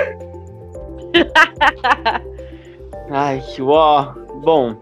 Ai, 3.09 3.41
ó. 3.61 4.11
Bom, 4.43 4.75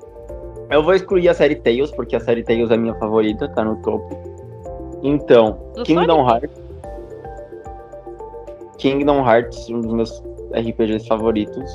eu 0.69 0.83
vou 0.83 0.93
excluir 0.93 1.29
a 1.29 1.33
série 1.33 1.55
Tails, 1.55 1.91
porque 1.91 2.15
a 2.15 2.19
série 2.19 2.43
Tails 2.43 2.71
é 2.71 2.73
a 2.73 2.77
minha 2.77 2.95
favorita, 2.95 3.47
tá 3.49 3.63
no 3.63 3.75
topo. 3.83 4.30
Então, 5.03 5.57
Do 5.75 5.83
Kingdom 5.83 6.27
Hearts. 6.29 6.61
Kingdom 8.77 9.27
Hearts, 9.27 9.69
um 9.69 9.81
dos 9.81 9.93
meus 9.93 10.23
RPGs 10.53 11.07
favoritos. 11.07 11.71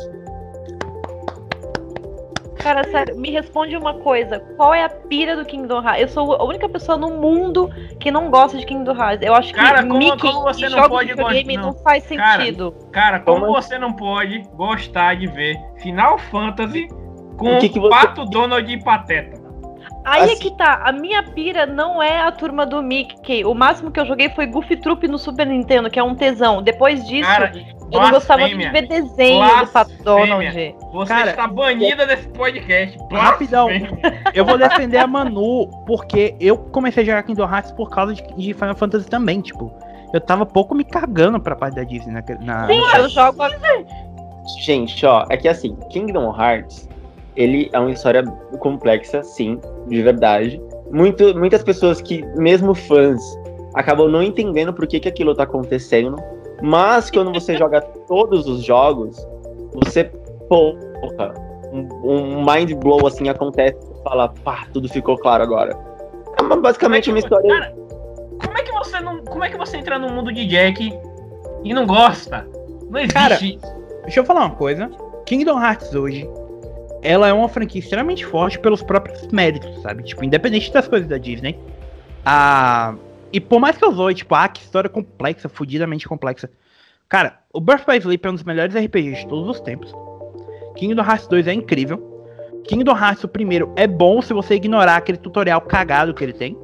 Cara, 2.58 2.82
sério, 2.90 3.16
me 3.16 3.30
responde 3.30 3.76
uma 3.76 3.94
coisa. 3.94 4.40
Qual 4.56 4.74
é 4.74 4.82
a 4.84 4.88
pira 4.88 5.36
do 5.36 5.44
Kingdom 5.44 5.80
Hearts? 5.82 6.00
Eu 6.02 6.08
sou 6.08 6.34
a 6.34 6.42
única 6.44 6.68
pessoa 6.68 6.98
no 6.98 7.10
mundo 7.10 7.70
que 8.00 8.10
não 8.10 8.28
gosta 8.28 8.58
de 8.58 8.66
Kingdom 8.66 8.92
Hearts. 8.96 9.24
Eu 9.24 9.34
acho 9.34 9.54
Cara, 9.54 9.82
que 9.82 9.88
como- 9.88 9.98
Mickey 10.00 10.18
como 10.32 10.42
você 10.42 10.68
não 10.68 10.88
pode 10.88 11.14
gostar- 11.14 11.56
não 11.62 11.72
faz 11.74 12.04
Cara, 12.08 12.40
sentido. 12.44 12.74
Cara, 12.90 13.20
como 13.20 13.40
Como- 13.46 13.52
você 13.52 13.78
não 13.78 13.92
pode 13.92 14.42
gostar 14.56 15.14
de 15.14 15.28
ver 15.28 15.56
Final 15.80 16.18
Fantasy 16.18 16.88
com 17.38 17.56
O 17.56 17.58
que 17.60 17.68
que 17.68 17.78
você- 17.78 17.88
Pato 17.88 18.24
Donald 18.24 18.72
e 18.72 18.82
Pateta? 18.82 19.35
Aí 20.06 20.20
é 20.20 20.24
assim- 20.24 20.36
que 20.38 20.50
tá. 20.52 20.82
A 20.84 20.92
minha 20.92 21.22
pira 21.22 21.66
não 21.66 22.00
é 22.00 22.20
a 22.20 22.30
turma 22.30 22.64
do 22.64 22.80
Mickey. 22.80 23.44
O 23.44 23.52
máximo 23.54 23.90
que 23.90 23.98
eu 23.98 24.06
joguei 24.06 24.28
foi 24.30 24.46
Goofy 24.46 24.76
Troop 24.76 25.08
no 25.08 25.18
Super 25.18 25.46
Nintendo, 25.46 25.90
que 25.90 25.98
é 25.98 26.02
um 26.02 26.14
tesão. 26.14 26.62
Depois 26.62 27.04
disso, 27.06 27.28
Cara, 27.28 27.52
eu 27.90 28.00
não 28.00 28.10
gostava 28.10 28.42
muito 28.42 28.58
de 28.58 28.68
ver 28.68 28.86
desenho 28.86 29.44
do 29.44 29.66
Pato 29.66 29.90
Blasfêmia. 30.02 30.04
Donald. 30.04 30.74
Você 30.92 31.12
Cara, 31.12 31.30
está 31.30 31.48
banida 31.48 32.06
desse 32.06 32.28
podcast. 32.28 32.96
Rapidão. 33.10 33.68
Eu 34.32 34.44
vou 34.44 34.56
defender 34.56 34.98
a 34.98 35.06
Manu, 35.08 35.68
porque 35.86 36.36
eu 36.38 36.56
comecei 36.56 37.02
a 37.02 37.06
jogar 37.06 37.22
Kingdom 37.24 37.52
Hearts 37.52 37.72
por 37.72 37.90
causa 37.90 38.14
de, 38.14 38.22
de 38.22 38.54
Final 38.54 38.76
Fantasy 38.76 39.08
também, 39.08 39.40
tipo. 39.40 39.72
Eu 40.14 40.20
tava 40.20 40.46
pouco 40.46 40.72
me 40.72 40.84
cagando 40.84 41.40
pra 41.40 41.56
parte 41.56 41.74
da 41.74 41.82
Disney 41.82 42.12
na. 42.12 42.22
na 42.40 42.66
Sim, 42.68 42.80
eu 42.96 43.08
jogo 43.08 43.42
a 43.42 43.50
Gente, 44.60 45.04
ó, 45.04 45.26
é 45.28 45.36
que 45.36 45.48
assim, 45.48 45.76
Kingdom 45.90 46.32
Hearts, 46.40 46.88
ele 47.36 47.68
é 47.72 47.78
uma 47.78 47.90
história 47.90 48.22
complexa, 48.58 49.22
sim, 49.22 49.60
de 49.88 50.02
verdade. 50.02 50.60
Muito, 50.90 51.36
muitas 51.38 51.62
pessoas 51.62 52.00
que, 52.00 52.24
mesmo 52.36 52.74
fãs, 52.74 53.20
acabam 53.74 54.08
não 54.08 54.22
entendendo 54.22 54.72
por 54.72 54.86
que, 54.86 55.00
que 55.00 55.08
aquilo 55.08 55.34
tá 55.34 55.42
acontecendo. 55.42 56.16
Mas 56.62 57.10
quando 57.10 57.32
você 57.32 57.56
joga 57.58 57.80
todos 57.80 58.46
os 58.46 58.62
jogos, 58.64 59.16
você, 59.84 60.04
porra, 60.48 61.34
um, 61.72 61.88
um 62.04 62.44
mind 62.44 62.72
blow 62.74 63.06
assim 63.06 63.28
acontece 63.28 63.76
e 63.76 64.02
fala, 64.02 64.28
pá, 64.44 64.66
tudo 64.72 64.88
ficou 64.88 65.16
claro 65.18 65.42
agora. 65.42 65.76
É 66.38 66.42
uma- 66.42 66.56
basicamente 66.56 67.10
uma 67.10 67.18
história. 67.18 67.48
Cara, 67.48 67.74
como 68.44 68.58
é 68.58 68.62
que 68.62 68.72
você 68.72 69.00
não. 69.00 69.24
Como 69.24 69.44
é 69.44 69.50
que 69.50 69.58
você 69.58 69.76
entra 69.76 69.98
no 69.98 70.08
mundo 70.10 70.32
de 70.32 70.46
Jack 70.46 70.92
e 71.64 71.74
não 71.74 71.86
gosta? 71.86 72.46
Não 72.88 72.98
existe. 73.00 73.14
Cara, 73.14 73.38
Deixa 74.02 74.20
eu 74.20 74.24
falar 74.24 74.46
uma 74.46 74.54
coisa. 74.54 74.88
Kingdom 75.26 75.60
Hearts 75.60 75.92
hoje, 75.94 76.30
ela 77.02 77.28
é 77.28 77.32
uma 77.32 77.48
franquia 77.48 77.80
extremamente 77.80 78.24
forte 78.24 78.58
pelos 78.58 78.82
próprios 78.82 79.26
méritos, 79.28 79.82
sabe? 79.82 80.02
Tipo, 80.02 80.24
independente 80.24 80.72
das 80.72 80.88
coisas 80.88 81.08
da 81.08 81.18
Disney. 81.18 81.58
A... 82.24 82.94
E 83.32 83.40
por 83.40 83.60
mais 83.60 83.76
que 83.76 83.84
eu 83.84 83.92
zoe, 83.92 84.14
tipo, 84.14 84.34
ah, 84.34 84.48
que 84.48 84.62
história 84.62 84.88
complexa, 84.88 85.48
fudidamente 85.48 86.08
complexa. 86.08 86.50
Cara, 87.08 87.38
o 87.52 87.60
Birth 87.60 87.86
by 87.86 87.96
Sleep 87.98 88.26
é 88.26 88.30
um 88.30 88.34
dos 88.34 88.42
melhores 88.42 88.74
RPGs 88.74 89.20
de 89.20 89.28
todos 89.28 89.48
os 89.48 89.60
tempos. 89.60 89.92
Kingdom 90.76 91.02
Hearts 91.02 91.26
2 91.28 91.46
é 91.46 91.52
incrível. 91.52 92.14
Kingdom 92.64 92.96
Hearts, 92.96 93.24
o 93.24 93.28
primeiro, 93.28 93.72
é 93.76 93.86
bom 93.86 94.20
se 94.20 94.32
você 94.32 94.54
ignorar 94.54 94.96
aquele 94.96 95.18
tutorial 95.18 95.60
cagado 95.60 96.12
que 96.14 96.24
ele 96.24 96.32
tem. 96.32 96.56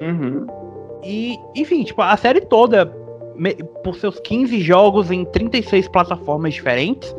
Uhum. 0.00 0.46
E, 1.04 1.36
enfim, 1.54 1.84
tipo, 1.84 2.02
a 2.02 2.16
série 2.16 2.40
toda, 2.40 2.86
por 3.84 3.96
seus 3.96 4.18
15 4.20 4.60
jogos 4.60 5.10
em 5.10 5.24
36 5.24 5.88
plataformas 5.88 6.54
diferentes, 6.54 7.14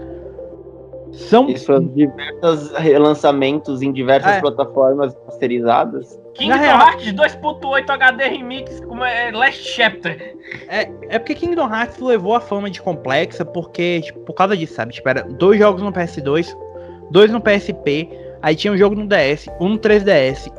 são. 1.11 1.49
E 1.49 1.53
diversos 1.53 2.71
relançamentos 2.77 3.81
em 3.81 3.91
diversas 3.91 4.33
É. 4.33 4.41
plataformas 4.41 5.15
masterizadas. 5.25 6.19
Kingdom 6.33 6.55
na 6.55 6.61
real- 6.61 6.79
Hearts 6.79 7.13
2.8 7.13 7.89
HD 7.89 8.23
Remix 8.29 8.79
como 8.81 9.03
é 9.03 9.31
Last 9.31 9.63
Chapter. 9.63 10.35
É, 10.67 10.89
é 11.09 11.19
porque 11.19 11.35
Kingdom 11.35 11.67
Hearts 11.73 11.99
levou 11.99 12.35
a 12.35 12.39
fama 12.41 12.69
de 12.69 12.81
complexa 12.81 13.43
porque, 13.43 14.01
tipo, 14.01 14.19
por 14.21 14.33
causa 14.33 14.55
disso, 14.55 14.73
sabe? 14.73 14.93
Tipo, 14.93 15.09
era 15.09 15.23
dois 15.23 15.59
jogos 15.59 15.81
no 15.81 15.91
PS2, 15.91 16.55
dois 17.11 17.29
no 17.31 17.41
PSP, 17.41 18.09
aí 18.41 18.55
tinha 18.55 18.71
um 18.71 18.77
jogo 18.77 18.95
no 18.95 19.05
DS, 19.07 19.47
um 19.59 19.69
no 19.69 19.77
3DS. 19.77 20.49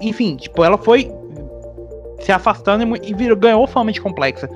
Enfim, 0.00 0.36
tipo, 0.36 0.64
ela 0.64 0.78
foi 0.78 1.10
se 2.20 2.32
afastando 2.32 2.96
e, 2.96 3.10
e 3.10 3.14
virou, 3.14 3.36
ganhou 3.36 3.66
fama 3.66 3.92
de 3.92 4.00
complexa. 4.00 4.48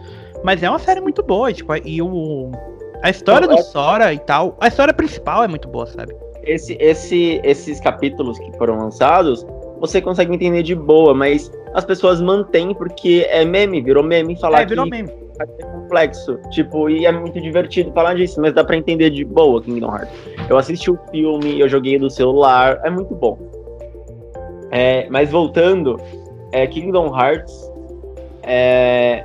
Mas 0.42 0.62
é 0.62 0.68
uma 0.68 0.78
série 0.78 1.00
muito 1.00 1.22
boa, 1.22 1.52
tipo, 1.52 1.74
e 1.84 2.00
o. 2.02 2.50
A 3.04 3.10
história 3.10 3.46
do 3.46 3.60
Sora 3.60 4.14
e 4.14 4.18
tal. 4.18 4.56
A 4.58 4.66
história 4.66 4.94
principal 4.94 5.44
é 5.44 5.48
muito 5.48 5.68
boa, 5.68 5.84
sabe? 5.86 6.16
Esse, 6.42 6.74
esse, 6.80 7.38
esses 7.44 7.78
capítulos 7.78 8.38
que 8.38 8.50
foram 8.56 8.78
lançados, 8.78 9.46
você 9.78 10.00
consegue 10.00 10.34
entender 10.34 10.62
de 10.62 10.74
boa, 10.74 11.12
mas 11.12 11.52
as 11.74 11.84
pessoas 11.84 12.22
mantêm 12.22 12.74
porque 12.74 13.26
é 13.28 13.44
meme, 13.44 13.82
virou 13.82 14.02
meme 14.02 14.40
falar 14.40 14.62
é, 14.62 14.64
virou 14.64 14.86
que 14.86 14.90
meme. 14.90 15.10
é 15.38 15.64
complexo. 15.66 16.38
Tipo, 16.50 16.88
e 16.88 17.04
é 17.04 17.12
muito 17.12 17.38
divertido 17.38 17.92
falar 17.92 18.14
disso, 18.14 18.40
mas 18.40 18.54
dá 18.54 18.64
pra 18.64 18.74
entender 18.74 19.10
de 19.10 19.22
boa 19.22 19.60
Kingdom 19.60 19.94
Hearts. 19.94 20.14
Eu 20.48 20.56
assisti 20.56 20.90
o 20.90 20.98
filme, 21.10 21.60
eu 21.60 21.68
joguei 21.68 21.98
no 21.98 22.08
celular, 22.08 22.80
é 22.84 22.88
muito 22.88 23.14
bom. 23.14 23.38
É, 24.70 25.06
mas 25.10 25.30
voltando, 25.30 26.00
é, 26.52 26.66
Kingdom 26.66 27.14
Hearts 27.14 27.70
é, 28.42 29.22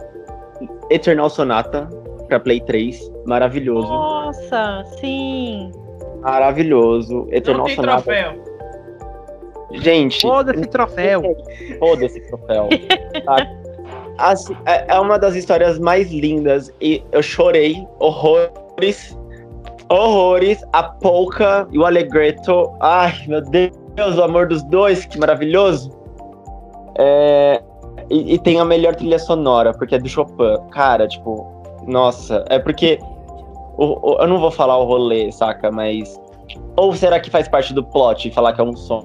Eternal 0.90 1.30
Sonata 1.30 1.88
pra 2.30 2.40
Play 2.40 2.62
3, 2.62 3.12
maravilhoso. 3.26 3.88
Nossa, 3.88 4.86
sim. 5.00 5.72
Maravilhoso. 6.22 7.26
Não 7.26 7.28
Eternal 7.34 7.66
tem 7.66 7.76
Sonata. 7.76 8.04
troféu. 8.04 8.50
Gente, 9.72 10.22
Foda-se 10.22 10.66
troféu. 10.68 11.22
Foda-se 11.80 12.20
troféu. 12.28 12.70
Tá? 13.26 13.48
Assim, 14.18 14.56
é 14.66 14.86
é 14.96 15.00
uma 15.00 15.18
das 15.18 15.36
histórias 15.36 15.80
mais 15.80 16.12
lindas 16.12 16.74
e 16.82 17.04
eu 17.12 17.22
chorei 17.22 17.88
horrores. 18.00 19.18
Horrores. 19.90 20.64
A 20.74 20.84
Polka 20.84 21.68
e 21.72 21.80
o 21.80 21.86
Allegretto. 21.86 22.72
Ai, 22.80 23.14
meu 23.28 23.42
Deus, 23.42 24.18
o 24.18 24.24
amor 24.24 24.48
dos 24.48 24.62
dois, 24.64 25.06
que 25.06 25.18
maravilhoso. 25.18 25.92
É, 26.98 27.62
e, 28.10 28.34
e 28.34 28.40
tem 28.40 28.60
a 28.60 28.66
melhor 28.66 28.96
trilha 28.96 29.20
sonora, 29.20 29.74
porque 29.74 29.96
é 29.96 30.00
do 30.00 30.10
Chopin. 30.10 30.58
Cara, 30.72 31.08
tipo, 31.08 31.59
nossa, 31.88 32.46
é 32.50 32.60
porque. 32.60 33.00
o- 33.78 34.12
o- 34.12 34.18
eu 34.22 34.28
não 34.28 34.40
vou 34.40 34.52
falar 34.52 34.78
o 34.78 34.86
rolê, 34.86 35.32
saca? 35.32 35.72
Mas. 35.72 36.20
Ou 36.76 36.94
será 36.94 37.20
que 37.20 37.30
faz 37.30 37.48
parte 37.48 37.74
do 37.74 37.84
plot 37.84 38.30
falar 38.32 38.54
que 38.54 38.62
é 38.62 38.64
um 38.64 38.76
som? 38.76 39.04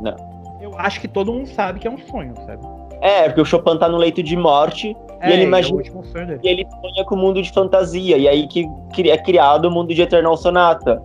Não. 0.00 0.14
Eu 0.60 0.72
acho 0.78 1.00
que 1.00 1.08
todo 1.08 1.32
mundo 1.32 1.46
sabe 1.48 1.78
que 1.80 1.86
é 1.86 1.90
um 1.90 1.98
sonho, 1.98 2.34
sabe? 2.46 2.60
É, 3.00 3.24
porque 3.24 3.40
o 3.40 3.44
Chopin 3.44 3.76
tá 3.78 3.88
no 3.88 3.96
leito 3.98 4.22
de 4.22 4.36
morte 4.36 4.96
É, 5.20 5.32
ele 5.32 5.42
é 5.42 5.46
imagina- 5.46 5.82
sonho 5.84 6.26
dele. 6.26 6.40
e 6.42 6.48
ele 6.48 6.66
sonha 6.80 7.04
com 7.06 7.14
o 7.14 7.18
mundo 7.18 7.40
de 7.42 7.50
fantasia. 7.52 8.16
E 8.16 8.26
aí 8.28 8.46
que 8.46 8.66
é 9.10 9.16
criado 9.18 9.66
o 9.66 9.70
mundo 9.70 9.94
de 9.94 10.02
Eternal 10.02 10.36
Sonata. 10.36 11.02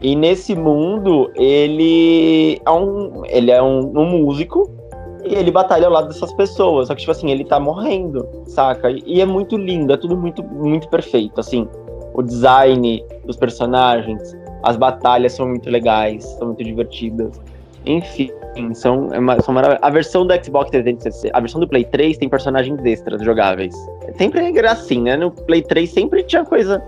E 0.00 0.16
nesse 0.16 0.54
mundo, 0.54 1.30
ele 1.36 2.60
é 2.64 2.70
um, 2.70 3.22
ele 3.26 3.50
é 3.52 3.62
um, 3.62 3.80
um 3.96 4.04
músico 4.04 4.68
e 4.68 4.81
ele 5.24 5.50
batalha 5.50 5.86
ao 5.86 5.92
lado 5.92 6.08
dessas 6.08 6.32
pessoas. 6.32 6.88
Só 6.88 6.94
que, 6.94 7.00
tipo 7.00 7.12
assim, 7.12 7.30
ele 7.30 7.44
tá 7.44 7.58
morrendo, 7.58 8.28
saca? 8.46 8.90
E, 8.90 9.02
e 9.06 9.20
é 9.20 9.26
muito 9.26 9.56
lindo, 9.56 9.92
é 9.92 9.96
tudo 9.96 10.16
muito, 10.16 10.42
muito 10.42 10.88
perfeito. 10.88 11.40
Assim, 11.40 11.68
o 12.14 12.22
design 12.22 13.04
dos 13.24 13.36
personagens, 13.36 14.36
as 14.62 14.76
batalhas 14.76 15.32
são 15.32 15.48
muito 15.48 15.68
legais, 15.70 16.24
são 16.24 16.48
muito 16.48 16.62
divertidas. 16.62 17.40
Enfim, 17.84 18.30
são, 18.74 19.08
é 19.12 19.40
são 19.40 19.54
A 19.80 19.90
versão 19.90 20.26
do 20.26 20.44
Xbox 20.44 20.70
360, 20.70 21.36
a 21.36 21.40
versão 21.40 21.60
do 21.60 21.66
Play 21.66 21.84
3 21.84 22.16
tem 22.18 22.28
personagens 22.28 22.84
extras 22.84 23.22
jogáveis. 23.22 23.74
Sempre 24.16 24.56
era 24.56 24.72
assim, 24.72 25.02
né? 25.02 25.16
No 25.16 25.30
Play 25.30 25.62
3 25.62 25.90
sempre 25.90 26.22
tinha 26.22 26.44
coisa 26.44 26.82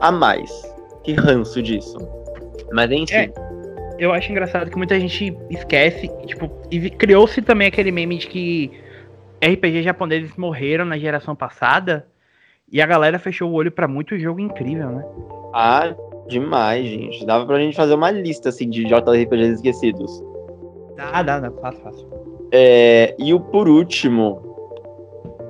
a 0.00 0.10
mais. 0.10 0.50
Que 1.02 1.12
ranço 1.12 1.62
disso. 1.62 1.98
Mas 2.72 2.90
enfim. 2.90 3.14
É. 3.14 3.47
Eu 3.98 4.12
acho 4.12 4.30
engraçado 4.30 4.70
que 4.70 4.76
muita 4.76 4.98
gente 4.98 5.36
esquece, 5.50 6.08
tipo, 6.26 6.48
e 6.70 6.88
criou-se 6.90 7.42
também 7.42 7.66
aquele 7.66 7.90
meme 7.90 8.18
de 8.18 8.26
que 8.28 8.70
RPG 9.44 9.82
japoneses 9.82 10.36
morreram 10.36 10.84
na 10.84 10.96
geração 10.96 11.34
passada 11.34 12.06
e 12.70 12.80
a 12.80 12.86
galera 12.86 13.18
fechou 13.18 13.50
o 13.50 13.54
olho 13.54 13.72
pra 13.72 13.88
muito 13.88 14.18
jogo 14.18 14.38
incrível, 14.40 14.90
né? 14.90 15.04
Ah, 15.52 15.94
demais, 16.28 16.86
gente. 16.86 17.26
Dava 17.26 17.44
pra 17.44 17.58
gente 17.58 17.76
fazer 17.76 17.94
uma 17.94 18.10
lista 18.10 18.50
assim 18.50 18.68
de 18.70 18.84
JRPGs 18.84 19.54
esquecidos. 19.54 20.22
Dá, 20.96 21.22
dá, 21.22 21.40
dá, 21.40 21.50
fácil, 21.50 21.80
fácil. 21.82 22.08
É, 22.52 23.14
e 23.18 23.34
o 23.34 23.40
por 23.40 23.68
último, 23.68 24.42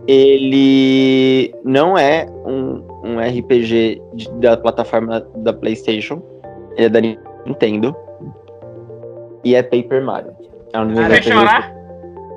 ele 0.06 1.54
não 1.64 1.98
é 1.98 2.26
um, 2.46 2.82
um 3.04 3.20
RPG 3.20 4.00
de- 4.14 4.30
da 4.40 4.56
plataforma 4.56 5.20
da 5.36 5.52
PlayStation. 5.52 6.22
Ele 6.76 6.86
é 6.86 6.88
da 6.88 7.00
Nintendo. 7.46 7.94
E 9.48 9.54
é 9.54 9.62
Paper 9.62 10.04
Mario. 10.04 10.32
É 10.74 10.78
um 10.78 10.92
RPGs 10.92 11.32
chorar? 11.32 11.74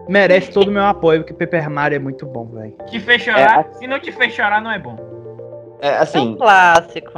Merece 0.07 0.49
todo 0.49 0.69
o 0.69 0.71
meu 0.71 0.83
apoio, 0.83 1.19
porque 1.25 1.33
Paper 1.33 1.69
Mario 1.69 1.97
é 1.97 1.99
muito 1.99 2.25
bom, 2.25 2.45
velho. 2.45 2.73
Te 2.87 3.01
fez 3.01 3.21
chorar? 3.21 3.67
É. 3.69 3.73
Se 3.73 3.85
não 3.85 3.99
te 3.99 4.13
fez 4.13 4.33
chorar, 4.33 4.61
não 4.61 4.71
é 4.71 4.79
bom. 4.79 4.95
É, 5.81 5.89
É 5.89 5.97
assim, 5.97 6.29
um 6.29 6.35
clássico. 6.37 7.11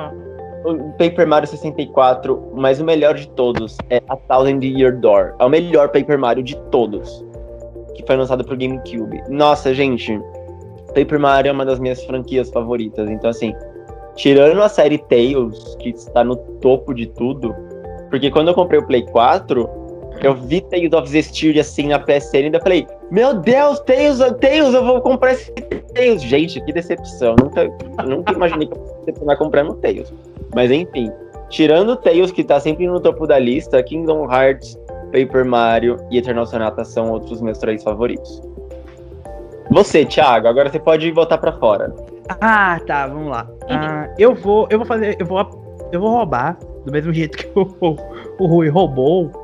o 0.66 0.92
Paper 0.94 1.28
Mario 1.28 1.48
64, 1.48 2.52
mas 2.56 2.82
o 2.82 2.84
melhor 2.84 3.14
de 3.14 3.28
todos 3.30 3.78
é 3.92 4.02
A 4.10 4.16
Thousand 4.16 4.62
Year 4.64 4.98
Door. 5.00 5.36
É 5.38 5.46
o 5.46 5.50
melhor 5.50 5.90
Paper 5.90 6.18
Mario 6.18 6.44
de 6.44 6.56
todos. 6.72 7.24
Que 7.94 8.04
foi 8.08 8.16
lançado 8.18 8.44
pro 8.44 8.58
GameCube. 8.58 9.22
Nossa, 9.30 9.76
gente. 9.76 10.20
Paper 10.96 11.20
Mario 11.20 11.50
é 11.50 11.54
uma 11.54 11.66
das 11.66 11.78
minhas 11.78 12.04
franquias 12.04 12.50
favoritas. 12.50 13.08
Então, 13.12 13.30
assim, 13.30 13.54
tirando 14.16 14.60
a 14.60 14.70
série 14.70 14.98
Tails, 14.98 15.76
que 15.80 15.90
está 15.90 16.24
no 16.24 16.36
topo 16.36 16.96
de 16.96 17.06
tudo, 17.06 17.56
Porque 18.10 18.30
quando 18.30 18.50
eu 18.50 18.54
comprei 18.54 18.80
o 18.80 18.86
Play 18.86 19.04
4, 19.08 19.68
eu 20.22 20.34
vi 20.36 20.62
Tales 20.62 20.94
of 20.94 21.10
Zestiria 21.10 21.62
assim 21.62 21.88
na 21.88 22.00
PSN 22.00 22.36
e 22.36 22.44
ainda 22.46 22.60
falei, 22.60 22.88
meu 23.12 23.34
Deus, 23.34 23.80
Tales, 23.82 24.20
Tales, 24.20 24.74
eu 24.74 24.86
vou 24.86 25.02
comprar 25.02 25.34
esse 25.34 25.52
Tales. 25.52 26.22
Gente, 26.22 26.62
que 26.62 26.74
decepção. 26.74 27.36
Nunca, 27.42 27.70
nunca 28.06 28.34
imaginei 28.34 28.68
que 28.68 28.74
eu 28.74 28.78
fosse 28.80 29.00
decepcionar 29.00 29.38
comprando 29.38 29.74
Tales. 29.76 30.14
Mas 30.56 30.72
enfim, 30.72 31.12
tirando 31.50 31.96
Tales, 31.96 32.32
que 32.32 32.44
tá 32.44 32.60
sempre 32.60 32.88
no 32.88 33.00
topo 33.00 33.28
da 33.28 33.40
lista, 33.40 33.82
Kingdom 33.84 34.32
Hearts, 34.32 34.78
Paper 35.12 35.46
Mario 35.46 35.98
e 36.10 36.18
Eternal 36.18 36.46
Sonata 36.46 36.84
são 36.84 37.12
outros 37.12 37.42
meus 37.42 37.58
três 37.60 37.84
favoritos. 37.84 38.42
Você, 39.70 40.06
Thiago, 40.06 40.48
agora 40.48 40.70
você 40.70 40.80
pode 40.80 41.10
voltar 41.12 41.38
para 41.38 41.52
fora. 41.54 41.94
Ah, 42.42 42.80
tá, 42.86 43.08
vamos 43.08 43.30
lá. 43.30 43.48
Ah, 43.70 44.10
eu 44.18 44.34
vou, 44.34 44.68
eu 44.70 44.78
vou 44.80 44.86
fazer, 44.86 45.16
eu 45.20 45.26
vou, 45.26 45.40
eu 45.92 46.00
vou 46.00 46.10
roubar 46.10 46.58
do 46.86 46.92
mesmo 46.92 47.14
jeito 47.14 47.38
que 47.38 47.48
o, 47.56 47.96
o 48.40 48.48
Rui 48.48 48.70
roubou. 48.70 49.43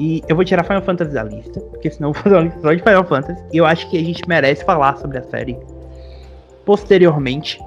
E 0.00 0.22
eu 0.26 0.34
vou 0.34 0.42
tirar 0.46 0.64
Final 0.64 0.80
Fantasy 0.80 1.12
da 1.12 1.22
lista, 1.22 1.60
porque 1.60 1.90
senão 1.90 2.08
eu 2.08 2.12
vou 2.14 2.22
fazer 2.22 2.34
uma 2.34 2.44
lista 2.44 2.60
só 2.62 2.72
de 2.72 2.82
Final 2.82 3.04
Fantasy. 3.04 3.44
E 3.52 3.58
eu 3.58 3.66
acho 3.66 3.88
que 3.90 3.98
a 3.98 4.02
gente 4.02 4.26
merece 4.26 4.64
falar 4.64 4.96
sobre 4.96 5.18
a 5.18 5.22
série 5.24 5.58
posteriormente. 6.64 7.60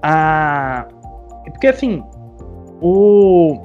Ah, 0.00 0.86
porque 1.46 1.66
assim, 1.66 2.04
o 2.80 3.58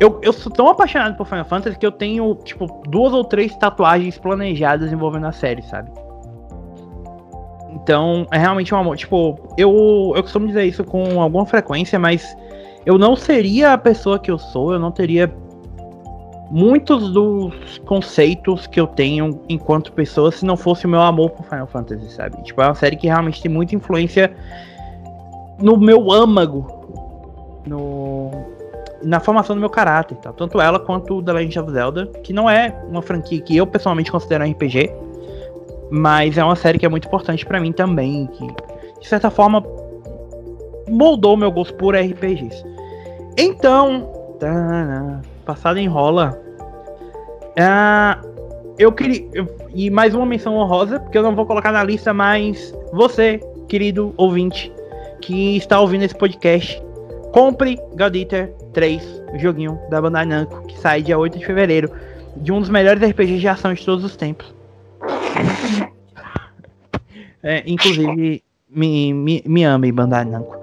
eu, 0.00 0.18
eu 0.22 0.32
sou 0.32 0.50
tão 0.50 0.66
apaixonado 0.68 1.16
por 1.16 1.26
Final 1.26 1.44
Fantasy 1.44 1.78
que 1.78 1.84
eu 1.84 1.92
tenho, 1.92 2.34
tipo, 2.36 2.66
duas 2.88 3.12
ou 3.12 3.22
três 3.24 3.54
tatuagens 3.56 4.16
planejadas 4.16 4.90
envolvendo 4.90 5.26
a 5.26 5.32
série, 5.32 5.62
sabe? 5.62 5.90
Então, 7.70 8.26
é 8.32 8.38
realmente 8.38 8.74
um 8.74 8.78
amor. 8.78 8.96
Tipo, 8.96 9.38
eu, 9.58 10.14
eu 10.16 10.22
costumo 10.22 10.46
dizer 10.46 10.64
isso 10.64 10.82
com 10.82 11.20
alguma 11.20 11.44
frequência, 11.44 11.98
mas 11.98 12.34
eu 12.86 12.96
não 12.96 13.14
seria 13.14 13.74
a 13.74 13.78
pessoa 13.78 14.18
que 14.18 14.30
eu 14.30 14.38
sou, 14.38 14.72
eu 14.72 14.78
não 14.78 14.90
teria 14.90 15.28
muitos 16.50 17.12
dos 17.12 17.78
conceitos 17.86 18.66
que 18.66 18.78
eu 18.78 18.86
tenho 18.86 19.40
enquanto 19.48 19.92
pessoa 19.92 20.30
se 20.30 20.44
não 20.44 20.56
fosse 20.56 20.86
o 20.86 20.88
meu 20.88 21.00
amor 21.00 21.30
por 21.30 21.44
Final 21.46 21.66
Fantasy, 21.66 22.10
sabe? 22.10 22.42
Tipo, 22.42 22.62
é 22.62 22.66
uma 22.66 22.74
série 22.74 22.96
que 22.96 23.06
realmente 23.06 23.42
tem 23.42 23.50
muita 23.50 23.74
influência 23.74 24.34
no 25.58 25.76
meu 25.76 26.12
âmago, 26.12 27.62
no, 27.66 28.30
na 29.02 29.20
formação 29.20 29.56
do 29.56 29.60
meu 29.60 29.70
caráter, 29.70 30.16
tá? 30.18 30.32
tanto 30.32 30.60
ela 30.60 30.78
quanto 30.78 31.22
The 31.22 31.32
Legend 31.32 31.58
of 31.60 31.72
Zelda, 31.72 32.06
que 32.22 32.32
não 32.32 32.48
é 32.48 32.74
uma 32.88 33.02
franquia 33.02 33.40
que 33.40 33.56
eu 33.56 33.66
pessoalmente 33.66 34.10
considero 34.10 34.44
um 34.44 34.50
RPG, 34.50 34.92
mas 35.90 36.36
é 36.36 36.44
uma 36.44 36.56
série 36.56 36.78
que 36.78 36.86
é 36.86 36.88
muito 36.88 37.06
importante 37.06 37.44
para 37.44 37.60
mim 37.60 37.72
também, 37.72 38.26
que 38.26 38.46
de 39.00 39.08
certa 39.08 39.30
forma 39.30 39.64
moldou 40.88 41.36
meu 41.36 41.50
gosto 41.50 41.74
por 41.74 41.94
RPGs. 41.94 42.64
Então, 43.36 44.12
passada 45.44 45.80
enrola. 45.80 46.38
Uh, 47.54 48.74
eu 48.78 48.90
queria. 48.92 49.24
E 49.74 49.90
mais 49.90 50.14
uma 50.14 50.26
menção 50.26 50.56
honrosa, 50.56 50.98
porque 51.00 51.16
eu 51.16 51.22
não 51.22 51.34
vou 51.34 51.46
colocar 51.46 51.72
na 51.72 51.84
lista, 51.84 52.12
mas 52.12 52.74
você, 52.92 53.40
querido 53.68 54.14
ouvinte, 54.16 54.72
que 55.20 55.56
está 55.56 55.80
ouvindo 55.80 56.02
esse 56.04 56.14
podcast, 56.14 56.82
compre 57.32 57.76
God 57.96 58.14
Eater 58.14 58.52
3, 58.72 59.22
o 59.34 59.38
joguinho 59.38 59.78
da 59.90 60.00
Bandai 60.00 60.24
Namco, 60.24 60.66
que 60.66 60.78
sai 60.78 61.02
dia 61.02 61.18
8 61.18 61.38
de 61.38 61.46
fevereiro, 61.46 61.90
de 62.36 62.52
um 62.52 62.60
dos 62.60 62.68
melhores 62.68 63.02
RPGs 63.02 63.40
de 63.40 63.48
ação 63.48 63.74
de 63.74 63.84
todos 63.84 64.04
os 64.04 64.16
tempos. 64.16 64.52
É, 67.42 67.62
inclusive, 67.66 68.42
me, 68.70 69.12
me, 69.12 69.42
me 69.44 69.64
ame, 69.64 69.92
Bandai 69.92 70.24
Namco. 70.24 70.56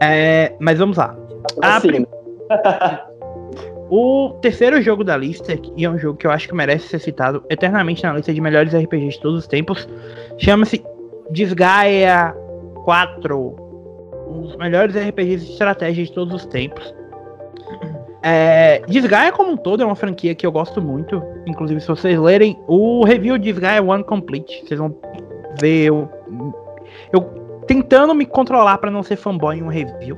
É, 0.00 0.54
mas 0.60 0.78
vamos 0.78 0.96
lá. 0.96 1.16
Assim. 1.60 2.06
o 3.90 4.38
terceiro 4.40 4.80
jogo 4.80 5.02
da 5.02 5.16
lista, 5.16 5.58
e 5.76 5.84
é 5.84 5.90
um 5.90 5.98
jogo 5.98 6.16
que 6.16 6.26
eu 6.26 6.30
acho 6.30 6.48
que 6.48 6.54
merece 6.54 6.86
ser 6.86 7.00
citado 7.00 7.44
eternamente 7.50 8.02
na 8.04 8.14
lista 8.14 8.32
de 8.32 8.40
melhores 8.40 8.72
RPGs 8.72 9.16
de 9.16 9.20
todos 9.20 9.40
os 9.40 9.46
tempos, 9.46 9.88
chama-se 10.38 10.82
Desgaia 11.30 12.32
4 12.84 13.68
um 14.28 14.42
dos 14.42 14.56
melhores 14.56 14.94
RPGs 14.94 15.44
de 15.44 15.52
estratégia 15.52 16.04
de 16.04 16.12
todos 16.12 16.32
os 16.32 16.46
tempos. 16.46 16.94
É, 18.22 18.80
Desgaia 18.86 19.32
como 19.32 19.52
um 19.52 19.56
todo 19.56 19.82
é 19.82 19.86
uma 19.86 19.96
franquia 19.96 20.34
que 20.34 20.46
eu 20.46 20.52
gosto 20.52 20.80
muito. 20.80 21.22
Inclusive, 21.46 21.80
se 21.80 21.88
vocês 21.88 22.18
lerem 22.18 22.56
o 22.68 23.04
review 23.04 23.36
de 23.38 23.52
Desgaia 23.52 23.82
One 23.82 24.04
Complete, 24.04 24.62
vocês 24.64 24.78
vão 24.78 24.94
ver 25.60 25.86
eu, 25.86 26.08
eu 27.12 27.22
tentando 27.66 28.14
me 28.14 28.26
controlar 28.26 28.78
para 28.78 28.90
não 28.90 29.02
ser 29.02 29.16
fanboy 29.16 29.58
em 29.58 29.62
um 29.62 29.68
review. 29.68 30.16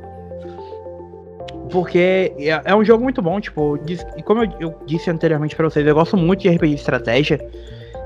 Porque 1.72 2.32
é, 2.38 2.60
é 2.64 2.74
um 2.74 2.84
jogo 2.84 3.02
muito 3.02 3.22
bom, 3.22 3.40
tipo, 3.40 3.78
e 4.16 4.22
como 4.22 4.44
eu, 4.44 4.52
eu 4.60 4.78
disse 4.86 5.10
anteriormente 5.10 5.56
para 5.56 5.68
vocês, 5.68 5.86
eu 5.86 5.94
gosto 5.94 6.16
muito 6.16 6.40
de 6.40 6.50
RPG 6.50 6.68
de 6.68 6.74
estratégia. 6.74 7.40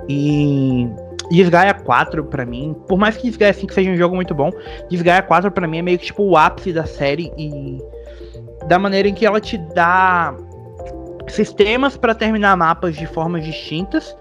E 0.09 0.89
Desgaia 1.31 1.75
4 1.75 2.25
para 2.25 2.47
mim, 2.47 2.77
por 2.87 2.97
mais 2.97 3.17
que 3.17 3.25
Desgaia 3.25 3.53
5 3.53 3.73
seja 3.73 3.91
um 3.91 3.97
jogo 3.97 4.15
muito 4.15 4.35
bom, 4.35 4.51
Desgaia 4.89 5.23
4 5.23 5.51
para 5.51 5.67
mim 5.67 5.79
é 5.79 5.83
meio 5.83 5.99
que 5.99 6.07
tipo 6.07 6.23
o 6.23 6.37
ápice 6.37 6.73
da 6.73 6.87
série 6.87 7.33
e 7.37 7.79
da 8.69 8.79
maneira 8.79 9.09
em 9.09 9.15
que 9.15 9.27
ela 9.27 9.41
te 9.41 9.59
dá 9.75 10.35
sistemas 11.29 11.97
para 11.97 12.15
terminar 12.15 12.57
mapas 12.57 12.95
de 12.95 13.07
formas 13.07 13.45
distintas, 13.45 14.17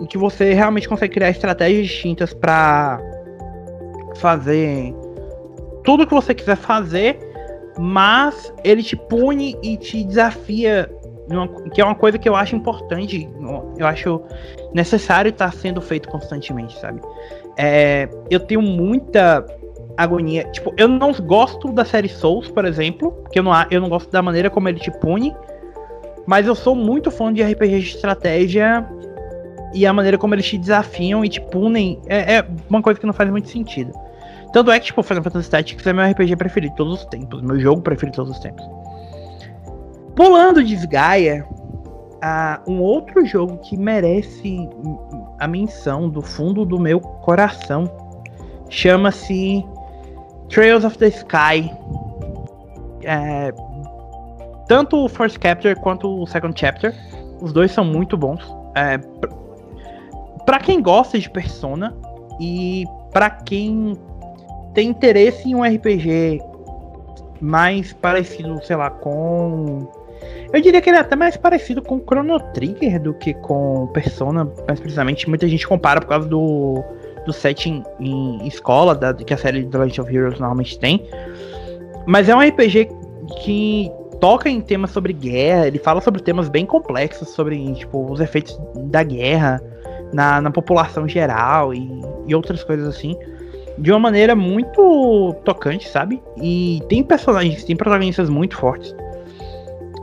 em 0.00 0.06
que 0.06 0.18
você 0.18 0.52
realmente 0.52 0.88
consegue 0.88 1.14
criar 1.14 1.30
estratégias 1.30 1.86
distintas 1.86 2.34
para 2.34 3.00
fazer 4.16 4.92
tudo 5.84 6.06
que 6.06 6.12
você 6.12 6.34
quiser 6.34 6.56
fazer, 6.56 7.18
mas 7.78 8.52
ele 8.64 8.82
te 8.82 8.96
pune 8.96 9.56
e 9.62 9.76
te 9.76 10.04
desafia 10.04 10.90
que 11.72 11.80
é 11.80 11.84
uma 11.84 11.94
coisa 11.94 12.18
que 12.18 12.28
eu 12.28 12.34
acho 12.34 12.56
importante, 12.56 13.28
eu 13.78 13.86
acho 13.86 14.20
necessário 14.74 15.28
estar 15.28 15.52
tá 15.52 15.56
sendo 15.56 15.80
feito 15.80 16.08
constantemente, 16.08 16.78
sabe? 16.78 17.00
É, 17.56 18.08
eu 18.28 18.40
tenho 18.40 18.60
muita 18.60 19.46
agonia. 19.96 20.44
Tipo, 20.44 20.74
eu 20.76 20.88
não 20.88 21.12
gosto 21.12 21.72
da 21.72 21.84
série 21.84 22.08
Souls, 22.08 22.48
por 22.48 22.64
exemplo, 22.64 23.12
porque 23.12 23.38
eu 23.38 23.42
não, 23.42 23.52
eu 23.70 23.80
não 23.80 23.88
gosto 23.88 24.10
da 24.10 24.22
maneira 24.22 24.50
como 24.50 24.68
ele 24.68 24.80
te 24.80 24.90
pune, 24.90 25.34
mas 26.26 26.46
eu 26.46 26.54
sou 26.54 26.74
muito 26.74 27.10
fã 27.10 27.32
de 27.32 27.42
RPG 27.42 27.80
de 27.80 27.88
estratégia 27.96 28.86
e 29.72 29.86
a 29.86 29.92
maneira 29.92 30.18
como 30.18 30.34
eles 30.34 30.46
te 30.46 30.58
desafiam 30.58 31.24
e 31.24 31.28
te 31.28 31.40
punem 31.40 32.00
é, 32.06 32.36
é 32.36 32.46
uma 32.68 32.82
coisa 32.82 32.98
que 32.98 33.06
não 33.06 33.12
faz 33.12 33.30
muito 33.30 33.48
sentido. 33.48 33.92
Tanto 34.52 34.70
é 34.70 34.80
que, 34.80 34.86
tipo, 34.86 35.02
Final 35.02 35.22
Fantasy 35.22 35.50
Tactics 35.50 35.86
é 35.86 35.92
meu 35.92 36.04
RPG 36.10 36.36
preferido 36.36 36.72
de 36.72 36.76
todos 36.76 37.00
os 37.00 37.04
tempos, 37.06 37.40
meu 37.42 37.58
jogo 37.60 37.80
preferido 37.82 38.12
de 38.12 38.16
todos 38.16 38.32
os 38.32 38.38
tempos. 38.40 38.64
Pulando 40.16 40.62
de 40.62 40.76
Gaia, 40.86 41.46
uh, 41.48 42.70
um 42.70 42.80
outro 42.80 43.24
jogo 43.24 43.58
que 43.58 43.76
merece 43.76 44.68
a 45.38 45.46
menção 45.46 46.08
do 46.08 46.20
fundo 46.20 46.64
do 46.64 46.78
meu 46.78 47.00
coração 47.00 47.84
chama-se 48.68 49.64
Trails 50.48 50.84
of 50.84 50.98
the 50.98 51.08
Sky. 51.08 51.70
É, 53.04 53.52
tanto 54.66 55.04
o 55.04 55.08
First 55.08 55.38
Chapter 55.42 55.78
quanto 55.80 56.22
o 56.22 56.26
Second 56.26 56.58
Chapter, 56.58 56.94
os 57.40 57.52
dois 57.52 57.70
são 57.70 57.84
muito 57.84 58.16
bons. 58.16 58.44
É, 58.74 58.98
para 60.44 60.58
quem 60.58 60.82
gosta 60.82 61.18
de 61.18 61.30
Persona 61.30 61.96
e 62.40 62.84
para 63.12 63.30
quem 63.30 63.96
tem 64.74 64.88
interesse 64.88 65.48
em 65.48 65.54
um 65.54 65.62
RPG 65.62 66.40
mais 67.40 67.92
parecido, 67.92 68.60
sei 68.64 68.76
lá, 68.76 68.90
com 68.90 69.88
eu 70.52 70.60
diria 70.60 70.80
que 70.80 70.90
ele 70.90 70.96
é 70.96 71.00
até 71.00 71.14
mais 71.14 71.36
parecido 71.36 71.80
com 71.80 72.00
Chrono 72.00 72.40
Trigger 72.52 73.00
do 73.00 73.14
que 73.14 73.32
com 73.34 73.86
Persona, 73.92 74.50
mais 74.66 74.80
precisamente. 74.80 75.28
Muita 75.28 75.48
gente 75.48 75.66
compara 75.66 76.00
por 76.00 76.08
causa 76.08 76.28
do, 76.28 76.82
do 77.24 77.32
setting 77.32 77.84
em 78.00 78.46
escola, 78.46 78.94
da, 78.94 79.14
que 79.14 79.32
a 79.32 79.36
série 79.36 79.64
The 79.64 79.78
Legend 79.78 80.00
of 80.00 80.16
Heroes 80.16 80.40
normalmente 80.40 80.78
tem. 80.78 81.08
Mas 82.04 82.28
é 82.28 82.34
um 82.34 82.40
RPG 82.40 82.88
que 83.42 83.90
toca 84.20 84.50
em 84.50 84.60
temas 84.60 84.90
sobre 84.90 85.12
guerra, 85.12 85.68
ele 85.68 85.78
fala 85.78 86.00
sobre 86.00 86.20
temas 86.20 86.48
bem 86.48 86.66
complexos, 86.66 87.28
sobre 87.28 87.72
tipo, 87.74 88.10
os 88.10 88.20
efeitos 88.20 88.58
da 88.76 89.02
guerra 89.02 89.62
na, 90.12 90.40
na 90.40 90.50
população 90.50 91.08
geral 91.08 91.72
e, 91.72 91.88
e 92.26 92.34
outras 92.34 92.64
coisas 92.64 92.88
assim. 92.88 93.16
De 93.80 93.90
uma 93.90 93.98
maneira 93.98 94.36
muito 94.36 95.34
tocante, 95.44 95.88
sabe? 95.88 96.22
E 96.36 96.82
tem 96.88 97.02
personagens, 97.02 97.64
tem 97.64 97.74
protagonistas 97.74 98.28
muito 98.28 98.56
fortes. 98.56 98.94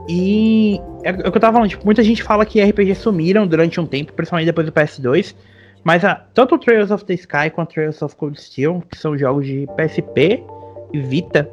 E 0.09 0.81
é, 1.03 1.09
é 1.09 1.27
o 1.27 1.31
que 1.31 1.37
eu 1.37 1.39
tava 1.39 1.53
falando, 1.53 1.69
tipo, 1.69 1.85
muita 1.85 2.03
gente 2.03 2.23
fala 2.23 2.45
que 2.45 2.61
RPG 2.61 2.95
sumiram 2.95 3.45
durante 3.45 3.79
um 3.79 3.85
tempo, 3.85 4.13
principalmente 4.13 4.47
depois 4.47 4.65
do 4.65 4.73
PS2. 4.73 5.35
Mas 5.83 6.03
a, 6.03 6.15
tanto 6.33 6.55
o 6.55 6.57
Trails 6.57 6.91
of 6.91 7.05
the 7.05 7.13
Sky 7.13 7.49
quanto 7.53 7.69
o 7.69 7.73
Trails 7.73 8.01
of 8.01 8.15
Cold 8.15 8.41
Steel, 8.41 8.83
que 8.89 8.97
são 8.97 9.17
jogos 9.17 9.45
de 9.45 9.67
PSP 9.77 10.43
e 10.91 10.99
Vita, 10.99 11.49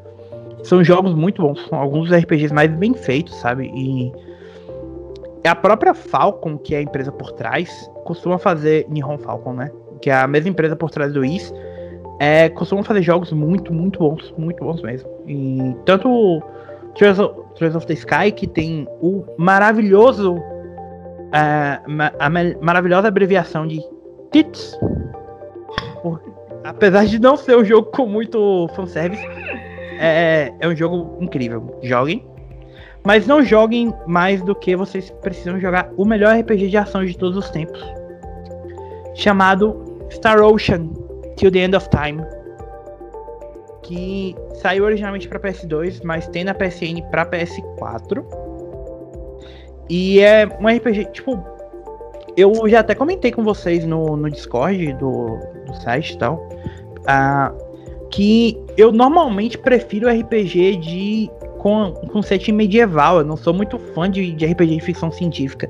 são 0.63 0.83
jogos 0.83 1.15
muito 1.15 1.43
bons. 1.43 1.67
São 1.69 1.79
alguns 1.79 2.09
dos 2.09 2.19
RPGs 2.19 2.53
mais 2.53 2.71
bem 2.71 2.95
feitos, 2.95 3.35
sabe? 3.37 3.71
E 3.75 4.13
a 5.47 5.55
própria 5.55 5.93
Falcon, 5.93 6.57
que 6.57 6.75
é 6.75 6.79
a 6.79 6.83
empresa 6.83 7.13
por 7.13 7.33
trás, 7.33 7.91
costuma 8.05 8.39
fazer. 8.39 8.87
Nihon 8.89 9.19
Falcon, 9.19 9.53
né? 9.53 9.71
Que 10.01 10.11
é 10.11 10.15
a 10.15 10.27
mesma 10.27 10.51
empresa 10.51 10.75
por 10.75 10.91
trás 10.91 11.13
do 11.13 11.25
Is. 11.25 11.53
É, 12.21 12.49
costuma 12.49 12.83
fazer 12.85 13.03
jogos 13.03 13.33
muito, 13.33 13.73
muito 13.73 13.99
bons. 13.99 14.33
Muito 14.39 14.63
bons 14.65 14.81
mesmo. 14.83 15.09
E 15.27 15.75
tanto 15.85 16.43
Trails 16.97 17.19
of, 17.19 17.41
Trails 17.57 17.75
of 17.75 17.87
the 17.87 17.95
Sky, 17.95 18.31
que 18.35 18.47
tem 18.47 18.87
o 19.01 19.25
maravilhoso. 19.37 20.37
é, 21.33 21.81
a 22.19 22.31
ma- 22.31 22.55
maravilhosa 22.61 23.09
abreviação 23.09 23.67
de 23.67 23.81
TITS. 24.31 24.79
Apesar 26.65 27.05
de 27.07 27.19
não 27.19 27.37
ser 27.37 27.57
um 27.59 27.65
jogo 27.65 27.91
com 27.91 28.07
muito 28.07 28.69
fanservice, 28.75 29.27
é, 30.01 30.53
é 30.61 30.69
um 30.69 30.75
jogo 30.75 31.19
incrível. 31.21 31.79
Joguem. 31.83 32.25
Mas 33.07 33.27
não 33.27 33.43
joguem 33.43 33.93
mais 34.07 34.41
do 34.43 34.55
que 34.55 34.75
vocês 34.75 35.11
precisam 35.21 35.61
jogar 35.61 35.91
o 35.97 36.07
melhor 36.07 36.39
RPG 36.39 36.69
de 36.69 36.77
ação 36.79 37.05
de 37.05 37.17
todos 37.19 37.37
os 37.37 37.51
tempos. 37.51 37.83
Chamado 39.15 40.07
Star 40.11 40.41
Ocean 40.41 40.89
Till 41.37 41.51
the 41.51 41.61
End 41.61 41.77
of 41.77 41.89
Time. 41.91 42.23
Que 43.83 44.35
saiu 44.55 44.85
originalmente 44.85 45.29
para 45.29 45.39
PS2, 45.39 46.01
mas 46.03 46.27
tem 46.29 46.45
na 46.45 46.55
PSN 46.55 47.03
para 47.11 47.27
PS4. 47.27 48.25
E 49.91 50.21
é 50.21 50.47
um 50.61 50.67
RPG, 50.67 51.07
tipo, 51.13 51.45
eu 52.37 52.69
já 52.69 52.81
até 52.81 52.95
comentei 52.95 53.31
com 53.31 53.45
vocês 53.45 53.85
no, 53.85 54.17
no 54.17 54.31
Discord 54.31 54.95
do, 54.95 55.39
do 55.67 55.75
site 55.83 56.15
e 56.15 56.19
tal. 56.19 56.49
ah, 57.07 57.53
que 58.11 58.57
eu 58.77 58.93
normalmente 58.93 59.59
prefiro 59.59 60.09
RPG 60.09 60.77
de 60.77 61.31
com, 61.59 61.93
com 62.13 62.23
setting 62.23 62.53
medieval. 62.53 63.19
Eu 63.19 63.25
não 63.25 63.37
sou 63.37 63.53
muito 63.53 63.79
fã 63.79 64.09
de, 64.09 64.33
de 64.33 64.47
RPG 64.47 64.77
de 64.77 64.81
ficção 64.81 65.11
científica. 65.11 65.69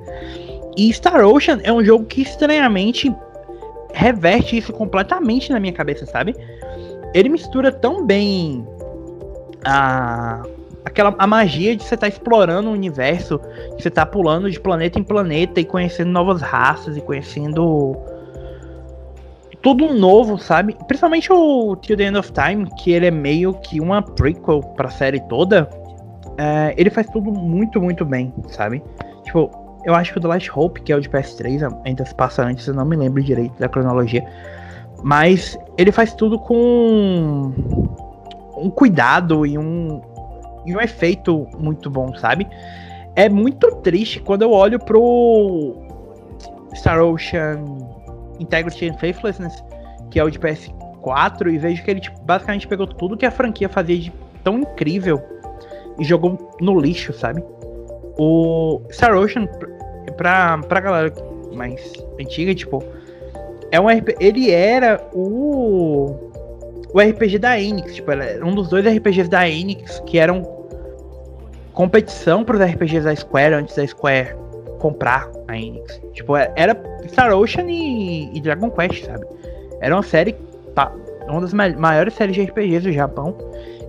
E 0.76 0.92
Star 0.92 1.24
Ocean 1.26 1.60
é 1.62 1.72
um 1.72 1.82
jogo 1.82 2.04
que 2.04 2.22
estranhamente 2.22 3.14
reverte 3.94 4.56
isso 4.56 4.72
completamente 4.72 5.50
na 5.50 5.60
minha 5.60 5.72
cabeça, 5.72 6.04
sabe? 6.04 6.34
Ele 7.14 7.28
mistura 7.28 7.70
tão 7.70 8.04
bem 8.04 8.66
a 9.64 10.42
aquela 10.84 11.14
a 11.18 11.26
magia 11.26 11.74
de 11.74 11.82
você 11.82 11.94
estar 11.94 12.08
explorando 12.08 12.68
o 12.68 12.72
universo, 12.72 13.40
de 13.76 13.82
você 13.82 13.88
estar 13.88 14.04
pulando 14.06 14.50
de 14.50 14.60
planeta 14.60 14.98
em 14.98 15.02
planeta 15.02 15.60
e 15.60 15.64
conhecendo 15.64 16.10
novas 16.10 16.42
raças 16.42 16.96
e 16.96 17.00
conhecendo 17.00 17.96
tudo 19.62 19.94
novo, 19.94 20.36
sabe? 20.36 20.76
Principalmente 20.86 21.32
o 21.32 21.74
Till 21.76 21.96
the 21.96 22.04
End 22.04 22.18
of 22.18 22.30
Time, 22.32 22.68
que 22.78 22.92
ele 22.92 23.06
é 23.06 23.10
meio 23.10 23.54
que 23.54 23.80
uma 23.80 24.02
prequel 24.02 24.60
pra 24.60 24.90
série 24.90 25.20
toda. 25.28 25.70
é, 26.36 26.74
ele 26.76 26.90
faz 26.90 27.06
tudo 27.06 27.32
muito, 27.32 27.80
muito 27.80 28.04
bem, 28.04 28.34
sabe? 28.48 28.82
Tipo, 29.22 29.63
eu 29.84 29.94
acho 29.94 30.12
que 30.12 30.18
o 30.18 30.20
The 30.20 30.28
Last 30.28 30.50
Hope, 30.54 30.80
que 30.80 30.92
é 30.92 30.96
o 30.96 31.00
de 31.00 31.08
PS3, 31.08 31.80
ainda 31.84 32.04
se 32.04 32.14
passa 32.14 32.42
antes, 32.42 32.66
eu 32.66 32.74
não 32.74 32.84
me 32.84 32.96
lembro 32.96 33.22
direito 33.22 33.58
da 33.58 33.68
cronologia. 33.68 34.24
Mas 35.02 35.58
ele 35.76 35.92
faz 35.92 36.14
tudo 36.14 36.38
com 36.38 37.52
um 38.56 38.70
cuidado 38.70 39.44
e 39.44 39.58
um, 39.58 40.00
e 40.64 40.74
um 40.74 40.80
efeito 40.80 41.46
muito 41.58 41.90
bom, 41.90 42.14
sabe? 42.16 42.48
É 43.14 43.28
muito 43.28 43.70
triste 43.76 44.20
quando 44.20 44.42
eu 44.42 44.50
olho 44.50 44.78
pro 44.78 45.76
Star 46.74 47.02
Ocean 47.02 47.62
Integrity 48.40 48.88
and 48.88 48.94
Faithlessness, 48.94 49.62
que 50.10 50.18
é 50.18 50.24
o 50.24 50.30
de 50.30 50.38
PS4, 50.38 51.52
e 51.52 51.58
vejo 51.58 51.84
que 51.84 51.90
ele 51.90 52.00
tipo, 52.00 52.20
basicamente 52.22 52.66
pegou 52.66 52.86
tudo 52.86 53.16
que 53.16 53.26
a 53.26 53.30
franquia 53.30 53.68
fazia 53.68 53.98
de 53.98 54.12
tão 54.42 54.60
incrível 54.60 55.22
e 55.98 56.04
jogou 56.04 56.56
no 56.60 56.80
lixo, 56.80 57.12
sabe? 57.12 57.44
O 58.16 58.80
Star 58.90 59.16
Ocean, 59.16 59.48
pra, 60.16 60.58
pra 60.58 60.80
galera 60.80 61.12
mais 61.52 61.92
antiga, 62.20 62.54
tipo, 62.54 62.82
é 63.70 63.80
um 63.80 63.88
RP, 63.88 64.16
ele 64.20 64.50
era 64.50 65.00
o 65.12 66.30
o 66.92 67.00
RPG 67.00 67.38
da 67.40 67.60
Enix, 67.60 67.96
tipo, 67.96 68.12
era 68.12 68.46
um 68.46 68.54
dos 68.54 68.68
dois 68.68 68.86
RPGs 68.86 69.28
da 69.28 69.48
Enix 69.48 70.00
que 70.06 70.16
eram 70.16 70.42
competição 71.72 72.44
para 72.44 72.56
os 72.56 72.62
RPGs 72.62 73.04
da 73.04 73.16
Square 73.16 73.54
antes 73.54 73.74
da 73.74 73.84
Square 73.84 74.36
comprar 74.78 75.28
a 75.48 75.56
Enix. 75.56 76.00
Tipo, 76.12 76.36
era 76.36 76.80
Star 77.08 77.36
Ocean 77.36 77.64
e, 77.68 78.30
e 78.36 78.40
Dragon 78.40 78.70
Quest, 78.70 79.06
sabe? 79.06 79.26
Era 79.80 79.96
uma 79.96 80.04
série, 80.04 80.34
tá, 80.74 80.92
uma 81.28 81.40
das 81.40 81.52
ma- 81.52 81.70
maiores 81.70 82.14
séries 82.14 82.36
de 82.36 82.42
RPGs 82.42 82.84
do 82.86 82.92
Japão 82.92 83.36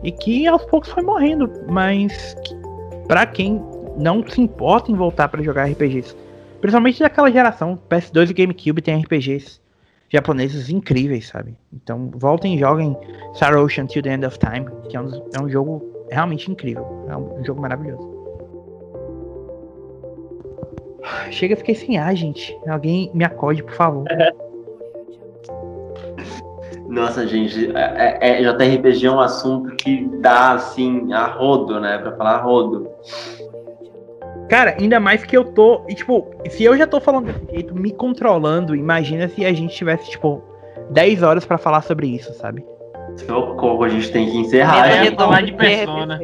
e 0.03 0.11
que 0.11 0.47
aos 0.47 0.65
poucos 0.65 0.89
foi 0.89 1.03
morrendo, 1.03 1.47
mas 1.69 2.35
para 3.07 3.25
quem 3.27 3.61
não 3.97 4.25
se 4.27 4.41
importa 4.41 4.91
em 4.91 4.95
voltar 4.95 5.27
para 5.27 5.41
jogar 5.43 5.69
RPGs, 5.69 6.15
principalmente 6.61 6.99
daquela 6.99 7.31
geração, 7.31 7.79
PS2 7.89 8.29
e 8.29 8.33
GameCube 8.33 8.81
tem 8.81 9.01
RPGs 9.01 9.59
japoneses 10.09 10.69
incríveis, 10.69 11.27
sabe? 11.27 11.55
Então 11.73 12.09
voltem 12.13 12.55
e 12.55 12.59
joguem 12.59 12.95
Star 13.35 13.57
Ocean 13.57 13.85
Till 13.85 14.01
the 14.01 14.13
End 14.13 14.25
of 14.25 14.37
Time, 14.39 14.65
que 14.89 14.95
é 14.95 15.01
um, 15.01 15.09
é 15.35 15.41
um 15.41 15.49
jogo 15.49 15.83
realmente 16.09 16.49
incrível, 16.49 17.05
é 17.09 17.17
um, 17.17 17.39
um 17.39 17.45
jogo 17.45 17.61
maravilhoso. 17.61 18.15
Chega, 21.31 21.55
fiquei 21.55 21.75
sem 21.75 21.97
ar, 21.97 22.15
gente. 22.15 22.57
Alguém 22.67 23.11
me 23.13 23.23
acorde, 23.23 23.63
por 23.63 23.73
favor. 23.73 24.05
Nossa, 26.87 27.27
gente, 27.27 27.75
é, 27.75 28.17
é- 28.21 28.41
é- 28.41 28.53
JRPG 28.53 29.07
é 29.07 29.11
um 29.11 29.19
assunto 29.19 29.75
que 29.75 30.05
dá, 30.19 30.53
assim, 30.53 31.11
a 31.11 31.25
rodo, 31.25 31.79
né? 31.79 31.97
Pra 31.97 32.15
falar 32.15 32.35
a 32.35 32.41
rodo. 32.41 32.89
Cara, 34.49 34.75
ainda 34.79 34.99
mais 34.99 35.23
que 35.23 35.35
eu 35.35 35.43
tô. 35.43 35.83
E, 35.89 35.95
tipo, 35.95 36.29
se 36.49 36.63
eu 36.63 36.77
já 36.77 36.85
tô 36.85 36.99
falando 36.99 37.25
desse 37.25 37.45
jeito, 37.51 37.73
me 37.75 37.91
controlando, 37.91 38.75
imagina 38.75 39.27
se 39.27 39.43
a 39.45 39.51
gente 39.53 39.75
tivesse, 39.75 40.11
tipo, 40.11 40.43
10 40.91 41.23
horas 41.23 41.45
pra 41.45 41.57
falar 41.57 41.81
sobre 41.81 42.07
isso, 42.07 42.31
sabe? 42.33 42.63
Socorro, 43.17 43.83
a 43.83 43.89
gente 43.89 44.11
tem 44.11 44.29
que 44.29 44.37
encerrar. 44.37 44.87
é? 44.87 45.05
gente. 45.05 45.15
falar 45.15 45.41
de 45.41 45.53
Persona. 45.53 46.19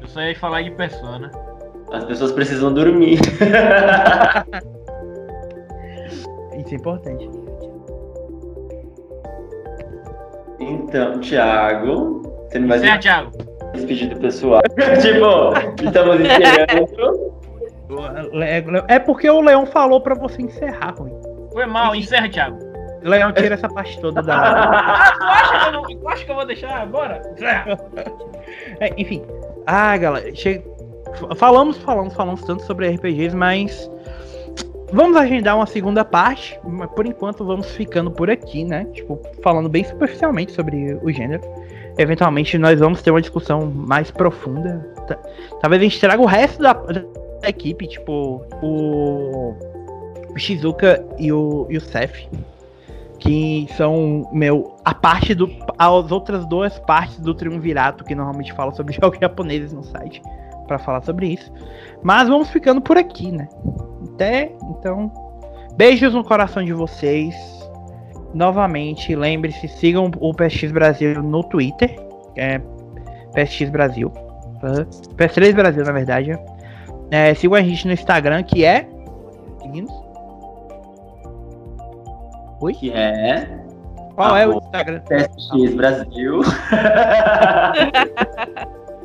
Eu 0.00 0.06
só 0.06 0.20
ia 0.20 0.36
falar 0.36 0.62
de 0.62 0.70
Persona. 0.72 1.30
As 1.92 2.04
pessoas 2.04 2.32
precisam 2.32 2.72
dormir. 2.72 3.18
Isso 6.58 6.74
é 6.74 6.76
importante. 6.76 7.30
Então, 10.58 11.20
Thiago, 11.20 12.22
você 12.48 12.58
não 12.58 12.68
vai 12.68 12.78
Certo, 12.78 12.94
se 12.94 13.08
Thiago? 13.08 13.30
despedir 13.74 14.08
do 14.08 14.20
pessoal. 14.20 14.62
tipo, 15.00 15.52
estamos 15.84 16.16
encerrando. 16.20 17.36
É 18.88 18.98
porque 18.98 19.28
o 19.30 19.40
Leão 19.40 19.66
falou 19.66 20.00
pra 20.00 20.14
você 20.14 20.42
encerrar, 20.42 20.94
Rui. 20.98 21.12
Foi 21.52 21.66
mal, 21.66 21.94
encerra, 21.94 22.28
Thiago. 22.28 22.58
Leão 23.02 23.32
tira 23.32 23.54
essa 23.54 23.68
parte 23.68 24.00
toda 24.00 24.20
da. 24.22 24.36
Ah, 24.36 25.12
tu 25.18 25.22
acha 25.24 25.58
que 25.60 25.66
eu, 25.68 25.72
não, 25.72 25.82
tu 26.00 26.08
acha 26.08 26.24
que 26.24 26.30
eu 26.30 26.34
vou 26.34 26.46
deixar? 26.46 26.86
Bora. 26.86 27.22
É, 28.78 28.92
enfim. 28.96 29.22
Ah, 29.66 29.96
galera, 29.96 30.32
che... 30.32 30.62
falamos, 31.36 31.78
falamos, 31.78 32.14
falamos 32.14 32.42
tanto 32.42 32.62
sobre 32.62 32.88
RPGs, 32.88 33.34
mas 33.34 33.90
vamos 34.92 35.16
agendar 35.16 35.56
uma 35.56 35.66
segunda 35.66 36.04
parte. 36.04 36.58
Mas 36.64 36.88
por 36.90 37.06
enquanto 37.06 37.44
vamos 37.44 37.68
ficando 37.74 38.10
por 38.10 38.30
aqui, 38.30 38.64
né? 38.64 38.84
Tipo, 38.92 39.20
falando 39.42 39.68
bem 39.68 39.82
superficialmente 39.82 40.52
sobre 40.52 40.94
o 41.02 41.10
gênero. 41.10 41.42
Eventualmente 41.98 42.56
nós 42.58 42.78
vamos 42.78 43.02
ter 43.02 43.10
uma 43.10 43.20
discussão 43.20 43.66
mais 43.66 44.10
profunda. 44.12 44.86
Ta- 45.08 45.18
Talvez 45.60 45.80
a 45.80 45.84
gente 45.84 45.98
traga 46.00 46.22
o 46.22 46.26
resto 46.26 46.62
da, 46.62 46.72
da 47.46 47.50
equipe, 47.50 47.86
tipo, 47.86 48.44
o, 48.60 49.54
o 50.34 50.38
Shizuka 50.38 51.04
e 51.18 51.32
o, 51.32 51.66
e 51.70 51.76
o 51.76 51.80
Seth. 51.80 52.28
Que 53.18 53.66
são, 53.76 54.28
meu, 54.32 54.76
a 54.84 54.92
parte 54.92 55.34
do. 55.34 55.48
As 55.78 56.12
outras 56.12 56.46
duas 56.46 56.78
partes 56.80 57.18
do 57.18 57.34
triunvirato 57.34 58.04
que 58.04 58.14
normalmente 58.14 58.52
fala 58.52 58.74
sobre 58.74 58.92
jogos 59.00 59.18
japoneses 59.18 59.72
no 59.72 59.82
site. 59.84 60.20
Pra 60.66 60.78
falar 60.78 61.02
sobre 61.02 61.28
isso. 61.28 61.50
Mas 62.02 62.28
vamos 62.28 62.50
ficando 62.50 62.80
por 62.80 62.98
aqui, 62.98 63.30
né? 63.30 63.48
Até 64.14 64.52
então. 64.68 65.10
Beijos 65.76 66.12
no 66.12 66.24
coração 66.24 66.64
de 66.64 66.72
vocês. 66.72 67.34
Novamente, 68.34 69.14
lembre-se, 69.14 69.68
sigam 69.68 70.10
o 70.20 70.34
PSX 70.34 70.72
Brasil 70.72 71.22
no 71.22 71.42
Twitter. 71.44 71.96
É 72.36 72.60
PSX 73.32 73.70
Brasil. 73.70 74.10
tá? 74.60 74.84
PS3 75.16 75.54
Brasil, 75.54 75.84
na 75.84 75.92
verdade. 75.92 76.38
É, 77.10 77.34
sigam 77.34 77.56
a 77.56 77.62
gente 77.62 77.86
no 77.86 77.92
Instagram, 77.92 78.42
que 78.42 78.64
é. 78.64 78.88
Meninos? 79.62 79.92
Oi? 82.60 82.74
Que 82.74 82.90
é 82.90 83.48
Qual 84.14 84.36
é 84.36 84.46
o. 84.46 84.58
Instagram? 84.58 85.00
PSX 85.00 85.74
Brasil. 85.74 86.40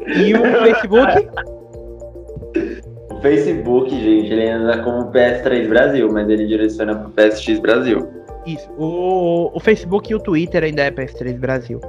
E 0.07 0.34
o 0.34 0.41
Facebook? 0.41 1.30
O 3.10 3.15
Facebook, 3.22 3.90
gente, 3.90 4.32
ele 4.32 4.49
anda 4.49 4.82
como 4.84 5.11
PS3 5.11 5.68
Brasil, 5.69 6.11
mas 6.11 6.28
ele 6.30 6.48
direciona 6.48 6.95
pro 6.95 7.11
PSX 7.11 7.60
Brasil. 7.60 8.07
Isso. 8.45 8.69
O, 8.78 9.52
o 9.53 9.60
Facebook 9.60 10.11
e 10.11 10.15
o 10.15 10.19
Twitter 10.19 10.64
ainda 10.64 10.84
é 10.84 10.91
PS3 10.91 11.38
Brasil. 11.38 11.80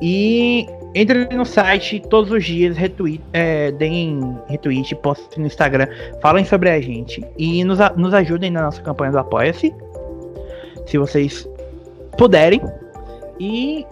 E 0.00 0.66
entre 0.94 1.24
no 1.34 1.44
site 1.44 2.00
todos 2.00 2.30
os 2.30 2.44
dias, 2.44 2.76
retweet, 2.76 3.22
é, 3.32 3.70
deem 3.72 4.38
retweet, 4.48 4.94
postem 4.96 5.40
no 5.40 5.46
Instagram, 5.46 5.86
falem 6.20 6.44
sobre 6.44 6.68
a 6.68 6.80
gente 6.80 7.24
e 7.38 7.64
nos, 7.64 7.78
nos 7.96 8.12
ajudem 8.12 8.50
na 8.50 8.62
nossa 8.62 8.82
campanha 8.82 9.12
do 9.12 9.18
Apoia-se, 9.18 9.74
se 10.86 10.98
vocês 10.98 11.48
puderem. 12.18 12.60
E 13.40 13.86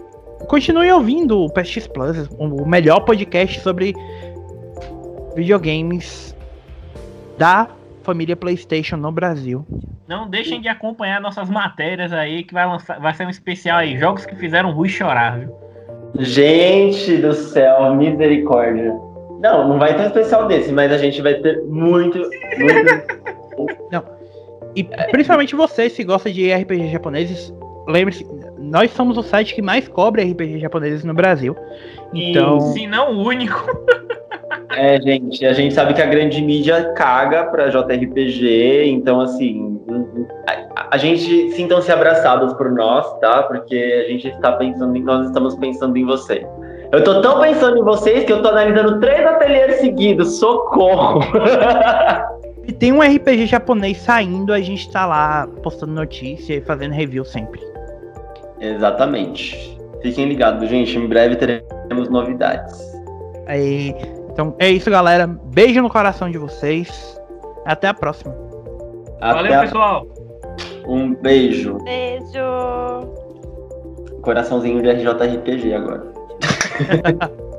continuem 0.47 0.91
ouvindo 0.91 1.39
o 1.39 1.49
PSX 1.49 1.87
Plus, 1.87 2.29
o 2.37 2.65
melhor 2.65 2.99
podcast 3.01 3.59
sobre 3.61 3.93
videogames 5.35 6.35
da 7.37 7.67
família 8.03 8.35
PlayStation 8.35 8.97
no 8.97 9.11
Brasil. 9.11 9.65
Não 10.07 10.29
deixem 10.29 10.61
de 10.61 10.67
acompanhar 10.67 11.19
nossas 11.21 11.49
matérias 11.49 12.11
aí, 12.13 12.43
que 12.43 12.53
vai, 12.53 12.65
lançar, 12.67 12.99
vai 12.99 13.13
ser 13.13 13.25
um 13.25 13.29
especial 13.29 13.79
aí. 13.79 13.97
Jogos 13.97 14.25
que 14.25 14.35
fizeram 14.35 14.71
Rui 14.71 14.89
chorar, 14.89 15.39
viu? 15.39 15.70
Gente 16.19 17.17
do 17.17 17.33
céu, 17.33 17.95
misericórdia. 17.95 18.93
Não, 19.39 19.67
não 19.67 19.79
vai 19.79 19.95
ter 19.95 20.03
um 20.03 20.07
especial 20.07 20.47
desse, 20.47 20.71
mas 20.71 20.91
a 20.91 20.97
gente 20.97 21.21
vai 21.21 21.35
ter 21.35 21.63
muito, 21.63 22.19
muito. 22.57 23.21
E 24.75 24.83
principalmente 25.11 25.55
você, 25.55 25.89
se 25.89 26.03
gosta 26.03 26.31
de 26.31 26.51
RPG 26.51 26.89
japoneses, 26.91 27.53
lembre-se, 27.87 28.25
nós 28.57 28.91
somos 28.91 29.17
o 29.17 29.23
site 29.23 29.53
que 29.53 29.61
mais 29.61 29.87
cobre 29.87 30.23
RPG 30.23 30.59
japoneses 30.59 31.03
no 31.03 31.13
Brasil. 31.13 31.55
Então, 32.13 32.59
Se 32.71 32.87
não 32.87 33.17
o 33.17 33.25
único. 33.25 33.65
É, 34.75 35.01
gente, 35.01 35.45
a 35.45 35.53
gente 35.53 35.73
sabe 35.73 35.93
que 35.93 36.01
a 36.01 36.05
grande 36.05 36.41
mídia 36.41 36.93
caga 36.93 37.45
pra 37.45 37.67
JRPG, 37.67 38.85
então 38.87 39.19
assim, 39.19 39.79
a, 40.47 40.95
a 40.95 40.97
gente 40.97 41.51
sintam-se 41.51 41.91
abraçados 41.91 42.53
por 42.53 42.71
nós, 42.71 43.19
tá? 43.19 43.43
Porque 43.43 44.05
a 44.05 44.09
gente 44.09 44.29
está 44.29 44.53
pensando 44.53 44.95
em, 44.95 45.03
nós 45.03 45.27
estamos 45.27 45.55
pensando 45.55 45.97
em 45.97 46.05
você. 46.05 46.45
Eu 46.91 47.03
tô 47.03 47.21
tão 47.21 47.39
pensando 47.39 47.77
em 47.77 47.83
vocês 47.83 48.25
que 48.25 48.33
eu 48.33 48.41
tô 48.41 48.49
analisando 48.49 48.99
três 48.99 49.25
ateliês 49.25 49.75
seguidos, 49.75 50.39
socorro! 50.39 51.21
se 52.65 52.73
tem 52.79 52.91
um 52.91 53.01
RPG 53.01 53.45
japonês 53.47 53.97
saindo, 53.97 54.53
a 54.53 54.59
gente 54.59 54.89
tá 54.91 55.05
lá 55.05 55.47
postando 55.63 55.93
notícia 55.93 56.55
e 56.55 56.61
fazendo 56.61 56.93
review 56.93 57.23
sempre. 57.23 57.61
Exatamente. 58.59 59.77
Fiquem 60.01 60.27
ligados, 60.27 60.67
gente, 60.69 60.97
em 60.97 61.07
breve 61.07 61.35
teremos 61.35 62.09
novidades. 62.09 62.91
Aí, 63.47 63.95
então 64.31 64.55
é 64.59 64.69
isso, 64.69 64.89
galera. 64.89 65.27
Beijo 65.27 65.81
no 65.81 65.89
coração 65.89 66.29
de 66.29 66.37
vocês. 66.37 67.19
Até 67.65 67.87
a 67.87 67.93
próxima. 67.93 68.33
Valeu, 69.19 69.45
Até 69.45 69.55
a- 69.55 69.61
pessoal. 69.61 70.07
Um 70.87 71.13
beijo. 71.13 71.77
Beijo. 71.83 72.39
Coraçãozinho 74.21 74.81
de 74.81 74.89
RJRPG 74.89 75.73
agora. 75.73 76.03